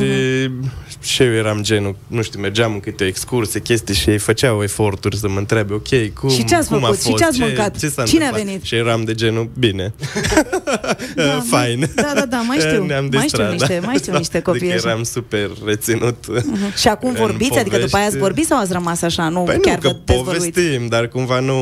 Mhm. 0.61 0.71
și 1.03 1.23
eu 1.23 1.33
eram 1.33 1.63
genul, 1.63 1.97
nu 2.07 2.23
știu, 2.23 2.41
mergeam 2.41 2.73
în 2.73 2.81
câte 2.81 3.05
o 3.05 3.07
excursie, 3.07 3.61
chestii 3.61 3.95
și 3.95 4.11
ei 4.11 4.19
făceau 4.19 4.63
eforturi 4.63 5.17
să 5.17 5.29
mă 5.29 5.39
întrebe, 5.39 5.73
ok, 5.75 6.13
cum, 6.15 6.29
Și 6.29 6.45
ce 6.45 6.55
ați 6.55 6.69
cum 6.69 6.77
a 6.77 6.81
făcut? 6.81 6.97
Și 7.01 7.05
fost? 7.05 7.17
ce 7.19 7.25
ați 7.25 7.41
mâncat? 7.41 7.79
Ce 7.79 7.89
s-a 7.89 8.03
Cine 8.03 8.23
a 8.25 8.27
întâmplat? 8.27 8.47
venit? 8.47 8.65
Și 8.65 8.75
eram 8.75 9.05
de 9.05 9.15
genul, 9.15 9.51
bine. 9.59 9.93
Da, 11.15 11.43
Fine. 11.51 11.91
Da, 11.95 12.13
da, 12.15 12.25
da, 12.27 12.37
mai 12.41 12.59
știu. 12.59 12.85
Ne-am 12.87 13.09
mai 13.13 13.27
știu 13.27 13.39
distrat, 13.39 13.51
niște, 13.53 13.79
da. 13.81 13.87
mai 13.87 13.97
știu 13.97 14.17
niște 14.17 14.41
copii 14.41 14.61
Adică 14.61 14.77
așa. 14.77 14.89
eram 14.89 15.03
super 15.03 15.51
reținut. 15.67 16.25
Mhm. 16.45 16.77
Și 16.77 16.89
acum 16.89 17.09
în 17.09 17.15
vorbiți? 17.15 17.59
Adică 17.59 17.79
după 17.79 17.97
aia 17.97 18.07
ați 18.07 18.17
povești. 18.17 18.19
vorbit 18.19 18.47
sau 18.47 18.59
ați 18.59 18.73
rămas 18.73 19.03
așa? 19.03 19.29
Nu 19.29 19.41
Păi 19.41 19.59
chiar 19.61 19.75
nu, 19.75 19.81
că 19.81 19.89
vă 19.89 19.97
dezvăluiți? 20.05 20.51
povestim, 20.51 20.87
dar 20.89 21.09
cumva 21.09 21.41
nu 21.41 21.55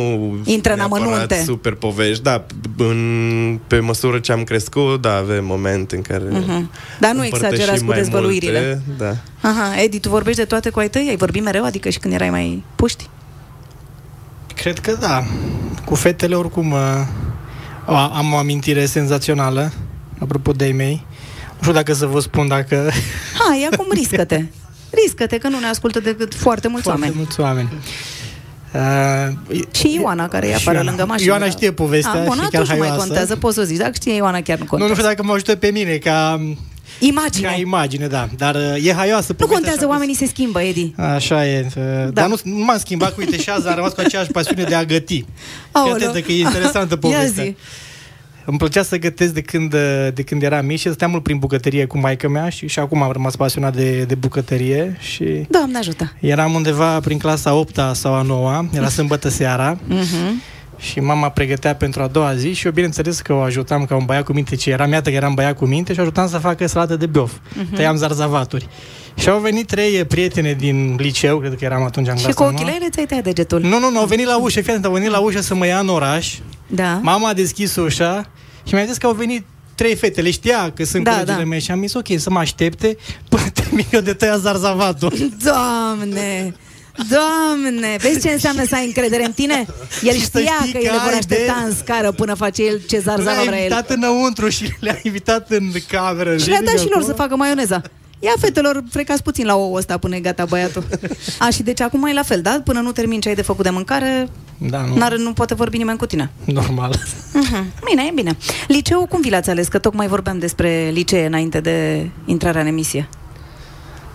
Intră 0.44 0.72
în 0.72 0.78
neapărat 0.78 1.06
amănunte. 1.06 1.42
super 1.46 1.74
povești. 1.74 2.22
Da, 2.22 2.38
în, 2.77 3.59
pe 3.66 3.81
măsură 3.81 4.18
ce 4.18 4.33
am 4.33 4.44
crescut, 4.44 5.01
da, 5.01 5.16
avem 5.16 5.44
momente 5.44 5.96
în 5.96 6.03
care 6.03 6.24
Mhm. 6.31 6.70
Dar 7.01 7.12
nu 7.14 7.20
împărtășim 7.22 7.44
exagerați 7.53 7.81
cu 7.81 7.87
mai 7.87 7.96
dezvăluirile. 7.98 8.83
Multe, 8.87 9.05
da. 9.42 9.48
Aha, 9.48 9.83
Edi, 9.83 10.01
tu 10.01 10.09
vorbești 10.09 10.40
de 10.40 10.46
toate 10.46 10.70
cu 10.70 10.79
ai 10.79 10.88
tăi? 10.90 11.07
Ai 11.09 11.16
vorbit 11.16 11.42
mereu? 11.42 11.64
Adică 11.64 11.88
și 11.88 11.98
când 11.98 12.14
erai 12.14 12.31
mai 12.31 12.64
puști? 12.77 13.09
Cred 14.55 14.79
că 14.79 14.96
da. 15.01 15.24
Cu 15.85 15.94
fetele 15.94 16.35
oricum 16.35 16.70
uh, 16.70 16.79
a- 17.87 18.12
am 18.14 18.33
o 18.33 18.37
amintire 18.37 18.87
senzațională, 18.87 19.72
apropo 20.18 20.53
de 20.53 20.64
ei 20.66 20.72
mei. 20.72 21.07
Nu 21.48 21.59
știu 21.61 21.72
dacă 21.72 21.92
să 21.92 22.07
vă 22.07 22.20
spun 22.20 22.48
dacă... 22.48 22.90
Hai, 23.48 23.68
acum 23.72 23.87
riscă-te. 23.90 24.44
Riscă-te, 25.05 25.38
că 25.38 25.48
nu 25.48 25.59
ne 25.59 25.66
ascultă 25.66 26.01
decât 26.01 26.35
foarte 26.35 26.68
mulți 26.68 26.83
Foarte 26.85 27.01
oameni. 27.03 27.20
mulți 27.22 27.40
oameni. 27.40 27.68
Uh, 28.74 29.61
Și 29.70 29.94
Ioana, 30.00 30.28
care 30.28 30.46
e 30.46 30.50
și 30.50 30.57
apară 30.57 30.76
Ioana. 30.76 30.90
lângă 30.90 31.04
mașină. 31.07 31.31
Ioana 31.31 31.48
știe 31.50 31.72
povestea 31.72 32.12
A, 32.20 32.24
bun, 32.24 32.33
și 32.33 32.38
chiar 32.38 32.48
atunci 32.52 32.68
nu 32.68 32.76
mai 32.76 32.87
haioasă. 32.88 33.07
contează, 33.07 33.37
poți 33.37 33.54
să 33.54 33.62
zici. 33.64 33.76
Dacă 33.76 33.92
știe 33.94 34.14
Ioana, 34.14 34.40
chiar 34.40 34.57
nu 34.59 34.62
Nu, 34.62 34.68
contează. 34.68 34.92
nu 34.92 34.98
știu 34.98 35.09
dacă 35.14 35.22
mă 35.26 35.33
ajută 35.33 35.57
pe 35.57 35.70
mine 35.70 35.96
ca, 35.96 36.40
Imagine. 36.98 37.46
ca 37.46 37.54
imagine, 37.54 38.07
da. 38.07 38.28
Dar 38.37 38.54
uh, 38.54 38.87
e 38.87 38.92
haioasă 38.92 39.26
Nu 39.28 39.35
povestea 39.35 39.46
contează, 39.54 39.78
așa 39.78 39.88
oamenii 39.88 40.14
se 40.14 40.26
schimbă, 40.26 40.61
Edi. 40.62 40.88
că- 40.90 41.02
Așa 41.02 41.46
e. 41.46 41.66
Uh, 41.76 41.83
Da. 42.04 42.09
Dar 42.11 42.28
nu, 42.28 42.37
nu 42.42 42.64
m-am 42.64 42.78
schimbat, 42.78 43.14
cu 43.14 43.20
uite, 43.20 43.38
și 43.38 43.50
azi 43.50 43.68
am 43.68 43.74
rămas 43.74 43.92
cu 43.92 44.00
aceeași 44.00 44.31
pasiune 44.31 44.62
de 44.62 44.74
a 44.74 44.85
găti. 44.85 45.24
Aoleu. 45.72 46.12
Fii 46.12 46.22
că 46.22 46.33
e 46.33 46.38
interesantă 46.38 46.94
Ia 47.02 47.09
povestea. 47.11 47.44
zi. 47.44 47.57
Îmi 48.50 48.58
plăcea 48.58 48.82
să 48.82 48.98
gătesc 48.98 49.32
de 49.32 49.40
când, 49.40 49.74
de 50.14 50.22
când 50.22 50.42
eram 50.42 50.66
mic 50.66 50.78
și 50.78 50.87
stăteam 50.87 51.11
mult 51.11 51.22
prin 51.22 51.38
bucătărie 51.38 51.87
cu 51.87 51.98
maica 51.98 52.28
mea 52.28 52.48
și, 52.48 52.66
și 52.68 52.78
acum 52.78 53.02
am 53.02 53.12
rămas 53.12 53.37
pasionat 53.37 53.74
de, 53.76 54.02
de 54.02 54.14
bucătărie 54.14 54.96
și 55.00 55.24
Doamne 55.50 55.78
ajută. 55.78 56.12
eram 56.20 56.54
undeva 56.54 57.00
prin 57.00 57.18
clasa 57.18 57.54
8 57.54 57.80
sau 57.92 58.14
a 58.14 58.22
9 58.22 58.64
era 58.72 58.88
sâmbătă 58.88 59.28
seara 59.28 59.78
Mhm. 59.88 60.42
și 60.78 61.00
mama 61.00 61.28
pregătea 61.30 61.74
pentru 61.74 62.02
a 62.02 62.06
doua 62.06 62.34
zi 62.34 62.52
și 62.52 62.66
eu 62.66 62.72
bineînțeles 62.72 63.20
că 63.20 63.32
o 63.32 63.40
ajutam 63.40 63.84
ca 63.84 63.94
un 63.96 64.04
băiat 64.04 64.24
cu 64.24 64.32
minte 64.32 64.56
ce 64.56 64.70
eram, 64.70 64.92
iată 64.92 65.11
că 65.11 65.16
eram 65.16 65.34
băiat 65.34 65.56
cu 65.56 65.64
minte 65.64 65.92
și 65.92 65.98
o 65.98 66.02
ajutam 66.02 66.28
să 66.28 66.38
facă 66.38 66.66
salată 66.66 66.96
de 66.96 67.06
biof. 67.06 67.32
Mhm. 67.54 67.74
Tăiam 67.74 67.96
zarzavaturi. 67.96 68.68
Și 69.18 69.28
au 69.28 69.38
venit 69.40 69.66
trei 69.66 70.04
prietene 70.04 70.52
din 70.52 70.94
liceu, 70.98 71.38
cred 71.38 71.54
că 71.58 71.64
eram 71.64 71.82
atunci 71.82 72.08
în 72.08 72.16
Și 72.16 72.22
clasa 72.22 72.44
cu 72.44 72.50
9. 72.50 72.54
ochii 72.70 72.88
ți-ai 72.90 73.06
tăiat 73.06 73.24
degetul. 73.24 73.61
Nu, 73.61 73.78
nu, 73.78 73.90
nu, 73.90 73.98
au 73.98 74.06
venit 74.06 74.26
la 74.26 74.38
ușă, 74.40 74.61
fii 74.61 74.68
atent, 74.70 74.84
au 74.84 74.92
venit 74.92 75.11
la 75.11 75.18
ușă 75.18 75.40
să 75.40 75.54
mă 75.54 75.66
ia 75.66 75.78
în 75.78 75.88
oraș 75.88 76.34
Da. 76.68 76.98
Mama 77.02 77.28
a 77.28 77.33
deschis 77.33 77.76
ușa 77.76 78.31
și 78.66 78.74
mi-a 78.74 78.85
zis 78.85 78.96
că 78.96 79.07
au 79.07 79.12
venit 79.12 79.44
trei 79.74 79.94
fete. 79.96 80.20
Le 80.20 80.31
știa 80.31 80.72
că 80.76 80.85
sunt 80.85 81.04
Da, 81.04 81.11
da, 81.11 81.16
colegele 81.16 81.42
da. 81.42 81.48
mele 81.48 81.61
și 81.61 81.70
am 81.70 81.81
zis 81.81 81.94
ok, 81.94 82.07
să 82.18 82.31
mă 82.31 82.38
aștepte 82.38 82.96
până 83.28 83.42
termin 83.62 83.87
eu 83.90 84.00
de 84.00 84.12
tăiat 84.14 84.40
zarzavatul. 84.40 85.12
Doamne! 85.44 86.54
Doamne! 87.11 87.96
Vezi 88.00 88.20
ce 88.26 88.33
înseamnă 88.33 88.64
să 88.66 88.74
ai 88.74 88.87
încredere 88.87 89.24
în 89.24 89.33
tine? 89.33 89.66
El 90.02 90.12
Și 90.14 90.20
să 90.31 90.38
știa 90.38 90.52
știi 90.61 90.72
că 90.72 90.78
că 90.78 90.85
ele 90.85 90.98
vor 91.02 91.12
ai 91.12 91.18
aștepta 91.18 91.57
de- 91.61 91.66
în 91.68 91.74
scară 91.76 92.12
până 92.12 92.35
face 92.35 92.62
el 92.64 92.81
ce 92.88 92.98
zarzava 92.98 93.33
Le-a 93.33 93.42
vrea 93.42 93.57
el. 93.57 93.62
invitat 93.62 93.90
înăuntru 93.90 94.48
și 94.48 94.72
le-a 94.81 94.98
invitat 95.02 95.50
în 95.50 95.70
cameră. 95.88 96.31
în 96.33 96.38
Și 96.38 96.48
le-a 96.48 96.59
dat 96.62 96.64
living 96.72 96.78
și 96.88 96.92
lor 96.94 96.96
acolo. 97.02 97.14
să 97.16 97.22
facă 97.22 97.37
maioneza. 97.37 97.83
Ia 98.20 98.33
fetelor, 98.38 98.83
frecați 98.90 99.22
puțin 99.22 99.46
la 99.46 99.57
ouă 99.57 99.76
ăsta 99.78 99.98
până 99.98 100.16
e 100.16 100.20
gata 100.20 100.44
băiatul. 100.44 100.85
A, 101.38 101.50
și 101.50 101.62
deci 101.62 101.81
acum 101.81 102.04
e 102.07 102.12
la 102.12 102.22
fel, 102.22 102.40
da? 102.42 102.61
Până 102.64 102.81
nu 102.81 102.92
termin 102.92 103.20
ce 103.20 103.28
ai 103.28 103.35
de 103.35 103.42
făcut 103.42 103.64
de 103.64 103.70
mâncare, 103.70 104.28
Da, 104.59 104.81
nu, 104.85 104.96
n-are, 104.96 105.16
nu 105.16 105.33
poate 105.33 105.54
vorbi 105.54 105.76
nimeni 105.76 105.98
cu 105.98 106.07
tine. 106.07 106.31
normal. 106.44 106.94
Mhm. 107.33 107.72
Bine, 107.85 108.02
e 108.09 108.12
bine. 108.14 108.37
Liceu, 108.68 109.07
cum 109.07 109.20
vi 109.20 109.31
l-ați 109.31 109.50
ales? 109.50 109.68
Că 109.68 109.78
tocmai 109.78 110.07
vorbeam 110.09 110.38
despre 110.38 110.90
licee 110.92 111.26
înainte 111.26 111.61
de 111.61 112.09
intrarea 112.24 112.61
în 112.61 112.66
emisie. 112.66 113.09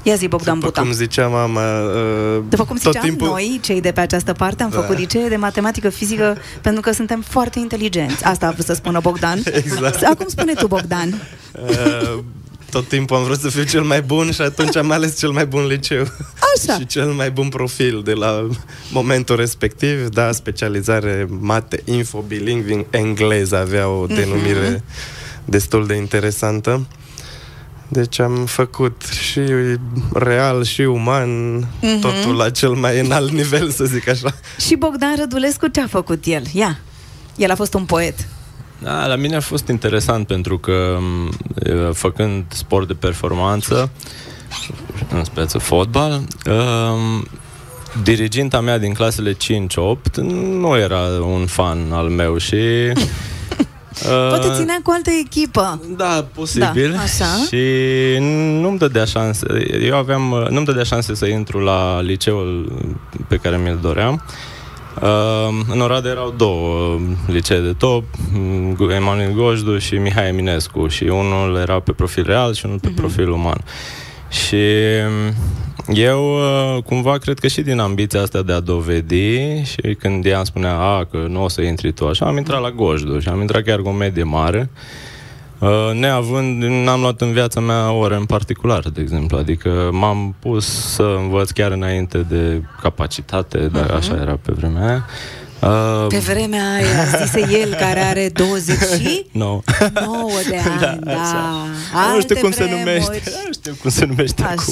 Ia 0.03 0.15
zi, 0.15 0.27
Bogdan 0.27 0.53
După 0.53 0.65
Buta. 0.65 0.81
cum 0.81 0.91
zicea 0.91 1.27
mama, 1.27 1.61
uh, 1.81 2.43
După 2.49 2.65
cum 2.65 2.75
tot 2.77 2.93
ziceam, 2.93 3.03
timpul... 3.09 3.27
noi, 3.27 3.59
cei 3.63 3.81
de 3.81 3.91
pe 3.91 3.99
această 3.99 4.33
parte, 4.33 4.63
am 4.63 4.69
Da. 4.69 4.79
făcut 4.81 4.97
licee 4.97 5.27
de 5.27 5.35
matematică, 5.35 5.89
fizică, 5.89 6.37
pentru 6.61 6.81
că 6.81 6.91
suntem 6.91 7.23
foarte 7.27 7.59
inteligenți. 7.59 8.25
Asta 8.25 8.47
a 8.47 8.51
vrut 8.51 8.65
să 8.65 8.73
spună 8.73 8.99
Bogdan. 9.01 9.39
Exact. 9.53 10.03
Acum 10.03 10.25
spune 10.27 10.53
tu, 10.53 10.67
Bogdan. 10.67 11.21
Uh, 11.69 12.19
tot 12.73 12.87
timpul 12.87 13.15
am 13.17 13.23
vrut 13.23 13.39
să 13.39 13.49
fiu 13.49 13.63
cel 13.63 13.81
mai 13.81 14.01
bun 14.01 14.31
și 14.31 14.41
atunci 14.41 14.75
am 14.75 14.91
ales 14.91 15.17
cel 15.17 15.29
mai 15.29 15.45
bun 15.45 15.65
liceu. 15.67 16.01
Așa. 16.55 16.73
și 16.79 16.85
cel 16.85 17.05
mai 17.11 17.31
bun 17.31 17.49
profil 17.49 18.01
de 18.03 18.11
la 18.13 18.47
momentul 18.91 19.35
respectiv, 19.35 20.07
da, 20.09 20.31
specializare 20.31 21.27
mate, 21.39 21.81
info, 21.85 22.23
bilingving, 22.27 22.85
engleză 22.89 23.57
avea 23.57 23.87
o 23.87 24.05
denumire 24.05 24.83
destul 25.45 25.87
de 25.87 25.93
interesantă. 25.95 26.85
Deci 27.87 28.19
am 28.19 28.45
făcut 28.45 29.01
și 29.31 29.39
real 30.13 30.63
și 30.63 30.81
uman, 30.81 31.55
Mhm. 31.81 31.99
totul 31.99 32.35
la 32.35 32.49
cel 32.49 32.71
mai 32.71 32.99
înalt 32.99 33.31
nivel, 33.31 33.69
să 33.71 33.83
zic 33.85 34.07
așa. 34.07 34.35
Și 34.59 34.75
Bogdan 34.75 35.15
Rădulescu 35.19 35.67
ce 35.67 35.81
a 35.81 35.87
făcut 35.87 36.23
el? 36.25 36.43
Ia, 36.53 36.79
el 37.35 37.51
a 37.51 37.55
fost 37.55 37.73
un 37.73 37.85
poet. 37.85 38.27
Da, 38.83 39.07
la 39.07 39.15
mine 39.15 39.35
a 39.35 39.39
fost 39.39 39.67
interesant 39.67 40.27
pentru 40.27 40.57
că 40.57 40.97
m, 40.99 41.33
e, 41.63 41.73
făcând 41.93 42.43
sport 42.47 42.87
de 42.87 42.93
performanță, 42.93 43.89
în 45.13 45.23
speță 45.23 45.57
fotbal, 45.57 46.11
um, 46.11 47.27
diriginta 48.03 48.61
mea 48.61 48.77
din 48.77 48.93
clasele 48.93 49.33
5-8 49.33 49.35
nu 50.15 50.77
era 50.77 51.01
un 51.25 51.45
fan 51.45 51.91
al 51.91 52.07
meu 52.07 52.37
și... 52.37 52.55
uh, 52.55 52.93
Poate 54.29 54.51
ținea 54.55 54.79
cu 54.83 54.91
altă 54.93 55.09
echipă. 55.25 55.81
Da, 55.97 56.25
posibil. 56.35 56.91
Da, 56.91 56.99
așa. 57.01 57.45
Și 57.47 57.63
nu-mi 58.61 58.77
dădea 58.77 59.05
șanse. 59.05 59.45
Eu 59.81 59.95
aveam, 59.95 60.47
nu-mi 60.49 60.65
dădea 60.65 60.83
șanse 60.83 61.15
să 61.15 61.25
intru 61.25 61.59
la 61.59 62.01
liceul 62.01 62.71
pe 63.27 63.35
care 63.35 63.57
mi-l 63.57 63.79
doream. 63.81 64.23
Uh, 64.27 64.52
în 65.71 65.81
Oradea 65.81 66.11
erau 66.11 66.33
două 66.37 66.99
licee 67.27 67.59
de 67.59 67.73
top, 67.73 68.03
mm, 68.33 68.77
Emanuel 68.95 69.31
Gojdu 69.31 69.77
și 69.77 69.95
Mihai 69.95 70.27
Eminescu 70.27 70.87
și 70.87 71.03
unul 71.03 71.55
era 71.55 71.79
pe 71.79 71.91
profil 71.91 72.23
real 72.25 72.53
și 72.53 72.65
unul 72.65 72.79
pe 72.79 72.91
profil 72.95 73.29
uman. 73.29 73.63
Și 74.29 74.65
mm, 75.07 75.33
eu 75.95 76.23
uh, 76.23 76.83
cumva 76.83 77.17
cred 77.17 77.39
că 77.39 77.47
și 77.47 77.61
din 77.61 77.79
ambiția 77.79 78.21
asta 78.21 78.41
de 78.41 78.53
a 78.53 78.59
dovedi 78.59 79.63
și 79.63 79.95
când 79.99 80.25
ea 80.25 80.37
îmi 80.37 80.45
spunea 80.45 80.77
a, 80.79 81.05
că 81.05 81.17
nu 81.29 81.43
o 81.43 81.47
să 81.47 81.61
intri 81.61 81.91
tu 81.91 82.07
așa, 82.07 82.25
am 82.25 82.37
intrat 82.37 82.61
la 82.61 82.71
Gojdu 82.71 83.19
și 83.19 83.27
am 83.27 83.41
intrat 83.41 83.63
chiar 83.63 83.79
cu 83.79 83.87
o 83.87 83.91
medie 83.91 84.23
mare. 84.23 84.69
Uh, 85.63 85.91
neavând, 85.93 86.63
n-am 86.63 87.01
luat 87.01 87.21
în 87.21 87.31
viața 87.31 87.59
mea 87.59 87.91
ore 87.91 88.15
în 88.15 88.25
particular, 88.25 88.89
de 88.89 89.01
exemplu. 89.01 89.37
Adică 89.37 89.89
m-am 89.91 90.35
pus 90.39 90.65
să 90.93 91.15
învăț 91.17 91.49
chiar 91.49 91.71
înainte 91.71 92.17
de 92.17 92.61
capacitate, 92.81 93.57
dar 93.57 93.89
așa 93.91 94.13
era 94.21 94.39
pe 94.45 94.51
vremea 94.55 94.87
aia. 94.87 95.05
Uh, 95.59 96.05
Pe 96.07 96.17
vremea 96.17 96.73
aia, 96.73 97.25
zise 97.25 97.47
el, 97.61 97.73
care 97.73 97.99
are 97.99 98.29
20 98.33 98.77
și... 98.99 99.25
no. 99.31 99.59
9 100.05 100.29
de 100.49 100.57
ani, 100.85 100.99
da. 101.03 101.11
așa. 101.11 101.67
nu 101.67 101.75
știu 101.75 102.13
Alte 102.15 102.33
cum 102.33 102.51
se 102.51 102.63
vremuri. 102.63 102.83
numește. 102.83 103.21
Nu 103.45 103.51
știu 103.53 103.73
cum 103.81 103.89
se 103.89 104.05
numește 104.05 104.43
acum. 104.43 104.63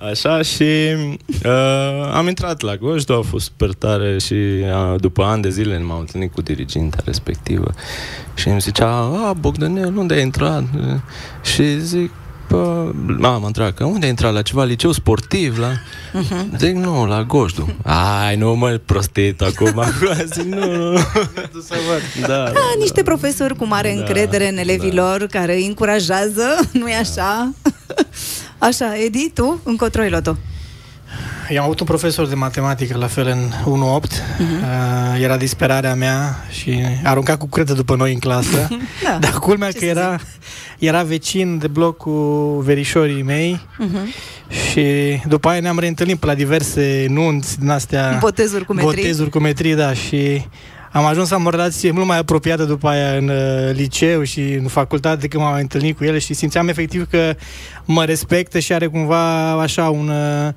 Așa? 0.00 0.32
Așa 0.32 0.42
și 0.42 0.96
uh, 1.44 2.10
am 2.12 2.28
intrat 2.28 2.60
la 2.60 2.76
Gojdu, 2.76 3.12
a 3.12 3.22
fost 3.22 3.44
super 3.44 3.72
tare 3.72 4.18
și 4.18 4.34
uh, 4.34 5.00
după 5.00 5.22
ani 5.22 5.42
de 5.42 5.50
zile 5.50 5.78
m-am 5.78 5.98
întâlnit 5.98 6.32
cu 6.32 6.40
diriginta 6.42 6.98
respectivă 7.04 7.74
și 8.34 8.48
îmi 8.48 8.60
zicea, 8.60 8.88
a, 9.26 9.32
Bogdanel, 9.32 9.96
unde 9.96 10.14
ai 10.14 10.22
intrat? 10.22 10.62
Și 11.42 11.80
zic, 11.80 12.10
Bă, 12.48 12.92
m-am 13.18 13.44
întrebat 13.44 13.74
că 13.74 13.84
unde 13.84 14.04
ai 14.04 14.10
intrat? 14.10 14.32
La 14.32 14.42
ceva 14.42 14.64
liceu 14.64 14.92
sportiv? 14.92 15.58
La... 15.58 15.72
Uh-huh. 15.72 16.58
Zic, 16.58 16.74
nu, 16.74 17.06
la 17.06 17.22
Gojdu. 17.22 17.76
Ai, 17.82 18.36
nu 18.36 18.54
mă 18.54 18.80
prostit 18.84 19.40
acum. 19.42 19.82
Zic, 20.34 20.44
nu, 20.44 20.72
nu. 20.72 20.92
da, 22.20 22.26
da, 22.26 22.44
Da, 22.44 22.60
niște 22.78 23.02
profesori 23.02 23.56
cu 23.56 23.66
mare 23.66 23.92
Da, 23.94 24.00
încredere 24.00 24.48
în 24.48 24.56
elevilor, 24.56 25.26
care 25.26 25.54
îi 25.54 25.66
încurajează, 25.66 26.68
nu-i 26.72 26.94
așa? 26.94 27.52
Așa, 28.58 28.96
Edi, 29.04 29.30
tu, 29.34 29.60
încotro 29.64 30.02
ai 30.02 30.10
luat-o. 30.10 30.34
Eu 31.50 31.58
am 31.58 31.64
avut 31.64 31.80
un 31.80 31.86
profesor 31.86 32.26
de 32.26 32.34
matematică, 32.34 32.96
la 32.98 33.06
fel, 33.06 33.26
în 33.26 33.50
1-8. 34.00 34.06
Uh-huh. 34.06 34.40
Uh, 34.40 35.22
era 35.22 35.36
disperarea 35.36 35.94
mea 35.94 36.44
și 36.50 36.80
arunca 37.04 37.36
cu 37.36 37.48
credă 37.48 37.72
după 37.72 37.96
noi 37.96 38.12
în 38.12 38.18
clasă. 38.18 38.68
Da. 39.04 39.18
Dar 39.20 39.30
culmea 39.32 39.70
Ce 39.70 39.78
că 39.78 39.84
să 39.84 39.90
era, 39.90 40.18
era 40.78 41.02
vecin 41.02 41.58
de 41.58 41.66
bloc 41.66 41.96
cu 41.96 42.10
verișorii 42.64 43.22
mei 43.22 43.60
Uh-huh. 43.78 44.12
și 44.70 44.82
după 45.26 45.48
aia 45.48 45.60
ne-am 45.60 45.78
reîntâlnit 45.78 46.18
pe 46.18 46.26
la 46.26 46.34
diverse 46.34 47.06
nunți 47.08 47.58
din 47.58 47.68
astea. 47.68 48.16
Botezuri 48.20 48.64
cu 48.64 48.72
metrii. 48.72 48.94
Botezuri 48.94 49.30
cu 49.30 49.38
metrii, 49.38 49.74
da, 49.74 49.92
și 49.92 50.46
am 50.92 51.04
ajuns 51.04 51.28
să 51.28 51.34
am 51.34 51.46
o 51.46 51.50
relație 51.50 51.90
mult 51.90 52.06
mai 52.06 52.18
apropiată 52.18 52.64
după 52.64 52.88
aia 52.88 53.16
în 53.16 53.28
uh, 53.28 53.70
liceu 53.72 54.22
și 54.22 54.40
în 54.40 54.66
facultate 54.66 55.28
când 55.28 55.42
m-am 55.42 55.54
întâlnit 55.54 55.96
cu 55.96 56.04
ele 56.04 56.18
și 56.18 56.34
simțeam 56.34 56.68
efectiv 56.68 57.06
că 57.10 57.34
mă 57.84 58.04
respectă 58.04 58.58
și 58.58 58.72
are 58.72 58.86
cumva 58.86 59.50
așa 59.50 59.88
un, 59.88 60.08
uh, 60.08 60.52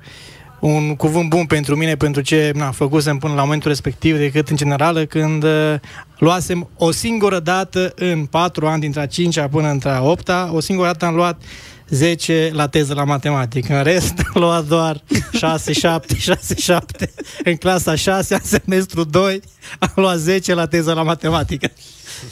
un 0.60 0.96
cuvânt 0.96 1.28
bun 1.28 1.44
pentru 1.46 1.76
mine, 1.76 1.94
pentru 1.94 2.20
ce 2.20 2.52
na, 2.54 2.70
făcusem 2.70 3.18
până 3.18 3.34
la 3.34 3.42
momentul 3.42 3.70
respectiv, 3.70 4.16
decât 4.16 4.48
în 4.48 4.56
generală 4.56 5.04
când 5.04 5.42
uh, 5.42 5.74
luasem 6.18 6.68
o 6.76 6.90
singură 6.90 7.38
dată 7.38 7.92
în 7.96 8.26
patru 8.26 8.66
ani, 8.66 8.80
dintre 8.80 9.00
a 9.00 9.06
cincea 9.06 9.48
până 9.48 9.68
între 9.68 9.90
a 9.90 10.02
opta, 10.02 10.50
o 10.52 10.60
singură 10.60 10.86
dată 10.86 11.04
am 11.04 11.14
luat 11.14 11.42
10 11.88 12.50
la 12.52 12.68
teză 12.68 12.94
la 12.94 13.04
matematică. 13.04 13.76
În 13.76 13.82
rest 13.82 14.14
am 14.34 14.40
luat 14.40 14.64
doar 14.64 15.02
6, 15.32 15.72
7, 15.72 16.16
6, 16.16 16.54
7. 16.54 17.10
În 17.44 17.56
clasa 17.56 17.94
6, 17.94 18.34
în 18.34 18.40
semestru 18.44 19.04
2, 19.04 19.40
am 19.78 19.92
luat 19.94 20.18
10 20.18 20.54
la 20.54 20.66
teză 20.66 20.92
la 20.92 21.02
matematică. 21.02 21.70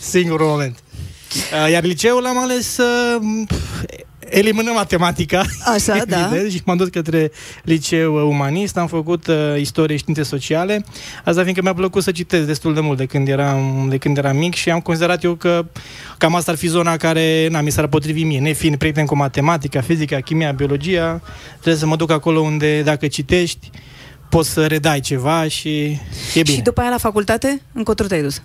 Singurul 0.01 0.47
moment. 0.47 0.79
Uh, 1.65 1.71
Iar 1.71 1.83
liceul 1.83 2.27
am 2.27 2.39
ales 2.39 2.73
să 2.73 3.19
eliminăm 4.31 4.75
matematica. 4.75 5.43
Așa, 5.75 6.03
da. 6.09 6.27
evident, 6.27 6.51
Și 6.53 6.61
m-am 6.65 6.77
dus 6.77 6.89
către 6.89 7.31
liceu 7.63 8.29
umanist, 8.29 8.77
am 8.77 8.87
făcut 8.87 9.27
uh, 9.27 9.35
istorie 9.59 9.97
și 9.97 10.01
științe 10.03 10.23
sociale. 10.23 10.85
Asta 11.25 11.41
fiindcă 11.43 11.63
mi-a 11.63 11.75
plăcut 11.75 12.03
să 12.03 12.11
citesc 12.11 12.47
destul 12.47 12.75
de 12.75 12.81
mult 12.81 12.99
de 12.99 13.07
când 13.07 13.29
eram, 13.29 13.87
de 13.89 13.97
când 13.97 14.17
eram 14.17 14.37
mic 14.37 14.55
și 14.55 14.71
am 14.71 14.81
considerat 14.81 15.25
eu 15.25 15.35
că 15.35 15.67
cam 16.19 16.35
asta 16.35 16.51
ar 16.51 16.57
fi 16.57 16.67
zona 16.67 16.97
care 16.97 17.49
na, 17.51 17.61
mi 17.61 17.71
s-ar 17.71 17.87
potrivi 17.87 18.23
mie. 18.23 18.41
Nefiind 18.41 18.77
prieten 18.77 19.07
cu 19.07 19.17
matematica, 19.17 19.81
fizica, 19.81 20.21
chimia, 20.21 20.53
biologia, 20.53 21.21
trebuie 21.53 21.75
să 21.81 21.87
mă 21.87 21.97
duc 21.97 22.11
acolo 22.11 22.41
unde 22.41 22.83
dacă 22.83 23.07
citești 23.07 23.71
poți 24.29 24.51
să 24.51 24.67
redai 24.67 25.01
ceva 25.01 25.49
și 25.49 25.85
e 26.35 26.43
bine. 26.43 26.57
Și 26.57 26.61
după 26.63 26.81
aia 26.81 26.91
la 26.91 26.99
facultate, 26.99 27.61
încotro 27.73 28.07
te-ai 28.07 28.23
dus. 28.23 28.43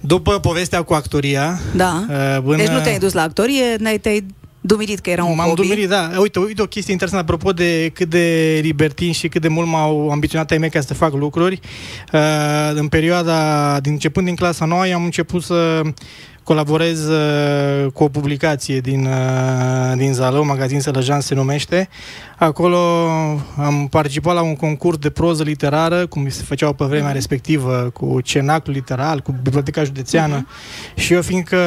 După 0.00 0.38
povestea 0.40 0.82
cu 0.82 0.94
actoria, 0.94 1.60
Da. 1.74 2.04
uh, 2.08 2.42
până... 2.44 2.56
Deci 2.56 2.68
nu 2.68 2.80
te-ai 2.80 2.98
dus 2.98 3.12
la 3.12 3.22
actorie, 3.22 3.76
n-ai, 3.78 3.98
te-ai 3.98 4.26
dumirit 4.64 4.98
că 4.98 5.10
era 5.10 5.24
un 5.24 5.34
M-am 5.34 5.46
hobby. 5.46 5.62
dumerit, 5.62 5.88
da. 5.88 6.10
Uite, 6.18 6.38
uite 6.38 6.62
o 6.62 6.66
chestie 6.66 6.92
interesantă 6.92 7.24
apropo 7.24 7.52
de 7.52 7.90
cât 7.94 8.08
de 8.08 8.58
libertin 8.62 9.12
și 9.12 9.28
cât 9.28 9.40
de 9.40 9.48
mult 9.48 9.68
m-au 9.68 10.10
ambiționat 10.10 10.50
ai 10.50 10.58
mei 10.58 10.70
ca 10.70 10.80
să 10.80 10.94
fac 10.94 11.12
lucruri. 11.12 11.60
Uh, 12.12 12.20
în 12.74 12.88
perioada, 12.88 13.80
din, 13.80 13.92
începând 13.92 14.26
din 14.26 14.34
clasa 14.34 14.64
9, 14.64 14.82
am 14.94 15.04
început 15.04 15.42
să 15.42 15.80
colaborez 16.42 17.06
uh, 17.06 17.92
cu 17.92 18.04
o 18.04 18.08
publicație 18.08 18.80
din, 18.80 19.06
uh, 19.06 19.96
din 19.96 20.12
Zalău, 20.12 20.44
magazin 20.44 20.80
Sălăjan 20.80 21.20
se 21.20 21.34
numește. 21.34 21.88
Acolo 22.36 23.08
am 23.56 23.86
participat 23.90 24.34
la 24.34 24.42
un 24.42 24.56
concurs 24.56 24.98
de 24.98 25.10
proză 25.10 25.42
literară, 25.42 26.06
cum 26.06 26.28
se 26.28 26.42
făceau 26.42 26.72
pe 26.72 26.84
vremea 26.84 27.12
respectivă, 27.12 27.90
cu 27.92 28.20
cenacul 28.20 28.72
literal, 28.72 29.20
cu 29.20 29.34
biblioteca 29.42 29.84
județeană. 29.84 30.46
Și 30.94 31.12
eu, 31.12 31.22
fiindcă 31.22 31.58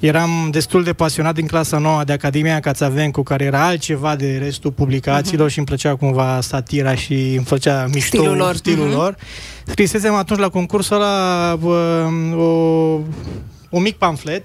Eram 0.00 0.48
destul 0.50 0.82
de 0.84 0.92
pasionat 0.92 1.34
din 1.34 1.46
clasa 1.46 1.78
9 1.78 2.04
de 2.04 2.12
Academia 2.12 2.60
Cațavencu, 2.60 3.22
care 3.22 3.44
era 3.44 3.66
altceva 3.66 4.16
de 4.16 4.38
restul 4.42 4.70
publicațiilor 4.70 5.48
uh-huh. 5.48 5.52
și 5.52 5.58
îmi 5.58 5.66
plăcea 5.66 5.96
cumva 5.96 6.40
satira 6.40 6.94
și 6.94 7.34
îmi 7.36 7.44
făcea 7.44 7.86
mișto 7.92 8.16
Stilul 8.16 8.36
lor. 8.36 8.54
stilul 8.54 8.86
Mhm. 8.86 8.96
lor. 8.96 9.16
Scrisesem 9.66 10.14
atunci 10.14 10.40
la 10.40 10.48
concursul 10.48 10.96
ăla 10.96 11.56
bă, 11.60 12.06
o, 12.36 12.42
un 13.70 13.82
mic 13.82 13.96
pamflet 13.96 14.44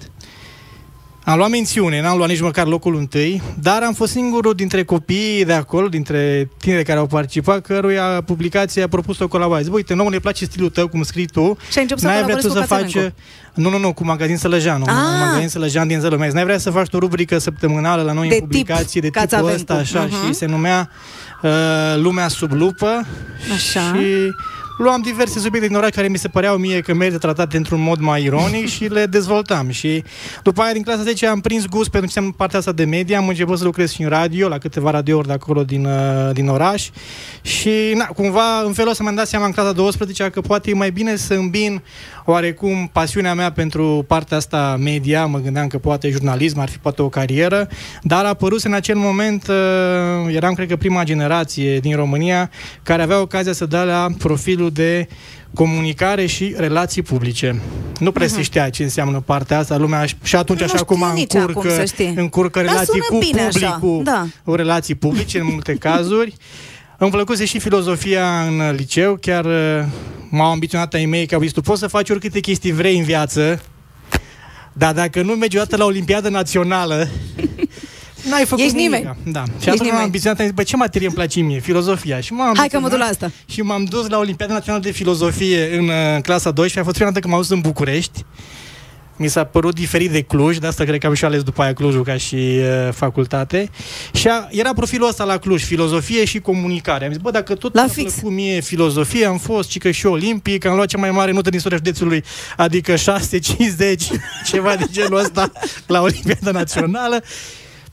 am 1.25 1.37
luat 1.37 1.49
mențiune, 1.49 2.01
n-am 2.01 2.17
luat 2.17 2.29
nici 2.29 2.41
măcar 2.41 2.67
locul 2.67 2.95
întâi, 2.95 3.41
dar 3.59 3.83
am 3.83 3.93
fost 3.93 4.11
singurul 4.11 4.53
dintre 4.53 4.83
copiii 4.83 5.45
de 5.45 5.53
acolo, 5.53 5.87
dintre 5.87 6.49
tineri 6.57 6.83
care 6.83 6.99
au 6.99 7.05
participat, 7.07 7.61
căruia 7.61 8.21
publicația 8.25 8.83
a 8.83 8.87
propus 8.87 9.19
o 9.19 9.27
colaborare. 9.27 9.63
Zic, 9.63 9.73
uite, 9.73 9.93
nouă 9.93 10.09
ne 10.09 10.19
place 10.19 10.45
stilul 10.45 10.69
tău, 10.69 10.87
cum 10.87 11.03
scrii 11.03 11.25
tu, 11.25 11.57
Și 11.71 11.77
ai 11.77 11.81
început 11.81 12.01
să 12.03 12.07
N-ai 12.07 12.23
vrea 12.23 12.35
colaborezi 12.35 12.47
tu 12.47 12.53
cu 12.53 12.59
să 12.59 12.65
faci... 12.75 12.93
Cațavencu. 12.93 13.15
Nu, 13.53 13.69
nu, 13.69 13.77
nu, 13.77 13.93
cu 13.93 14.05
magazin 14.05 14.37
Sălăjean. 14.37 14.81
Ah! 14.81 14.87
Un 14.89 15.19
magazin 15.27 15.49
Sălăjean 15.49 15.87
din 15.87 15.99
Zălămea. 15.99 16.29
N-ai 16.33 16.43
vrea 16.43 16.57
să 16.57 16.69
faci 16.69 16.87
o 16.93 16.97
rubrică 16.97 17.37
săptămânală 17.37 18.01
la 18.01 18.11
noi 18.11 18.27
De 18.27 18.33
în 18.33 18.39
tip 18.39 18.49
publicații 18.49 19.01
de 19.01 19.07
tipul 19.07 19.21
Cațavencu. 19.21 19.55
ăsta, 19.55 19.73
așa, 19.73 20.03
Mhm. 20.11 20.25
și 20.25 20.33
se 20.33 20.45
numea 20.45 20.89
uh, 21.41 21.51
Lumea 21.95 22.27
sub 22.27 22.51
lupă. 22.51 23.05
Așa. 23.53 23.79
Și 23.81 24.05
luam 24.77 25.01
diverse 25.01 25.39
subiecte 25.39 25.67
din 25.67 25.77
oraș 25.77 25.89
care 25.89 26.07
mi 26.07 26.17
se 26.17 26.27
păreau 26.27 26.57
mie 26.57 26.79
că 26.79 26.93
merită 26.93 27.17
tratate 27.17 27.57
într-un 27.57 27.81
mod 27.81 27.99
mai 27.99 28.23
ironic 28.23 28.67
și 28.67 28.83
le 28.83 29.05
dezvoltam. 29.05 29.69
Și 29.69 30.03
după 30.43 30.61
aia, 30.61 30.73
din 30.73 30.81
clasa 30.81 31.01
10, 31.01 31.27
am 31.27 31.41
prins 31.41 31.65
gust 31.65 31.89
pentru 31.89 32.09
ce 32.09 32.19
înseamnă 32.19 32.33
partea 32.37 32.59
asta 32.59 32.71
de 32.71 32.83
media. 32.83 33.17
Am 33.17 33.27
început 33.27 33.57
să 33.57 33.63
lucrez 33.63 33.91
și 33.91 34.01
în 34.01 34.09
radio, 34.09 34.47
la 34.47 34.57
câteva 34.57 34.91
radiouri 34.91 35.27
de 35.27 35.33
acolo 35.33 35.63
din, 35.63 35.85
uh, 35.85 36.33
din 36.33 36.47
oraș. 36.47 36.89
Și, 37.41 37.69
na, 37.95 38.05
cumva, 38.05 38.61
în 38.65 38.73
felul 38.73 38.91
ăsta 38.91 39.03
mi-am 39.03 39.15
dat 39.15 39.27
seama 39.27 39.45
în 39.45 39.51
clasa 39.51 39.71
12 39.71 40.29
că 40.29 40.41
poate 40.41 40.69
e 40.69 40.73
mai 40.73 40.91
bine 40.91 41.15
să 41.15 41.33
îmbin 41.33 41.81
oarecum 42.25 42.89
pasiunea 42.93 43.33
mea 43.33 43.51
pentru 43.51 44.05
partea 44.07 44.37
asta 44.37 44.77
media, 44.79 45.25
mă 45.25 45.39
gândeam 45.39 45.67
că 45.67 45.77
poate 45.77 46.09
jurnalism 46.09 46.59
ar 46.59 46.69
fi 46.69 46.77
poate 46.77 47.01
o 47.01 47.09
carieră, 47.09 47.67
dar 48.01 48.25
a 48.25 48.27
apărut 48.27 48.63
în 48.63 48.73
acel 48.73 48.95
moment, 48.95 49.47
uh, 49.47 50.35
eram 50.35 50.53
cred 50.53 50.67
că 50.67 50.75
prima 50.75 51.03
generație 51.03 51.79
din 51.79 51.95
România 51.95 52.49
care 52.83 53.01
avea 53.01 53.21
ocazia 53.21 53.53
să 53.53 53.65
dea 53.65 53.83
la 53.83 54.07
profilul 54.63 54.71
de 54.71 55.07
comunicare 55.53 56.25
și 56.25 56.53
relații 56.57 57.01
publice. 57.01 57.61
Nu 57.99 58.11
prea 58.11 58.27
se 58.27 58.41
știa 58.41 58.69
ce 58.69 58.83
înseamnă 58.83 59.19
partea 59.19 59.57
asta. 59.57 59.77
Lumea 59.77 60.05
și 60.23 60.35
atunci, 60.35 60.59
Nu 60.59 60.65
așa 60.65 60.75
știe 60.75 60.85
cum 60.95 61.11
nici 61.13 61.33
încurcă, 61.33 61.59
acum, 61.59 61.69
să 61.69 61.85
știi. 61.85 62.13
încurcă 62.15 62.59
Dar 62.59 62.67
relații 62.67 63.01
sună 63.01 63.03
cu 63.09 63.17
bine 63.17 63.41
așa, 63.41 63.69
publicul, 63.69 64.03
da. 64.03 64.25
o 64.45 64.55
relații 64.55 64.95
publice 64.95 65.39
în 65.39 65.45
multe 65.51 65.73
cazuri. 65.73 66.33
Îmi 66.97 67.11
plăcuse 67.11 67.45
și 67.45 67.59
filozofia 67.59 68.41
în 68.41 68.75
liceu, 68.75 69.17
chiar 69.21 69.45
uh, 69.45 69.85
m-au 70.29 70.51
ambiționat 70.51 70.93
ai 70.93 71.05
mei 71.05 71.25
că 71.25 71.35
au 71.35 71.41
zis, 71.41 71.51
tu 71.51 71.61
poți 71.61 71.79
să 71.79 71.87
faci 71.87 72.09
oricâte 72.09 72.39
chestii 72.39 72.71
vrei 72.71 72.97
în 72.97 73.03
viață, 73.03 73.61
dar 74.73 74.93
dacă 74.93 75.21
nu 75.21 75.33
mergi 75.33 75.55
odată 75.57 75.77
la 75.77 75.85
Olimpiadă 75.85 76.29
Națională, 76.29 77.07
n-ai 78.29 78.45
făcut 78.45 78.63
Ești 78.63 78.75
nimic. 78.75 78.97
nimeni. 78.97 79.17
Da. 79.25 79.43
Și 79.43 79.51
Ești 79.55 79.69
atunci 79.69 79.79
m-am 79.79 79.85
nimeni. 79.87 80.03
ambiționat, 80.03 80.39
am 80.39 80.45
zis, 80.45 80.53
bă, 80.55 80.63
ce 80.63 80.75
materie 80.75 81.07
îmi 81.07 81.15
place 81.15 81.39
mie? 81.39 81.59
Filozofia. 81.59 82.19
Și 82.19 82.33
m-am 82.33 82.53
Hai 82.57 82.67
că 82.67 82.79
mă 82.79 82.89
duc 82.89 82.97
la 82.97 83.03
ambiționat 83.05 83.31
asta. 83.31 83.53
Și 83.53 83.61
m-am 83.61 83.83
dus 83.83 84.07
la 84.07 84.17
Olimpiada 84.17 84.53
Națională 84.53 84.83
de 84.83 84.91
Filozofie 84.91 85.77
în 85.77 85.83
uh, 85.87 86.21
clasa 86.21 86.51
12. 86.51 86.79
A 86.79 86.83
fost 86.83 86.95
prima 86.95 87.09
dată 87.09 87.19
când 87.19 87.33
m-am 87.33 87.41
dus 87.41 87.49
în 87.51 87.59
București. 87.61 88.25
Mi 89.17 89.27
s-a 89.27 89.43
părut 89.43 89.75
diferit 89.75 90.11
de 90.11 90.21
Cluj, 90.21 90.57
de 90.57 90.67
asta 90.67 90.83
cred 90.83 90.99
că 90.99 91.07
am 91.07 91.13
și 91.13 91.25
ales 91.25 91.41
după 91.43 91.61
aia 91.61 91.73
Clujul 91.73 92.03
ca 92.03 92.17
și 92.17 92.35
uh, 92.35 92.93
facultate. 92.93 93.69
Și 94.13 94.27
a, 94.27 94.47
era 94.51 94.73
profilul 94.73 95.07
ăsta 95.07 95.23
la 95.23 95.37
Cluj, 95.37 95.63
filozofie 95.63 96.25
și 96.25 96.39
comunicare. 96.39 97.05
Am 97.05 97.11
zis, 97.11 97.21
bă, 97.21 97.31
dacă 97.31 97.55
tot 97.55 97.73
La 97.73 97.81
mi-a 97.83 97.93
fix. 97.93 98.13
plăcut 98.13 98.31
mie 98.31 98.59
filozofie, 98.61 99.25
am 99.25 99.37
fost 99.37 99.69
și 99.69 99.77
că 99.79 99.91
și 99.91 100.05
olimpic, 100.05 100.65
am 100.65 100.75
luat 100.75 100.87
cea 100.87 100.97
mai 100.97 101.11
mare 101.11 101.31
notă 101.31 101.47
din 101.49 101.57
istoria 101.57 101.77
județului, 101.77 102.23
adică 102.57 102.93
6,50, 102.93 102.99
ceva 104.45 104.75
de 104.75 104.85
genul 104.91 105.17
ăsta, 105.19 105.51
la 105.87 106.01
Olimpiada 106.01 106.51
Națională. 106.51 107.23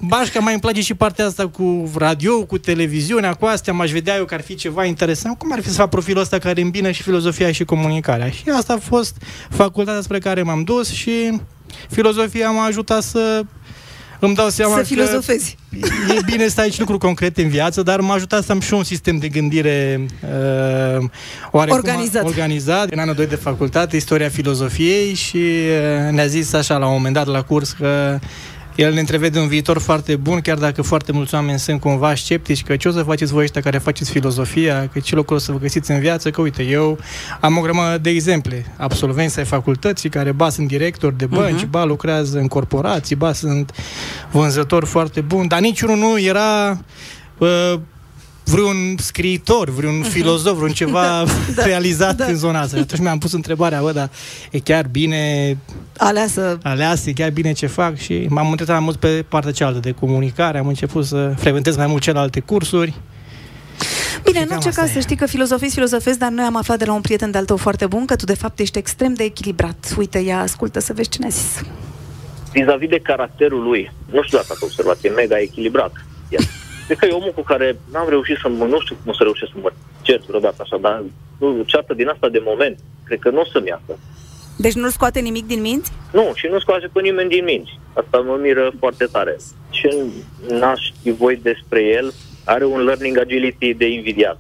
Bașca 0.03 0.40
mai 0.40 0.53
îmi 0.53 0.61
place 0.62 0.80
și 0.80 0.94
partea 0.94 1.26
asta 1.26 1.48
cu 1.48 1.90
radio, 1.96 2.44
cu 2.44 2.59
televiziunea, 2.59 3.32
cu 3.34 3.44
astea, 3.46 3.72
m-aș 3.72 3.90
vedea 3.90 4.16
eu 4.16 4.24
că 4.24 4.34
ar 4.34 4.40
fi 4.40 4.55
ceva 4.55 4.84
interesant. 4.84 5.38
Cum 5.38 5.53
ar 5.53 5.61
fi 5.61 5.68
să 5.68 5.74
fac 5.74 5.88
profilul 5.88 6.20
ăsta 6.22 6.38
care 6.38 6.61
îmbină 6.61 6.90
și 6.90 7.03
filozofia 7.03 7.53
și 7.53 7.64
comunicarea? 7.64 8.30
Și 8.30 8.42
asta 8.57 8.72
a 8.72 8.78
fost 8.78 9.16
facultatea 9.51 10.01
spre 10.01 10.18
care 10.18 10.42
m-am 10.42 10.62
dus 10.62 10.90
și 10.92 11.40
filozofia 11.90 12.51
m-a 12.51 12.64
ajutat 12.64 13.03
să 13.03 13.42
îmi 14.20 14.34
dau 14.34 14.48
seama 14.48 14.72
Să 14.74 14.80
că 14.80 14.86
filozofezi. 14.86 15.57
e 16.16 16.20
bine 16.24 16.48
să 16.48 16.61
ai 16.61 16.70
și 16.70 16.78
lucruri 16.78 17.01
concrete 17.01 17.42
în 17.42 17.48
viață, 17.48 17.82
dar 17.82 18.01
m-a 18.01 18.14
ajutat 18.14 18.44
să 18.44 18.53
am 18.53 18.61
și 18.61 18.74
un 18.74 18.84
sistem 18.84 19.16
de 19.18 19.28
gândire 19.28 20.07
uh, 20.22 21.05
oarecum 21.51 21.78
Organizat. 21.78 22.24
organizat. 22.24 22.90
În 22.90 22.98
anul 22.98 23.14
2 23.14 23.26
de 23.26 23.34
facultate, 23.34 23.96
istoria 23.96 24.28
filozofiei 24.28 25.14
și 25.14 25.36
uh, 25.36 26.11
ne-a 26.12 26.26
zis 26.26 26.53
așa 26.53 26.76
la 26.76 26.86
un 26.86 26.92
moment 26.92 27.14
dat 27.14 27.26
la 27.26 27.42
curs 27.42 27.70
că 27.70 28.18
el 28.76 28.92
ne 28.92 29.00
întrevede 29.00 29.38
un 29.38 29.48
viitor 29.48 29.78
foarte 29.78 30.16
bun, 30.16 30.40
chiar 30.40 30.58
dacă 30.58 30.82
foarte 30.82 31.12
mulți 31.12 31.34
oameni 31.34 31.58
sunt 31.58 31.80
cumva 31.80 32.14
sceptici 32.14 32.62
că 32.62 32.76
ce 32.76 32.88
o 32.88 32.90
să 32.90 33.02
faceți 33.02 33.32
voi 33.32 33.42
ăștia 33.42 33.60
care 33.60 33.78
faceți 33.78 34.10
filozofia, 34.10 34.88
că 34.92 34.98
ce 34.98 35.14
lucruri 35.14 35.40
o 35.40 35.44
să 35.44 35.52
vă 35.52 35.58
găsiți 35.58 35.90
în 35.90 36.00
viață, 36.00 36.30
că 36.30 36.40
uite, 36.40 36.62
eu 36.62 36.98
am 37.40 37.56
o 37.58 37.60
grămadă 37.60 37.98
de 37.98 38.10
exemple, 38.10 38.66
absolvenți 38.76 39.38
ai 39.38 39.44
facultății 39.44 40.08
care 40.08 40.32
ba 40.32 40.48
sunt 40.48 40.68
directori 40.68 41.16
de 41.18 41.26
bănci, 41.26 41.60
Mhm. 41.60 41.70
ba 41.70 41.84
lucrează 41.84 42.38
în 42.38 42.48
corporații, 42.48 43.16
ba 43.16 43.32
sunt 43.32 43.72
vânzători 44.30 44.86
foarte 44.86 45.20
buni, 45.20 45.48
dar 45.48 45.60
niciunul 45.60 45.96
nu 45.96 46.18
era 46.20 46.80
uh, 47.38 47.74
vreun 48.51 48.96
scriitor, 48.98 49.68
vreun 49.70 50.03
filozof, 50.03 50.57
vreun 50.57 50.72
ceva 50.72 51.24
da, 51.55 51.64
realizat 51.70 52.16
da. 52.16 52.24
în 52.24 52.36
zona 52.36 52.61
asta. 52.61 52.76
Și 52.76 52.82
atunci 52.82 53.01
mi-am 53.01 53.18
pus 53.18 53.32
întrebarea, 53.32 53.80
bă, 53.80 53.92
dar 53.92 54.11
e 54.51 54.59
chiar 54.59 54.86
bine 54.86 55.57
Aleasă. 55.96 56.59
aleas, 56.62 57.07
e 57.07 57.12
chiar 57.12 57.30
bine 57.30 57.53
ce 57.53 57.66
fac 57.66 57.96
și 57.96 58.26
m-am 58.28 58.51
întrebat 58.51 58.74
mai 58.76 58.84
mult 58.84 58.96
pe 58.96 59.24
partea 59.28 59.53
cealaltă 59.53 59.80
de 59.80 59.90
comunicare, 59.92 60.59
am 60.59 60.66
început 60.66 61.05
să 61.07 61.32
frecventez 61.38 61.76
mai 61.76 61.86
mult 61.86 62.03
celelalte 62.03 62.40
cursuri. 62.40 62.94
Bine, 64.24 64.36
Și 64.36 64.42
în 64.42 64.48
cam 64.48 64.57
orice 64.57 64.68
asta 64.68 64.80
caz 64.80 64.90
e. 64.90 64.92
să 64.92 65.01
știi 65.01 65.16
că 65.16 65.26
filozofezi 65.26 65.74
filozofezi, 65.74 66.18
dar 66.18 66.30
noi 66.30 66.44
am 66.44 66.57
aflat 66.57 66.78
de 66.78 66.84
la 66.84 66.92
un 66.92 67.01
prieten 67.01 67.30
de-al 67.30 67.44
tău 67.44 67.57
foarte 67.57 67.86
bun 67.86 68.05
că 68.05 68.16
tu 68.16 68.24
de 68.24 68.34
fapt 68.34 68.59
ești 68.59 68.78
extrem 68.78 69.14
de 69.14 69.24
echilibrat. 69.24 69.94
Uite, 69.98 70.18
ia 70.18 70.40
ascultă 70.40 70.80
să 70.80 70.92
vezi 70.92 71.09
ce 71.09 71.18
ne-a 71.20 71.28
zis. 71.28 71.62
vis-a-vis 72.53 72.88
de 72.88 72.98
caracterul 73.03 73.62
lui, 73.62 73.92
nu 74.12 74.22
știu 74.22 74.38
dacă 74.38 74.48
ați 74.51 74.64
observat, 74.64 74.98
e 75.03 75.09
mega 75.09 75.38
echilibrat. 75.40 75.92
El. 76.91 76.97
Cred 76.97 76.99
că 76.99 77.07
e 77.07 77.18
omul 77.20 77.32
cu 77.34 77.43
care 77.43 77.78
n-am 77.93 78.09
reușit 78.09 78.36
să 78.43 78.49
mă, 78.49 78.64
nu 78.64 78.80
știu 78.80 78.97
cum 79.05 79.12
să 79.12 79.22
reușesc 79.22 79.51
să 79.53 79.59
mă 79.62 79.72
cert 80.03 80.26
vreodată 80.26 80.57
așa, 80.61 80.76
dar 80.76 81.03
nu, 81.38 81.62
ceartă 81.66 81.95
din 81.95 82.09
asta 82.09 82.28
de 82.28 82.43
moment, 82.45 82.78
cred 83.05 83.18
că 83.18 83.30
nu 83.30 83.41
o 83.41 83.45
să-mi 83.45 83.68
iasă. 83.68 83.99
Deci 84.57 84.74
nu-l 84.74 84.91
scoate 84.91 85.20
nimic 85.20 85.47
din 85.47 85.61
minți? 85.61 85.93
Nu, 86.12 86.32
și 86.34 86.47
nu 86.47 86.59
scoate 86.59 86.86
pe 86.93 87.01
nimeni 87.01 87.28
din 87.28 87.45
minți. 87.45 87.78
Asta 87.93 88.18
mă 88.18 88.38
miră 88.41 88.72
foarte 88.78 89.05
tare. 89.05 89.36
Ce 89.70 90.07
n-aș 90.49 90.80
ști 90.80 91.11
voi 91.11 91.36
despre 91.36 91.82
el, 91.82 92.12
are 92.45 92.64
un 92.64 92.80
learning 92.84 93.18
agility 93.18 93.74
de 93.74 93.88
invidiat. 93.88 94.38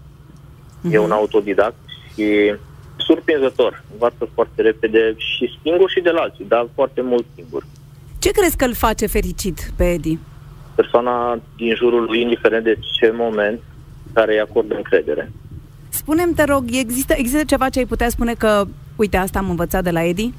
E 0.90 0.98
un 0.98 1.10
autodidact 1.10 1.74
și 2.14 2.54
surprinzător. 2.96 3.84
Învață 3.92 4.28
foarte 4.34 4.62
repede 4.62 5.14
și 5.16 5.58
singur 5.62 5.90
și 5.90 6.00
de 6.00 6.10
la 6.10 6.20
alții, 6.20 6.44
dar 6.48 6.68
foarte 6.74 7.00
mult 7.00 7.26
singur. 7.34 7.66
Ce 8.18 8.30
crezi 8.30 8.56
că 8.56 8.64
îl 8.64 8.74
face 8.74 9.06
fericit 9.06 9.72
pe 9.76 9.92
Edi? 9.92 10.18
Persoana 10.80 11.40
din 11.56 11.74
jurul 11.74 12.04
lui, 12.04 12.20
indiferent 12.20 12.64
de 12.64 12.78
ce 12.96 13.12
moment, 13.16 13.60
care 14.12 14.32
îi 14.32 14.40
acordă 14.40 14.74
încredere. 14.74 15.32
Spune-mi, 15.88 16.34
te 16.34 16.44
rog, 16.44 16.64
există, 16.72 17.14
există 17.16 17.44
ceva 17.44 17.68
ce 17.68 17.78
ai 17.78 17.84
putea 17.84 18.08
spune 18.08 18.34
că, 18.34 18.64
uite, 18.96 19.16
asta 19.16 19.38
am 19.38 19.50
învățat 19.50 19.82
de 19.82 19.90
la 19.90 20.04
Edi? 20.04 20.32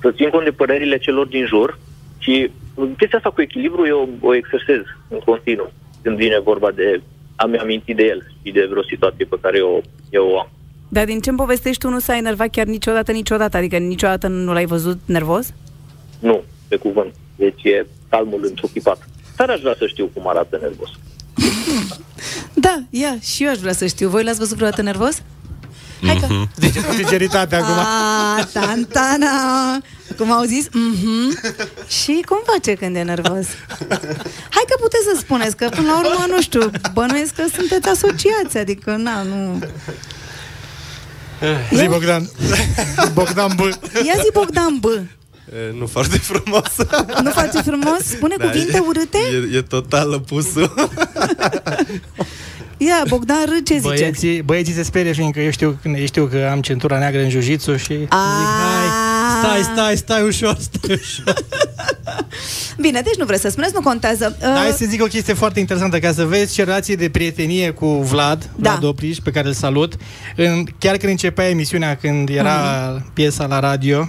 Să 0.00 0.12
țin 0.12 0.28
cont 0.28 0.44
de 0.44 0.50
părerile 0.50 0.98
celor 0.98 1.26
din 1.26 1.46
jur 1.46 1.78
și 2.18 2.50
chestia 2.98 3.18
asta 3.18 3.30
cu 3.30 3.40
echilibru 3.40 3.86
eu 3.86 4.08
o 4.20 4.34
exersez 4.34 4.82
în 5.08 5.18
continuu 5.18 5.72
când 6.02 6.16
vine 6.16 6.38
vorba 6.40 6.70
de 6.70 7.02
a-mi 7.36 7.58
aminti 7.58 7.94
de 7.94 8.04
el 8.04 8.26
și 8.42 8.52
de 8.52 8.66
vreo 8.70 8.82
situație 8.82 9.24
pe 9.24 9.36
care 9.40 9.58
eu, 9.58 9.82
eu 10.10 10.26
o 10.26 10.38
am. 10.38 10.48
Dar 10.88 11.04
din 11.04 11.20
ce-mi 11.20 11.36
povestești 11.36 11.80
tu 11.80 11.88
nu 11.88 11.98
s-a 11.98 12.16
enervat 12.16 12.50
chiar 12.50 12.66
niciodată, 12.66 13.12
niciodată? 13.12 13.56
Adică 13.56 13.76
niciodată 13.76 14.26
nu 14.28 14.52
l-ai 14.52 14.66
văzut 14.66 14.98
nervos? 15.06 15.54
Nu, 16.18 16.42
pe 16.68 16.76
cuvânt. 16.76 17.14
Deci 17.36 17.64
e 17.64 17.86
calmul 18.08 18.40
întruchipat. 18.42 19.08
Dar 19.36 19.50
aș 19.50 19.60
vrea 19.60 19.74
să 19.78 19.86
știu 19.86 20.10
cum 20.14 20.28
arată 20.28 20.58
nervos. 20.60 20.88
Da, 22.54 22.82
ia, 22.90 23.16
și 23.20 23.44
eu 23.44 23.50
aș 23.50 23.58
vrea 23.58 23.72
să 23.72 23.86
știu. 23.86 24.08
Voi 24.08 24.24
l-ați 24.24 24.38
văzut 24.38 24.56
vreodată 24.56 24.82
nervos? 24.82 25.22
Hai 26.06 26.16
că... 26.16 26.26
Zice 26.56 26.80
cu 26.80 26.92
sinceritate 26.92 27.56
acum. 27.56 27.74
Ah, 27.74 28.44
tantana! 28.52 29.28
Cum 30.16 30.32
au 30.32 30.44
zis? 30.44 30.66
Mhm. 30.72 31.38
Și 31.88 32.24
cum 32.26 32.38
face 32.52 32.74
când 32.74 32.96
e 32.96 33.02
nervos? 33.02 33.46
Hai 34.48 34.64
că 34.68 34.76
puteți 34.80 35.04
să 35.04 35.16
spuneți 35.18 35.56
că, 35.56 35.68
până 35.68 35.86
la 35.86 35.98
urmă, 35.98 36.24
nu 36.28 36.40
știu, 36.40 36.70
bănuiesc 36.92 37.34
că 37.34 37.42
sunteți 37.54 37.88
asociați, 37.88 38.58
adică, 38.58 38.96
na, 38.96 39.22
nu... 39.22 39.58
Zi 41.72 41.86
Bogdan. 41.86 42.30
Bogdan 43.12 43.52
B. 43.56 43.60
Ia 44.06 44.14
zi 44.14 44.30
Bogdan 44.32 44.78
B. 44.80 44.84
E, 45.52 45.74
nu 45.78 45.86
foarte 45.86 46.18
frumos. 46.18 46.62
Nu 47.22 47.30
face 47.30 47.62
frumos? 47.62 47.98
Spune 48.04 48.34
Da, 48.38 48.44
cuvinte 48.46 48.76
e- 48.76 48.84
urâte? 48.88 49.18
E, 49.52 49.56
e 49.56 49.62
total 49.62 50.12
opusul. 50.12 50.74
Ia, 52.76 53.04
Bogdan 53.08 53.36
R, 53.44 53.62
ce 53.62 53.74
zice? 53.74 53.88
Băieții, 53.88 54.42
băieții 54.42 54.72
se 54.72 54.82
sperie 54.82 55.12
fiindcă 55.12 55.40
eu 55.40 55.50
știu, 55.50 55.78
eu 55.98 56.06
știu 56.06 56.26
că 56.26 56.48
am 56.52 56.60
centura 56.60 56.98
neagră 56.98 57.20
în 57.20 57.28
jiu-jitsu 57.30 57.76
și 57.76 57.86
zic, 57.96 58.08
hai, 58.10 58.88
stai, 59.42 59.62
stai, 59.72 59.96
stai 59.96 60.22
ușor, 60.22 60.56
stai 60.60 61.00
ușor. 61.02 61.34
Bine, 62.80 63.00
deci 63.00 63.14
nu 63.16 63.24
vreți 63.24 63.42
să 63.42 63.48
spuneți, 63.48 63.72
nu 63.74 63.80
contează. 63.80 64.36
Dar 64.40 64.56
hai 64.56 64.68
Uh, 64.68 64.74
să 64.78 64.84
zic 64.88 65.02
o 65.02 65.06
chestie 65.06 65.34
foarte 65.34 65.60
interesantă, 65.60 65.98
ca 65.98 66.12
să 66.12 66.24
vezi 66.24 66.54
ce 66.54 66.64
relație 66.64 66.94
de 66.94 67.08
prietenie 67.08 67.70
cu 67.70 67.86
Vlad, 67.86 68.50
Da. 68.56 68.70
Vlad 68.70 68.84
Opriș, 68.84 69.16
pe 69.18 69.30
care 69.30 69.46
îl 69.48 69.52
salut. 69.54 69.94
În, 70.36 70.64
chiar 70.78 70.96
când 70.96 71.10
începea 71.12 71.48
emisiunea, 71.48 71.96
când 71.96 72.28
era 72.28 72.54
Mhm. 72.94 73.12
piesa 73.12 73.46
la 73.46 73.60
radio, 73.60 74.08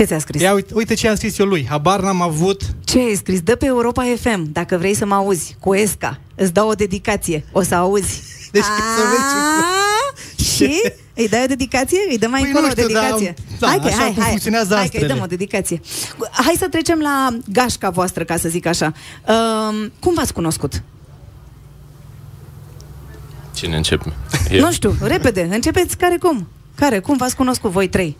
ce 0.00 0.06
ți-a 0.06 0.18
scris? 0.18 0.42
ia 0.42 0.52
uite, 0.54 0.74
uite 0.74 0.94
ce 0.94 1.08
am 1.08 1.14
scris 1.16 1.38
eu 1.38 1.46
lui. 1.46 1.66
Habar 1.68 2.00
n-am 2.00 2.22
avut 2.22 2.62
Ce 2.84 2.98
ai 2.98 3.14
scris? 3.14 3.40
Dă 3.40 3.56
pe 3.56 3.66
Europa 3.66 4.04
FM, 4.20 4.52
dacă 4.52 4.76
vrei 4.76 4.94
să 4.94 5.06
mă 5.06 5.14
auzi, 5.14 5.56
cu 5.58 5.74
Esca. 5.74 6.20
Îți 6.34 6.52
dau 6.52 6.68
o 6.68 6.72
dedicație, 6.72 7.44
o 7.52 7.62
să 7.62 7.74
auzi. 7.74 8.22
Deci, 8.52 8.62
să 8.62 9.02
vezi 9.10 9.22
ce- 9.22 9.64
Ah, 9.64 10.44
Și? 10.56 10.92
Îi 11.14 11.28
dai 11.28 11.42
o 11.42 11.46
dedicație? 11.46 11.98
Îi 12.10 12.18
dăm 12.18 12.30
mai 12.30 12.40
Păi 12.40 12.48
încolo 12.50 12.66
nu 12.66 12.72
o 12.72 12.76
știu, 12.76 12.86
dedicație? 12.94 13.34
dar- 13.36 13.58
da, 13.58 13.66
hai 13.66 13.78
că, 13.78 13.86
așa 13.86 13.96
hai, 13.96 14.12
cum 14.12 14.20
hai, 14.22 14.28
funcționează 14.30 14.74
hai 14.74 14.76
că 14.76 14.80
îi 14.82 14.86
astrele. 14.92 15.12
dăm 15.12 15.22
o 15.22 15.26
dedicație. 15.26 15.80
Hai 16.30 16.54
să 16.58 16.68
trecem 16.68 16.98
la 16.98 17.28
gașca 17.52 17.90
voastră, 17.90 18.24
ca 18.24 18.36
să 18.36 18.48
zic 18.48 18.66
așa. 18.66 18.92
Um, 19.28 19.92
cum 19.98 20.14
v-ați 20.14 20.32
cunoscut? 20.32 20.82
Cine 23.54 23.76
începe? 23.76 24.12
Nu 24.60 24.72
știu, 24.72 24.96
repede, 25.00 25.48
începeți 25.50 25.96
care 25.96 26.16
cum? 26.16 26.48
Care? 26.74 26.98
Cum 26.98 27.16
v-ați 27.16 27.36
cunoscut 27.36 27.70
voi 27.70 27.88
trei? 27.88 28.16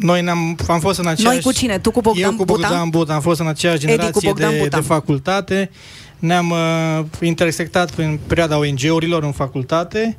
Noi 0.00 0.22
ne-am, 0.22 0.56
am 0.68 0.80
fost 0.80 0.98
în 0.98 1.06
aceeași... 1.06 1.34
Noi 1.34 1.40
cu 1.40 1.52
cine? 1.52 1.78
Tu 1.78 1.90
cu 1.90 2.00
Bogdan 2.00 2.30
Eu 2.30 2.36
cu 2.36 2.44
Buta? 2.44 2.68
Bogdan 2.68 2.88
Buta. 2.88 3.14
Am 3.14 3.20
fost 3.20 3.40
în 3.40 3.46
aceeași 3.46 3.84
Edi 3.84 3.86
cu 3.86 3.90
generație 3.96 4.28
Bogdan 4.28 4.50
de, 4.50 4.58
Buta. 4.58 4.76
de 4.78 4.82
facultate. 4.82 5.70
Ne-am 6.18 6.50
uh, 6.50 7.04
intersectat 7.20 7.90
în 7.96 8.18
perioada 8.26 8.58
ONG-urilor 8.58 9.22
în 9.22 9.32
facultate. 9.32 10.18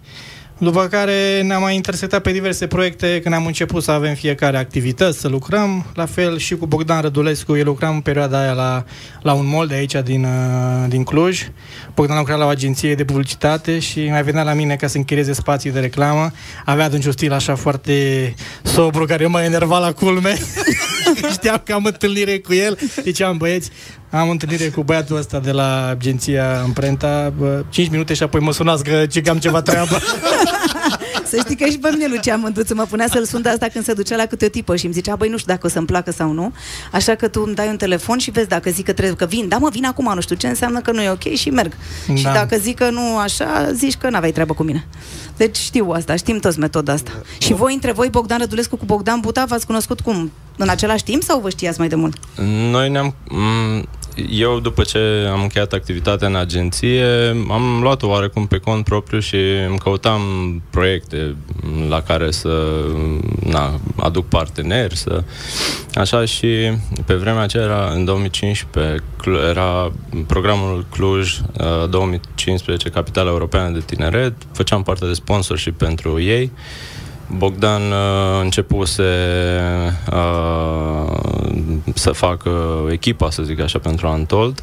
După 0.58 0.88
care 0.88 1.42
ne-am 1.42 1.62
mai 1.62 1.76
intersectat 1.76 2.22
pe 2.22 2.32
diverse 2.32 2.68
proiecte 2.68 3.20
când 3.24 3.36
am 3.36 3.46
început 3.46 3.84
să 3.84 3.92
avem 3.92 4.14
fiecare 4.14 4.58
activități, 4.58 5.20
să 5.20 5.28
lucrăm. 5.28 5.86
La 5.94 6.06
fel 6.06 6.38
și 6.38 6.56
cu 6.56 6.66
Bogdan 6.66 7.02
Rădulescu, 7.02 7.56
eu 7.56 7.64
lucram 7.64 7.96
în 7.96 8.02
perioada 8.02 8.40
aia 8.40 8.52
la, 8.52 8.84
la 9.22 9.34
un 9.34 9.48
mall 9.48 9.68
de 9.68 9.74
aici 9.74 9.96
din, 10.04 10.24
uh, 10.24 10.90
din 10.90 11.04
Cluj. 11.04 11.42
Bogdan 11.94 12.18
lucra 12.18 12.36
la 12.36 12.46
o 12.46 12.48
agenție 12.48 12.96
de 12.96 13.06
publicitate 13.06 13.80
și 13.80 14.08
mai 14.10 14.24
venea 14.24 14.44
la 14.44 14.54
mine 14.54 14.76
ca 14.76 14.88
să 14.88 14.98
închirieze 14.98 15.34
spații 15.34 15.72
de 15.72 15.80
reclamă. 15.80 16.32
Avea 16.66 16.86
atunci 16.86 17.06
un 17.06 17.12
stil 17.12 17.34
așa 17.34 17.56
foarte 17.56 18.34
sobru, 18.64 19.06
care 19.06 19.24
eu 19.24 19.30
mă 19.30 19.42
enerva 19.42 19.80
la 19.80 19.92
culme. 19.92 20.38
Știam 21.32 21.62
că 21.66 21.74
am 21.74 21.86
întâlnire 21.86 22.40
cu 22.40 22.54
el. 22.54 22.78
Ziceam, 23.04 23.38
băieți, 23.38 23.72
am 24.20 24.30
întâlnire 24.30 24.68
cu 24.70 24.84
băiatul 24.84 25.18
ăsta 25.18 25.40
de 25.40 25.52
la 25.52 25.88
agenția 25.90 26.60
Amprenta, 26.60 27.34
bă, 27.38 27.64
5 27.70 27.90
minute 27.90 28.14
și 28.14 28.24
apoi 28.24 28.40
mă 28.42 28.52
sunați 28.54 28.84
că, 28.84 29.06
că 29.24 29.30
am 29.30 29.38
ceva 29.38 29.62
treabă. 29.62 30.00
Să 31.28 31.38
știi 31.40 31.56
că 31.56 31.66
și 31.66 31.78
pe 31.78 31.90
mine 31.92 32.08
Lucian 32.08 32.40
Mânduță 32.40 32.74
mă 32.74 32.86
punea 32.90 33.08
să-l 33.12 33.26
sun 33.26 33.42
de 33.42 33.50
asta 33.50 33.68
când 33.74 33.86
se 33.86 33.94
ducea 33.94 34.16
la 34.16 34.26
câte 34.26 34.46
o 34.46 34.48
tipă 34.48 34.76
și 34.76 34.86
îmi 34.86 34.94
zicea, 34.94 35.16
băi, 35.16 35.30
nu 35.30 35.38
știu 35.38 35.54
dacă 35.54 35.68
o 35.68 35.70
să-mi 35.70 35.86
placă 35.86 36.12
sau 36.12 36.32
nu, 36.32 36.54
așa 36.92 37.16
că 37.16 37.28
tu 37.28 37.44
îmi 37.46 37.56
dai 37.56 37.68
un 37.68 37.78
telefon 37.78 38.18
și 38.18 38.32
vezi 38.32 38.48
dacă 38.48 38.70
zic 38.70 38.86
că 38.86 38.94
trebuie, 38.94 39.16
că 39.16 39.26
vin, 39.26 39.48
da 39.48 39.58
mă, 39.58 39.70
vin 39.70 39.86
acum, 39.86 40.12
nu 40.16 40.22
știu 40.22 40.36
ce 40.36 40.48
înseamnă 40.48 40.80
că 40.80 40.92
nu 40.92 41.02
e 41.02 41.10
ok 41.10 41.34
și 41.34 41.50
merg. 41.50 41.74
Da. 42.08 42.16
Și 42.16 42.24
dacă 42.24 42.58
zic 42.58 42.78
că 42.78 42.90
nu 42.90 43.18
așa, 43.18 43.72
zici 43.74 43.96
că 43.96 44.10
n-aveai 44.10 44.32
treabă 44.32 44.54
cu 44.54 44.64
mine. 44.64 44.88
Deci 45.38 45.58
știu 45.58 45.90
asta, 45.90 46.16
știm 46.16 46.40
toți 46.40 46.60
metoda 46.60 46.94
asta. 46.94 47.12
Și 47.38 47.54
voi, 47.54 47.74
între 47.74 47.92
voi, 47.92 48.10
Bogdan 48.10 48.40
Rădulescu 48.40 48.76
cu 48.76 48.86
Bogdan 48.86 49.20
Buta, 49.20 49.46
v-ați 49.48 49.66
cunoscut 49.66 50.00
cum? 50.00 50.32
În 50.58 50.70
același 50.70 51.04
timp 51.04 51.24
sau 51.24 51.40
vă 51.40 51.50
știați 51.50 51.80
mai 51.80 51.88
de 51.88 51.96
mult? 51.96 52.18
Noi 52.72 52.90
ne-am... 52.90 53.16
m- 53.26 54.04
Eu, 54.30 54.60
după 54.60 54.84
ce 54.84 55.00
am 55.32 55.42
încheiat 55.42 55.74
activitatea 55.74 56.28
în 56.28 56.36
agenție, 56.36 57.06
am 57.50 57.80
luat-o 57.82 58.08
oarecum 58.08 58.48
pe 58.48 58.58
cont 58.58 58.84
propriu 58.84 59.20
și 59.20 59.38
îmi 59.68 59.78
căutam 59.78 60.22
proiecte 60.70 61.36
la 61.90 62.02
care 62.02 62.32
să 62.32 62.84
na, 63.46 63.80
aduc 63.96 64.26
parteneri, 64.28 64.96
să... 64.96 65.24
Așa 65.94 66.26
și 66.26 66.72
pe 67.06 67.14
vremea 67.14 67.42
aceea 67.42 67.64
era, 67.64 67.92
în 67.94 68.06
2015, 68.06 69.04
Clu- 69.18 69.48
era 69.50 69.92
programul 70.28 70.86
Cluj 70.90 71.40
uh, 71.40 71.90
2015, 71.90 72.90
Capitala 72.90 73.30
Europeană 73.30 73.70
de 73.70 73.80
Tineret, 73.86 74.34
făceam 74.52 74.84
parte 74.84 75.06
de 75.06 75.14
sponsorship 75.14 75.78
pentru 75.78 76.22
ei. 76.22 76.52
Bogdan 77.28 77.82
uh, 77.82 78.42
începuse 78.42 79.04
uh, 80.12 81.18
să 81.94 82.12
facă 82.12 82.52
echipa, 82.92 83.30
să 83.30 83.44
zic 83.44 83.60
așa, 83.60 83.80
pentru 83.80 84.08
Antold 84.08 84.62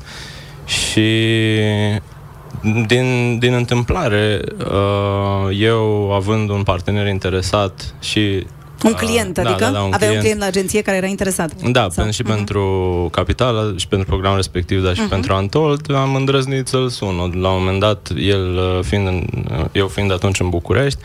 și 0.66 1.08
din, 2.86 3.38
din 3.38 3.52
întâmplare, 3.54 4.40
uh, 4.58 5.58
eu 5.58 6.12
având 6.12 6.50
un 6.50 6.62
partener 6.62 7.06
interesat 7.06 7.94
și 8.00 8.46
Un 8.84 8.92
client, 8.92 9.34
da, 9.34 9.42
adică? 9.42 9.64
da, 9.64 9.70
da, 9.70 9.80
un 9.80 9.92
Aveai 9.92 9.98
client. 9.98 10.14
un 10.14 10.20
client 10.20 10.40
la 10.40 10.46
agenție 10.46 10.82
care 10.82 10.96
era 10.96 11.06
interesat. 11.06 11.52
Da, 11.70 11.80
Sau? 11.90 12.02
pen, 12.04 12.12
și 12.12 12.22
Mhm. 12.22 12.34
pentru 12.34 13.08
Capital 13.12 13.74
și 13.76 13.88
pentru 13.88 14.08
programul 14.08 14.36
respectiv, 14.36 14.82
dar 14.84 14.94
și 14.94 15.00
Mhm. 15.00 15.10
pentru 15.10 15.32
Antold, 15.34 15.94
am 15.94 16.14
îndrăznit 16.14 16.66
să-l 16.68 16.88
sun. 16.88 17.16
La 17.16 17.50
un 17.50 17.58
moment 17.58 17.80
dat, 17.80 18.10
el 18.16 18.54
uh, 18.56 18.84
fiind 18.84 19.06
în, 19.06 19.24
uh, 19.58 19.64
eu 19.72 19.86
fiind 19.86 20.12
atunci 20.12 20.40
în 20.40 20.48
București, 20.48 20.98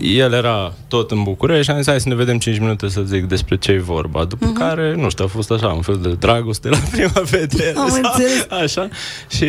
el 0.00 0.32
era 0.32 0.72
tot 0.88 1.10
în 1.10 1.22
București 1.22 1.64
și 1.64 1.70
am 1.70 1.76
zis, 1.76 1.86
hai 1.86 2.00
să 2.00 2.08
ne 2.08 2.14
vedem 2.14 2.38
5 2.38 2.58
minute 2.58 2.88
să 2.88 3.00
zic 3.02 3.24
despre 3.24 3.56
ce 3.56 3.72
e 3.72 3.78
vorba. 3.80 4.24
După 4.24 4.46
Mhm. 4.46 4.54
care, 4.58 4.94
nu 4.94 5.10
știu, 5.10 5.24
a 5.24 5.28
fost 5.28 5.50
așa, 5.50 5.66
un 5.68 5.82
fel 5.82 5.98
de 6.02 6.08
dragoste 6.14 6.68
la 6.68 6.76
prima 6.92 7.20
vedere. 7.30 7.72
Am 7.76 7.88
sau 7.88 8.00
înțeles. 8.02 8.46
Așa. 8.62 8.88
Și 9.28 9.46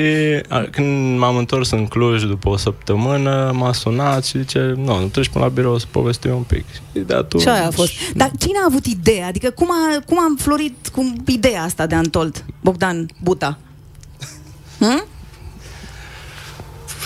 a, 0.47 0.67
când 0.71 1.17
m-am 1.19 1.35
întors 1.37 1.71
în 1.71 1.87
Cluj 1.87 2.23
după 2.23 2.49
o 2.49 2.57
săptămână, 2.57 3.51
m-a 3.53 3.73
sunat 3.73 4.25
și 4.25 4.37
zice, 4.37 4.73
nu, 4.77 4.99
nu 4.99 5.07
treci 5.07 5.27
până 5.29 5.43
la 5.43 5.49
birou 5.51 5.77
să 5.77 5.85
povestim 5.91 6.31
un 6.35 6.41
pic. 6.47 6.65
Și 6.95 6.99
de 7.05 7.13
atunci... 7.13 7.41
Și 7.41 7.49
aia 7.49 7.67
a 7.67 7.71
fost. 7.71 7.91
Dar 8.15 8.31
cine 8.39 8.57
a 8.61 8.65
avut 8.67 8.85
ideea? 8.85 9.27
Adică 9.27 9.49
cum 9.49 9.67
a, 9.71 9.99
cum 10.05 10.19
a 10.19 10.25
înflorit 10.29 10.87
cum, 10.93 11.23
ideea 11.27 11.63
asta 11.63 11.85
de 11.85 11.95
Antold? 11.95 12.45
Bogdan 12.61 13.09
Buta. 13.23 13.57
Hm? 14.79 15.03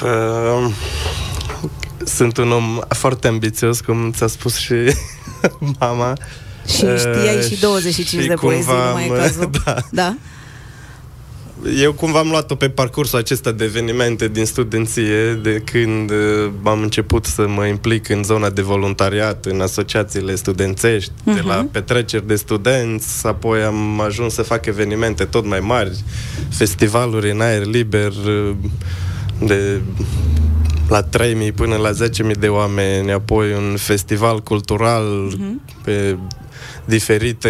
Uh, 0.03 0.71
sunt 2.05 2.37
un 2.37 2.51
om 2.51 2.79
foarte 2.89 3.27
ambițios, 3.27 3.79
cum 3.81 4.11
ți-a 4.15 4.27
spus 4.27 4.55
și 4.57 4.73
mama. 5.79 6.17
Și 6.67 6.75
știai 6.97 7.41
și 7.49 7.59
25 7.59 8.21
și 8.21 8.27
de 8.27 8.33
poezii, 8.33 8.65
cumva 8.65 8.87
nu 8.87 8.93
mai 8.93 9.07
e 9.07 9.09
am- 9.11 9.17
cazul. 9.17 9.49
Da. 9.65 9.75
Da? 9.91 10.15
Eu 11.81 11.93
cumva 11.93 12.19
am 12.19 12.27
luat-o 12.29 12.55
pe 12.55 12.69
parcursul 12.69 13.17
acesta 13.19 13.51
de 13.51 13.63
evenimente 13.63 14.27
din 14.27 14.45
studenție, 14.45 15.33
de 15.33 15.61
când 15.71 16.09
uh, 16.11 16.51
am 16.63 16.81
început 16.81 17.25
să 17.25 17.47
mă 17.47 17.65
implic 17.65 18.09
în 18.09 18.23
zona 18.23 18.49
de 18.49 18.61
voluntariat, 18.61 19.45
în 19.45 19.61
asociațiile 19.61 20.35
studențești, 20.35 21.11
de 21.23 21.41
la 21.45 21.55
Mhm. 21.55 21.71
petreceri 21.71 22.27
de 22.27 22.35
studenți, 22.35 23.27
apoi 23.27 23.63
am 23.63 23.99
ajuns 24.01 24.33
să 24.33 24.41
fac 24.41 24.65
evenimente 24.65 25.23
tot 25.25 25.45
mai 25.45 25.59
mari, 25.59 26.03
festivaluri 26.49 27.31
în 27.31 27.41
aer 27.41 27.65
liber, 27.65 28.11
uh, 28.27 28.55
de 29.45 29.81
la 30.89 31.01
3.000 31.03 31.51
până 31.55 31.75
la 31.75 31.89
10.000 31.91 32.31
de 32.39 32.47
oameni, 32.47 33.11
apoi 33.11 33.53
un 33.53 33.75
festival 33.77 34.39
cultural 34.39 35.03
Mhm. 35.37 35.61
pe 35.83 36.17
diferite 36.85 37.49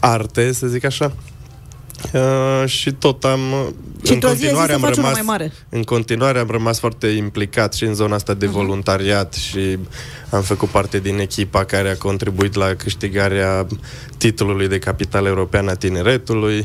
arte, 0.00 0.52
să 0.52 0.66
zic 0.66 0.84
așa. 0.84 1.12
Uh, 2.12 2.62
și 2.66 2.92
tot 2.92 3.24
am 3.24 3.40
Și 4.04 4.08
în 4.08 4.14
într-o 4.14 4.28
zi 4.28 4.46
ai 4.46 4.50
zis 4.54 4.58
continuare 4.58 4.68
să 4.68 4.74
am 4.74 4.80
faci 4.80 4.96
unul 4.96 5.02
rămas 5.02 5.12
mai 5.12 5.22
mare. 5.26 5.52
în 5.68 5.82
continuare 5.82 6.38
am 6.38 6.48
rămas 6.50 6.78
foarte 6.78 7.06
implicat 7.06 7.74
și 7.74 7.84
în 7.84 7.94
zona 7.94 8.14
asta 8.14 8.34
de 8.34 8.46
voluntariat 8.46 9.32
și 9.34 9.78
am 10.30 10.42
făcut 10.42 10.68
parte 10.68 10.98
din 10.98 11.18
echipa 11.18 11.64
care 11.64 11.90
a 11.90 11.96
contribuit 11.96 12.54
la 12.54 12.74
câștigarea 12.74 13.66
titlului 14.18 14.68
de 14.68 14.78
capitală 14.78 15.28
europeană 15.28 15.70
a 15.70 15.74
tineretului. 15.74 16.58
Uh, 16.58 16.64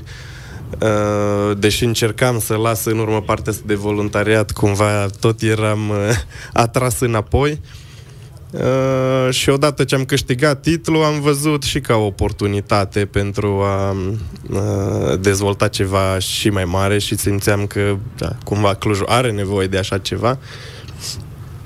Deși 1.58 1.84
încercam 1.84 2.40
să 2.40 2.56
las 2.56 2.86
în 2.86 2.98
urmă 3.00 3.22
partea 3.22 3.52
asta 3.52 3.64
de 3.68 3.76
voluntariat, 3.76 4.52
cumva 4.52 5.06
tot 5.20 5.42
eram 5.42 5.90
uh, 5.90 5.96
atras 6.54 7.00
înapoi. 7.00 7.62
Uh, 8.52 9.34
și 9.34 9.50
odată 9.50 9.84
ce 9.84 9.96
am 9.96 10.04
câștigat 10.06 10.62
titlul, 10.62 11.04
am 11.04 11.22
văzut 11.22 11.64
și 11.64 11.80
ca 11.80 11.96
o 11.96 12.06
oportunitate 12.06 13.06
pentru 13.06 13.48
a 13.48 13.92
uh, 13.92 15.20
dezvolta 15.20 15.68
ceva 15.68 16.20
și 16.20 16.50
mai 16.50 16.66
mare 16.66 16.98
și 17.00 17.18
simțeam 17.18 17.66
că 17.66 17.98
da, 18.18 18.30
cumva 18.44 18.74
Clujul 18.74 19.06
are 19.08 19.32
nevoie 19.32 19.68
de 19.68 19.78
așa 19.78 19.98
ceva. 19.98 20.38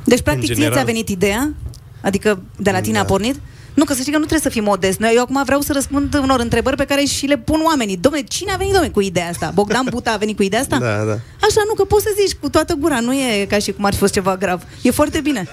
Deci, 0.03 0.21
practic, 0.21 0.49
În 0.49 0.55
ție 0.55 0.63
general- 0.63 0.75
ți-a 0.77 0.85
venit 0.85 1.09
ideea? 1.09 1.53
Adică 2.01 2.41
de 2.57 2.71
la 2.71 2.81
tine 2.81 2.93
Da. 2.93 2.99
a 3.01 3.05
pornit? 3.05 3.39
Nu, 3.73 3.83
că 3.83 3.93
să 3.93 3.99
știi 3.99 4.11
că 4.11 4.17
nu 4.17 4.25
trebuie 4.25 4.51
să 4.51 4.57
fii 4.57 4.61
modest. 4.61 4.99
Noi, 4.99 5.11
eu 5.15 5.21
acum 5.21 5.41
vreau 5.45 5.61
să 5.61 5.73
răspund 5.73 6.13
unor 6.13 6.39
întrebări 6.39 6.75
pe 6.75 6.85
care 6.85 7.03
și 7.03 7.25
le 7.25 7.37
pun 7.37 7.61
oamenii. 7.65 7.97
Dom'le, 7.97 8.27
cine 8.27 8.51
a 8.51 8.55
venit, 8.55 8.73
dom'le, 8.77 8.91
cu 8.91 9.01
ideea 9.01 9.29
asta? 9.29 9.51
Bogdan 9.53 9.85
Buta 9.89 10.11
a 10.11 10.17
venit 10.17 10.35
cu 10.35 10.43
ideea 10.43 10.61
asta? 10.61 10.77
Da, 10.79 11.03
da. 11.03 11.11
Așa, 11.47 11.61
nu, 11.67 11.73
că 11.73 11.83
poți 11.83 12.03
să 12.03 12.09
zici 12.19 12.37
cu 12.41 12.49
toată 12.49 12.73
gura. 12.79 12.99
Nu 12.99 13.13
e 13.13 13.45
ca 13.49 13.57
și 13.59 13.71
cum 13.71 13.85
ar 13.85 13.93
fi 13.93 13.99
fost 13.99 14.13
ceva 14.13 14.35
grav. 14.37 14.61
E 14.81 14.91
foarte 14.91 15.19
bine. 15.19 15.47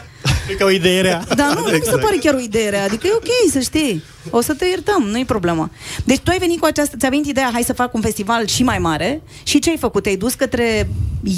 Cred 0.46 0.56
că 0.58 0.64
o 0.64 0.70
idee 0.70 1.00
rea. 1.00 1.24
Dar 1.36 1.48
nu, 1.48 1.54
nu 1.54 1.60
mi 1.60 1.68
se 1.70 1.76
Exact. 1.76 2.00
pare 2.00 2.16
chiar 2.16 2.34
o 2.34 2.38
idee 2.38 2.68
rea. 2.68 2.84
Adică 2.84 3.06
e 3.06 3.10
ok, 3.14 3.50
să 3.52 3.58
știi. 3.58 4.02
O 4.30 4.40
să 4.40 4.54
te 4.54 4.64
iertăm, 4.66 5.02
nu-i 5.02 5.24
problemă. 5.24 5.70
Deci 6.04 6.18
tu 6.18 6.30
ai 6.30 6.38
venit 6.38 6.58
cu 6.60 6.66
această, 6.66 6.96
ți-a 6.96 7.08
venit 7.08 7.26
ideea, 7.26 7.50
hai 7.52 7.62
să 7.62 7.72
fac 7.72 7.94
un 7.94 8.00
festival 8.00 8.46
și 8.46 8.62
mai 8.62 8.78
mare 8.78 9.22
și 9.42 9.58
ce 9.58 9.70
ai 9.70 9.76
făcut? 9.76 10.02
Te-ai 10.02 10.16
dus 10.16 10.34
către 10.34 10.88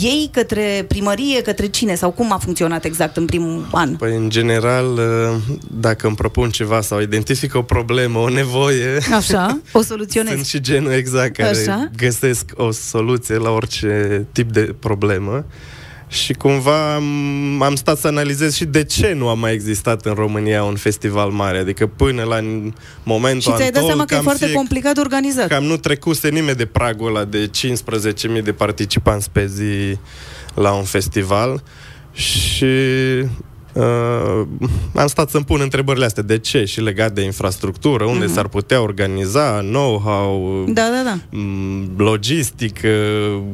ei, 0.01 0.28
către 0.32 0.84
primărie, 0.88 1.43
către 1.43 1.66
cine? 1.66 1.95
Sau 1.95 2.11
cum 2.11 2.32
a 2.32 2.38
funcționat 2.38 2.84
exact 2.84 3.16
în 3.16 3.24
primul 3.24 3.68
an? 3.72 3.97
Păi, 3.97 4.14
în 4.16 4.30
general, 4.30 4.86
uh, 4.93 5.57
dacă 5.70 6.07
îmi 6.07 6.16
propun 6.16 6.51
ceva 6.51 6.80
sau 6.80 7.01
identific 7.01 7.55
o 7.55 7.62
problemă, 7.62 8.18
o 8.18 8.28
nevoie, 8.28 8.99
Așa, 9.14 9.61
o 9.72 9.82
soluționezi. 9.93 10.34
sunt 10.34 10.47
și 10.47 10.61
genul 10.61 10.93
exact 10.93 11.36
care 11.36 11.57
Așa. 11.57 11.91
găsesc 11.97 12.51
o 12.55 12.70
soluție 12.70 13.36
la 13.36 13.51
orice 13.51 14.26
tip 14.32 14.53
de 14.53 14.74
problemă. 14.78 15.45
Și 16.11 16.33
cumva 16.33 16.95
am, 16.95 17.63
am 17.63 17.75
stat 17.75 17.99
să 17.99 18.07
analizez 18.07 18.55
și 18.55 18.65
de 18.65 18.85
ce 18.85 19.13
nu 19.13 19.29
a 19.29 19.35
mai 19.35 19.53
existat 19.53 20.07
în 20.07 20.15
România 20.15 20.65
un 20.65 20.77
festival 20.77 21.31
mare. 21.31 21.59
Adică 21.59 21.87
până 21.87 22.23
la 22.23 22.41
momentul 23.03 23.41
Și 23.53 23.57
ți-ai 23.57 23.71
dat 23.71 23.83
Antol, 23.83 23.87
seama 23.87 24.05
că 24.05 24.13
e 24.13 24.17
cam 24.17 24.25
foarte 24.25 24.45
fie- 24.45 24.55
complicat 24.55 24.95
de 24.95 25.01
organizat. 25.01 25.47
Cam 25.49 25.65
nu 25.65 25.77
trecuse 25.77 26.29
nimeni 26.29 26.57
de 26.57 26.67
pragul 26.67 27.09
ăla 27.09 27.25
de 27.25 27.51
15.000 28.37 28.43
de 28.43 28.53
participanți 28.53 29.31
pe 29.31 29.47
zi 29.47 29.99
la 30.55 30.73
un 30.73 30.85
festival 30.85 31.63
și 32.13 32.67
uh, 33.73 34.43
am 34.95 35.07
stat 35.07 35.31
să-mi 35.31 35.45
pun 35.45 35.61
întrebările 35.61 36.05
astea. 36.05 36.23
De 36.23 36.39
ce? 36.39 36.64
Și 36.64 36.81
legat 36.81 37.12
de 37.12 37.21
infrastructură, 37.21 38.05
unde 38.05 38.25
Mhm. 38.25 38.35
s-ar 38.35 38.49
putea 38.49 38.81
organiza, 38.83 39.61
know-how, 39.61 40.64
Da, 40.68 40.89
da, 40.89 41.03
da. 41.05 41.37
m, 41.39 41.93
logistică, 41.97 42.89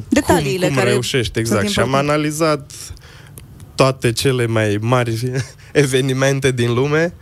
Detaliile 0.08 0.58
cum, 0.58 0.68
cum 0.68 0.76
care 0.76 0.90
reușești, 0.90 1.38
exact. 1.38 1.60
sunt 1.60 1.72
Și 1.72 1.78
am 1.78 1.84
importante. 1.86 2.12
analizat 2.12 2.72
toate 3.74 4.12
cele 4.12 4.46
mai 4.46 4.78
mari 4.80 5.30
evenimente 5.72 6.50
din 6.50 6.74
lume 6.74 7.14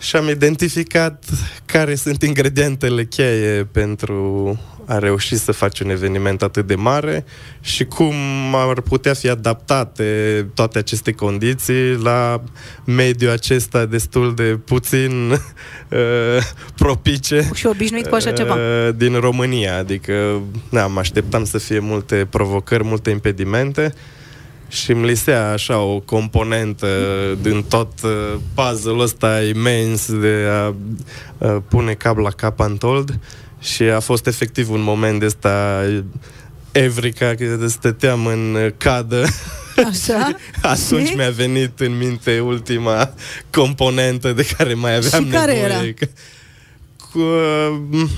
și 0.00 0.16
am 0.16 0.28
identificat 0.28 1.24
care 1.64 1.94
sunt 1.94 2.22
ingredientele 2.22 3.04
cheie 3.04 3.64
pentru 3.64 4.58
a 4.86 4.98
reuși 4.98 5.36
să 5.36 5.52
faci 5.52 5.80
un 5.80 5.90
eveniment 5.90 6.42
atât 6.42 6.66
de 6.66 6.74
mare 6.74 7.24
și 7.60 7.84
cum 7.84 8.14
ar 8.54 8.80
putea 8.80 9.14
fi 9.14 9.28
adaptate 9.28 10.46
toate 10.54 10.78
aceste 10.78 11.12
condiții 11.12 11.94
la 12.02 12.42
mediul 12.84 13.30
acesta 13.30 13.86
destul 13.86 14.34
de 14.34 14.58
puțin 14.64 15.30
uh, 15.30 15.38
propice. 16.76 17.50
Și 17.54 17.66
obișnuit 17.66 18.06
cu 18.06 18.14
așa 18.14 18.32
ceva. 18.32 18.54
Uh, 18.54 18.94
din 18.96 19.14
România. 19.14 19.76
Adică, 19.76 20.40
da, 20.70 20.86
mă 20.86 20.98
așteptam 20.98 21.44
să 21.44 21.58
fie 21.58 21.78
multe 21.78 22.26
provocări, 22.30 22.84
multe 22.84 23.10
impedimente 23.10 23.94
și 24.70 24.90
îmi 24.90 25.06
lisea 25.06 25.50
așa 25.50 25.78
o 25.78 25.98
componentă 26.00 26.86
din 27.42 27.62
tot 27.68 27.92
uh, 28.04 28.10
puzzle-ul 28.54 29.00
ăsta 29.00 29.42
imens 29.42 30.12
de 30.12 30.46
a 30.50 30.74
uh, 31.38 31.56
pune 31.68 31.92
cap 31.92 32.16
la 32.18 32.30
cap 32.30 32.58
Untold 32.60 33.18
și 33.60 33.82
a 33.82 34.00
fost 34.00 34.26
efectiv 34.26 34.70
un 34.70 34.80
moment 34.82 35.20
de 35.20 35.26
ăsta 35.26 35.82
Evrica, 36.72 37.34
că 37.34 37.66
stăteam 37.66 38.26
în 38.26 38.72
cadă 38.76 39.26
Așa? 39.88 40.36
Atunci 40.62 41.06
Și? 41.08 41.14
mi-a 41.14 41.30
venit 41.30 41.80
în 41.80 41.96
minte 41.98 42.40
ultima 42.40 43.14
componentă 43.50 44.32
de 44.32 44.46
care 44.56 44.74
mai 44.74 44.96
aveam 44.96 45.24
Și 45.24 45.30
care 45.30 45.52
nevoie. 45.52 45.72
era? 45.72 45.92
Că- 45.98 46.08
Cu, 47.12 47.18
uh, 47.18 48.08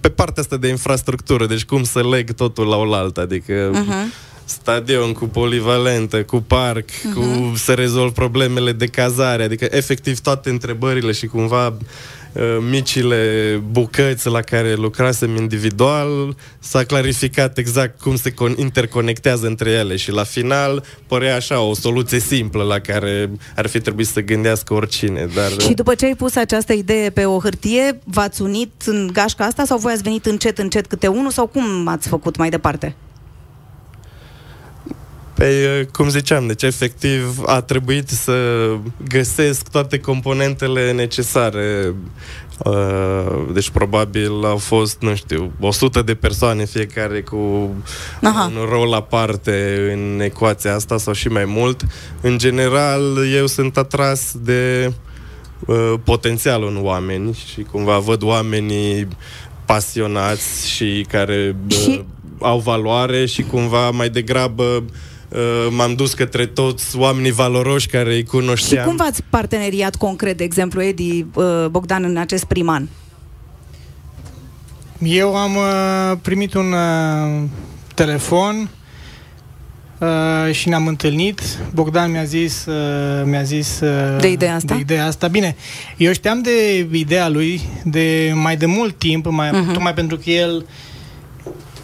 pe 0.00 0.08
partea 0.08 0.42
asta 0.42 0.56
de 0.56 0.68
infrastructură, 0.68 1.46
deci 1.46 1.64
cum 1.64 1.84
să 1.84 2.08
leg 2.08 2.32
totul 2.32 2.66
la 2.68 2.76
oaltă, 2.76 3.20
adică 3.20 3.70
Uh-huh. 3.70 4.30
Stadion 4.44 5.12
cu 5.12 5.24
polivalentă, 5.24 6.22
cu 6.22 6.36
parc, 6.46 6.88
Mhm. 7.04 7.14
cu 7.14 7.56
să 7.56 7.72
rezolv 7.72 8.12
problemele 8.12 8.72
de 8.72 8.86
cazare, 8.86 9.42
adică 9.42 9.66
efectiv 9.70 10.20
toate 10.20 10.50
întrebările 10.50 11.12
și 11.12 11.26
cumva 11.26 11.66
uh, 11.66 12.42
micile 12.70 13.62
bucăți 13.70 14.28
la 14.28 14.40
care 14.40 14.74
lucrasem 14.74 15.36
individual 15.36 16.36
s-a 16.58 16.84
clarificat 16.84 17.58
exact 17.58 18.00
cum 18.00 18.16
se 18.16 18.30
con- 18.30 18.56
interconectează 18.58 19.46
între 19.46 19.70
ele 19.70 19.96
și 19.96 20.10
la 20.10 20.24
final 20.24 20.84
părea 21.06 21.34
așa 21.36 21.60
o 21.60 21.74
soluție 21.74 22.18
simplă 22.18 22.62
la 22.62 22.78
care 22.78 23.30
ar 23.56 23.66
fi 23.68 23.80
trebuit 23.80 24.06
să 24.06 24.20
gândească 24.20 24.74
oricine, 24.74 25.28
dar 25.34 25.50
Și 25.60 25.72
după 25.74 25.94
ce 25.94 26.04
ai 26.04 26.14
pus 26.16 26.34
această 26.36 26.72
idee 26.72 27.10
pe 27.10 27.24
o 27.24 27.38
hârtie, 27.40 27.98
v-ați 28.04 28.42
unit 28.42 28.70
în 28.86 29.10
gașca 29.12 29.44
asta 29.44 29.64
sau 29.64 29.78
voi 29.78 29.92
ați 29.92 30.02
venit 30.02 30.26
încet, 30.26 30.58
încet 30.58 30.86
câte 30.86 31.06
unul 31.06 31.30
sau 31.30 31.46
cum 31.46 31.88
ați 31.88 32.08
făcut 32.08 32.36
mai 32.36 32.50
departe? 32.50 32.94
Păi, 35.42 35.86
cum 35.92 36.08
ziceam, 36.08 36.46
deci 36.46 36.62
efectiv 36.62 37.38
a 37.46 37.60
trebuit 37.60 38.08
să 38.08 38.34
găsesc 39.08 39.68
toate 39.68 39.98
componentele 39.98 40.92
necesare. 40.92 41.94
Uh, 42.64 43.52
Deci 43.52 43.70
probabil 43.70 44.44
au 44.44 44.56
fost, 44.56 45.00
nu 45.00 45.14
știu, 45.14 45.52
100 45.60 46.02
de 46.02 46.14
persoane 46.14 46.64
fiecare 46.64 47.22
cu 47.22 47.70
Aha. 48.22 48.52
un 48.60 48.66
rol 48.68 48.92
aparte 48.92 49.88
în 49.92 50.20
ecuația 50.20 50.74
asta 50.74 50.98
sau 50.98 51.12
și 51.12 51.28
mai 51.28 51.44
mult. 51.44 51.82
În 52.20 52.38
general, 52.38 53.02
eu 53.34 53.46
sunt 53.46 53.76
atras 53.76 54.34
de 54.40 54.92
uh, 55.66 55.94
potențialul 56.04 56.68
în 56.68 56.84
oameni 56.84 57.38
și 57.52 57.62
cumva 57.62 57.98
văd 57.98 58.22
oamenii 58.22 59.08
pasionați 59.64 60.68
și 60.70 61.06
care 61.08 61.56
uh, 61.70 61.76
Și- 61.76 62.04
au 62.40 62.58
valoare 62.58 63.26
și 63.26 63.42
cumva 63.42 63.90
mai 63.90 64.08
degrabă 64.08 64.62
uh, 64.62 64.82
m-am 65.70 65.94
dus 65.94 66.14
către 66.14 66.46
toți 66.46 66.96
oamenii 66.96 67.30
valoroși 67.32 67.86
care 67.86 68.10
îi 68.12 68.18
Și 68.18 68.24
cunoșteam. 68.24 68.86
cum 68.86 68.96
v-ați 68.96 69.22
parteneriat 69.30 69.96
concret, 69.96 70.36
de 70.36 70.44
exemplu, 70.44 70.82
Edi 70.82 71.24
uh, 71.34 71.44
Bogdan, 71.70 72.04
în 72.04 72.16
acest 72.16 72.44
prim 72.44 72.68
an? 72.68 72.86
Eu 75.02 75.36
am 75.36 75.56
uh, 75.56 76.18
primit 76.22 76.54
un 76.54 76.72
uh, 76.72 77.42
telefon 77.94 78.68
uh, 79.98 80.52
și 80.54 80.68
ne-am 80.68 80.86
întâlnit. 80.86 81.40
Bogdan 81.74 82.10
mi-a 82.10 82.24
zis, 82.24 82.66
uh, 82.66 83.22
mi-a 83.24 83.42
zis 83.42 83.80
uh, 83.80 84.20
De 84.20 84.30
ideea 84.30 84.54
asta? 84.54 84.74
De 84.74 84.80
ideea 84.80 85.06
asta. 85.06 85.26
Bine, 85.28 85.56
eu 85.96 86.12
știam 86.12 86.42
de 86.42 86.78
ideea 86.92 87.28
lui 87.28 87.60
de 87.84 88.32
mai 88.34 88.56
de 88.56 88.66
mult 88.66 88.98
timp, 88.98 89.26
mai, 89.30 89.50
Mhm. 89.50 89.70
uh-huh. 89.70 89.72
tocmai 89.72 89.94
pentru 89.94 90.16
că 90.16 90.30
el 90.30 90.66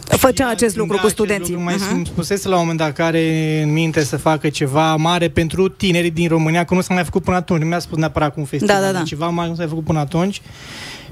Făcea 0.09 0.31
știa- 0.45 0.49
acest 0.49 0.77
lucru 0.77 0.93
gândea 0.97 1.01
cu 1.01 1.07
acest 1.07 1.15
studenții. 1.15 1.53
Lucru, 1.55 1.65
mai 1.69 1.75
Mhm. 1.79 2.03
uh-huh. 2.03 2.07
spusese 2.07 2.49
la 2.49 2.55
un 2.55 2.61
moment 2.61 2.79
dat 2.79 2.93
că 2.93 3.03
are 3.03 3.61
în 3.63 3.73
minte 3.73 4.05
să 4.05 4.17
facă 4.17 4.49
ceva 4.49 4.97
mare 4.97 5.29
pentru 5.29 5.69
tinerii 5.69 6.11
din 6.11 6.29
România, 6.29 6.65
că 6.65 6.75
nu 6.75 6.81
s-a 6.81 6.95
mai 6.95 7.05
făcut 7.05 7.23
până 7.23 7.37
atunci. 7.37 7.61
Nu 7.61 7.67
mi-a 7.67 7.79
spus 7.79 7.99
neapărat 7.99 8.33
cu 8.35 8.41
un 8.41 8.47
festival, 8.47 8.81
Da, 8.81 8.87
da, 8.87 8.93
da. 8.99 9.03
ceva 9.05 9.29
mare 9.29 9.49
nu 9.49 9.55
s-a 9.55 9.67
făcut 9.69 9.85
până 9.85 9.99
atunci. 9.99 10.43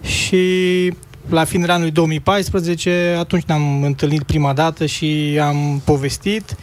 Și 0.03 0.93
la 1.29 1.45
finele 1.45 1.73
anului 1.73 1.91
2014, 1.91 3.17
atunci 3.19 3.43
ne-am 3.45 3.83
întâlnit 3.83 4.23
prima 4.23 4.53
dată 4.53 4.87
și 4.87 5.39
am 5.43 5.83
povestit. 5.85 6.45
Uh, 6.51 6.57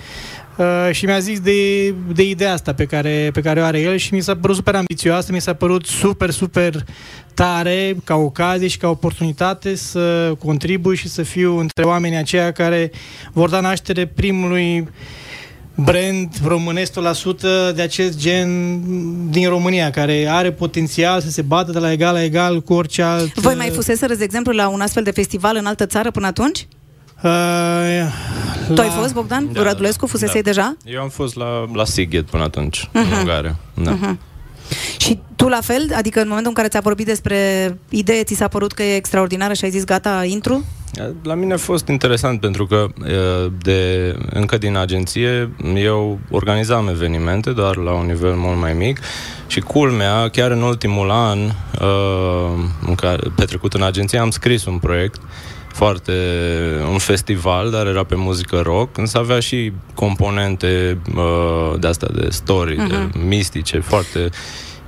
și 0.92 1.06
mi-a 1.06 1.20
zis 1.20 1.40
de, 1.40 1.90
de 2.14 2.24
ideea 2.24 2.54
asta 2.54 2.74
pe 2.74 2.86
care, 2.86 3.30
pe 3.34 3.42
care 3.42 3.62
o 3.62 3.64
are 3.64 3.80
el 3.80 3.98
și 3.98 4.14
mi 4.14 4.22
s-a 4.22 4.36
părut 4.36 4.56
super 4.56 4.76
ambițioasă, 4.76 5.32
mi 5.32 5.42
s-a 5.42 5.54
părut 5.54 5.86
super, 5.86 6.30
super 6.30 6.86
tare 7.34 7.96
ca 8.04 8.16
ocazie 8.16 8.68
și 8.68 8.78
ca 8.78 8.88
oportunitate 8.88 9.76
să 9.76 10.34
contribui 10.40 10.96
și 10.96 11.10
să 11.10 11.24
fiu 11.24 11.58
între 11.58 11.84
oamenii 11.84 12.18
aceia 12.18 12.52
care 12.52 12.92
vor 13.32 13.50
da 13.50 13.60
naștere 13.60 14.06
primului 14.06 14.88
brand 15.76 16.30
românesc 16.46 16.94
100% 16.94 16.96
de 17.76 17.82
acest 17.82 18.18
gen 18.18 18.80
din 19.30 19.50
România, 19.50 19.90
care 19.90 20.28
are 20.30 20.52
potențial 20.52 21.22
să 21.22 21.30
se 21.30 21.42
bată 21.42 21.72
de 21.72 21.80
la 21.80 21.92
egal 21.92 22.14
la 22.14 22.24
egal 22.24 22.62
cu 22.62 22.74
orice 22.74 23.02
alt... 23.02 23.34
Voi 23.34 23.56
mai 23.56 23.70
fuseserăți, 23.70 24.18
de 24.18 24.24
exemplu, 24.24 24.54
la 24.54 24.68
un 24.68 24.82
astfel 24.82 25.04
de 25.04 25.12
festival 25.12 25.56
în 25.56 25.66
altă 25.66 25.86
țară 25.86 26.12
până 26.12 26.28
atunci? 26.28 26.68
Uh, 27.24 28.76
Tu 28.76 28.82
ai 28.82 28.90
fost, 28.90 29.14
Bogdan? 29.14 29.50
Da, 29.52 29.64
Radulescu, 29.64 30.06
da. 30.06 30.12
fusesei 30.12 30.42
Da. 30.42 30.50
deja? 30.50 30.76
Eu 30.86 31.02
am 31.02 31.10
fost 31.10 31.36
la, 31.36 31.66
la 31.74 31.86
Sighet 31.86 32.26
până 32.26 32.44
atunci, 32.44 32.90
Mhm. 32.94 33.04
uh-huh. 33.08 33.12
în 33.12 33.18
Ungaria. 33.20 33.56
Da. 33.74 33.98
Uh-huh. 33.98 34.18
Și 34.98 35.20
tu 35.36 35.48
la 35.48 35.60
fel? 35.62 35.92
Adică 35.96 36.20
în 36.20 36.28
momentul 36.28 36.50
în 36.50 36.56
care 36.56 36.68
ți-a 36.68 36.80
vorbit 36.80 37.06
despre 37.06 37.38
idee, 37.90 38.24
ți 38.24 38.36
s-a 38.36 38.48
părut 38.48 38.72
că 38.72 38.84
e 38.84 38.96
extraordinară 38.96 39.54
și 39.54 39.64
ai 39.64 39.70
zis 39.72 39.84
gata, 39.84 40.24
intru? 40.26 40.64
La 41.24 41.34
mine 41.34 41.54
a 41.54 41.58
fost 41.58 41.88
interesant 41.88 42.40
pentru 42.40 42.66
că 42.66 42.88
e, 43.08 43.12
de, 43.62 44.16
încă 44.30 44.58
din 44.58 44.76
agenție 44.78 45.52
eu 45.76 46.20
organizam 46.32 46.88
evenimente, 46.88 47.52
doar 47.52 47.76
la 47.76 47.92
un 47.92 48.06
nivel 48.06 48.34
mult 48.34 48.60
mai 48.60 48.74
mic 48.74 49.00
și 49.48 49.60
culmea, 49.60 50.28
chiar 50.30 50.52
în 50.52 50.62
ultimul 50.62 51.10
an 51.12 51.40
uh, 51.40 52.64
în 52.88 52.96
care, 52.96 53.22
petrecut 53.36 53.74
în 53.74 53.84
agenție, 53.84 54.20
am 54.20 54.30
scris 54.30 54.66
un 54.66 54.78
proiect 54.78 55.22
foarte, 55.74 56.14
un 56.92 56.98
festival, 56.98 57.72
dar 57.72 57.88
era 57.88 58.04
pe 58.04 58.16
muzică 58.16 58.62
rock, 58.64 58.98
însă 58.98 59.18
avea 59.18 59.40
și 59.40 59.72
componente 59.94 61.02
uh, 61.16 61.80
de 61.80 61.88
asta, 61.88 62.08
de 62.16 62.28
story, 62.30 62.76
uh-huh. 62.76 62.88
de 62.88 63.20
mistice, 63.20 63.80
foarte 63.80 64.30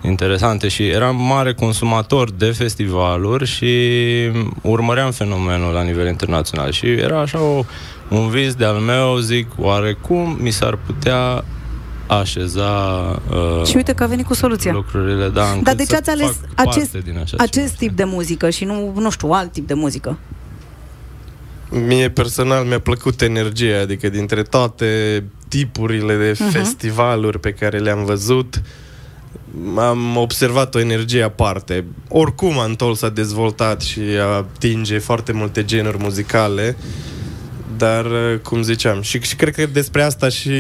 interesante 0.02 0.68
și 0.68 0.88
eram 0.88 1.16
mare 1.16 1.54
consumator 1.54 2.32
de 2.32 2.46
festivaluri 2.46 3.46
și 3.46 3.76
urmăream 4.62 5.12
fenomenul 5.12 5.74
la 5.74 5.82
nivel 5.82 6.08
internațional 6.08 6.72
și 6.72 6.86
era 6.86 7.20
așa 7.20 7.42
o, 7.42 7.64
un 8.10 8.30
vis 8.30 8.54
de-al 8.54 8.76
meu, 8.76 9.18
zic, 9.18 9.48
oarecum 9.58 10.38
mi 10.42 10.52
s-ar 10.52 10.80
putea 10.86 11.44
așeza 12.08 12.72
uh, 13.32 13.66
Și 13.66 13.76
uite 13.76 13.94
că 13.94 14.04
a 14.04 14.08
venit 14.08 14.26
cu 14.26 14.34
soluția. 14.34 14.72
lucrurile, 14.72 15.30
da, 15.30 15.44
încât 15.44 15.64
Dar 15.64 15.76
de 15.76 15.84
ce 15.84 15.90
să 15.90 15.96
ați 15.96 16.10
ales 16.10 16.28
fac 16.56 16.68
acest, 16.68 16.92
parte 16.92 17.12
din 17.12 17.20
așa 17.20 17.36
acest 17.38 17.78
ceva. 17.78 17.78
tip 17.78 17.92
de 17.92 18.04
muzică 18.04 18.50
și 18.50 18.64
nu, 18.64 18.94
nu 18.96 19.10
știu, 19.10 19.30
alt 19.30 19.52
tip 19.52 19.68
de 19.68 19.74
muzică? 19.74 20.18
Mie 21.80 22.10
personal 22.10 22.66
mi-a 22.66 22.80
plăcut 22.80 23.22
energia, 23.22 23.80
adică 23.80 24.10
dintre 24.10 24.42
toate 24.42 25.24
tipurile 25.48 26.16
de 26.16 26.36
Mhm. 26.40 26.50
festivaluri 26.52 27.40
pe 27.40 27.52
care 27.52 27.78
le-am 27.78 28.06
văzut, 28.06 28.62
am 29.78 30.18
observat 30.18 30.76
o 30.76 30.80
energie 30.80 31.24
aparte. 31.24 31.86
Oricum 32.08 32.60
Antol 32.60 32.96
s-a 32.96 33.10
dezvoltat 33.10 33.82
și 33.82 34.00
atinge 34.38 34.98
foarte 34.98 35.32
multe 35.32 35.66
genuri 35.66 35.98
muzicale, 36.00 36.78
dar, 37.78 38.06
cum 38.44 38.62
ziceam, 38.62 39.02
și, 39.02 39.20
și 39.22 39.36
cred 39.36 39.56
că 39.56 39.66
despre 39.74 40.04
asta 40.04 40.30
și 40.30 40.52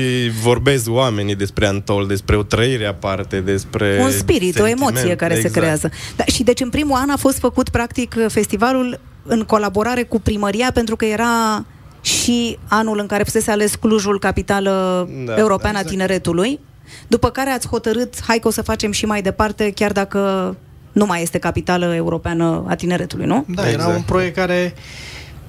vorbesc 0.41 0.89
oamenii 0.89 1.35
despre 1.35 1.67
Antol, 1.67 2.07
despre 2.07 2.35
o 2.37 2.43
trăire 2.43 2.85
aparte, 2.85 3.39
despre 3.39 3.99
Un 4.01 4.11
spirit, 4.11 4.59
o 4.59 4.65
sentiment. 4.65 4.79
emoție 4.97 5.15
care 5.15 5.33
exact. 5.35 5.53
se 5.53 5.59
creează. 5.59 5.89
Da, 6.15 6.23
și 6.25 6.43
deci 6.43 6.59
în 6.59 6.69
primul 6.69 6.97
an 7.01 7.09
a 7.09 7.17
fost 7.17 7.37
făcut 7.39 7.69
practic 7.69 8.15
festivalul 8.27 8.99
în 9.25 9.43
colaborare 9.43 10.03
cu 10.03 10.19
primăria 10.19 10.71
pentru 10.73 10.95
că 10.95 11.05
era 11.05 11.65
și 12.01 12.57
anul 12.67 12.99
în 12.99 13.05
care 13.05 13.23
fusese 13.23 13.51
ales 13.51 13.75
Clujul, 13.75 14.19
capitală 14.19 15.07
Da, 15.25 15.35
europeană 15.37 15.77
exact. 15.77 15.87
a 15.87 15.89
tineretului, 15.89 16.59
după 17.07 17.29
care 17.29 17.49
ați 17.49 17.67
hotărât, 17.67 18.13
hai 18.27 18.39
că 18.39 18.47
o 18.47 18.51
să 18.51 18.61
facem 18.61 18.91
și 18.91 19.05
mai 19.05 19.21
departe, 19.21 19.71
chiar 19.71 19.91
dacă 19.91 20.55
nu 20.91 21.05
mai 21.05 21.21
este 21.21 21.37
capitală 21.37 21.95
europeană 21.95 22.65
a 22.67 22.75
tineretului, 22.75 23.25
nu? 23.25 23.45
Da, 23.47 23.61
era 23.61 23.71
Exact. 23.71 23.95
un 23.95 24.01
proiect 24.01 24.35
care 24.35 24.73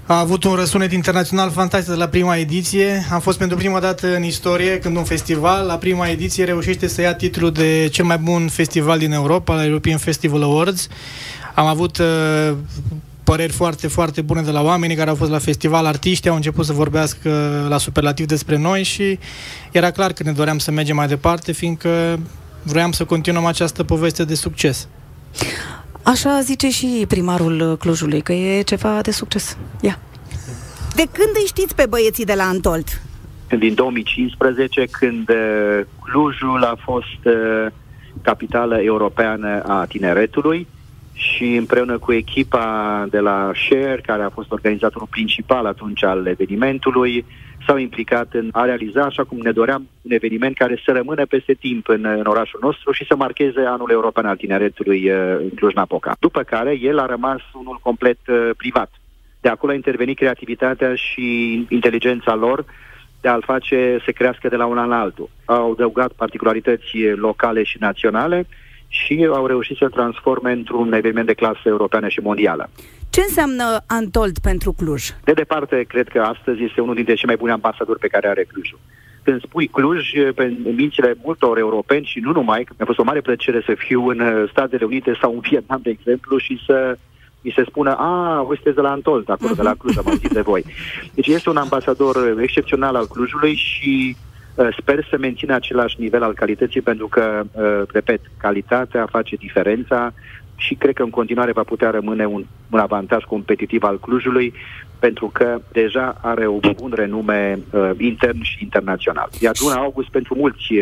A 0.08 0.18
avut 0.18 0.44
un 0.44 0.54
răsunet 0.54 0.92
internațional 0.92 1.50
fantastic 1.50 1.92
de 1.92 1.98
la 1.98 2.08
prima 2.08 2.36
ediție. 2.36 3.06
Am 3.12 3.20
fost 3.20 3.38
pentru 3.38 3.56
prima 3.56 3.80
dată 3.80 4.14
în 4.14 4.22
istorie 4.22 4.78
când 4.78 4.96
un 4.96 5.04
festival, 5.04 5.66
la 5.66 5.76
prima 5.76 6.08
ediție, 6.08 6.44
reușește 6.44 6.86
să 6.86 7.00
ia 7.00 7.14
titlul 7.14 7.52
de 7.52 7.88
cel 7.92 8.04
mai 8.04 8.18
bun 8.18 8.48
festival 8.48 8.98
din 8.98 9.12
Europa, 9.12 9.54
la 9.54 9.64
European 9.64 9.98
Festival 9.98 10.42
Awards. 10.42 10.88
Am 11.54 11.66
avut 11.66 11.98
uh, 11.98 12.52
păreri 13.30 13.52
foarte, 13.52 13.88
foarte 13.88 14.20
bune 14.20 14.42
de 14.42 14.50
la 14.50 14.62
oamenii 14.62 14.96
care 14.96 15.10
au 15.10 15.16
fost 15.16 15.30
la 15.30 15.38
festival, 15.38 15.86
artiștii 15.86 16.30
au 16.30 16.36
început 16.36 16.64
să 16.64 16.72
vorbească 16.72 17.30
la 17.68 17.78
superlativ 17.78 18.26
despre 18.26 18.56
noi 18.56 18.82
și 18.82 19.18
era 19.72 19.90
clar 19.90 20.12
că 20.12 20.22
ne 20.22 20.32
doream 20.32 20.58
să 20.58 20.70
mergem 20.70 20.96
mai 20.96 21.06
departe, 21.06 21.52
fiindcă 21.52 22.18
vroiam 22.62 22.92
să 22.92 23.04
continuăm 23.04 23.44
această 23.44 23.84
poveste 23.84 24.24
de 24.24 24.34
succes. 24.34 24.88
Așa 26.02 26.40
zice 26.40 26.68
și 26.70 27.04
primarul 27.08 27.76
Clujului, 27.76 28.20
că 28.20 28.32
e 28.32 28.62
ceva 28.62 29.00
de 29.02 29.10
succes. 29.10 29.56
Ia. 29.80 29.98
De 30.94 31.04
când 31.12 31.30
îi 31.34 31.46
știți 31.46 31.74
pe 31.74 31.86
băieții 31.88 32.24
de 32.24 32.34
la 32.34 32.44
Antolt? 32.44 33.02
Din 33.58 33.74
2015, 33.74 34.86
când 34.90 35.28
uh, 35.28 35.80
Clujul 36.02 36.62
a 36.62 36.76
fost 36.84 37.22
uh, 37.24 37.66
capitală 38.22 38.76
europeană 38.82 39.62
a 39.62 39.84
tineretului 39.88 40.66
și 41.16 41.54
împreună 41.54 41.98
cu 41.98 42.12
echipa 42.12 43.06
de 43.10 43.18
la 43.18 43.50
Share, 43.54 44.00
care 44.06 44.22
a 44.22 44.28
fost 44.28 44.50
organizatorul 44.50 45.06
principal 45.10 45.66
atunci 45.66 46.04
al 46.04 46.26
evenimentului, 46.26 47.24
s-au 47.66 47.76
implicat 47.76 48.28
în 48.32 48.48
a 48.52 48.64
realiza, 48.64 49.02
așa 49.02 49.24
cum 49.24 49.38
ne 49.38 49.52
doream, 49.52 49.88
un 50.02 50.10
eveniment 50.10 50.56
care 50.56 50.80
să 50.84 50.92
rămână 50.92 51.26
peste 51.26 51.52
timp 51.52 51.88
în, 51.88 52.04
în 52.04 52.26
orașul 52.26 52.60
nostru 52.62 52.92
și 52.92 53.04
să 53.06 53.16
marcheze 53.16 53.60
anul 53.60 53.90
european 53.90 54.26
al 54.26 54.36
tineretului 54.36 55.10
uh, 55.10 55.36
în 55.38 55.48
Cluj-Napoca. 55.48 56.16
După 56.20 56.42
care 56.42 56.78
el 56.80 56.98
a 56.98 57.06
rămas 57.06 57.40
unul 57.52 57.78
complet 57.82 58.18
uh, 58.26 58.50
privat. 58.56 58.90
De 59.40 59.48
acolo 59.48 59.72
a 59.72 59.74
intervenit 59.74 60.16
creativitatea 60.16 60.94
și 60.94 61.52
inteligența 61.68 62.34
lor 62.34 62.64
de 63.20 63.28
a-l 63.28 63.42
face 63.42 63.98
să 64.04 64.10
crească 64.10 64.48
de 64.48 64.56
la 64.56 64.66
un 64.66 64.78
an 64.78 64.88
la 64.88 65.00
altul. 65.00 65.30
Au 65.44 65.70
adăugat 65.70 66.12
particularități 66.12 66.98
locale 67.14 67.62
și 67.62 67.76
naționale 67.80 68.46
și 68.88 69.28
au 69.32 69.46
reușit 69.46 69.76
să 69.76 69.88
transforme 69.88 70.52
într-un 70.52 70.92
eveniment 70.92 71.26
de 71.26 71.34
clasă 71.34 71.60
europeană 71.64 72.08
și 72.08 72.20
mondială. 72.20 72.70
Ce 73.10 73.20
înseamnă 73.20 73.80
Antold 73.86 74.38
pentru 74.38 74.72
Cluj? 74.72 75.10
De 75.24 75.32
departe, 75.32 75.84
cred 75.88 76.08
că 76.08 76.20
astăzi 76.20 76.62
este 76.62 76.80
unul 76.80 76.94
dintre 76.94 77.14
cei 77.14 77.26
mai 77.26 77.36
buni 77.36 77.52
ambasadori 77.52 77.98
pe 77.98 78.06
care 78.08 78.28
are 78.28 78.44
Clujul. 78.52 78.78
Când 79.22 79.42
spui 79.42 79.66
Cluj, 79.66 80.10
pe 80.34 80.56
mințile 80.76 81.16
multor 81.24 81.58
europeni 81.58 82.04
și 82.04 82.18
nu 82.18 82.32
numai, 82.32 82.64
că 82.64 82.72
mi-a 82.76 82.86
fost 82.86 82.98
o 82.98 83.04
mare 83.04 83.20
plăcere 83.20 83.62
să 83.66 83.74
fiu 83.76 84.08
în 84.08 84.46
Statele 84.50 84.84
Unite 84.84 85.18
sau 85.20 85.32
în 85.32 85.40
Vietnam, 85.40 85.80
de 85.82 85.90
exemplu, 85.90 86.38
și 86.38 86.62
să 86.66 86.98
mi 87.40 87.52
se 87.56 87.64
spună, 87.68 87.94
a, 87.98 88.42
voi 88.42 88.54
sunteți 88.54 88.76
de 88.76 88.82
la 88.82 88.90
Antold, 88.90 89.30
acolo, 89.30 89.52
uh-huh. 89.52 89.56
de 89.56 89.62
la 89.62 89.70
mhm. 89.70 89.78
Cluj, 89.78 89.96
am 89.96 90.04
auzit 90.06 90.32
de 90.32 90.40
voi. 90.40 90.64
Deci 91.14 91.26
este 91.26 91.50
un 91.50 91.56
ambasador 91.56 92.36
excepțional 92.40 92.94
al 92.94 93.06
Clujului 93.06 93.54
și 93.54 94.16
uh, 94.16 94.25
sper 94.80 95.06
să 95.10 95.16
mențină 95.18 95.54
același 95.54 95.96
nivel 95.98 96.22
al 96.22 96.34
calității, 96.34 96.80
pentru 96.80 97.08
că, 97.08 97.42
uh, 97.52 97.82
repet, 97.92 98.20
calitatea 98.36 99.06
face 99.10 99.36
diferența, 99.36 100.12
și 100.56 100.74
cred 100.74 100.94
că 100.94 101.02
în 101.02 101.10
continuare 101.10 101.52
va 101.52 101.62
putea 101.62 101.90
rămâne 101.90 102.26
un, 102.26 102.44
un 102.70 102.78
avantaj 102.78 103.24
competitiv 103.24 103.82
al 103.82 104.00
Clujului, 104.00 104.52
pentru 104.98 105.30
că 105.32 105.60
deja 105.72 106.18
are 106.22 106.46
un 106.46 106.60
bun 106.76 106.92
renume 106.94 107.58
uh, 107.70 107.90
intern 107.98 108.42
și 108.42 108.62
internațional. 108.62 109.28
Iar 109.40 109.54
luna 109.60 109.74
august 109.74 110.08
pentru 110.08 110.34
mulți 110.34 110.74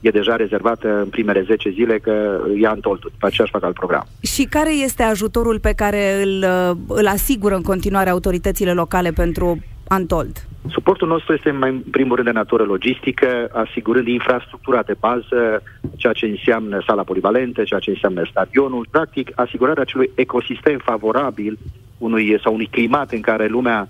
e 0.00 0.10
deja 0.10 0.36
rezervată 0.36 1.00
în 1.00 1.08
primele 1.08 1.42
10 1.42 1.70
zile 1.70 1.98
că 1.98 2.40
ia 2.60 2.70
în 2.70 2.80
toltul, 2.80 3.10
după 3.12 3.26
aceea 3.26 3.42
își 3.42 3.52
fac 3.52 3.62
alt 3.62 3.74
program. 3.74 4.06
Și 4.20 4.44
care 4.44 4.72
este 4.72 5.02
ajutorul 5.02 5.60
pe 5.60 5.72
care 5.72 6.22
îl, 6.22 6.44
uh, 6.44 6.96
îl 6.98 7.06
asigură 7.06 7.54
în 7.54 7.62
continuare 7.62 8.10
autoritățile 8.10 8.72
locale 8.72 9.10
pentru 9.10 9.58
Antold? 9.88 10.49
Suportul 10.68 11.08
nostru 11.08 11.32
este 11.32 11.50
mai 11.50 11.70
în 11.70 11.82
primul 11.90 12.14
rând 12.14 12.26
de 12.26 12.32
natură 12.32 12.62
logistică, 12.62 13.48
asigurând 13.52 14.06
infrastructura 14.06 14.82
de 14.82 14.96
bază, 15.00 15.62
ceea 15.96 16.12
ce 16.12 16.26
înseamnă 16.26 16.82
sala 16.86 17.02
polivalentă, 17.02 17.62
ceea 17.62 17.80
ce 17.80 17.90
înseamnă 17.90 18.26
stadionul, 18.30 18.86
practic 18.90 19.30
asigurarea 19.34 19.82
acelui 19.82 20.10
ecosistem 20.14 20.78
favorabil 20.78 21.58
unui 21.98 22.40
sau 22.42 22.52
unui 22.52 22.66
climat 22.66 23.12
în 23.12 23.20
care 23.20 23.46
lumea 23.46 23.88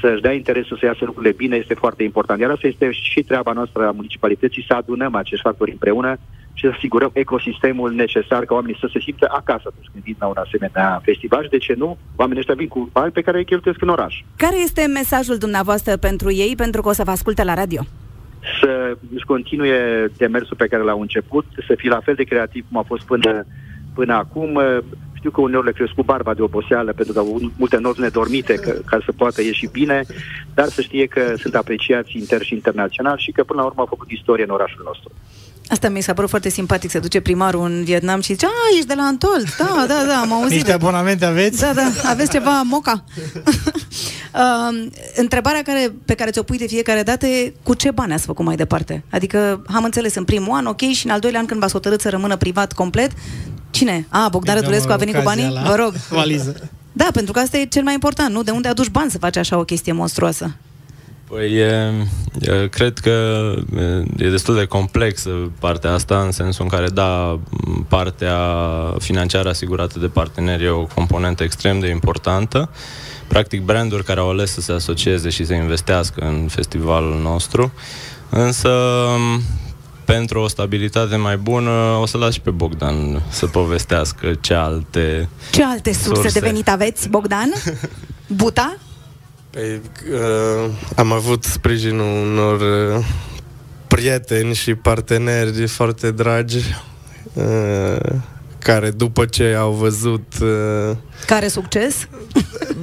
să-și 0.00 0.20
dea 0.20 0.32
interesul 0.32 0.76
să 0.76 0.86
iasă 0.86 1.04
lucrurile 1.04 1.32
bine 1.32 1.56
este 1.56 1.74
foarte 1.74 2.02
important. 2.02 2.40
Iar 2.40 2.50
asta 2.50 2.66
este 2.66 2.90
și 2.90 3.22
treaba 3.22 3.52
noastră 3.52 3.86
a 3.86 3.90
municipalității, 3.90 4.64
să 4.68 4.74
adunăm 4.74 5.14
acești 5.14 5.44
factori 5.44 5.70
împreună 5.70 6.16
și 6.52 6.66
să 6.66 6.72
asigurăm 6.76 7.10
ecosistemul 7.12 7.92
necesar 7.92 8.44
ca 8.44 8.54
oamenii 8.54 8.78
să 8.80 8.88
se 8.92 9.00
simtă 9.00 9.26
acasă 9.30 9.62
atunci 9.66 9.88
când 9.92 10.04
vin 10.04 10.16
la 10.18 10.26
un 10.26 10.36
asemenea 10.36 11.00
festival 11.02 11.42
și 11.42 11.48
de 11.48 11.58
ce 11.58 11.74
nu, 11.76 11.98
oamenii 12.16 12.40
ăștia 12.40 12.54
vin 12.54 12.68
cu 12.68 12.88
bani 12.92 13.12
pe 13.12 13.20
care 13.20 13.38
îi 13.38 13.44
cheltuiesc 13.44 13.82
în 13.82 13.88
oraș. 13.88 14.14
Care 14.36 14.56
este 14.60 14.86
mesajul 14.86 15.36
dumneavoastră 15.36 15.96
pentru 15.96 16.32
ei, 16.32 16.54
pentru 16.56 16.82
că 16.82 16.88
o 16.88 16.92
să 16.92 17.04
vă 17.04 17.10
asculte 17.10 17.44
la 17.44 17.54
radio? 17.54 17.82
Să 18.60 18.96
își 19.14 19.24
continue 19.24 20.10
demersul 20.16 20.56
pe 20.56 20.66
care 20.66 20.82
l-au 20.82 21.00
început, 21.00 21.44
să 21.66 21.74
fie 21.76 21.90
la 21.90 22.00
fel 22.00 22.14
de 22.14 22.22
creativ 22.22 22.64
cum 22.68 22.78
a 22.78 22.82
fost 22.82 23.04
până, 23.04 23.46
până 23.94 24.14
acum, 24.14 24.60
știu 25.26 25.38
că 25.40 25.48
uneori 25.48 25.66
le 25.66 25.72
crescut 25.72 26.04
barba 26.04 26.34
de 26.34 26.42
oboseală 26.42 26.92
pentru 26.92 27.12
că 27.12 27.18
au 27.18 27.40
multe 27.56 27.76
nopți 27.76 28.00
nedormite 28.00 28.54
că, 28.54 28.70
ca 28.84 28.98
să 29.04 29.12
poată 29.12 29.42
ieși 29.42 29.68
bine, 29.72 30.04
dar 30.54 30.68
să 30.68 30.80
știe 30.80 31.06
că 31.06 31.34
sunt 31.38 31.54
apreciați 31.54 32.16
inter 32.16 32.42
și 32.42 32.54
internațional 32.54 33.18
și 33.18 33.32
că 33.32 33.44
până 33.44 33.60
la 33.60 33.66
urmă 33.66 33.80
au 33.80 33.86
făcut 33.86 34.10
istorie 34.10 34.44
în 34.44 34.50
orașul 34.50 34.82
nostru. 34.84 35.10
Asta 35.68 35.88
mi 35.88 36.00
s-a 36.00 36.14
părut 36.14 36.30
foarte 36.30 36.48
simpatic, 36.48 36.90
să 36.90 36.98
duce 36.98 37.20
primarul 37.20 37.64
în 37.64 37.84
Vietnam 37.84 38.20
și 38.20 38.32
zice, 38.32 38.46
a, 38.46 38.50
ești 38.74 38.86
de 38.86 38.94
la 38.94 39.02
Antold, 39.02 39.54
da, 39.58 39.84
da, 39.88 40.04
da, 40.06 40.20
am 40.20 40.32
auzit. 40.32 40.50
Niște 40.50 40.72
abonamente 40.72 41.24
aveți? 41.24 41.60
Da, 41.60 41.72
da, 41.74 41.90
aveți 42.04 42.30
ceva 42.30 42.62
moca. 42.62 43.04
uh, 44.34 44.86
întrebarea 45.24 45.62
care, 45.62 45.92
pe 46.04 46.14
care 46.14 46.30
ți-o 46.30 46.42
pui 46.42 46.58
de 46.58 46.66
fiecare 46.66 47.02
dată 47.02 47.26
e 47.26 47.52
cu 47.62 47.74
ce 47.74 47.90
bani 47.90 48.12
ați 48.12 48.26
făcut 48.26 48.44
mai 48.44 48.56
departe? 48.56 49.04
Adică, 49.10 49.62
am 49.74 49.84
înțeles, 49.84 50.14
în 50.14 50.24
primul 50.24 50.56
an, 50.56 50.66
ok, 50.66 50.80
și 50.80 51.06
în 51.06 51.12
al 51.12 51.20
doilea 51.20 51.40
an 51.40 51.46
când 51.46 51.60
v-ați 51.60 51.72
hotărât 51.72 52.00
să 52.00 52.08
rămână 52.08 52.36
privat 52.36 52.72
complet, 52.72 53.10
cine? 53.70 54.06
A, 54.08 54.28
Bogdan 54.30 54.54
Rădulescu 54.54 54.92
a 54.92 54.96
venit 54.96 55.14
cu 55.14 55.22
banii? 55.22 55.60
Vă 55.66 55.74
rog. 55.74 55.92
Valiză. 56.08 56.70
Da, 56.92 57.08
pentru 57.12 57.32
că 57.32 57.38
asta 57.38 57.56
e 57.56 57.64
cel 57.64 57.82
mai 57.82 57.92
important, 57.92 58.34
nu? 58.34 58.42
De 58.42 58.50
unde 58.50 58.68
aduci 58.68 58.88
bani 58.88 59.10
să 59.10 59.18
faci 59.18 59.36
așa 59.36 59.58
o 59.58 59.64
chestie 59.64 59.92
monstruoasă? 59.92 60.56
Păi, 61.28 61.52
e, 61.52 61.92
e, 62.40 62.68
cred 62.68 62.98
că 62.98 63.54
e 64.16 64.30
destul 64.30 64.54
de 64.54 64.64
complexă 64.64 65.30
partea 65.58 65.92
asta, 65.92 66.20
în 66.20 66.30
sensul 66.30 66.64
în 66.64 66.70
care, 66.70 66.88
da, 66.88 67.40
partea 67.88 68.38
financiară 68.98 69.48
asigurată 69.48 69.98
de 69.98 70.06
parteneri 70.06 70.64
e 70.64 70.68
o 70.68 70.84
componentă 70.84 71.42
extrem 71.42 71.80
de 71.80 71.88
importantă. 71.88 72.70
Practic, 73.26 73.62
branduri 73.62 74.04
care 74.04 74.20
au 74.20 74.30
ales 74.30 74.52
să 74.52 74.60
se 74.60 74.72
asocieze 74.72 75.28
și 75.28 75.44
să 75.44 75.54
investească 75.54 76.20
în 76.20 76.48
festivalul 76.48 77.20
nostru. 77.22 77.72
Însă, 78.30 78.70
pentru 80.06 80.40
o 80.40 80.48
stabilitate 80.48 81.16
mai 81.16 81.36
bună, 81.36 81.70
o 82.00 82.06
să 82.06 82.18
las 82.18 82.32
și 82.32 82.40
pe 82.40 82.50
Bogdan 82.50 83.22
să 83.28 83.46
povestească 83.46 84.34
ce 84.40 84.54
alte 84.54 85.28
Ce 85.50 85.64
alte 85.64 85.92
surse, 85.92 86.20
surse. 86.20 86.40
de 86.40 86.46
venit 86.46 86.68
aveți, 86.68 87.08
Bogdan? 87.08 87.52
Buta? 88.26 88.76
Păi, 89.50 89.80
uh, 90.12 90.70
am 90.96 91.12
avut 91.12 91.44
sprijinul 91.44 92.26
unor 92.26 92.60
uh, 92.60 93.04
prieteni 93.86 94.54
și 94.54 94.74
parteneri 94.74 95.66
foarte 95.66 96.10
dragi 96.10 96.58
uh, 97.32 98.12
care 98.66 98.90
după 98.90 99.24
ce 99.24 99.54
au 99.58 99.72
văzut... 99.72 100.32
Uh, 100.42 100.96
care 101.26 101.48
succes? 101.48 102.08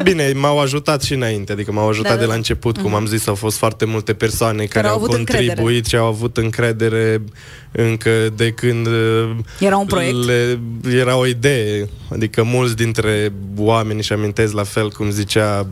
Bine, 0.03 0.33
m-au 0.35 0.59
ajutat 0.59 1.01
și 1.01 1.13
înainte, 1.13 1.51
adică 1.51 1.71
m-au 1.71 1.89
ajutat 1.89 2.11
da, 2.11 2.17
de 2.17 2.23
la 2.23 2.29
da. 2.29 2.35
început, 2.35 2.77
uh-huh. 2.77 2.81
cum 2.81 2.89
mhm. 2.89 2.99
am 2.99 3.05
zis, 3.05 3.27
au 3.27 3.35
fost 3.35 3.57
foarte 3.57 3.85
multe 3.85 4.13
persoane 4.13 4.57
care, 4.57 4.67
care 4.67 4.87
au, 4.87 4.93
au 4.93 4.99
contribuit 4.99 5.49
încredere. 5.49 5.81
și 5.87 5.95
au 5.95 6.05
avut 6.05 6.37
încredere 6.37 7.23
încă 7.71 8.09
de 8.35 8.51
când 8.51 8.87
uh, 8.87 9.35
era 9.59 9.77
un 9.77 9.85
proiect. 9.85 10.25
Le, 10.25 10.59
era 10.91 11.17
o 11.17 11.25
idee. 11.25 11.89
Adică 12.09 12.43
mulți 12.43 12.75
dintre 12.75 13.33
oameni 13.57 14.01
și 14.01 14.13
amintesc 14.13 14.53
la 14.53 14.63
fel 14.63 14.89
cum 14.89 15.09
zicea 15.09 15.67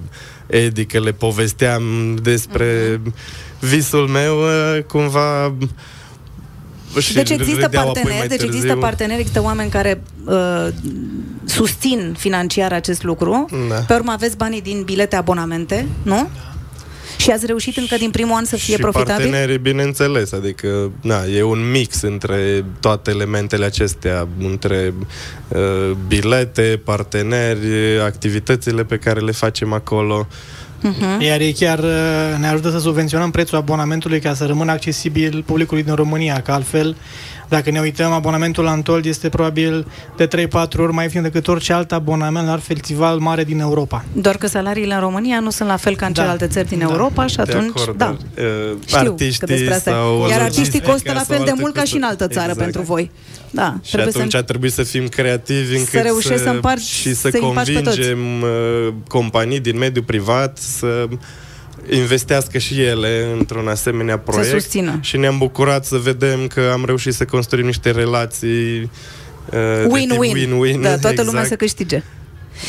Edi 0.47 0.85
că 0.85 0.99
le 0.99 1.11
povesteam 1.11 2.15
despre 2.21 2.95
uh-huh. 2.95 3.13
visul 3.59 4.07
meu, 4.07 4.39
uh, 4.39 4.83
cumva 4.83 5.53
și 6.99 7.13
deci 7.13 7.29
există 7.29 7.69
parteneri, 7.69 8.27
deci 8.27 8.43
există 8.43 8.75
parteneri, 8.75 9.19
există 9.19 9.41
oameni 9.41 9.69
care 9.69 10.01
uh, 10.25 10.67
susțin 11.45 12.15
financiar 12.17 12.73
acest 12.73 13.03
lucru. 13.03 13.45
Da. 13.69 13.75
Pe 13.75 13.93
urmă 13.93 14.11
aveți 14.11 14.37
banii 14.37 14.61
din 14.61 14.83
bilete 14.83 15.15
abonamente, 15.15 15.87
nu? 16.03 16.15
Da. 16.15 16.29
Și 17.17 17.31
ați 17.31 17.45
reușit 17.45 17.77
încă 17.77 17.95
din 17.95 18.09
primul 18.11 18.35
an 18.35 18.45
să 18.45 18.55
fie 18.55 18.75
și 18.75 18.81
profitabil? 18.81 19.13
partenerii, 19.13 19.57
bineînțeles, 19.57 20.31
adică 20.31 20.91
na, 21.01 21.23
e 21.25 21.43
un 21.43 21.71
mix 21.71 22.01
între 22.01 22.65
toate 22.79 23.11
elementele 23.11 23.65
acestea, 23.65 24.27
între 24.39 24.93
uh, 25.47 25.91
bilete, 26.07 26.81
parteneri, 26.83 27.99
activitățile 28.05 28.83
pe 28.83 28.97
care 28.97 29.19
le 29.19 29.31
facem 29.31 29.73
acolo. 29.73 30.27
Mhm. 30.81 31.21
Iar 31.21 31.39
ei 31.39 31.53
chiar 31.53 31.79
uh, 31.79 32.37
ne 32.39 32.47
ajută 32.47 32.69
să 32.69 32.79
subvenționăm 32.79 33.31
prețul 33.31 33.57
abonamentului 33.57 34.19
ca 34.19 34.33
să 34.33 34.45
rămână 34.45 34.71
accesibil 34.71 35.43
publicului 35.45 35.83
din 35.83 35.93
România, 35.93 36.41
că 36.41 36.51
altfel, 36.51 36.95
dacă 37.51 37.71
ne 37.71 37.79
uităm, 37.79 38.11
abonamentul 38.11 38.63
la 38.63 38.71
Antold 38.71 39.05
este 39.05 39.29
probabil 39.29 39.87
de 40.17 40.27
3-4 40.27 40.29
ori 40.77 40.93
mai 40.93 41.03
ieftin 41.03 41.21
decât 41.21 41.47
orice 41.47 41.73
alt 41.73 41.91
abonament 41.91 42.45
la 42.45 42.51
alt 42.51 42.63
festival 42.63 43.17
mare 43.19 43.43
din 43.43 43.59
Europa. 43.59 44.05
Doar 44.13 44.37
că 44.37 44.47
salariile 44.47 44.93
în 44.93 44.99
România 44.99 45.39
nu 45.39 45.49
sunt 45.49 45.69
la 45.69 45.75
fel 45.75 45.95
ca 45.95 46.05
în 46.05 46.13
Da. 46.13 46.17
celelalte 46.19 46.47
țări 46.47 46.67
din 46.67 46.79
Da. 46.79 46.85
Europa 46.89 47.27
și 47.27 47.35
De 47.35 47.41
atunci, 47.41 47.71
acord, 47.77 47.97
da. 47.97 48.05
dar, 48.05 48.45
uh, 48.45 48.77
Știu 48.85 48.97
că 49.01 49.07
artiștii 49.09 49.47
despre 49.47 49.73
asta. 49.73 49.91
sau 49.91 50.19
Iar 50.19 50.39
artiștii 50.39 50.57
logistică 50.57 50.89
costă 50.91 51.11
la 51.11 51.19
fel 51.19 51.35
sau 51.35 51.43
de 51.45 51.49
alte 51.49 51.61
mult 51.61 51.73
ca 51.73 51.83
și 51.83 51.95
în 51.95 52.03
altă 52.03 52.15
costuri. 52.25 52.33
țară 52.39 52.51
Exact. 52.51 52.71
pentru 52.71 52.81
voi. 52.93 53.11
Da, 53.49 53.75
Și 53.83 53.91
trebuie 53.91 54.13
atunci 54.15 54.31
să... 54.31 54.37
a 54.37 54.43
trebuit 54.43 54.71
să 54.73 54.83
fim 54.83 55.07
creativi 55.07 55.75
încât 55.77 56.01
reușești 56.01 56.41
să 56.43 56.49
împarți- 56.49 56.89
și 56.89 57.13
să 57.13 57.29
să 57.31 57.37
împaci 57.41 57.65
pe 57.73 57.79
toți. 57.81 57.83
convingem 57.85 58.41
uh, 58.41 58.93
companii 59.07 59.59
din 59.59 59.77
mediul 59.77 60.03
privat 60.03 60.57
să 60.57 61.07
investească 61.89 62.57
și 62.57 62.81
ele 62.81 63.27
într-un 63.37 63.67
asemenea 63.67 64.19
proiect. 64.19 64.49
susțină. 64.49 64.99
Și 65.01 65.17
ne-am 65.17 65.37
bucurat 65.37 65.85
să 65.85 65.97
vedem 65.97 66.47
că 66.47 66.69
am 66.73 66.85
reușit 66.85 67.13
să 67.13 67.25
construim 67.25 67.65
niște 67.65 67.91
relații 67.91 68.81
uh, 68.81 68.89
de 69.49 69.87
tip 69.87 70.11
Win-win. 70.11 70.35
win-win. 70.35 70.81
Da, 70.81 70.89
toată 70.89 71.09
exact, 71.09 71.27
lumea 71.27 71.43
să 71.45 71.55
câștige. 71.55 72.03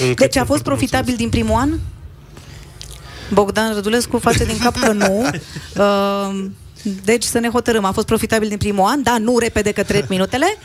încât 0.01 0.17
Deci 0.17 0.37
a 0.37 0.41
să 0.41 0.47
fost 0.47 0.63
putem 0.63 0.75
profitabil 0.75 1.15
din 1.17 1.29
primul 1.29 1.59
an? 1.59 1.79
Bogdan 3.33 3.75
Rădulescu 3.75 4.19
face 4.19 4.45
din 4.45 4.59
cap 4.59 4.77
că 4.79 4.93
nu. 4.93 5.25
Uh, 5.77 6.45
Deci 7.05 7.23
să 7.23 7.39
ne 7.39 7.49
hotărâm. 7.49 7.85
A 7.85 7.93
fost 7.93 8.07
profitabil 8.07 8.49
din 8.49 8.57
primul 8.57 8.85
an? 8.85 9.03
Da, 9.03 9.19
nu 9.19 9.39
repede 9.39 9.73
că 9.73 9.83
trec 9.83 10.09
minutele? 10.09 10.59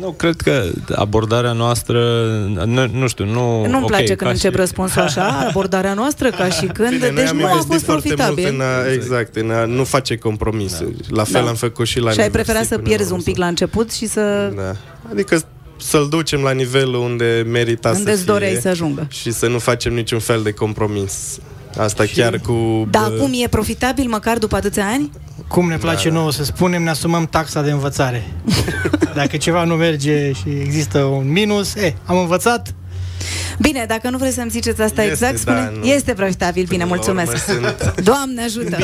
Nu, 0.00 0.10
cred 0.10 0.36
că 0.36 0.64
abordarea 0.94 1.52
noastră, 1.52 1.98
nu, 2.64 2.86
nu 2.92 3.08
știu, 3.08 3.24
nu... 3.24 3.66
Nu-mi 3.66 3.82
ok, 3.82 3.86
place 3.86 4.04
când 4.06 4.20
ca 4.20 4.28
încep 4.28 4.50
și- 4.52 4.56
răspunsul 4.56 5.00
așa, 5.02 5.26
abordarea 5.48 5.94
noastră, 5.94 6.30
ca 6.30 6.48
și 6.48 6.66
când. 6.66 6.88
Bine, 6.90 7.06
noi 7.06 7.14
deci 7.14 7.28
am 7.28 7.36
nu 7.36 7.44
a 7.46 7.48
investit 7.50 7.72
fost 7.72 7.84
foarte 7.84 8.08
profitabil. 8.08 8.44
Mult 8.44 8.54
în 8.54 8.60
a, 8.60 8.92
exact, 8.92 9.36
în 9.36 9.50
a 9.50 9.64
nu 9.64 9.84
face 9.84 10.16
compromisuri. 10.16 10.94
La 11.08 11.24
fel 11.24 11.42
Da. 11.42 11.48
am 11.48 11.54
făcut 11.54 11.86
și 11.86 11.98
la 12.00 12.10
și 12.10 12.20
ai 12.20 12.30
preferat 12.30 12.62
Universi 12.62 12.68
să 12.68 12.74
până 12.76 12.88
pierzi 12.88 13.10
la 13.10 13.16
un 13.16 13.22
pic 13.22 13.36
la 13.36 13.46
început 13.46 13.92
și 13.92 14.06
să... 14.06 14.52
Da. 14.56 14.74
Adică 15.10 15.42
să-l 15.76 16.06
ducem 16.10 16.40
la 16.40 16.50
nivelul 16.50 16.94
unde 17.00 17.44
merita 17.46 17.88
Unde 17.88 18.02
să 18.02 18.10
îți 18.10 18.22
fie 18.22 18.32
doreai 18.32 18.58
să 18.60 18.68
ajungă. 18.68 19.06
și 19.10 19.30
să 19.32 19.46
nu 19.48 19.58
facem 19.58 19.94
niciun 19.94 20.18
fel 20.18 20.42
de 20.42 20.50
compromis. 20.52 21.38
Asta 21.78 22.04
chiar 22.14 22.38
cu... 22.38 22.86
Da, 22.90 22.98
bă, 23.08 23.14
acum 23.14 23.30
e 23.44 23.48
profitabil 23.48 24.08
măcar 24.08 24.38
după 24.38 24.56
atâția 24.56 24.86
ani? 24.86 25.10
Cum 25.48 25.68
ne 25.68 25.76
place 25.76 26.08
Da, 26.08 26.14
da. 26.14 26.20
nouă 26.20 26.32
să 26.32 26.44
spunem, 26.44 26.82
ne 26.82 26.90
asumăm 26.90 27.26
taxa 27.26 27.62
de 27.62 27.70
învățare. 27.70 28.26
Dacă 29.14 29.36
ceva 29.36 29.64
nu 29.64 29.74
merge 29.74 30.32
și 30.32 30.48
există 30.48 30.98
un 30.98 31.32
minus, 31.32 31.74
e, 31.74 31.94
am 32.04 32.18
învățat, 32.18 32.74
Bine, 33.60 33.84
dacă 33.88 34.10
nu 34.10 34.18
vreți 34.18 34.34
să-mi 34.34 34.50
ziceți 34.50 34.80
asta 34.82 35.02
Este, 35.02 35.12
exact, 35.12 35.38
spune. 35.38 35.56
da, 35.56 35.70
nu. 35.78 35.84
este 35.84 36.12
profitabil, 36.12 36.64
bine, 36.68 36.84
Până 36.86 36.94
la 37.04 37.12
mulțumesc. 37.12 37.48
urmă 37.48 37.68
sunt- 37.78 38.00
Doamne 38.10 38.42
ajută! 38.42 38.76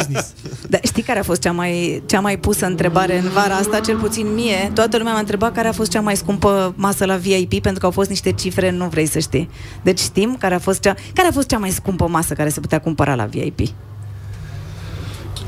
Da, 0.68 0.79
știi 0.83 1.03
care 1.03 1.18
a 1.18 1.22
fost 1.22 1.41
cea 1.41 1.53
mai, 1.53 2.03
cea 2.07 2.20
mai 2.20 2.39
pusă 2.39 2.66
întrebare 2.66 3.18
în 3.18 3.29
vara 3.29 3.55
asta, 3.55 3.81
cel 3.81 3.97
puțin 3.97 4.35
mie? 4.35 4.70
Toată 4.74 4.97
lumea 4.97 5.12
m-a 5.12 5.18
întrebat 5.18 5.55
care 5.55 5.68
a 5.68 5.72
fost 5.72 5.91
cea 5.91 6.01
mai 6.01 6.16
scumpă 6.16 6.72
masă 6.77 7.05
la 7.05 7.16
VIP, 7.16 7.51
pentru 7.62 7.81
că 7.81 7.85
au 7.87 7.91
fost 7.93 8.09
niște 8.09 8.33
cifre, 8.33 8.70
nu 8.70 8.87
vrei 8.89 9.07
să 9.07 9.18
știi. 9.18 9.51
Deci 9.83 9.99
știm 10.01 10.37
care 10.41 10.55
a 10.55 10.59
fost 10.59 10.81
cea, 10.81 10.95
care 11.14 11.29
a 11.29 11.33
fost 11.33 11.47
cea 11.49 11.59
mai 11.59 11.70
scumpă 11.70 12.07
masă 12.09 12.35
care 12.35 12.49
se 12.49 12.61
putea 12.61 12.81
cumpăra 12.81 13.14
la 13.14 13.24
VIP. 13.24 13.59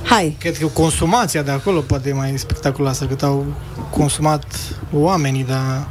Hai, 0.03 0.37
cred 0.39 0.59
că 0.59 0.67
consumația 0.67 1.43
de 1.43 1.51
acolo 1.51 1.81
poate 1.81 2.09
e 2.09 2.13
mai 2.13 2.35
spectaculoasă 2.37 3.05
cât 3.05 3.23
au 3.23 3.47
consumat 3.91 4.45
oamenii, 4.93 5.45
dar 5.45 5.89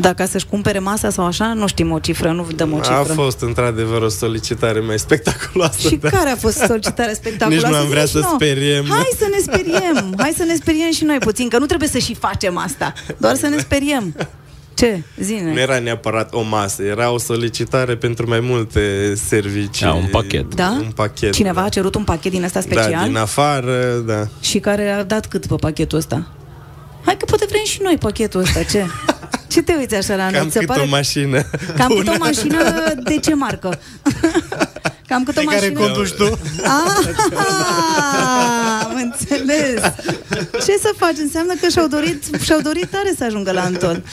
dacă 0.00 0.26
să-și 0.26 0.46
cumpere 0.46 0.78
masa 0.78 1.10
sau 1.10 1.24
așa, 1.24 1.52
nu 1.52 1.66
știm 1.66 1.90
o 1.92 1.98
cifră, 1.98 2.30
nu 2.32 2.46
dăm 2.56 2.72
o 2.72 2.76
A 2.76 2.80
cifră. 2.80 3.12
fost 3.12 3.40
într-adevăr 3.40 4.02
o 4.02 4.08
solicitare 4.08 4.80
mai 4.80 4.98
spectaculoasă. 4.98 5.88
Și 5.88 5.96
da. 5.96 6.08
care 6.08 6.30
a 6.30 6.36
fost 6.36 6.56
solicitarea 6.56 7.14
spectaculoasă? 7.14 7.66
Nici 7.66 7.76
nu 7.76 7.82
am 7.82 7.88
vrea 7.88 8.04
Zici, 8.04 8.12
să 8.14 8.18
nu. 8.18 8.34
speriem. 8.34 8.84
Hai 8.88 9.10
să 9.18 9.26
ne 9.30 9.38
speriem, 9.42 10.14
hai 10.18 10.34
să 10.36 10.44
ne 10.44 10.54
speriem 10.54 10.90
și 10.92 11.04
noi 11.04 11.18
puțin, 11.18 11.48
că 11.48 11.58
nu 11.58 11.66
trebuie 11.66 11.88
să 11.88 11.98
și 11.98 12.14
facem 12.14 12.56
asta, 12.56 12.92
doar 13.16 13.34
să 13.36 13.46
ne 13.46 13.58
speriem. 13.58 14.14
Ce? 14.74 15.02
Zine. 15.20 15.52
Nu 15.52 15.58
era 15.60 15.78
neapărat 15.78 16.34
o 16.34 16.42
masă, 16.42 16.82
era 16.82 17.10
o 17.10 17.18
solicitare 17.18 17.96
pentru 17.96 18.28
mai 18.28 18.40
multe 18.40 19.14
servicii. 19.28 19.86
Da, 19.86 19.92
un 19.92 20.06
pachet. 20.10 20.54
Da? 20.54 20.76
Un 20.80 20.90
pachet. 20.94 21.32
Cineva 21.32 21.60
da. 21.60 21.66
a 21.66 21.68
cerut 21.68 21.94
un 21.94 22.04
pachet 22.04 22.32
din 22.32 22.44
asta 22.44 22.60
special 22.60 22.90
Da, 22.90 23.02
din 23.04 23.16
afară, 23.16 24.02
da. 24.06 24.26
și 24.40 24.58
care 24.58 24.88
a 24.90 25.04
dat 25.04 25.26
cât 25.26 25.46
pe 25.46 25.54
pachetul 25.54 25.98
ăsta? 25.98 26.26
Hai 27.04 27.16
că 27.16 27.24
poate 27.24 27.44
vrem 27.48 27.64
și 27.64 27.78
noi 27.82 27.96
pachetul 28.00 28.40
ăsta, 28.40 28.62
ce? 28.62 28.84
Ce 29.48 29.62
te 29.62 29.74
uiți 29.78 29.94
așa 29.94 30.16
la 30.16 30.30
noi? 30.30 30.38
Cam 30.38 30.46
Ți 30.46 30.52
se 30.52 30.58
cât 30.58 30.68
pare 30.68 30.80
o 30.80 30.86
mașină 30.86 31.42
Cam 31.76 31.86
cât 31.88 31.96
bună. 31.96 32.12
o 32.12 32.16
mașină 32.18 32.58
de 33.02 33.16
ce 33.16 33.34
marcă? 33.34 33.78
Cam 35.08 35.22
cât 35.24 35.36
o 35.36 35.40
pe 35.40 35.46
care 35.46 35.58
mașină... 35.60 35.80
conduci 35.80 36.12
tu. 36.12 36.38
Ah, 36.62 37.06
am 38.84 38.94
înțeles. 38.94 39.82
Ce 40.52 40.76
să 40.80 40.92
faci? 40.96 41.16
Înseamnă 41.18 41.52
că 41.60 41.68
și-au 41.68 41.86
dorit, 41.86 42.24
și-au 42.42 42.60
dorit 42.60 42.86
tare 42.90 43.14
să 43.16 43.24
ajungă 43.24 43.52
la 43.52 43.62
Anton. 43.62 44.04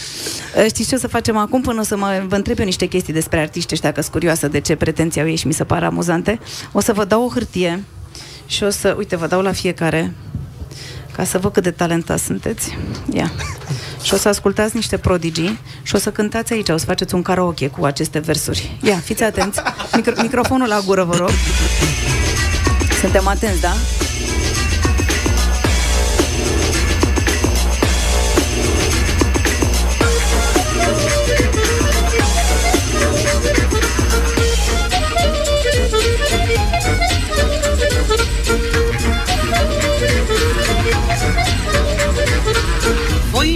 Uh, 0.58 0.66
Știți 0.72 0.90
ce 0.90 0.96
o 0.96 0.98
să 0.98 1.08
facem 1.08 1.38
acum 1.38 1.62
până 1.62 1.80
o 1.80 1.84
să 1.84 1.98
mă, 1.98 2.24
vă 2.28 2.36
întreb 2.36 2.60
eu 2.60 2.66
niște 2.66 2.86
chestii 2.86 3.14
despre 3.14 3.40
artiști 3.40 3.74
ăștia, 3.74 3.92
că 3.92 4.02
sunt 4.02 4.14
curioasă 4.14 4.48
de 4.48 4.60
ce 4.60 4.76
pretenții 4.76 5.22
au 5.22 5.28
ei 5.28 5.36
și 5.36 5.48
mi 5.48 5.54
se 5.54 5.64
pare 5.64 5.86
amuzante. 5.86 6.40
O 6.72 6.80
să 6.80 6.94
vă 6.94 7.06
dau 7.06 7.24
o 7.26 7.30
hârtie 7.30 7.84
și 8.46 8.64
o 8.64 8.70
să, 8.70 8.96
uite, 8.98 9.16
vă 9.16 9.28
dau 9.28 9.42
la 9.42 9.52
fiecare 9.52 10.14
ca 11.16 11.24
să 11.24 11.38
văd 11.38 11.54
cât 11.54 11.64
de 11.64 11.72
talentați 11.72 12.24
sunteți. 12.24 12.78
Ia. 13.14 13.32
Și 14.04 14.14
o 14.14 14.18
să 14.18 14.28
ascultați 14.28 14.76
niște 14.76 14.98
prodigii 14.98 15.60
și 15.82 15.96
o 15.96 15.98
să 15.98 16.12
cântați 16.12 16.54
aici, 16.54 16.70
o 16.70 16.78
să 16.78 16.86
faceți 16.86 17.16
un 17.16 17.22
karaoke 17.22 17.68
cu 17.68 17.86
aceste 17.86 18.20
versuri. 18.20 18.78
Ia, 18.82 18.98
fiți 18.98 19.24
atenți. 19.24 19.60
Micro- 19.98 20.22
microfonul 20.22 20.68
la 20.68 20.80
gură, 20.86 21.04
vă 21.04 21.16
rog. 21.16 21.30
Suntem 23.02 23.28
atenți, 23.28 23.62
da? 23.62 23.74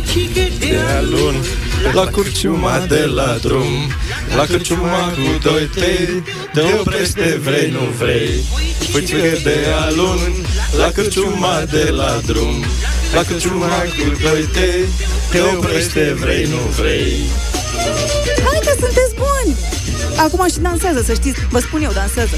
Alun, 0.10 1.36
la 1.94 2.06
curciuma 2.06 2.80
de 2.88 3.06
la 3.06 3.38
drum 3.42 3.92
La 4.36 4.46
curciuma 4.46 5.14
cu 5.14 5.38
doi 5.42 5.70
tei 5.74 6.24
Te 6.54 6.62
oprești 6.80 7.14
de 7.14 7.40
vrei, 7.44 7.70
nu 7.70 7.80
vrei. 7.98 8.44
Făcică 8.92 9.38
de 9.44 9.58
alun 9.82 10.46
La 10.78 10.92
curciuma 10.92 11.64
de 11.72 11.90
la 11.90 12.20
drum 12.26 12.64
La 13.14 13.24
curciuma 13.24 13.68
cu 13.68 14.22
doi 14.22 14.48
tei 14.54 14.86
Te 15.32 15.40
oprești 15.56 15.94
de 15.94 16.16
vrei, 16.20 16.46
nu 16.46 16.58
vrei 16.80 17.30
Acum 20.26 20.48
și 20.52 20.60
dansează, 20.60 21.02
să 21.02 21.14
știți, 21.14 21.40
vă 21.50 21.60
spun 21.60 21.82
eu, 21.82 21.92
dansează. 21.92 22.36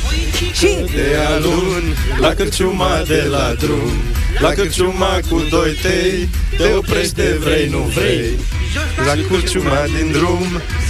Și 0.53 0.67
De 0.95 1.15
alun 1.27 1.84
La 2.19 2.34
curciuma 2.34 3.03
de 3.07 3.27
la 3.29 3.53
drum 3.59 3.91
La 4.39 4.49
curciuma 4.49 5.19
cu 5.29 5.41
doi 5.49 5.77
tei 5.82 6.29
Te 6.57 6.73
oprești 6.73 7.13
de 7.13 7.38
vrei, 7.43 7.67
nu 7.69 7.79
vrei 7.79 8.38
La 9.05 9.13
curciuma 9.29 9.84
din 9.97 10.11
drum 10.11 10.45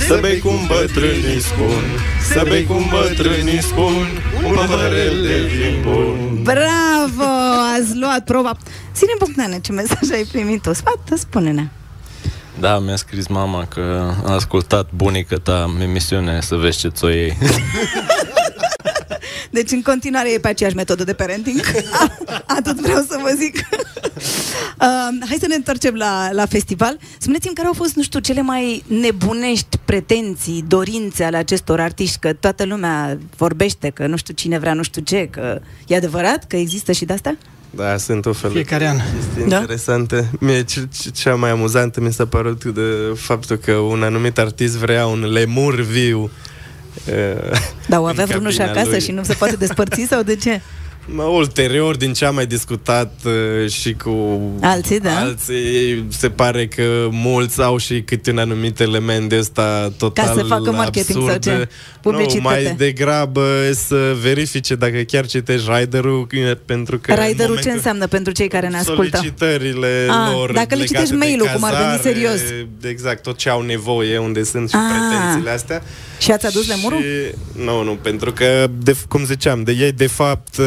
Să 0.08 0.18
bei 0.22 0.40
cum 0.40 0.68
bătrânii 0.68 1.42
spun 1.42 1.84
Să 2.32 2.46
bei 2.48 2.66
cum 2.66 2.86
bătrânii 2.90 3.62
spun 3.62 4.08
Un 4.46 4.54
păhărel 4.54 5.22
de 5.22 5.38
vin 5.56 5.82
bun 5.84 6.32
bravo, 6.44 7.30
ați 7.78 7.98
luat 7.98 8.24
proba. 8.24 8.58
Ține 8.94 9.12
Bogdane, 9.20 9.60
ce 9.60 9.72
mesaj 9.72 10.12
ai 10.12 10.24
primit 10.32 10.62
tu? 10.62 10.74
Spată, 10.74 11.16
spune-ne. 11.16 11.70
Da, 12.60 12.80
mi-a 12.80 12.96
scris 12.96 13.28
mama 13.28 13.66
că 13.66 14.14
a 14.26 14.34
ascultat 14.34 14.92
bunica 14.96 15.36
ta 15.36 15.76
emisiune 15.82 16.42
să 16.42 16.56
vezi 16.56 16.78
ce 16.78 16.88
ți-o 16.88 17.10
iei. 17.10 17.38
Deci 19.52 19.72
în 19.72 19.82
continuare 19.82 20.32
e 20.32 20.40
pe 20.40 20.48
aceeași 20.48 20.76
metodă 20.76 21.04
de 21.04 21.14
parenting. 21.14 21.62
Atât 22.58 22.80
vreau 22.80 23.06
să 23.10 23.20
vă 23.22 23.32
zic. 23.36 23.56
Uh, 23.56 25.26
hai 25.28 25.38
să 25.40 25.48
ne 25.48 25.56
întoarcem 25.56 25.96
la, 25.96 26.30
la 26.32 26.46
festival. 26.46 26.98
Spuneți-mi 27.18 27.54
care 27.54 27.68
au 27.68 27.74
fost, 27.74 27.96
nu 27.96 28.02
știu, 28.02 28.20
cele 28.20 28.42
mai 28.42 28.84
nebunești 28.88 29.78
pretenții, 29.86 30.64
dorințe 30.68 31.24
ale 31.24 31.38
acestor 31.38 31.80
artiști, 31.80 32.20
că 32.20 32.34
toată 32.34 32.66
lumea 32.66 33.18
vorbește, 33.38 33.90
că 33.90 34.08
nu 34.08 34.16
știu 34.16 34.34
cine 34.34 34.60
vrea 34.60 34.74
nu 34.74 34.84
știu 34.84 35.02
ce, 35.02 35.28
că 35.32 35.62
e 35.88 35.96
adevărat 35.96 36.48
că 36.48 36.56
există 36.56 36.92
și 36.92 37.06
de-astea? 37.06 37.38
Da, 37.76 37.98
sunt 37.98 38.26
o 38.26 38.34
fel 38.34 38.50
de 38.50 38.56
Fiecare 38.56 38.88
an. 38.88 38.98
chestii 39.16 39.50
Da? 39.50 39.58
interesante. 39.60 40.30
Mie 40.40 40.64
ce- 40.64 40.88
ce- 41.02 41.10
cea 41.10 41.36
mai 41.36 41.50
amuzantă 41.50 42.02
mi 42.02 42.14
s-a 42.14 42.26
părut 42.26 42.64
de 42.66 42.82
faptul 43.16 43.56
că 43.56 43.72
un 43.72 44.04
anumit 44.04 44.38
artist 44.38 44.76
vrea 44.76 45.06
un 45.08 45.32
lemur 45.32 45.76
viu. 45.82 46.22
uh, 47.08 47.60
Dar 47.88 48.00
o 48.00 48.04
în 48.04 48.10
avea 48.10 48.26
vreunul 48.26 48.52
și 48.52 48.58
cabina 48.58 48.76
acasă 48.76 48.90
lui. 48.90 49.02
și 49.02 49.12
nu 49.12 49.24
se 49.24 49.34
poate 49.34 49.56
despărți 49.56 50.06
sau 50.10 50.22
de 50.22 50.36
ce? 50.36 50.62
Mă, 51.06 51.24
Ulterior, 51.24 51.96
din 51.96 52.14
ce 52.14 52.26
am 52.26 52.36
mai 52.36 52.46
discutat 52.46 53.14
uh, 53.26 53.70
și 53.70 53.94
cu 53.94 54.40
Alții, 54.62 55.00
da. 55.00 55.18
alții, 55.20 56.06
se 56.10 56.30
pare 56.30 56.68
că 56.68 57.08
mulți 57.12 57.62
au 57.62 57.78
și 57.78 58.02
câte 58.02 58.32
un 58.32 58.38
anumit 58.38 58.80
element 58.80 59.30
de 59.30 59.38
ăsta 59.38 59.92
total 59.98 60.36
să 60.38 60.44
facă 60.44 60.72
marketing 60.72 61.18
sau 61.18 61.28
absurd. 61.34 61.42
ce? 61.60 61.68
Publicitate. 62.02 62.38
Nu, 62.38 62.50
mai 62.68 62.74
degrabă 62.78 63.46
să 63.74 64.16
verifice 64.22 64.76
dacă 64.76 64.98
chiar 64.98 65.26
citești 65.26 65.70
riderul, 65.78 66.28
pentru 66.66 66.98
că 67.00 67.12
în 67.12 67.18
Riderul 67.18 67.38
ce 67.38 67.46
momentul- 67.48 67.72
înseamnă 67.72 68.08
pentru 68.08 68.34
cei 68.34 68.48
care 68.48 68.68
ne 68.68 68.78
ascultă? 68.78 69.16
solicitările 69.18 70.08
Ah, 70.10 70.34
lor 70.34 70.52
dacă 70.52 70.76
le 70.76 70.76
legate 70.76 70.86
citești 70.86 71.10
de 71.10 71.16
mail-ul, 71.18 71.48
cum 71.54 71.64
ar 71.64 71.72
veni 71.72 71.84
cazare, 71.84 72.02
serios. 72.02 72.40
Exact, 72.82 73.22
tot 73.24 73.38
ce 73.38 73.50
au 73.50 73.62
nevoie, 73.62 74.18
unde 74.18 74.44
sunt 74.44 74.70
și 74.70 74.76
Ah. 74.76 74.82
pretențiile 75.10 75.50
astea. 75.52 75.84
Și 76.20 76.32
ați 76.32 76.46
adus 76.46 76.68
lemurul? 76.68 77.00
Și, 77.02 77.36
nu, 77.64 77.84
nu, 77.84 77.92
pentru 77.92 78.32
că, 78.32 78.68
de, 78.84 78.96
cum 79.08 79.26
ziceam, 79.26 79.64
de 79.64 79.72
ei, 79.72 79.92
de 79.92 80.08
fapt, 80.08 80.58
uh, 80.58 80.66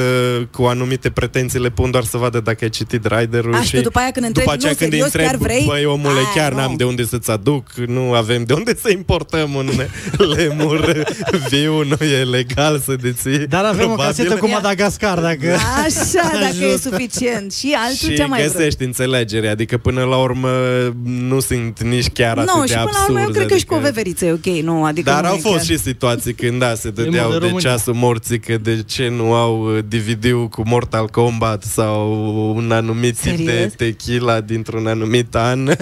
cu 0.51 0.62
anumite 0.62 1.11
pretenții 1.11 1.61
le 1.61 1.70
pun 1.70 1.91
doar 1.91 2.05
să 2.05 2.16
vadă 2.16 2.41
dacă 2.41 2.59
ai 2.62 2.70
citit 2.70 3.07
riderul 3.07 3.55
A, 3.55 3.62
și 3.62 3.75
tu 3.77 3.81
după 3.81 3.99
aia 3.99 4.11
când 4.11 4.27
întrebi, 4.27 4.49
după 4.51 4.59
aceea 4.59 4.72
nu, 4.72 4.79
când 4.79 4.93
îi 4.93 4.99
serios, 4.99 5.14
întreb, 5.14 5.27
chiar 5.27 5.37
vrei? 5.37 5.64
băi, 5.66 5.85
omule, 5.85 6.18
Aia, 6.18 6.33
chiar 6.35 6.53
nu. 6.53 6.59
n-am 6.59 6.75
de 6.77 6.85
unde 6.85 7.05
să-ți 7.05 7.31
aduc, 7.31 7.72
nu 7.87 8.12
avem 8.12 8.45
de 8.45 8.53
unde 8.53 8.75
să 8.83 8.91
importăm 8.91 9.55
un 9.55 9.68
lemur 10.37 11.03
viu, 11.49 11.85
nu 11.85 11.97
e 12.07 12.22
legal 12.25 12.79
să 12.85 12.95
deții. 13.01 13.39
Dar 13.47 13.64
avem 13.64 13.85
o 13.91 13.95
probabil. 13.95 14.05
casetă 14.16 14.35
cu 14.37 14.49
Madagascar, 14.49 15.18
dacă... 15.20 15.57
Așa, 15.85 16.31
dacă 16.41 16.57
e 16.61 16.64
ajută. 16.72 16.89
suficient. 16.89 17.53
Și 17.53 17.75
altul 17.79 18.09
și 18.11 18.16
ce 18.16 18.25
mai 18.25 18.39
vrei? 18.41 18.53
găsești 18.53 18.83
înțelegere, 18.85 19.49
adică 19.49 19.77
până 19.79 20.03
la 20.05 20.16
urmă 20.16 20.49
nu 21.05 21.41
sunt 21.41 21.83
nici 21.83 22.09
chiar 22.12 22.39
atât 22.39 22.55
Nu, 22.55 22.61
de 22.61 22.66
și 22.66 22.72
până 22.72 22.85
la 22.93 22.99
absurd. 22.99 23.09
urmă 23.09 23.20
eu 23.20 23.29
cred 23.33 23.47
că 23.47 23.57
și 23.57 23.64
cu 23.64 23.75
o 23.75 23.77
adică- 23.77 23.91
veveriță 23.93 24.25
e 24.25 24.33
ok, 24.33 24.62
nu? 24.64 24.85
Adică 24.85 25.11
Dar 25.11 25.22
nu 25.22 25.29
au 25.29 25.35
e 25.37 25.39
fost 25.39 25.55
chiar... 25.57 25.64
și 25.64 25.79
situații 25.79 26.35
când, 26.35 26.59
da, 26.59 26.75
se 26.75 26.93
Lemur 26.97 27.05
dădeau 27.11 27.31
de 27.31 27.39
de 27.39 27.45
România. 27.47 27.70
ceasul 27.70 27.95
morții 27.95 28.39
că 28.41 28.57
de 28.62 28.83
ce 28.87 29.09
nu 29.09 29.33
au 29.35 29.75
uh, 29.77 29.79
DVD-ul 30.15 30.49
cu 30.49 30.62
Mortal 30.67 31.09
Kombat 31.09 31.62
sau 31.62 32.12
un 32.57 32.71
anumit 32.71 33.17
tip 33.19 33.37
de 33.37 33.45
Serios? 33.53 33.73
tequila 33.73 34.41
dintr-un 34.41 34.87
anumit 34.87 35.35
an. 35.35 35.69
Ah. 35.69 35.77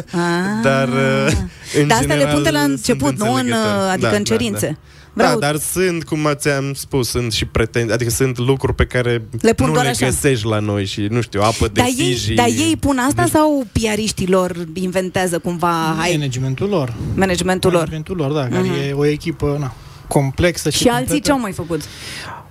Dar, 0.62 0.88
uh, 0.88 1.32
în 1.80 1.86
Dar 1.88 1.98
asta 1.98 2.06
le 2.14 2.18
general, 2.20 2.34
pun 2.34 2.42
de 2.42 2.50
la 2.50 2.58
sunt 2.60 2.70
început, 2.72 3.18
nu? 3.18 3.32
În, 3.32 3.36
înțelegători. 3.38 3.90
adică 3.90 4.08
Da, 4.08 4.16
în 4.16 4.22
da, 4.22 4.34
cerințe. 4.34 4.66
Da. 4.66 4.76
Vreau- 5.14 5.38
Da, 5.38 5.46
dar 5.46 5.56
sunt, 5.56 6.04
cum 6.04 6.28
ți-am 6.34 6.72
spus, 6.74 7.08
sunt 7.08 7.32
și 7.32 7.44
pretenții, 7.44 7.92
adică 7.92 8.10
sunt 8.10 8.38
lucruri 8.38 8.74
pe 8.74 8.84
care 8.84 9.22
Le 9.40 9.52
pun 9.52 9.66
nu 9.66 9.72
doar 9.72 9.84
le 9.84 9.90
așa. 9.90 10.06
găsești 10.06 10.46
la 10.46 10.58
noi 10.58 10.84
și, 10.84 11.00
nu 11.00 11.20
știu, 11.20 11.40
apă 11.42 11.66
de 11.66 11.72
Dar 11.80 11.86
Fiji. 11.96 12.30
ei, 12.30 12.36
dar 12.36 12.46
ei 12.46 12.76
pun 12.80 12.98
asta 12.98 13.26
sau 13.26 13.66
piariștii 13.72 14.26
lor 14.26 14.56
inventează 14.72 15.38
cumva 15.38 15.94
hai, 15.98 16.10
Managementul 16.12 16.68
lor. 16.68 16.92
managementul 17.14 17.70
lor? 17.70 17.78
Managementul 17.80 18.16
lor, 18.16 18.32
da, 18.32 18.48
care 18.48 18.62
Mhm. 18.68 18.72
e 18.88 18.92
o 18.92 19.04
echipă 19.06 19.56
na, 19.60 19.74
complexă 20.08 20.70
și 20.70 20.76
Și 20.78 20.88
alții 20.88 20.98
completă. 20.98 21.24
ce 21.26 21.30
au 21.32 21.40
mai 21.40 21.52
făcut? 21.52 21.80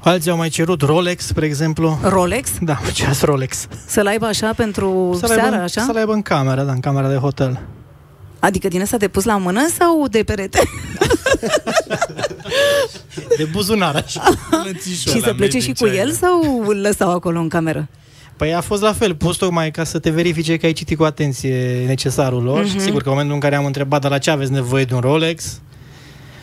Alții 0.04 0.32
au 0.32 0.38
mai 0.38 0.49
cerut 0.49 0.82
Rolex, 0.82 1.26
spre 1.26 1.45
exemplu. 1.45 1.99
Rolex? 2.04 2.49
Da, 2.62 2.80
ceas 2.93 3.22
Rolex. 3.22 3.68
Să-l 3.86 4.08
aibă 4.08 4.26
așa 4.26 4.54
pentru 4.56 5.18
Să-l 5.20 5.28
seară, 5.28 5.52
aibă, 5.52 5.64
așa? 5.64 5.82
Să-l 5.82 5.97
aibă 5.97 6.14
în 6.14 6.22
cameră, 6.22 6.62
da, 6.64 6.72
în 6.72 6.80
camera 6.80 7.08
de 7.10 7.16
hotel. 7.16 7.60
Adică 8.39 8.68
din 8.68 8.82
asta 8.82 8.97
de 8.97 9.08
pus 9.08 9.24
la 9.24 9.38
mână 9.38 9.68
sau 9.78 10.08
de 10.08 10.24
perete? 10.24 10.60
De 13.38 13.43
buzunar, 13.52 13.95
așa. 13.95 14.24
și 14.86 15.22
să 15.22 15.34
plece 15.34 15.60
și 15.60 15.74
cu 15.80 15.88
el 15.88 16.12
sau 16.12 16.64
îl 16.68 16.82
lăsau 16.82 17.12
acolo 17.12 17.39
în 17.39 17.47
cameră? 17.47 17.88
Păi 18.38 18.54
a 18.54 18.62
fost 18.62 18.82
la 18.82 18.93
fel, 18.93 19.16
pus 19.16 19.38
tocmai 19.38 19.72
ca 19.72 19.84
să 19.84 19.99
te 19.99 20.10
verifice 20.10 20.58
că 20.58 20.66
ai 20.66 20.72
citit 20.74 20.97
cu 20.97 21.04
atenție 21.04 21.84
necesarul 21.86 22.43
lor. 22.43 22.64
Mhm. 22.64 22.70
Și 22.72 22.80
sigur 22.80 23.02
că 23.02 23.08
în 23.08 23.14
momentul 23.14 23.34
în 23.34 23.39
care 23.41 23.56
am 23.56 23.66
întrebat, 23.66 24.02
dar 24.02 24.12
la 24.12 24.18
ce 24.18 24.32
aveți 24.32 24.52
nevoie 24.52 24.84
de 24.84 24.93
un 24.93 24.99
Rolex? 24.99 25.62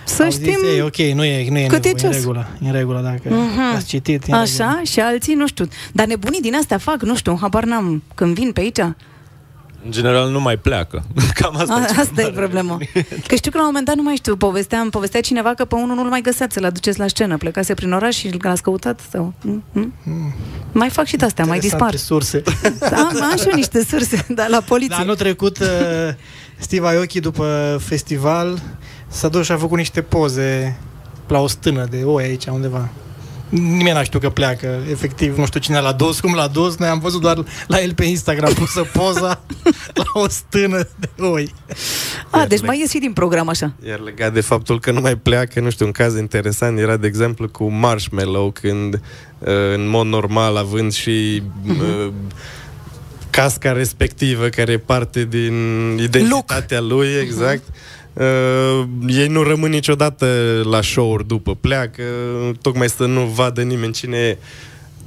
Să 0.09 0.23
au 0.23 0.31
știm 0.31 0.45
zis, 0.45 0.69
ei, 0.75 0.81
ok, 0.83 0.97
nu 0.97 1.25
e, 1.25 1.51
nu 1.51 1.59
e 1.59 1.67
cât 1.67 1.85
e 1.85 1.89
nevoie, 1.89 1.93
în 1.93 1.99
ceas." 1.99 2.15
regulă, 2.15 2.49
în 2.61 2.73
regulă, 2.73 3.01
dacă 3.01 3.35
Mhm. 3.37 3.75
ați 3.77 3.87
citit. 3.87 4.27
e 4.27 4.33
în 4.33 4.39
regulă. 4.43 4.65
Așa, 4.67 4.81
și 4.85 5.01
alții, 5.01 5.35
nu 5.35 5.47
știu. 5.47 5.69
Dar 5.93 6.07
nebunii 6.07 6.41
din 6.41 6.55
astea 6.55 6.79
fac, 6.79 7.03
nu 7.03 7.17
știu, 7.17 7.39
habar 7.41 7.65
n-am. 7.65 8.03
Când 8.15 8.35
vin 8.35 8.53
pe 8.53 8.61
aici, 8.61 8.79
În 9.85 9.91
general 9.91 10.31
nu 10.31 10.41
mai 10.41 10.57
pleacă. 10.57 11.05
Cam 11.35 11.57
asta, 11.57 11.75
A, 11.75 11.81
e 11.83 11.85
cea 11.95 12.01
asta 12.01 12.21
e 12.21 12.23
mare. 12.23 12.35
problema. 12.35 12.79
Că 13.29 13.35
știu 13.35 13.51
că 13.51 13.57
la 13.57 13.63
un 13.63 13.67
moment 13.67 13.85
dat, 13.87 13.95
nu 13.97 14.03
mai 14.03 14.15
știu, 14.15 14.37
povesteam, 14.37 14.91
povestea 14.91 15.21
cineva 15.21 15.55
că 15.55 15.65
pe 15.65 15.75
unul 15.75 15.97
nu-l 15.97 16.09
mai 16.09 16.21
găseați 16.21 16.55
să-l 16.55 16.65
aduceți 16.65 16.99
la 16.99 17.07
scenă. 17.07 17.37
Plecase 17.37 17.75
prin 17.75 17.93
oraș 17.93 18.17
și 18.17 18.31
l-ați 18.43 18.63
căutat? 18.63 19.01
Sau... 19.13 19.35
Mm? 19.41 19.65
Mm? 19.73 19.93
Mai 20.73 20.89
fac 20.91 21.07
și 21.07 21.17
de-astea, 21.17 21.45
mai 21.45 21.59
dispar. 21.59 21.93
Interesante 21.93 22.41
surse. 22.41 22.43
Am, 22.97 23.23
am 23.31 23.37
și 23.39 23.49
eu 23.49 23.55
niște 23.55 23.85
surse, 23.85 24.27
dar 24.29 24.49
la 24.49 24.61
poliție. 24.61 24.89
Dar 24.95 25.01
anul 25.05 25.17
trecut, 25.17 25.59
uh, 25.59 25.67
Steve 26.57 26.87
Aoki, 26.89 27.21
după 27.21 27.79
festival, 27.85 28.59
s-a 29.09 29.29
dus 29.29 29.45
și 29.45 29.53
a 29.53 29.57
făcut 29.57 29.77
niște 29.77 30.03
poze 30.03 30.79
la 31.27 31.41
o 31.41 31.47
stână 31.47 31.87
de 31.91 32.03
oi 32.05 32.25
aici, 32.25 32.47
undeva. 32.47 32.89
Nimeni 33.49 33.93
n-a 33.93 34.03
știut 34.03 34.23
că 34.23 34.31
pleacă, 34.31 34.83
efectiv, 34.91 35.39
nu 35.39 35.47
știu 35.47 35.61
cine 35.61 35.81
l-a 35.81 35.93
dus, 35.93 36.21
cum 36.21 36.35
l-a 36.35 36.47
dus, 36.47 36.77
noi 36.77 36.89
am 36.89 36.99
văzut 36.99 37.21
doar 37.21 37.45
la 37.67 37.81
el 37.81 37.95
pe 37.95 38.05
Instagram 38.05 38.53
pusă 38.53 38.83
poza 38.93 39.41
la 40.03 40.05
o 40.13 40.29
stână 40.29 40.89
de 40.97 41.23
oi. 41.23 41.55
A, 42.31 42.47
deci 42.47 42.63
mai 42.63 42.79
ies 42.79 42.91
și 42.91 42.99
din 42.99 43.13
program 43.13 43.49
așa. 43.49 43.73
Iar 43.87 44.01
legat 44.01 44.33
de 44.33 44.41
faptul 44.41 44.81
că 44.81 44.91
nu 44.91 45.01
mai 45.01 45.17
pleacă, 45.17 45.61
nu 45.61 45.71
știu, 45.71 45.87
un 45.87 45.93
caz 45.93 46.17
interesant 46.17 46.79
era, 46.79 46.97
de 46.97 47.07
exemplu, 47.07 47.49
cu 47.49 47.65
Marshmallow, 47.65 48.51
când, 48.51 48.95
uh, 48.95 49.49
în 49.75 49.89
mod 49.89 50.07
normal, 50.07 50.57
având 50.57 50.93
și 50.93 51.43
uh, 51.69 52.13
casca 53.31 53.73
respectivă, 53.73 54.49
care 54.49 54.73
e 54.73 54.79
parte 54.79 55.25
din 55.25 55.55
identitatea 56.03 56.81
lui, 56.81 57.09
exact, 57.23 57.63
Uh, 58.19 58.85
ei 59.09 59.27
nu 59.27 59.43
rămân 59.43 59.71
niciodată 59.71 60.27
la 60.71 60.83
show-uri 60.83 61.27
după, 61.27 61.55
pleacă, 61.55 62.03
tocmai 62.63 62.89
să 62.89 63.07
nu 63.07 63.21
vadă 63.21 63.63
nimeni 63.63 63.93
cine 63.93 64.17
e. 64.17 64.39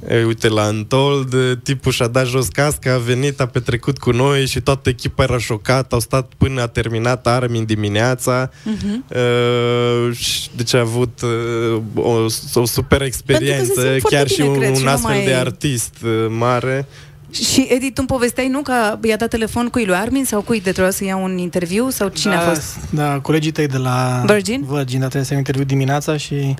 E, 0.08 0.24
uite, 0.24 0.48
la 0.48 0.66
Untold, 0.68 1.58
tipul 1.62 1.92
și-a 1.92 2.06
dat 2.06 2.26
jos 2.26 2.48
casca, 2.48 2.92
a 2.92 2.98
venit, 2.98 3.40
a 3.40 3.46
petrecut 3.46 3.98
cu 3.98 4.10
noi 4.10 4.46
și 4.46 4.60
toată 4.60 4.88
echipa 4.88 5.22
era 5.22 5.38
șocată, 5.38 5.94
au 5.94 6.00
stat 6.00 6.32
până 6.36 6.60
a 6.60 6.66
terminat 6.66 7.26
Armin 7.26 7.64
dimineața. 7.64 8.50
Mhm. 8.64 9.04
Uh, 9.08 10.16
și 10.16 10.48
deci 10.56 10.74
a 10.74 10.80
avut 10.80 11.20
uh, 11.22 11.82
o, 11.94 12.26
o 12.54 12.64
super 12.64 13.02
experiență, 13.02 13.64
simt 13.64 14.00
foarte 14.00 14.16
chiar 14.16 14.28
și 14.28 14.36
bine, 14.36 14.48
un, 14.48 14.58
cred, 14.58 14.74
și 14.74 14.78
un 14.78 14.84
nu 14.84 14.90
astfel 14.90 15.14
mai- 15.14 15.24
de 15.24 15.34
artist 15.34 15.94
uh, 16.04 16.26
mare. 16.28 16.86
Și 17.32 17.66
Edi, 17.70 17.86
tu 17.86 17.92
îmi 17.96 18.06
povesteai, 18.06 18.48
nu, 18.48 18.60
că 18.60 18.98
i-a 19.02 19.16
dat 19.16 19.28
telefon 19.28 19.68
cui 19.68 19.84
lui 19.84 19.94
Armin 19.94 20.24
sau 20.24 20.40
cui 20.40 20.60
de 20.60 20.70
trebuia 20.70 20.92
să 20.92 21.04
ia 21.04 21.16
un 21.16 21.38
interviu 21.38 21.90
sau 21.90 22.08
cine 22.08 22.34
da, 22.34 22.40
a 22.40 22.48
fost? 22.48 22.76
Da, 22.90 23.18
colegii 23.22 23.50
tăi 23.52 23.66
de 23.66 23.76
la 23.76 24.22
Virgin? 24.26 24.64
Virgin, 24.68 24.98
dar 24.98 25.08
trebuie 25.08 25.24
să 25.24 25.34
interviu 25.34 25.64
dimineața 25.64 26.16
și 26.16 26.54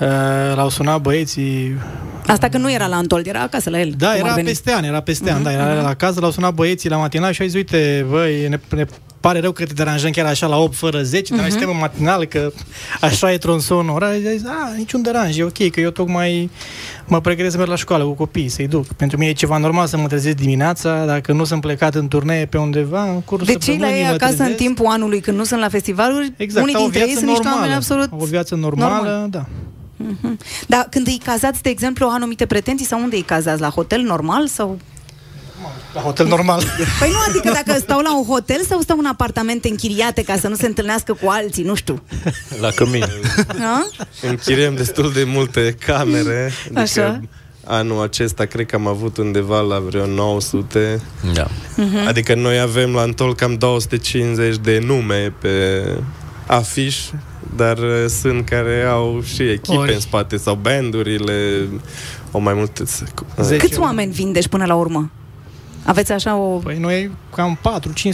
uh, 0.00 0.08
l-au 0.56 0.68
sunat 0.68 1.00
băieții 1.00 1.76
Asta 2.26 2.48
că 2.48 2.58
nu 2.58 2.72
era 2.72 2.86
la 2.86 2.96
Antold, 2.96 3.26
era 3.26 3.40
acasă 3.40 3.70
la 3.70 3.80
el. 3.80 3.94
Da, 3.96 4.06
cum 4.06 4.14
ar 4.20 4.24
era 4.24 4.34
veni. 4.34 4.46
peste 4.46 4.72
an, 4.72 4.84
era 4.84 5.00
peste 5.00 5.30
an, 5.30 5.34
Mhm, 5.34 5.44
da, 5.44 5.52
era 5.52 5.72
mhm. 5.74 5.82
la 5.82 5.94
casă, 5.94 6.20
l-au 6.20 6.30
sunat 6.30 6.54
băieții 6.54 6.88
la 6.88 6.96
matinal 6.96 7.32
și 7.32 7.40
au 7.40 7.46
zis, 7.46 7.56
uite, 7.56 8.06
băi, 8.10 8.48
ne, 8.48 8.60
ne 8.74 8.84
pare 9.26 9.40
rău 9.40 9.52
că 9.52 9.64
te 9.64 9.72
deranjăm 9.72 10.10
chiar 10.10 10.26
așa 10.26 10.46
la 10.46 10.56
8 10.56 10.74
fără 10.74 11.02
10, 11.02 11.30
dar 11.34 11.38
noi 11.40 11.48
Mhm. 11.48 11.50
suntem 11.58 11.74
în 11.74 11.80
matinal, 11.80 12.24
că 12.24 12.52
așa 13.00 13.32
e 13.32 13.38
tronsonul 13.38 13.94
orar. 13.94 14.14
Și 14.14 14.26
a 14.26 14.30
zis, 14.30 14.44
a, 14.46 14.72
niciun 14.76 15.02
deranj, 15.02 15.38
e 15.38 15.42
ok, 15.44 15.70
că 15.70 15.80
eu 15.80 15.90
tocmai 15.90 16.50
mă 17.06 17.20
pregătesc 17.20 17.50
să 17.52 17.56
merg 17.58 17.70
la 17.70 17.76
școală 17.76 18.04
cu 18.04 18.12
copiii, 18.12 18.48
să-i 18.48 18.66
duc. 18.66 18.86
Pentru 18.86 19.16
mine 19.18 19.30
e 19.30 19.34
ceva 19.34 19.56
normal 19.56 19.86
să 19.86 19.96
mă 19.96 20.06
trezesc 20.06 20.36
dimineața, 20.36 21.04
dacă 21.04 21.32
nu 21.32 21.44
sunt 21.44 21.60
plecat 21.60 21.94
în 21.94 22.08
turnee 22.08 22.46
pe 22.46 22.58
undeva, 22.58 23.02
în 23.10 23.20
cursul 23.20 23.46
De 23.46 23.52
ce 23.52 23.58
la 23.58 23.62
săptămânii 23.72 23.98
ei 24.00 24.06
mă 24.06 24.12
acasă 24.14 24.30
în 24.32 24.36
trezesc. 24.36 24.56
timpul 24.56 24.86
anului 24.86 25.20
când 25.20 25.36
nu 25.36 25.44
sunt 25.44 25.60
la 25.60 25.68
festivaluri, 25.68 26.32
Exact, 26.36 26.62
unii 26.64 26.74
au 26.74 26.80
o 26.80 26.84
dintre 26.84 27.00
ei 27.00 27.06
viață 27.06 27.18
sunt 27.20 27.30
niște 27.30 27.48
normală, 27.48 27.64
oameni 27.70 27.76
absolut... 27.82 28.12
Au 28.12 28.18
o 28.20 28.24
viață 28.24 28.54
normală, 28.54 28.92
normal. 29.10 29.28
da. 29.30 29.44
Mhm. 29.96 30.38
Dar 30.66 30.86
când 30.90 31.06
îi 31.06 31.20
cazați, 31.24 31.62
de 31.62 31.68
exemplu, 31.70 32.06
au 32.06 32.12
anumite 32.12 32.46
pretenții 32.46 32.86
sau 32.86 33.00
unde 33.02 33.16
îi 33.16 33.22
cazați? 33.22 33.60
La 33.60 33.68
hotel 33.68 34.00
normal 34.00 34.46
sau... 34.46 34.78
La 35.94 36.00
hotel 36.00 36.26
normal. 36.26 36.62
Păi 37.00 37.10
nu, 37.10 37.16
adică 37.28 37.50
dacă 37.64 37.78
stau 37.80 38.00
la 38.00 38.16
un 38.18 38.24
hotel 38.24 38.62
sau 38.68 38.80
stau 38.80 38.98
în 38.98 39.06
apartamente 39.06 39.68
închiriate 39.68 40.22
ca 40.22 40.36
să 40.36 40.48
nu 40.48 40.54
se 40.54 40.66
întâlnească 40.66 41.12
cu 41.12 41.28
alții, 41.28 41.64
nu 41.64 41.74
știu. 41.74 42.02
La 42.60 42.70
cămin. 42.70 43.04
Da? 43.58 43.86
Închiriem 44.22 44.74
destul 44.74 45.12
de 45.12 45.24
multe 45.24 45.76
camere. 45.86 46.52
Adică 46.64 46.80
Așa. 46.80 47.20
Anul 47.64 48.02
acesta 48.02 48.44
cred 48.44 48.66
că 48.66 48.76
am 48.76 48.86
avut 48.86 49.16
undeva 49.16 49.60
la 49.60 49.78
vreo 49.78 50.06
900. 50.06 51.00
Da. 51.34 51.46
Mhm. 51.76 52.06
Adică 52.06 52.34
noi 52.34 52.58
avem 52.60 52.92
la 52.92 53.00
Antol 53.00 53.34
cam 53.34 53.54
250 53.54 54.56
de 54.56 54.78
nume 54.78 55.32
pe 55.40 55.82
afiș, 56.46 56.96
dar 57.56 57.78
uh, 57.78 58.04
sunt 58.20 58.48
care 58.48 58.82
au 58.82 59.22
și 59.34 59.42
echipe 59.42 59.76
Ori. 59.76 59.94
în 59.94 60.00
spate 60.00 60.36
sau 60.36 60.54
bandurile, 60.54 61.68
o 62.30 62.38
mai 62.38 62.54
multe... 62.54 62.84
Zece. 63.42 63.56
Câți 63.56 63.78
oameni 63.78 64.12
vin, 64.12 64.32
deci, 64.32 64.48
până 64.48 64.64
la 64.64 64.74
urmă? 64.74 65.10
Aveți 65.86 66.12
așa 66.12 66.36
o... 66.36 66.56
Păi 66.58 66.78
noi 66.78 67.10
cam 67.34 67.58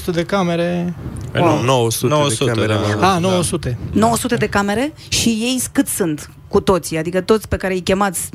4-500 0.01 0.05
de 0.13 0.25
camere. 0.25 0.95
Păi 1.31 1.43
nu, 1.43 1.63
900, 1.63 2.15
900, 2.15 2.45
de 2.45 2.51
camere. 2.51 2.73
da. 2.73 2.79
am 2.79 2.85
avut. 2.85 3.03
A, 3.03 3.19
900. 3.19 3.79
900 3.93 4.35
de 4.35 4.49
camere 4.49 4.93
și 5.09 5.29
ei 5.29 5.63
cât 5.73 5.87
sunt 5.87 6.31
cu 6.49 6.61
toții? 6.61 6.99
Adică 6.99 7.21
toți 7.21 7.49
pe 7.49 7.57
care 7.57 7.73
îi 7.73 7.81
chemați, 7.81 8.31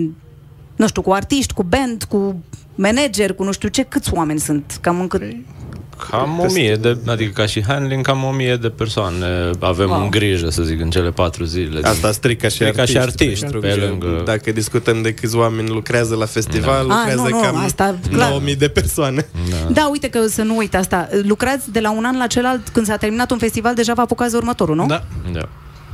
nu 0.76 0.88
știu, 0.88 1.02
cu 1.02 1.12
artiști, 1.12 1.54
cu 1.54 1.64
band, 1.64 2.04
cu 2.04 2.44
manager, 2.76 3.34
cu 3.34 3.44
nu 3.44 3.52
știu 3.52 3.70
ce, 3.70 3.84
câți 3.84 4.14
oameni 4.14 4.40
sunt? 4.40 4.78
Cam 4.82 5.00
încât... 5.00 5.20
Păi, 5.20 5.46
Cam 6.10 6.40
o 6.40 6.46
mie 6.54 6.76
de, 6.76 6.98
adică 7.08 7.32
ca 7.32 7.46
și 7.46 7.64
handling, 7.68 8.06
cam 8.06 8.24
o 8.24 8.32
mie 8.32 8.56
de 8.56 8.70
persoane 8.70 9.50
avem 9.60 9.90
Wow. 9.90 10.02
în 10.02 10.10
grijă, 10.10 10.50
să 10.50 10.64
zic, 10.64 10.82
în 10.82 10.90
cele 10.90 11.10
patru 11.12 11.44
zile. 11.44 11.88
Asta 11.88 12.12
strică 12.12 12.48
și 12.48 12.54
Strică 12.56 12.80
artiști. 12.80 12.92
și 12.92 12.98
artiști, 13.06 13.40
pentru 13.42 13.60
pe 13.60 13.70
că 13.70 13.76
lângă- 13.86 14.22
Dacă 14.26 14.52
discutăm 14.52 15.02
de 15.02 15.14
câți 15.14 15.36
oameni 15.36 15.70
lucrează 15.70 16.16
la 16.16 16.26
festival, 16.26 16.88
Da. 16.88 16.94
lucrează 16.96 17.22
Ah, 17.26 17.30
nu, 17.32 17.38
nu, 17.38 17.42
cam 17.44 17.56
asta, 17.64 17.96
clar. 18.12 18.28
9000 18.30 18.56
de 18.56 18.68
persoane. 18.68 19.28
Da. 19.50 19.72
Da, 19.74 19.88
uite 19.92 20.10
că 20.10 20.28
să 20.28 20.42
nu 20.42 20.58
uit 20.58 20.76
asta. 20.76 21.08
Lucrați 21.24 21.72
de 21.72 21.80
la 21.80 21.92
un 21.92 22.04
an 22.06 22.18
la 22.18 22.28
celălalt, 22.28 22.68
când 22.70 22.86
s-a 22.86 22.98
terminat 22.98 23.32
un 23.32 23.38
festival, 23.38 23.76
deja 23.76 23.94
vă 23.94 24.02
apucați 24.02 24.32
de 24.32 24.38
următorul, 24.38 24.76
nu? 24.76 24.86
Da. 24.86 25.04
Da. 25.32 25.50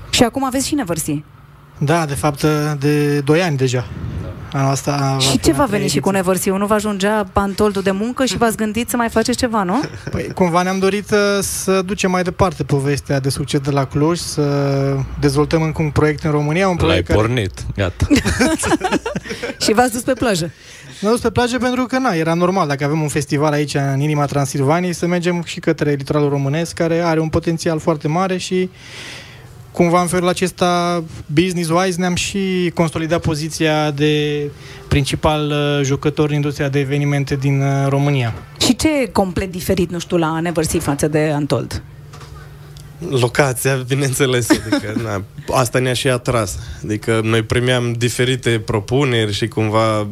Și 0.09 0.23
acum 0.23 0.45
aveți 0.45 0.67
și 0.67 0.73
Neversea. 0.75 1.23
Da, 1.77 2.05
de 2.05 2.13
fapt, 2.13 2.45
de 2.79 3.19
2 3.19 3.41
ani 3.41 3.57
deja. 3.57 3.87
Anul 4.53 4.71
asta 4.71 5.17
Și 5.19 5.39
ce 5.39 5.51
va 5.51 5.65
veni 5.65 5.87
și 5.87 5.99
cu 5.99 6.09
Neversea? 6.09 6.57
Nu 6.57 6.65
va 6.65 6.75
ajungea 6.75 7.25
pantoldul 7.33 7.81
de 7.81 7.91
muncă 7.91 8.25
și 8.25 8.37
v-ați 8.37 8.57
gândit 8.57 8.89
să 8.89 8.97
mai 8.97 9.09
faceți 9.09 9.37
ceva, 9.37 9.63
nu? 9.63 9.81
Păi, 10.11 10.31
cumva 10.35 10.61
ne-am 10.61 10.79
dorit 10.79 11.11
uh, 11.11 11.17
să 11.41 11.81
ducem 11.81 12.11
mai 12.11 12.23
departe 12.23 12.63
povestea 12.63 13.19
de 13.19 13.29
succes 13.29 13.59
de 13.59 13.71
la 13.71 13.85
Cluj, 13.85 14.19
să 14.19 14.43
dezvoltăm 15.19 15.61
încă 15.61 15.81
un 15.81 15.89
proiect 15.89 16.23
în 16.23 16.31
România, 16.31 16.67
un 16.67 16.75
L-ai 16.75 16.85
proiect 16.85 17.07
care 17.07 17.19
pornit, 17.19 17.65
gata. 17.75 18.07
Și 19.63 19.73
v-ați 19.73 19.91
dus 19.91 20.01
pe 20.01 20.13
plajă. 20.13 20.51
ne-a 20.99 21.11
dus 21.11 21.19
pe 21.19 21.29
plajă 21.29 21.57
pentru 21.57 21.85
că, 21.85 21.97
na, 21.97 22.13
era 22.13 22.33
normal, 22.33 22.67
dacă 22.67 22.83
avem 22.83 23.01
un 23.01 23.07
festival 23.07 23.51
aici 23.51 23.73
în 23.73 23.99
inima 23.99 24.25
Transilvaniei, 24.25 24.93
să 24.93 25.07
mergem 25.07 25.43
și 25.45 25.59
către 25.59 25.91
litoralul 25.93 26.29
românesc, 26.29 26.73
care 26.73 26.99
are 26.99 27.19
un 27.19 27.29
potențial 27.29 27.79
foarte 27.79 28.07
mare 28.07 28.37
și 28.37 28.69
cumva 29.73 30.01
în 30.01 30.07
felul 30.07 30.27
acesta, 30.27 31.03
business-wise, 31.33 31.97
ne-am 31.97 32.15
și 32.15 32.71
consolidat 32.73 33.21
poziția 33.21 33.91
de 33.91 34.41
principal 34.87 35.51
uh, 35.51 35.85
jucător 35.85 36.29
în 36.29 36.35
industria 36.35 36.69
de 36.69 36.79
evenimente 36.79 37.35
din 37.35 37.61
uh, 37.61 37.87
România. 37.87 38.33
Și 38.59 38.75
ce 38.75 39.01
e 39.01 39.05
complet 39.05 39.51
diferit, 39.51 39.91
nu 39.91 39.99
știu, 39.99 40.17
la 40.17 40.39
Neversea 40.39 40.79
față 40.79 41.07
de 41.07 41.31
Antold? 41.33 41.83
Locația, 43.09 43.75
bineînțeles, 43.87 44.49
adică 44.49 45.01
na, 45.03 45.23
asta 45.51 45.79
ne-a 45.79 45.93
și 45.93 46.07
atras. 46.07 46.59
Adică 46.83 47.21
noi 47.23 47.41
primeam 47.41 47.93
diferite 47.97 48.61
propuneri 48.65 49.33
și 49.33 49.47
cumva 49.47 50.07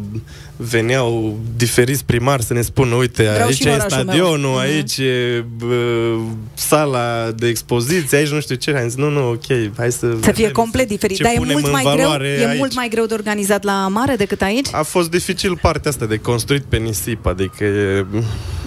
veneau 0.69 1.39
diferiți 1.55 2.05
primari 2.05 2.43
să 2.43 2.53
ne 2.53 2.61
spună, 2.61 2.95
uite, 2.95 3.23
Vreau 3.23 3.47
aici 3.47 3.55
și 3.55 3.61
în 3.65 3.71
e 3.71 3.73
orașul 3.73 3.91
stadionul, 3.91 4.37
meu." 4.39 4.49
Mhm. 4.49 4.59
aici 4.59 4.97
e 4.97 5.45
bă, 5.57 6.15
sala 6.53 7.31
de 7.31 7.47
expoziție, 7.47 8.17
aici 8.17 8.29
nu 8.29 8.39
știu 8.39 8.55
ce. 8.55 8.71
Am 8.71 8.87
zis, 8.87 8.95
nu, 8.97 9.09
nu, 9.09 9.29
ok, 9.29 9.45
hai 9.77 9.91
să... 9.91 10.07
Să 10.11 10.17
fie 10.21 10.31
vedem 10.33 10.51
complet 10.51 10.87
diferit. 10.87 11.17
ce 11.17 11.23
Dar 11.23 11.31
e 11.31 11.35
punem 11.35 11.51
mult 11.53 11.65
în 11.65 11.71
mai 11.71 11.83
greu, 11.83 11.95
valoare 11.95 12.27
e 12.27 12.47
aici. 12.47 12.57
mult 12.57 12.73
mai 12.75 12.87
greu 12.89 13.05
de 13.05 13.13
organizat 13.13 13.63
la 13.63 13.87
mare 13.87 14.15
decât 14.15 14.41
aici? 14.41 14.67
A 14.71 14.83
fost 14.83 15.09
dificil 15.09 15.57
partea 15.61 15.91
asta 15.91 16.05
de 16.05 16.17
construit 16.17 16.63
pe 16.63 16.77
nisip, 16.77 17.25
adică 17.25 17.63
e, 17.63 18.05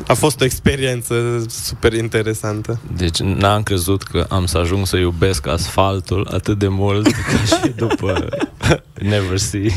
a 0.06 0.14
fost 0.14 0.40
o 0.40 0.44
experiență 0.44 1.44
super 1.48 1.92
interesantă. 1.92 2.80
Deci 2.96 3.18
n-am 3.18 3.62
crezut 3.62 4.02
că 4.02 4.26
am 4.28 4.46
să 4.46 4.58
ajung 4.58 4.86
să 4.86 4.96
iubesc 4.96 5.46
asfaltul 5.46 6.28
atât 6.32 6.58
de 6.58 6.68
mult 6.68 7.04
ca 7.06 7.56
și 7.56 7.72
după 7.76 8.28
Never 9.10 9.38
See. 9.38 9.72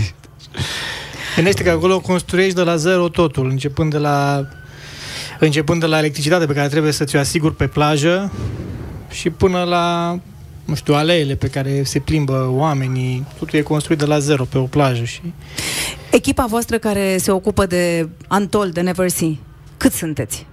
Gândește 1.37 1.63
că 1.63 1.69
acolo 1.69 1.99
construiești 1.99 2.55
de 2.55 2.61
la 2.61 2.75
zero 2.75 3.09
totul, 3.09 3.49
începând 3.49 3.91
de 3.91 3.97
la 3.97 4.47
începând 5.39 5.79
de 5.79 5.85
la 5.85 5.97
electricitate 5.97 6.45
pe 6.45 6.53
care 6.53 6.67
trebuie 6.67 6.91
să 6.91 7.03
ți-o 7.03 7.19
asiguri 7.19 7.55
pe 7.55 7.67
plajă 7.67 8.31
și 9.09 9.29
până 9.29 9.63
la 9.63 10.17
nu 10.65 10.75
știu, 10.75 10.93
aleele 10.93 11.35
pe 11.35 11.47
care 11.47 11.83
se 11.83 11.99
plimbă 11.99 12.47
oamenii, 12.49 13.25
totul 13.39 13.59
e 13.59 13.61
construit 13.61 13.97
de 13.97 14.05
la 14.05 14.19
zero 14.19 14.43
pe 14.43 14.57
o 14.57 14.63
plajă 14.63 15.03
și 15.03 15.21
Echipa 16.11 16.45
voastră 16.45 16.77
care 16.77 17.17
se 17.17 17.31
ocupă 17.31 17.65
de 17.65 18.09
Antold, 18.27 18.73
de 18.73 18.81
Neversea, 18.81 19.37
cât 19.77 19.91
sunteți? 19.91 20.45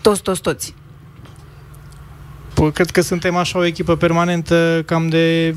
Toți, 0.00 0.22
toți, 0.22 0.40
toți. 0.40 0.74
Păi, 2.54 2.72
cred 2.72 2.90
că 2.90 3.00
suntem 3.00 3.36
așa 3.36 3.58
o 3.58 3.64
echipă 3.64 3.96
permanentă 3.96 4.82
cam 4.86 5.08
de 5.08 5.54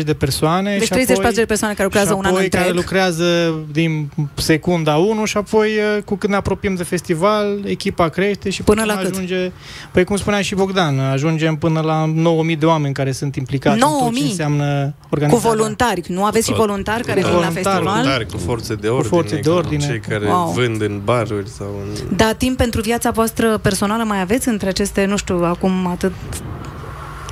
30-40 0.00 0.04
de 0.04 0.14
persoane. 0.14 0.70
Deci 0.72 0.82
și 0.82 0.88
30 0.88 1.18
apoi, 1.18 1.32
de 1.32 1.44
persoane 1.44 1.72
care 1.74 1.84
lucrează 1.84 2.08
și 2.12 2.14
un 2.18 2.24
an 2.24 2.30
apoi 2.30 2.42
întreg. 2.44 2.62
care 2.62 2.74
lucrează 2.74 3.54
din 3.72 4.10
secunda 4.34 4.96
1 4.96 5.24
și 5.24 5.36
apoi 5.36 5.68
uh, 5.96 6.02
cu 6.04 6.16
când 6.16 6.32
ne 6.32 6.38
apropiem 6.38 6.74
de 6.74 6.82
festival, 6.82 7.58
echipa 7.64 8.08
crește 8.08 8.50
și 8.50 8.62
Până 8.62 8.80
putem 8.80 8.96
la 8.96 9.02
cât? 9.02 9.12
ajunge, 9.14 9.50
păi 9.92 10.04
cum 10.04 10.16
spunea 10.16 10.40
și 10.42 10.54
Bogdan, 10.54 10.98
ajungem 10.98 11.56
până 11.56 11.80
la 11.80 12.04
9000 12.14 12.56
de 12.56 12.66
oameni 12.66 12.94
care 12.94 13.12
sunt 13.12 13.36
implicați 13.36 13.74
în 13.74 13.80
tot 13.80 13.90
9000? 13.90 14.20
ce 14.22 14.28
înseamnă 14.28 14.94
Cu 15.00 15.06
organizarea. 15.10 15.50
voluntari. 15.50 16.02
Nu 16.08 16.24
aveți 16.24 16.46
și 16.46 16.54
voluntari 16.54 17.02
care 17.04 17.20
vin 17.20 17.28
la 17.30 17.36
Voluntari, 17.36 17.62
festival? 17.64 17.82
Voluntari, 17.94 18.26
cu 18.26 18.36
forțe 18.38 18.74
de 18.74 18.88
ordine, 18.88 19.08
forțe 19.08 19.34
de 19.34 19.48
cu 19.48 19.54
ordine. 19.56 19.86
cei 19.86 20.00
care 20.00 20.26
Wow. 20.26 20.36
wow. 20.36 20.52
vând 20.52 20.82
în 20.82 21.00
baruri 21.04 21.48
sau 21.48 21.66
în... 22.10 22.16
Da, 22.16 22.32
timp 22.32 22.56
pentru 22.56 22.80
viața 22.80 23.10
voastră 23.10 23.58
personală 23.58 24.02
mai 24.02 24.20
aveți 24.20 24.48
între 24.48 24.68
aceste, 24.68 25.04
nu 25.04 25.16
știu, 25.16 25.44
acum 25.44 25.86
atât 25.86 26.12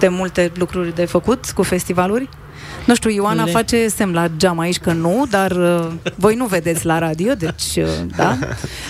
de 0.00 0.08
multe 0.08 0.52
lucruri 0.54 0.94
de 0.94 1.04
făcut 1.04 1.50
cu 1.54 1.62
festivaluri? 1.62 2.28
Nu 2.86 2.94
știu, 2.94 3.10
Ioana 3.10 3.44
Le- 3.44 3.50
face 3.50 3.88
semn 3.88 4.12
la 4.12 4.28
geam 4.36 4.58
aici 4.58 4.78
că 4.78 4.92
nu, 4.92 5.26
dar 5.30 5.50
uh, 5.50 5.86
voi 6.16 6.34
nu 6.34 6.46
vedeți 6.46 6.86
la 6.86 6.98
radio, 6.98 7.34
deci, 7.34 7.76
uh, 7.76 7.84
da? 8.16 8.38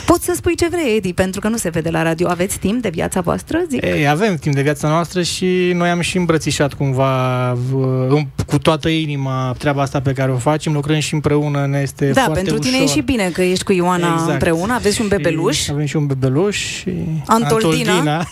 Poți 0.07 0.25
să 0.25 0.33
spui 0.37 0.57
ce 0.57 0.69
vrei, 0.69 0.97
Edi, 0.97 1.13
pentru 1.13 1.41
că 1.41 1.49
nu 1.49 1.57
se 1.57 1.69
vede 1.69 1.91
la 1.91 2.03
radio. 2.03 2.29
Aveți 2.29 2.59
timp 2.59 2.83
de 2.83 2.89
viața 2.89 3.21
voastră, 3.21 3.59
zic? 3.69 3.85
Ei, 3.85 4.09
avem 4.09 4.37
timp 4.37 4.55
de 4.55 4.63
viața 4.63 4.89
noastră 4.89 5.23
și 5.23 5.73
noi 5.75 5.89
am 5.89 6.01
și 6.01 6.17
îmbrățișat 6.17 6.73
cumva 6.75 7.53
uh, 7.53 8.21
cu 8.47 8.59
toată 8.59 8.89
inima 8.89 9.55
treaba 9.59 9.83
asta 9.83 10.01
pe 10.01 10.13
care 10.13 10.31
o 10.31 10.37
facem, 10.37 10.73
lucrăm 10.73 10.99
și 10.99 11.15
împreună, 11.15 11.67
ne 11.67 11.79
este 11.79 12.11
da, 12.11 12.23
foarte 12.25 12.41
pentru 12.41 12.59
tine 12.59 12.77
ușor. 12.77 12.89
e 12.89 12.93
și 12.93 13.01
bine 13.01 13.31
că 13.33 13.43
ești 13.43 13.65
cu 13.65 13.73
Ioana 13.73 14.13
Exact. 14.13 14.31
împreună, 14.31 14.75
aveți 14.75 14.95
și 14.95 15.01
un 15.01 15.09
bebeluș. 15.09 15.57
Și 15.57 15.71
avem 15.71 15.85
și 15.87 15.97
un 15.97 16.07
bebeluș 16.07 16.57
și 16.57 16.93
Antoldina. 17.27 18.27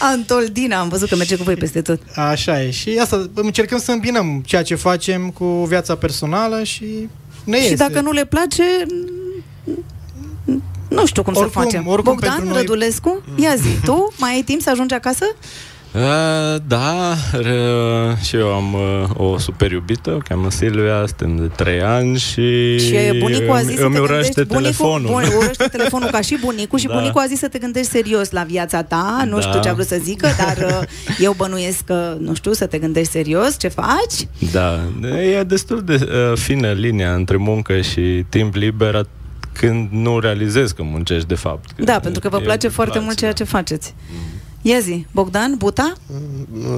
Antoldina. 0.00 0.10
Antoldina, 0.10 0.78
am 0.80 0.88
văzut 0.88 1.08
că 1.08 1.16
merge 1.16 1.36
cu 1.36 1.42
voi 1.42 1.54
peste 1.56 1.82
tot. 1.82 2.00
Așa 2.14 2.62
e. 2.62 2.70
Și 2.70 2.98
asta, 3.00 3.30
încercăm 3.34 3.78
să 3.78 3.92
îmbinăm 3.92 4.42
ceea 4.46 4.62
ce 4.62 4.74
facem 4.74 5.30
cu 5.30 5.44
viața 5.44 5.94
personală 5.96 6.62
și 6.62 7.08
ne 7.44 7.56
Și 7.56 7.62
iese. 7.62 7.74
dacă 7.74 8.00
nu 8.00 8.10
le 8.12 8.24
place, 8.24 8.62
nu 10.88 11.06
știu 11.06 11.22
cum 11.22 11.34
Oricum- 11.36 11.52
să 11.52 11.58
facem. 11.60 11.86
oricum 11.86 12.12
Bogdan 12.12 12.30
pentru 12.30 12.48
noi- 12.48 12.58
Rădulescu, 12.58 13.22
ia 13.36 13.54
zi, 13.54 13.80
tu 13.84 14.12
mai 14.18 14.34
ai 14.34 14.42
timp 14.42 14.60
să 14.60 14.70
ajungi 14.70 14.94
acasă? 14.94 15.24
Uh, 15.96 16.60
da, 16.66 17.14
re- 17.32 18.16
și 18.22 18.36
eu 18.36 18.48
am 18.54 18.72
uh, 18.74 19.08
o 19.16 19.38
super 19.38 19.70
iubită, 19.70 20.10
o 20.10 20.18
cheamă 20.18 20.50
Silvia, 20.50 21.04
suntem 21.06 21.36
de 21.36 21.46
3 21.56 21.82
ani 21.82 22.18
și, 22.18 22.78
Și 22.78 22.96
bunicul 23.18 23.54
a 23.54 23.60
zis 23.60 23.68
îmi, 23.68 23.76
să 23.78 23.84
îmi 23.84 23.94
te 23.94 24.00
urăște 24.00 24.32
gândești, 24.44 24.54
telefonul. 24.62 25.10
Bunicul, 25.10 25.34
bun, 25.36 25.42
urăște 25.44 25.64
telefonul 25.70 26.08
ca 26.10 26.20
și 26.20 26.38
bunicul 26.44 26.78
și 26.78 26.86
Da. 26.86 26.94
bunicul 26.94 27.20
a 27.20 27.26
zis 27.26 27.38
să 27.38 27.48
te 27.48 27.58
gândești 27.58 27.90
serios 27.90 28.30
la 28.30 28.42
viața 28.42 28.82
ta, 28.82 29.24
nu 29.28 29.38
Da. 29.38 29.40
știu 29.40 29.60
ce 29.60 29.68
a 29.68 29.72
vrut 29.72 29.86
să 29.86 29.98
zică, 30.02 30.28
dar 30.38 30.66
uh, 30.80 30.88
eu 31.18 31.32
bănuiesc 31.36 31.84
că, 31.84 32.16
nu 32.20 32.34
știu, 32.34 32.52
să 32.52 32.66
te 32.66 32.78
gândești 32.78 33.10
serios 33.12 33.58
ce 33.58 33.68
faci. 33.68 34.28
Da, 34.52 34.80
e 35.38 35.42
destul 35.42 35.82
de 35.84 35.94
uh, 36.02 36.38
fină 36.38 36.70
linia 36.72 37.14
între 37.14 37.36
muncă 37.36 37.80
și 37.80 38.24
timp 38.28 38.54
liber 38.54 38.94
at- 39.04 39.14
când 39.52 39.88
nu 39.90 40.18
realizezi 40.18 40.74
că 40.74 40.82
muncești 40.82 41.26
de 41.28 41.34
fapt. 41.34 41.70
Da, 41.80 41.98
pentru 42.00 42.20
că 42.20 42.28
vă 42.28 42.38
E- 42.40 42.44
place 42.44 42.66
îți 42.66 42.74
foarte 42.74 42.92
place, 42.92 43.06
mult 43.06 43.18
ceea 43.18 43.30
da. 43.30 43.36
ce 43.36 43.44
faceți. 43.44 43.94
Ia 44.62 44.78
zi, 44.78 45.06
Bogdan, 45.12 45.54
Buta? 45.56 45.92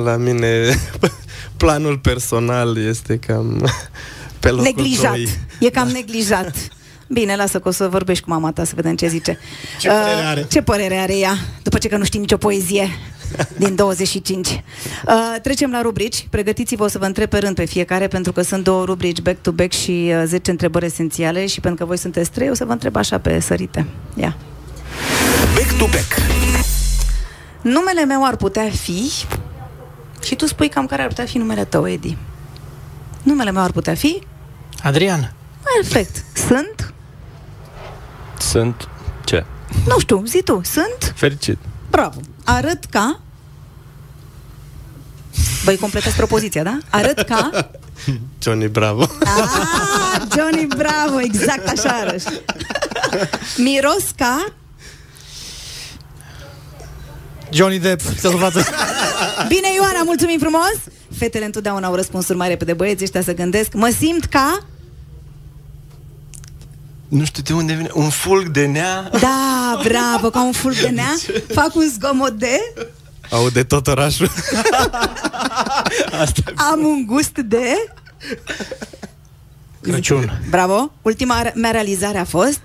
La 0.04 0.16
mine 0.16 0.74
planul 1.56 1.98
personal 1.98 2.76
este 2.76 3.16
cam 3.16 3.70
pe 4.40 4.48
locul 4.48 4.64
neglijat. 4.64 5.10
doi. 5.10 5.28
E 5.60 5.70
cam 5.70 5.88
neglijat. 5.88 6.54
Bine, 7.10 7.36
lasă 7.36 7.58
că 7.58 7.68
o 7.68 7.70
să 7.70 7.88
vorbești 7.88 8.24
cu 8.24 8.30
mama 8.30 8.52
ta 8.52 8.64
să 8.64 8.72
vedem 8.74 8.96
ce 8.96 9.08
zice. 9.08 9.38
Ce 9.80 9.88
părere 9.88 10.26
are? 10.26 10.46
ce 10.50 10.62
părere 10.62 10.96
are 10.96 11.16
ea, 11.16 11.36
după 11.62 11.78
ce 11.78 11.88
că 11.88 11.96
nu 11.96 12.04
știi 12.04 12.20
nicio 12.20 12.36
poezie 12.36 12.88
din 13.56 13.74
25. 13.82 14.48
Uh, 14.48 14.62
trecem 15.42 15.70
la 15.70 15.82
rubrici. 15.82 16.26
Pregătiți-vă, 16.30 16.84
o 16.84 16.88
să 16.88 16.98
vă 16.98 17.04
întreb 17.04 17.28
pe 17.28 17.38
rând 17.38 17.54
pe 17.54 17.64
fiecare, 17.64 18.08
pentru 18.08 18.32
că 18.32 18.42
sunt 18.42 18.64
două 18.64 18.84
rubrici 18.84 19.20
back-to-back 19.20 19.72
și 19.72 19.90
uh, 20.20 20.22
10 20.26 20.50
întrebări 20.50 20.84
esențiale 20.84 21.46
și 21.46 21.60
pentru 21.60 21.80
că 21.80 21.86
voi 21.86 21.98
sunteți 21.98 22.30
trei, 22.30 22.50
o 22.50 22.54
să 22.54 22.64
vă 22.64 22.72
întreb 22.72 22.96
așa 22.96 23.18
pe 23.18 23.40
sărite. 23.40 23.86
Ia. 24.14 24.36
Back 25.54 25.78
to 25.78 25.84
back. 25.84 26.14
Numele 27.60 28.04
meu 28.04 28.24
ar 28.26 28.36
putea 28.36 28.70
fi 28.70 29.12
și 30.22 30.34
tu 30.34 30.46
spui 30.46 30.68
cam 30.68 30.86
care 30.86 31.02
ar 31.02 31.08
putea 31.08 31.24
fi 31.24 31.38
numele 31.38 31.64
tău, 31.64 31.88
Edi. 31.88 32.16
Numele 33.22 33.50
meu 33.50 33.62
ar 33.62 33.70
putea 33.70 33.94
fi 33.94 34.22
Adrian, 34.82 35.32
Perfect. 35.74 36.24
Sunt? 36.36 36.94
Sunt 38.38 38.88
ce? 39.24 39.44
Nu 39.86 39.98
știu, 39.98 40.24
zi 40.24 40.42
tu. 40.42 40.60
Sunt? 40.64 41.12
Fericit. 41.16 41.58
Bravo. 41.90 42.20
Arăt 42.44 42.84
ca... 42.84 43.20
Băi, 45.64 45.76
completați 45.76 46.16
propoziția, 46.16 46.62
da? 46.62 46.78
Arăt 46.90 47.20
ca... 47.22 47.70
Johnny 48.42 48.68
Bravo. 48.68 49.02
Ah, 49.24 50.22
Johnny 50.36 50.66
Bravo, 50.66 51.20
exact 51.20 51.68
așa 51.68 51.88
arăși. 51.88 52.26
Miros 53.56 54.04
ca... 54.16 54.52
Johnny 57.50 57.78
Depp, 57.78 58.00
să-l 58.18 58.36
vadă. 58.42 58.64
Bine, 59.48 59.68
Ioana, 59.74 60.02
mulțumim 60.04 60.38
frumos! 60.38 60.74
Fetele 61.16 61.44
întotdeauna 61.44 61.86
au 61.86 61.94
răspunsuri 61.94 62.38
mai 62.38 62.48
repede, 62.48 62.72
băieții 62.72 63.04
ăștia 63.04 63.22
să 63.22 63.34
gândesc. 63.34 63.72
Mă 63.72 63.94
simt 63.98 64.24
ca... 64.24 64.66
nu 67.08 67.24
știu 67.24 67.42
de 67.42 67.52
unde 67.52 67.72
vine, 67.72 67.88
un 67.92 68.08
fulg 68.08 68.46
de 68.48 68.66
nea. 68.66 69.10
Da, 69.20 69.80
bravo, 69.84 70.30
ca 70.30 70.44
un 70.44 70.52
fulg 70.52 70.74
de 70.76 70.88
nea. 70.88 71.14
Fac 71.54 71.74
un 71.74 71.88
zgomot 71.98 72.32
de... 72.32 72.58
Aude 73.30 73.64
tot 73.64 73.86
orașul. 73.86 74.28
Asta 76.20 76.42
Am 76.72 76.84
un 76.84 77.06
gust 77.06 77.38
de... 77.38 77.90
Crăciun. 79.80 80.40
Bravo. 80.50 80.92
Ultima 81.02 81.42
re- 81.42 81.52
mea 81.56 81.70
realizare 81.70 82.18
a 82.18 82.24
fost... 82.24 82.60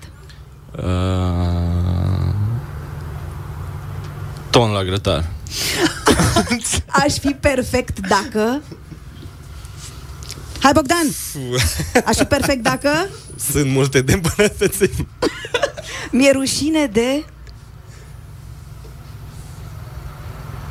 Uh, 0.78 0.82
ton 4.54 4.70
la 4.70 4.84
grătar. 4.84 5.24
Aș 7.04 7.12
fi 7.18 7.28
perfect 7.40 8.08
dacă... 8.08 8.62
Hai, 10.60 10.72
Bogdan! 10.74 11.06
Aș 12.04 12.16
fi 12.16 12.24
perfect 12.24 12.62
dacă... 12.62 13.08
Sunt 13.50 13.70
multe 13.70 14.00
de 14.00 14.12
îmbunătățiri. 14.12 15.06
Mi-e 16.10 16.30
rușine 16.30 16.86
de... 16.86 17.24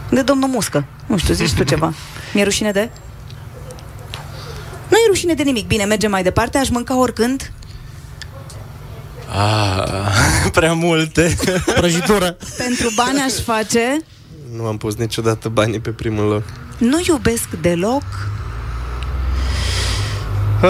De 0.10 0.22
domnul 0.22 0.50
Muscă. 0.50 0.86
Nu 1.06 1.18
știu, 1.18 1.34
zici 1.34 1.54
tu 1.54 1.64
ceva. 1.64 1.94
Mi-e 2.34 2.44
rușine 2.44 2.72
de... 2.72 2.90
Nu 4.90 4.98
e 4.98 5.08
rușine 5.08 5.34
de 5.34 5.44
nimic. 5.44 5.68
Bine, 5.68 5.84
mergem 5.84 6.12
mai 6.12 6.24
departe. 6.24 6.58
Aș 6.58 6.70
mânca 6.70 6.98
oricând. 6.98 7.52
Ah, 9.36 10.50
prea 10.58 10.74
multe. 10.74 11.36
Prăjitură. 11.76 12.38
Pentru 12.58 12.90
bani 12.96 13.20
aș 13.26 13.34
face. 13.34 14.00
Nu 14.56 14.66
am 14.66 14.78
pus 14.78 14.96
niciodată 14.96 15.50
banii 15.50 15.80
pe 15.80 15.90
primul 15.90 16.26
loc. 16.28 16.44
Nu 16.78 17.00
iubesc 17.08 17.48
deloc. 17.62 18.04
Uh, 20.64 20.70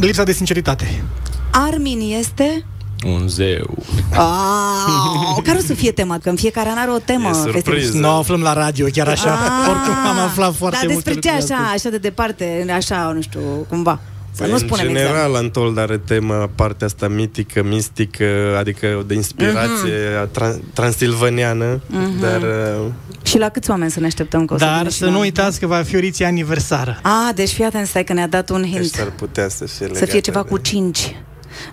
lipsa 0.00 0.22
de 0.24 0.32
sinceritate. 0.32 1.04
Armin 1.50 2.00
este... 2.18 2.64
Un 3.06 3.28
zeu. 3.28 3.76
Ah, 4.12 5.42
care 5.44 5.58
o 5.58 5.60
să 5.66 5.74
fie 5.74 5.92
tema? 5.92 6.18
Că 6.18 6.28
în 6.28 6.36
fiecare 6.36 6.68
an 6.68 6.78
are 6.78 6.90
o 6.90 6.98
temă. 6.98 7.28
E 7.28 7.32
surpriză. 7.32 7.70
festivalul. 7.70 8.00
Nu 8.00 8.16
o 8.16 8.18
aflăm 8.18 8.40
la 8.40 8.52
radio, 8.52 8.86
chiar 8.92 9.08
așa. 9.08 9.30
Ah, 9.32 9.68
Oricum 9.68 9.94
am 10.10 10.18
aflat 10.18 10.54
foarte 10.54 10.76
Dar 10.82 10.92
multe 10.92 11.10
despre 11.10 11.30
ce 11.30 11.36
lucruri 11.36 11.52
așa, 11.52 11.62
astăzi. 11.62 11.86
așa 11.86 11.88
de 11.88 11.98
departe, 11.98 12.66
așa, 12.76 13.12
nu 13.14 13.20
știu, 13.20 13.40
cumva. 13.68 14.00
Să 14.36 14.42
Păi, 14.42 14.50
nu 14.50 14.56
în 14.58 14.66
spunem 14.66 14.86
general, 14.86 15.26
exact. 15.28 15.34
Antold 15.44 15.78
are 15.78 15.98
tema 15.98 16.50
partea 16.54 16.86
asta 16.86 17.08
mitică, 17.08 17.62
mistică, 17.62 18.56
adică 18.58 19.04
de 19.06 19.14
inspirație 19.14 19.94
Mhm. 20.22 20.30
tra- 20.30 20.60
transilvaniană, 20.74 21.80
dar 22.20 22.42
uh, 22.42 22.86
Și 23.22 23.38
la 23.38 23.48
câți 23.48 23.70
oameni 23.70 23.90
să 23.90 24.00
ne 24.00 24.06
așteptăm 24.06 24.44
că 24.44 24.54
o 24.54 24.58
să 24.58 24.64
Dar 24.64 24.76
vină 24.78 24.88
și 24.88 24.96
să 24.96 25.04
la- 25.04 25.10
nu 25.10 25.18
uitați 25.18 25.60
că 25.60 25.66
va 25.66 25.82
fi 25.82 25.96
oriție 25.96 26.26
aniversară. 26.26 26.98
A, 27.02 27.32
deci 27.34 27.50
fii 27.50 27.64
atent, 27.64 27.86
stai 27.86 28.04
că 28.04 28.12
ne-a 28.12 28.26
dat 28.28 28.50
un 28.50 28.60
deci 28.62 28.70
hint. 28.70 28.84
s-ar 28.84 29.10
putea 29.10 29.48
să 29.48 29.64
fie 29.64 29.76
Să 29.76 29.84
legată 29.84 30.04
fie 30.06 30.18
ceva 30.20 30.42
de... 30.42 30.48
cu 30.48 30.58
5. 30.58 31.16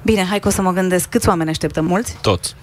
Bine, 0.04 0.26
hai 0.30 0.40
că 0.40 0.48
o 0.48 0.52
să 0.52 0.62
mă 0.62 0.72
gândesc. 0.74 1.10
Câți 1.10 1.28
oameni 1.30 1.50
așteptăm? 1.50 1.86
Mulți? 1.86 2.18
Toți. 2.22 2.56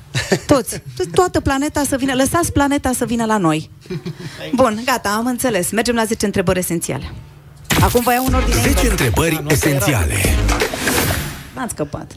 Toți. 0.47 0.83
Toată 1.15 1.41
planeta 1.41 1.83
să 1.89 1.97
vină. 1.99 2.13
Lăsați 2.15 2.53
planeta 2.53 2.91
să 2.97 3.05
vină 3.05 3.25
la 3.25 3.39
noi. 3.39 3.71
Bun, 4.55 4.83
gata, 4.85 5.09
am 5.19 5.27
înțeles. 5.27 5.71
Mergem 5.71 5.95
la 5.95 6.05
10 6.05 6.25
întrebări 6.27 6.59
esențiale. 6.59 7.13
Acum 7.81 8.01
vă 8.05 8.13
iau 8.13 8.25
un 8.27 8.35
ordine 8.35 8.55
10 8.57 8.69
invers. 8.69 8.89
întrebări 8.91 9.43
esențiale. 9.49 10.15
N-ați 11.55 11.73
scăpat. 11.73 12.13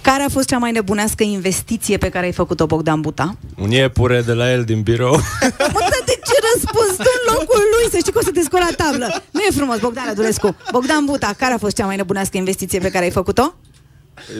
Care 0.00 0.22
a 0.22 0.28
fost 0.28 0.48
cea 0.48 0.58
mai 0.58 0.70
nebunească 0.70 1.22
investiție 1.22 1.96
pe 1.96 2.08
care 2.08 2.26
ai 2.26 2.32
făcut-o, 2.32 2.66
Bogdan 2.66 3.00
Buta? 3.00 3.36
Un 3.58 3.70
iepure 3.70 4.20
de 4.22 4.32
la 4.32 4.52
el 4.52 4.64
din 4.64 4.82
birou. 4.82 5.10
Mă, 5.74 5.80
dar 5.80 6.02
de 6.04 6.18
ce 6.24 6.34
răspuns 6.54 6.96
tu 6.96 7.10
în 7.26 7.34
locul 7.34 7.62
lui? 7.80 7.90
Să 7.90 7.96
știi 7.98 8.12
că 8.12 8.18
o 8.18 8.22
să 8.22 8.30
te 8.30 8.40
scori 8.40 8.62
la 8.70 8.84
tablă. 8.84 9.22
Nu 9.30 9.40
e 9.40 9.50
frumos, 9.56 9.78
Bogdan 9.78 10.08
Adulescu. 10.08 10.56
Bogdan 10.72 11.04
Buta, 11.04 11.34
care 11.38 11.52
a 11.54 11.58
fost 11.58 11.76
cea 11.76 11.86
mai 11.86 11.96
nebunească 11.96 12.36
investiție 12.36 12.78
pe 12.78 12.90
care 12.90 13.04
ai 13.04 13.10
făcut-o? 13.10 13.54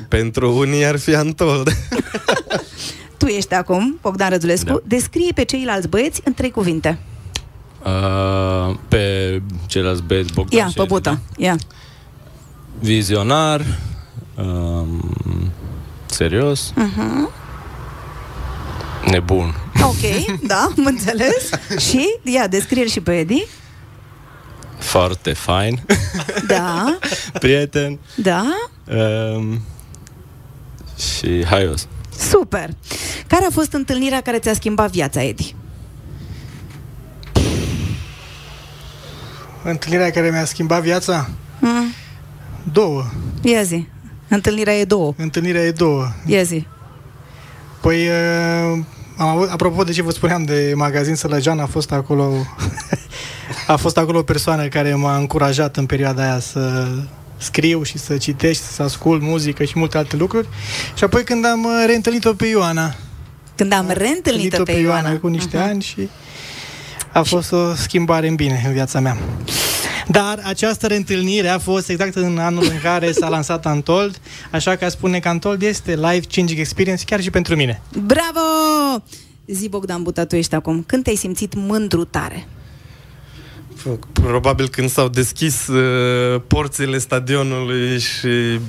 Pentru 0.09 0.56
unii 0.59 0.85
ar 0.85 0.98
fi 0.98 1.14
Antold. 1.14 1.68
Tu 3.16 3.27
ești 3.27 3.55
acum, 3.55 3.98
Bogdan 4.02 4.31
Rădulescu. 4.31 4.66
Da. 4.72 4.78
Descrie 4.85 5.32
pe 5.35 5.44
ceilalți 5.44 5.89
băieți 5.89 6.20
în 6.24 6.35
trei 6.35 6.51
cuvinte. 6.51 6.98
Uh, 7.85 8.77
pe 8.89 9.43
ceilalți 9.66 10.02
băieți 10.02 10.32
Bogdan 10.32 10.59
Ia, 10.59 10.66
și 10.69 10.74
pe 10.74 10.85
bută. 10.89 11.20
Ia. 11.36 11.57
Vizionar. 12.78 13.65
Um, 14.36 15.12
serios. 16.07 16.73
Mhm. 16.74 17.31
Nebun. 19.11 19.55
Ok, 19.82 20.39
da, 20.47 20.69
am 20.77 20.85
înțeles. 20.86 21.48
Și, 21.89 22.07
ia, 22.23 22.47
descrie 22.47 22.86
și 22.86 23.01
pe 23.01 23.19
Edi. 23.19 23.47
Foarte 24.78 25.32
fain. 25.32 25.82
Da, 26.47 26.98
Prieten. 27.40 27.98
da, 28.16 28.44
Um, 29.35 29.61
și 30.98 31.44
haios. 31.44 31.86
super. 32.19 32.70
Care 33.27 33.44
a 33.44 33.51
fost 33.52 33.73
întâlnirea 33.73 34.20
care 34.20 34.39
ți-a 34.39 34.55
schimbat 34.55 34.90
viața, 34.90 35.23
Edi? 35.23 35.55
Întâlnirea 39.65 40.11
care 40.11 40.31
mi-a 40.31 40.45
schimbat 40.45 40.82
viața? 40.82 41.28
Mm, 41.59 41.87
Două. 42.73 43.05
ia 43.43 43.62
zi. 43.62 43.87
Întâlnirea 44.28 44.74
e 44.78 44.85
două. 44.85 45.15
Întâlnirea 45.16 45.62
e 45.62 45.70
două. 45.70 46.09
Ia 46.27 46.43
zi. 46.43 46.66
Păi, 47.81 48.07
uh, 48.09 48.78
am 49.16 49.28
avut, 49.28 49.51
apropo 49.51 49.82
de 49.85 49.93
ce 49.93 50.03
vă 50.03 50.11
spuneam 50.11 50.45
de 50.45 50.73
magazin 50.77 51.15
Sălăgean, 51.15 51.59
a 51.59 51.66
fost 51.66 51.93
acolo 51.93 52.32
a 53.66 53.77
fost 53.77 53.97
acolo 53.99 54.19
o 54.19 54.23
persoană 54.23 54.66
care 54.66 54.95
m-a 54.95 55.16
încurajat 55.16 55.77
în 55.77 55.87
perioada 55.87 56.23
aia 56.23 56.39
să 56.41 56.89
scriu 57.37 57.82
și 57.82 57.99
să 57.99 58.16
citești, 58.16 58.62
să 58.62 58.82
ascult 58.82 59.23
muzică 59.23 59.65
și 59.65 59.78
multe 59.78 59.99
alte 59.99 60.16
lucruri. 60.16 60.49
Și 60.97 61.05
apoi 61.05 61.24
când 61.24 61.45
am 61.47 61.65
uh, 61.65 61.85
reîntâlnit-o 61.87 62.32
pe 62.35 62.47
Ioana, 62.47 62.95
Când 63.57 63.73
am 63.73 63.87
reîntâlnit-o 63.89 64.57
întâlnit-o 64.59 64.62
pe 64.62 64.73
Ioana. 64.73 65.16
cu 65.19 65.27
niște 65.27 65.57
Mhm. 65.57 65.66
ani 65.69 65.82
și 65.82 66.09
a 67.12 67.23
fost 67.23 67.53
o 67.53 67.74
schimbare 67.74 68.28
în 68.28 68.35
bine 68.35 68.62
în 68.66 68.73
viața 68.73 69.01
mea. 69.01 69.19
Dar 70.09 70.41
această 70.45 70.87
reîntâlnire 70.87 71.49
a 71.49 71.59
fost 71.59 71.89
exact 71.89 72.15
în 72.15 72.39
anul 72.39 72.65
în 72.70 72.78
care 72.82 73.12
s-a 73.12 73.28
lansat 73.28 73.66
Antold, 73.66 74.20
așa 74.51 74.77
că 74.77 74.89
spune 74.89 75.19
că 75.19 75.28
Antold 75.28 75.62
este 75.62 75.95
life-changing 75.95 76.59
experience 76.59 77.05
chiar 77.05 77.20
și 77.20 77.31
pentru 77.31 77.57
mine. 77.57 77.82
Bravo! 77.93 78.41
Zi, 79.47 79.69
Bogdan 79.69 80.03
Buta, 80.03 80.24
tu 80.24 80.37
ești 80.37 80.55
acum. 80.55 80.82
Când 80.87 81.03
te-ai 81.03 81.16
simțit 81.16 81.55
mândru 81.55 82.05
tare? 82.05 82.47
Probabil 84.12 84.69
când 84.69 84.91
s-au 84.91 85.09
deschis 85.09 85.66
uh, 85.66 86.43
porțile 86.47 86.99
stadionului 86.99 87.99
și 87.99 88.61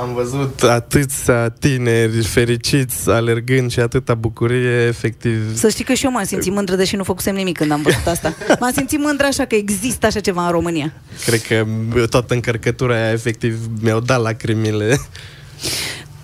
am 0.00 0.14
văzut 0.14 0.62
atâția 0.62 1.48
tineri 1.48 2.22
fericiți 2.22 3.10
alergând 3.10 3.70
și 3.70 3.80
atâta 3.80 4.14
bucurie, 4.14 4.86
efectiv. 4.86 5.56
Să 5.56 5.68
știi 5.68 5.84
că 5.84 5.94
și 5.94 6.04
eu 6.04 6.10
m-am 6.10 6.24
simțit 6.24 6.52
mândră, 6.52 6.76
deși 6.76 6.96
nu 6.96 7.04
făcusem 7.04 7.34
nimic 7.34 7.56
când 7.56 7.70
am 7.70 7.82
văzut 7.82 8.06
asta. 8.06 8.34
M-am 8.60 8.72
simțit 8.72 8.98
mândră 8.98 9.26
așa 9.26 9.44
că 9.44 9.54
există 9.54 10.06
așa 10.06 10.20
ceva 10.20 10.44
în 10.44 10.50
România. 10.50 10.92
Cred 11.24 11.42
că 11.42 11.66
toată 12.06 12.34
încărcătura 12.34 12.94
aia 12.94 13.12
efectiv 13.12 13.58
mi-au 13.80 14.00
dat 14.00 14.20
lacrimile. 14.20 15.00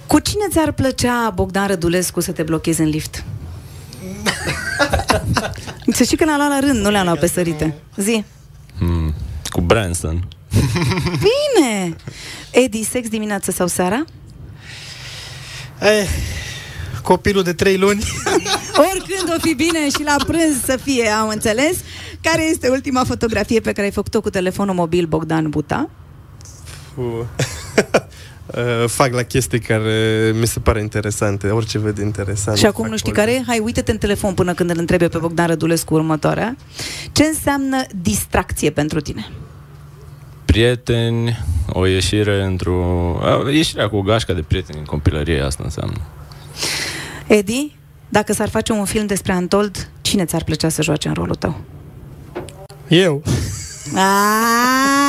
Cu 0.06 0.18
cine 0.18 0.46
ți-ar 0.50 0.72
plăcea, 0.72 1.32
Bogdan 1.34 1.66
Rădulescu, 1.66 2.20
să 2.20 2.32
te 2.32 2.42
blochezi 2.42 2.80
în 2.80 2.88
lift? 2.88 3.24
să 5.96 6.02
știi 6.02 6.16
că 6.16 6.24
le-am 6.24 6.36
luat 6.36 6.50
la 6.50 6.58
rând, 6.60 6.84
nu 6.84 6.90
le-am 6.90 7.04
luat 7.04 7.18
pe 7.18 7.26
sărite. 7.26 7.74
Zi. 7.96 8.24
Hmm. 8.78 9.14
Cu 9.50 9.60
Branson. 9.60 10.28
Bine! 11.26 11.96
Edi, 12.50 12.84
sex 12.84 13.08
dimineața 13.08 13.52
sau 13.52 13.66
seara? 13.66 14.04
Eh, 15.80 16.08
copilul 17.02 17.42
de 17.42 17.52
trei 17.52 17.76
luni. 17.76 18.02
Oricând 18.90 19.36
o 19.36 19.40
fi 19.40 19.54
bine 19.54 19.88
și 19.88 20.02
la 20.04 20.16
prânz 20.26 20.64
să 20.64 20.78
fie, 20.82 21.08
am 21.08 21.28
înțeles. 21.28 21.76
Care 22.22 22.42
este 22.42 22.68
ultima 22.68 23.04
fotografie 23.04 23.60
pe 23.60 23.72
care 23.72 23.86
ai 23.86 23.92
făcut-o 23.92 24.20
cu 24.20 24.30
telefonul 24.30 24.74
mobil 24.74 25.06
Bogdan 25.06 25.48
Buta? 25.48 25.90
Fu. 26.94 27.00
Uh, 28.46 28.88
fac 28.98 29.12
la 29.12 29.22
chestii 29.22 29.60
care 29.60 30.32
mi 30.40 30.46
se 30.46 30.60
pare 30.60 30.80
interesante, 30.80 31.48
orice 31.48 31.78
ved 31.78 31.98
interesant. 31.98 32.56
Și 32.56 32.66
acum 32.66 32.82
fac 32.82 32.90
nu 32.90 32.96
știi 32.96 33.12
acolo. 33.12 33.26
care 33.26 33.38
e? 33.38 33.44
Hai, 33.46 33.58
uite-te 33.58 33.90
în 33.90 33.98
telefon 33.98 34.34
până 34.34 34.54
când 34.54 34.70
îl 34.70 34.78
întrebe 34.78 35.08
pe 35.08 35.18
Bogdan 35.18 35.46
Rădulescu 35.46 35.94
următoarea. 35.94 36.56
Ce 37.12 37.24
înseamnă 37.24 37.82
distracție 38.02 38.70
pentru 38.70 39.00
tine? 39.00 39.30
Prieteni, 40.50 41.44
o 41.68 41.86
ieșire 41.86 42.44
într-o... 42.44 43.18
a, 43.22 43.50
Ieșirea 43.50 43.88
cu 43.88 43.96
o 43.96 44.02
gașca 44.02 44.32
de 44.32 44.40
prieteni 44.40 44.78
în 44.78 44.84
copilărie, 44.84 45.40
asta 45.40 45.62
înseamnă. 45.64 46.00
Edi, 47.26 47.76
dacă 48.08 48.32
s-ar 48.32 48.48
face 48.48 48.72
un 48.72 48.84
film 48.84 49.06
despre 49.06 49.32
Antold, 49.32 49.88
cine 50.00 50.24
ți-ar 50.24 50.44
plăcea 50.44 50.68
să 50.68 50.82
joace 50.82 51.08
în 51.08 51.14
rolul 51.14 51.34
tău? 51.34 51.60
Eu. 52.88 53.22
A, 53.94 54.00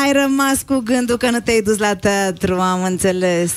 ai 0.04 0.12
rămas 0.12 0.62
cu 0.62 0.82
gândul 0.86 1.18
că 1.18 1.30
nu 1.30 1.40
te-ai 1.40 1.62
dus 1.62 1.78
la 1.78 1.96
teatru, 1.96 2.54
am 2.54 2.84
înțeles. 2.84 3.54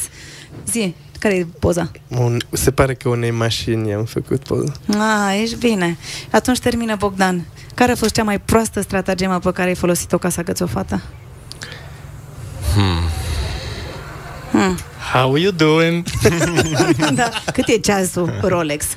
Zi, 0.70 0.94
care 1.19 1.35
e 1.35 1.47
poza? 1.59 1.90
Un, 2.09 2.39
se 2.52 2.70
pare 2.70 2.94
că 2.94 3.09
unei 3.09 3.31
mașini 3.31 3.94
am 3.94 4.05
făcut 4.05 4.43
poză. 4.43 4.74
A, 4.98 5.35
ești 5.35 5.56
bine. 5.56 5.97
Atunci 6.31 6.59
termină 6.59 6.97
Bogdan. 6.97 7.44
Care 7.74 7.93
a 7.93 7.97
fost 7.97 8.15
cea 8.15 8.23
mai 8.23 8.40
proastă 8.40 8.81
stratagemă 8.81 9.39
pe 9.39 9.52
care 9.52 9.69
ai 9.69 9.74
folosit-o 9.74 10.19
ca 10.19 10.28
să 10.28 10.40
agăți 10.40 10.62
o 10.62 10.66
fată? 10.66 11.02
Hmm. 12.74 13.09
Hmm. 14.51 14.76
How 15.12 15.36
you 15.36 15.52
doing? 15.52 16.06
da. 17.14 17.28
Cât 17.52 17.68
e 17.68 17.78
ceasul 17.78 18.38
Rolex? 18.42 18.84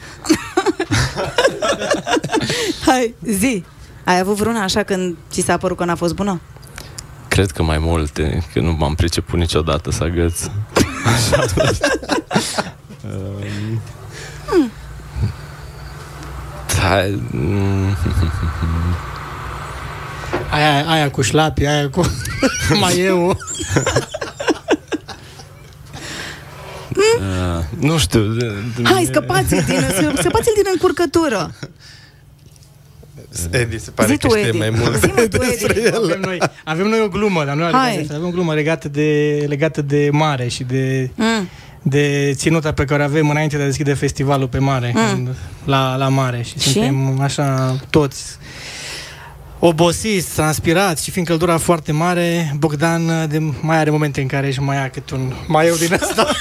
Hai, 2.86 3.14
zi. 3.24 3.64
Ai 4.04 4.20
avut 4.20 4.36
vreuna 4.36 4.64
așa 4.64 4.84
când 4.84 5.16
ți 5.32 5.42
s-a 5.42 5.58
părut 5.58 5.78
că 5.78 5.86
n-a 5.86 5.96
fost 5.96 6.14
bună? 6.14 6.42
Cred 7.28 7.52
că 7.52 7.64
mai 7.64 7.78
multe, 7.78 8.44
că 8.54 8.60
nu 8.60 8.72
m-am 8.72 8.96
priceput 8.96 9.40
niciodată 9.40 9.92
să 9.92 10.04
agăț. 10.04 10.42
Așa. 11.06 11.46
um, 13.04 13.82
da, 16.80 17.04
mm, 17.32 17.96
Aia, 20.52 20.90
aia 20.90 21.10
cu 21.12 21.22
șlapi, 21.22 21.66
aia 21.66 21.90
cu 21.90 22.02
maieu. 22.82 23.28
uh, 23.30 23.36
nu 27.90 27.98
știu. 27.98 28.22
de- 28.34 28.54
de- 28.78 28.90
Hai, 28.90 29.06
scăpați-l 29.06 29.64
din, 29.68 29.80
scăpați-l 30.22 30.54
din 30.56 30.66
încurcătură. 30.72 31.52
Edi 33.52 33.80
se 33.80 33.92
pare 33.92 34.12
Zi 34.12 34.18
că 34.18 34.28
tu, 34.28 34.34
știe 34.36 34.48
Edi. 34.48 34.58
mai 34.58 34.70
mult 34.70 34.96
Zi, 35.00 35.06
mă, 35.06 35.22
tu, 35.22 35.38
despre 35.38 35.78
Edi. 35.78 35.86
el. 35.88 36.04
Avem 36.04 36.20
noi, 36.22 36.38
avem 36.64 36.88
noi 36.88 37.00
o 37.02 37.08
glumă, 37.08 37.46
dar 37.46 37.56
nu 37.56 37.64
are 37.64 37.74
Hai. 37.76 37.84
legată 37.90 37.98
de 37.98 38.02
asta. 38.04 38.16
Avem 38.16 38.28
o 38.28 38.32
glumă 38.32 38.54
legată 38.54 38.88
de, 38.90 39.44
legată 39.48 39.82
de 39.82 40.10
mare 40.12 40.48
și 40.48 40.64
de, 40.64 41.10
Mm. 41.16 41.50
de 41.82 42.32
ținuta 42.36 42.72
pe 42.74 42.86
care 42.86 43.02
o 43.02 43.06
avem 43.06 43.30
înainte 43.30 43.56
de 43.58 43.62
a 43.62 43.66
deschide 43.66 43.94
festivalul 43.94 44.48
pe 44.48 44.58
mare, 44.60 44.92
Mm. 44.96 45.10
când, 45.14 45.28
la, 45.66 45.96
la 45.96 46.08
mare. 46.08 46.42
Și, 46.42 46.60
Și? 46.60 46.70
suntem 46.70 47.20
așa 47.20 47.76
toți 47.90 48.24
obosiți, 49.60 50.34
transpirați 50.36 51.04
și 51.04 51.12
fiind 51.12 51.28
căldura 51.28 51.58
foarte 51.58 51.92
mare, 51.92 52.56
Bogdan 52.58 53.30
de, 53.30 53.40
mai 53.62 53.78
are 53.78 53.90
momente 53.90 54.22
în 54.22 54.28
care 54.28 54.48
își 54.48 54.62
mai 54.62 54.76
ia 54.76 54.90
câte 54.90 55.14
un 55.14 55.34
maieu 55.48 55.76
din 55.76 55.94
asta. 55.94 56.28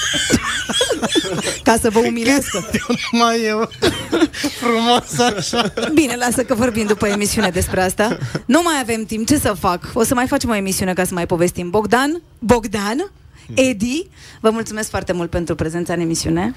Ca 1.63 1.77
să 1.81 1.91
vă 1.91 1.99
umilească. 1.99 2.71
un 2.89 3.19
maieu 3.19 3.71
frumos 4.61 5.19
așa. 5.37 5.73
Bine, 5.95 6.17
lasă 6.17 6.43
că 6.43 6.55
vorbim 6.55 6.87
după 6.87 7.07
emisiune 7.07 7.51
despre 7.51 7.83
asta. 7.83 8.19
Nu 8.47 8.61
mai 8.63 8.75
avem 8.81 9.05
timp, 9.05 9.27
ce 9.27 9.39
să 9.39 9.57
fac? 9.59 9.91
O 9.95 10.03
să 10.03 10.15
mai 10.15 10.27
facem 10.27 10.51
o 10.51 10.55
emisiune 10.55 10.93
ca 10.93 11.05
să 11.05 11.15
mai 11.15 11.27
povestim. 11.27 11.71
Bogdan, 11.71 12.23
Bogdan, 12.39 13.11
Edi, 13.69 14.07
vă 14.41 14.51
mulțumesc 14.51 14.89
foarte 14.91 15.13
mult 15.13 15.31
pentru 15.31 15.55
prezența 15.55 15.93
în 15.93 16.01
emisiune. 16.01 16.53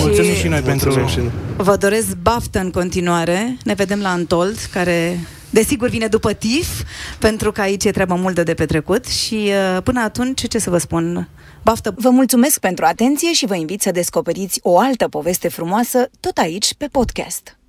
Mulțumim 0.00 0.34
și 0.34 0.48
noi 0.48 0.60
pentru... 0.60 0.84
Mulțumim 0.84 1.08
și 1.08 1.18
noi. 1.18 1.30
Vă 1.56 1.76
doresc 1.76 2.16
baftă 2.22 2.58
în 2.58 2.70
continuare. 2.70 3.56
Ne 3.64 3.74
vedem 3.74 4.00
la 4.00 4.10
Antold, 4.10 4.58
care 4.72 5.18
desigur 5.50 5.88
vine 5.88 6.06
după 6.06 6.32
TIF, 6.32 6.82
pentru 7.18 7.52
că 7.52 7.60
aici 7.60 7.84
e 7.84 7.90
treaba 7.90 8.14
multă 8.14 8.42
de 8.42 8.54
petrecut 8.54 9.06
și 9.06 9.34
uh, 9.34 9.82
până 9.82 10.00
atunci, 10.00 10.48
ce 10.48 10.58
să 10.58 10.70
vă 10.70 10.78
spun, 10.78 11.28
baftă! 11.62 11.94
Vă 11.96 12.10
mulțumesc 12.10 12.58
pentru 12.58 12.84
atenție 12.84 13.32
și 13.32 13.46
vă 13.46 13.54
invit 13.54 13.82
să 13.82 13.90
descoperiți 13.90 14.60
o 14.62 14.78
altă 14.78 15.08
poveste 15.08 15.48
frumoasă 15.48 16.10
tot 16.20 16.36
aici 16.36 16.74
pe 16.74 16.86
podcast. 16.86 17.59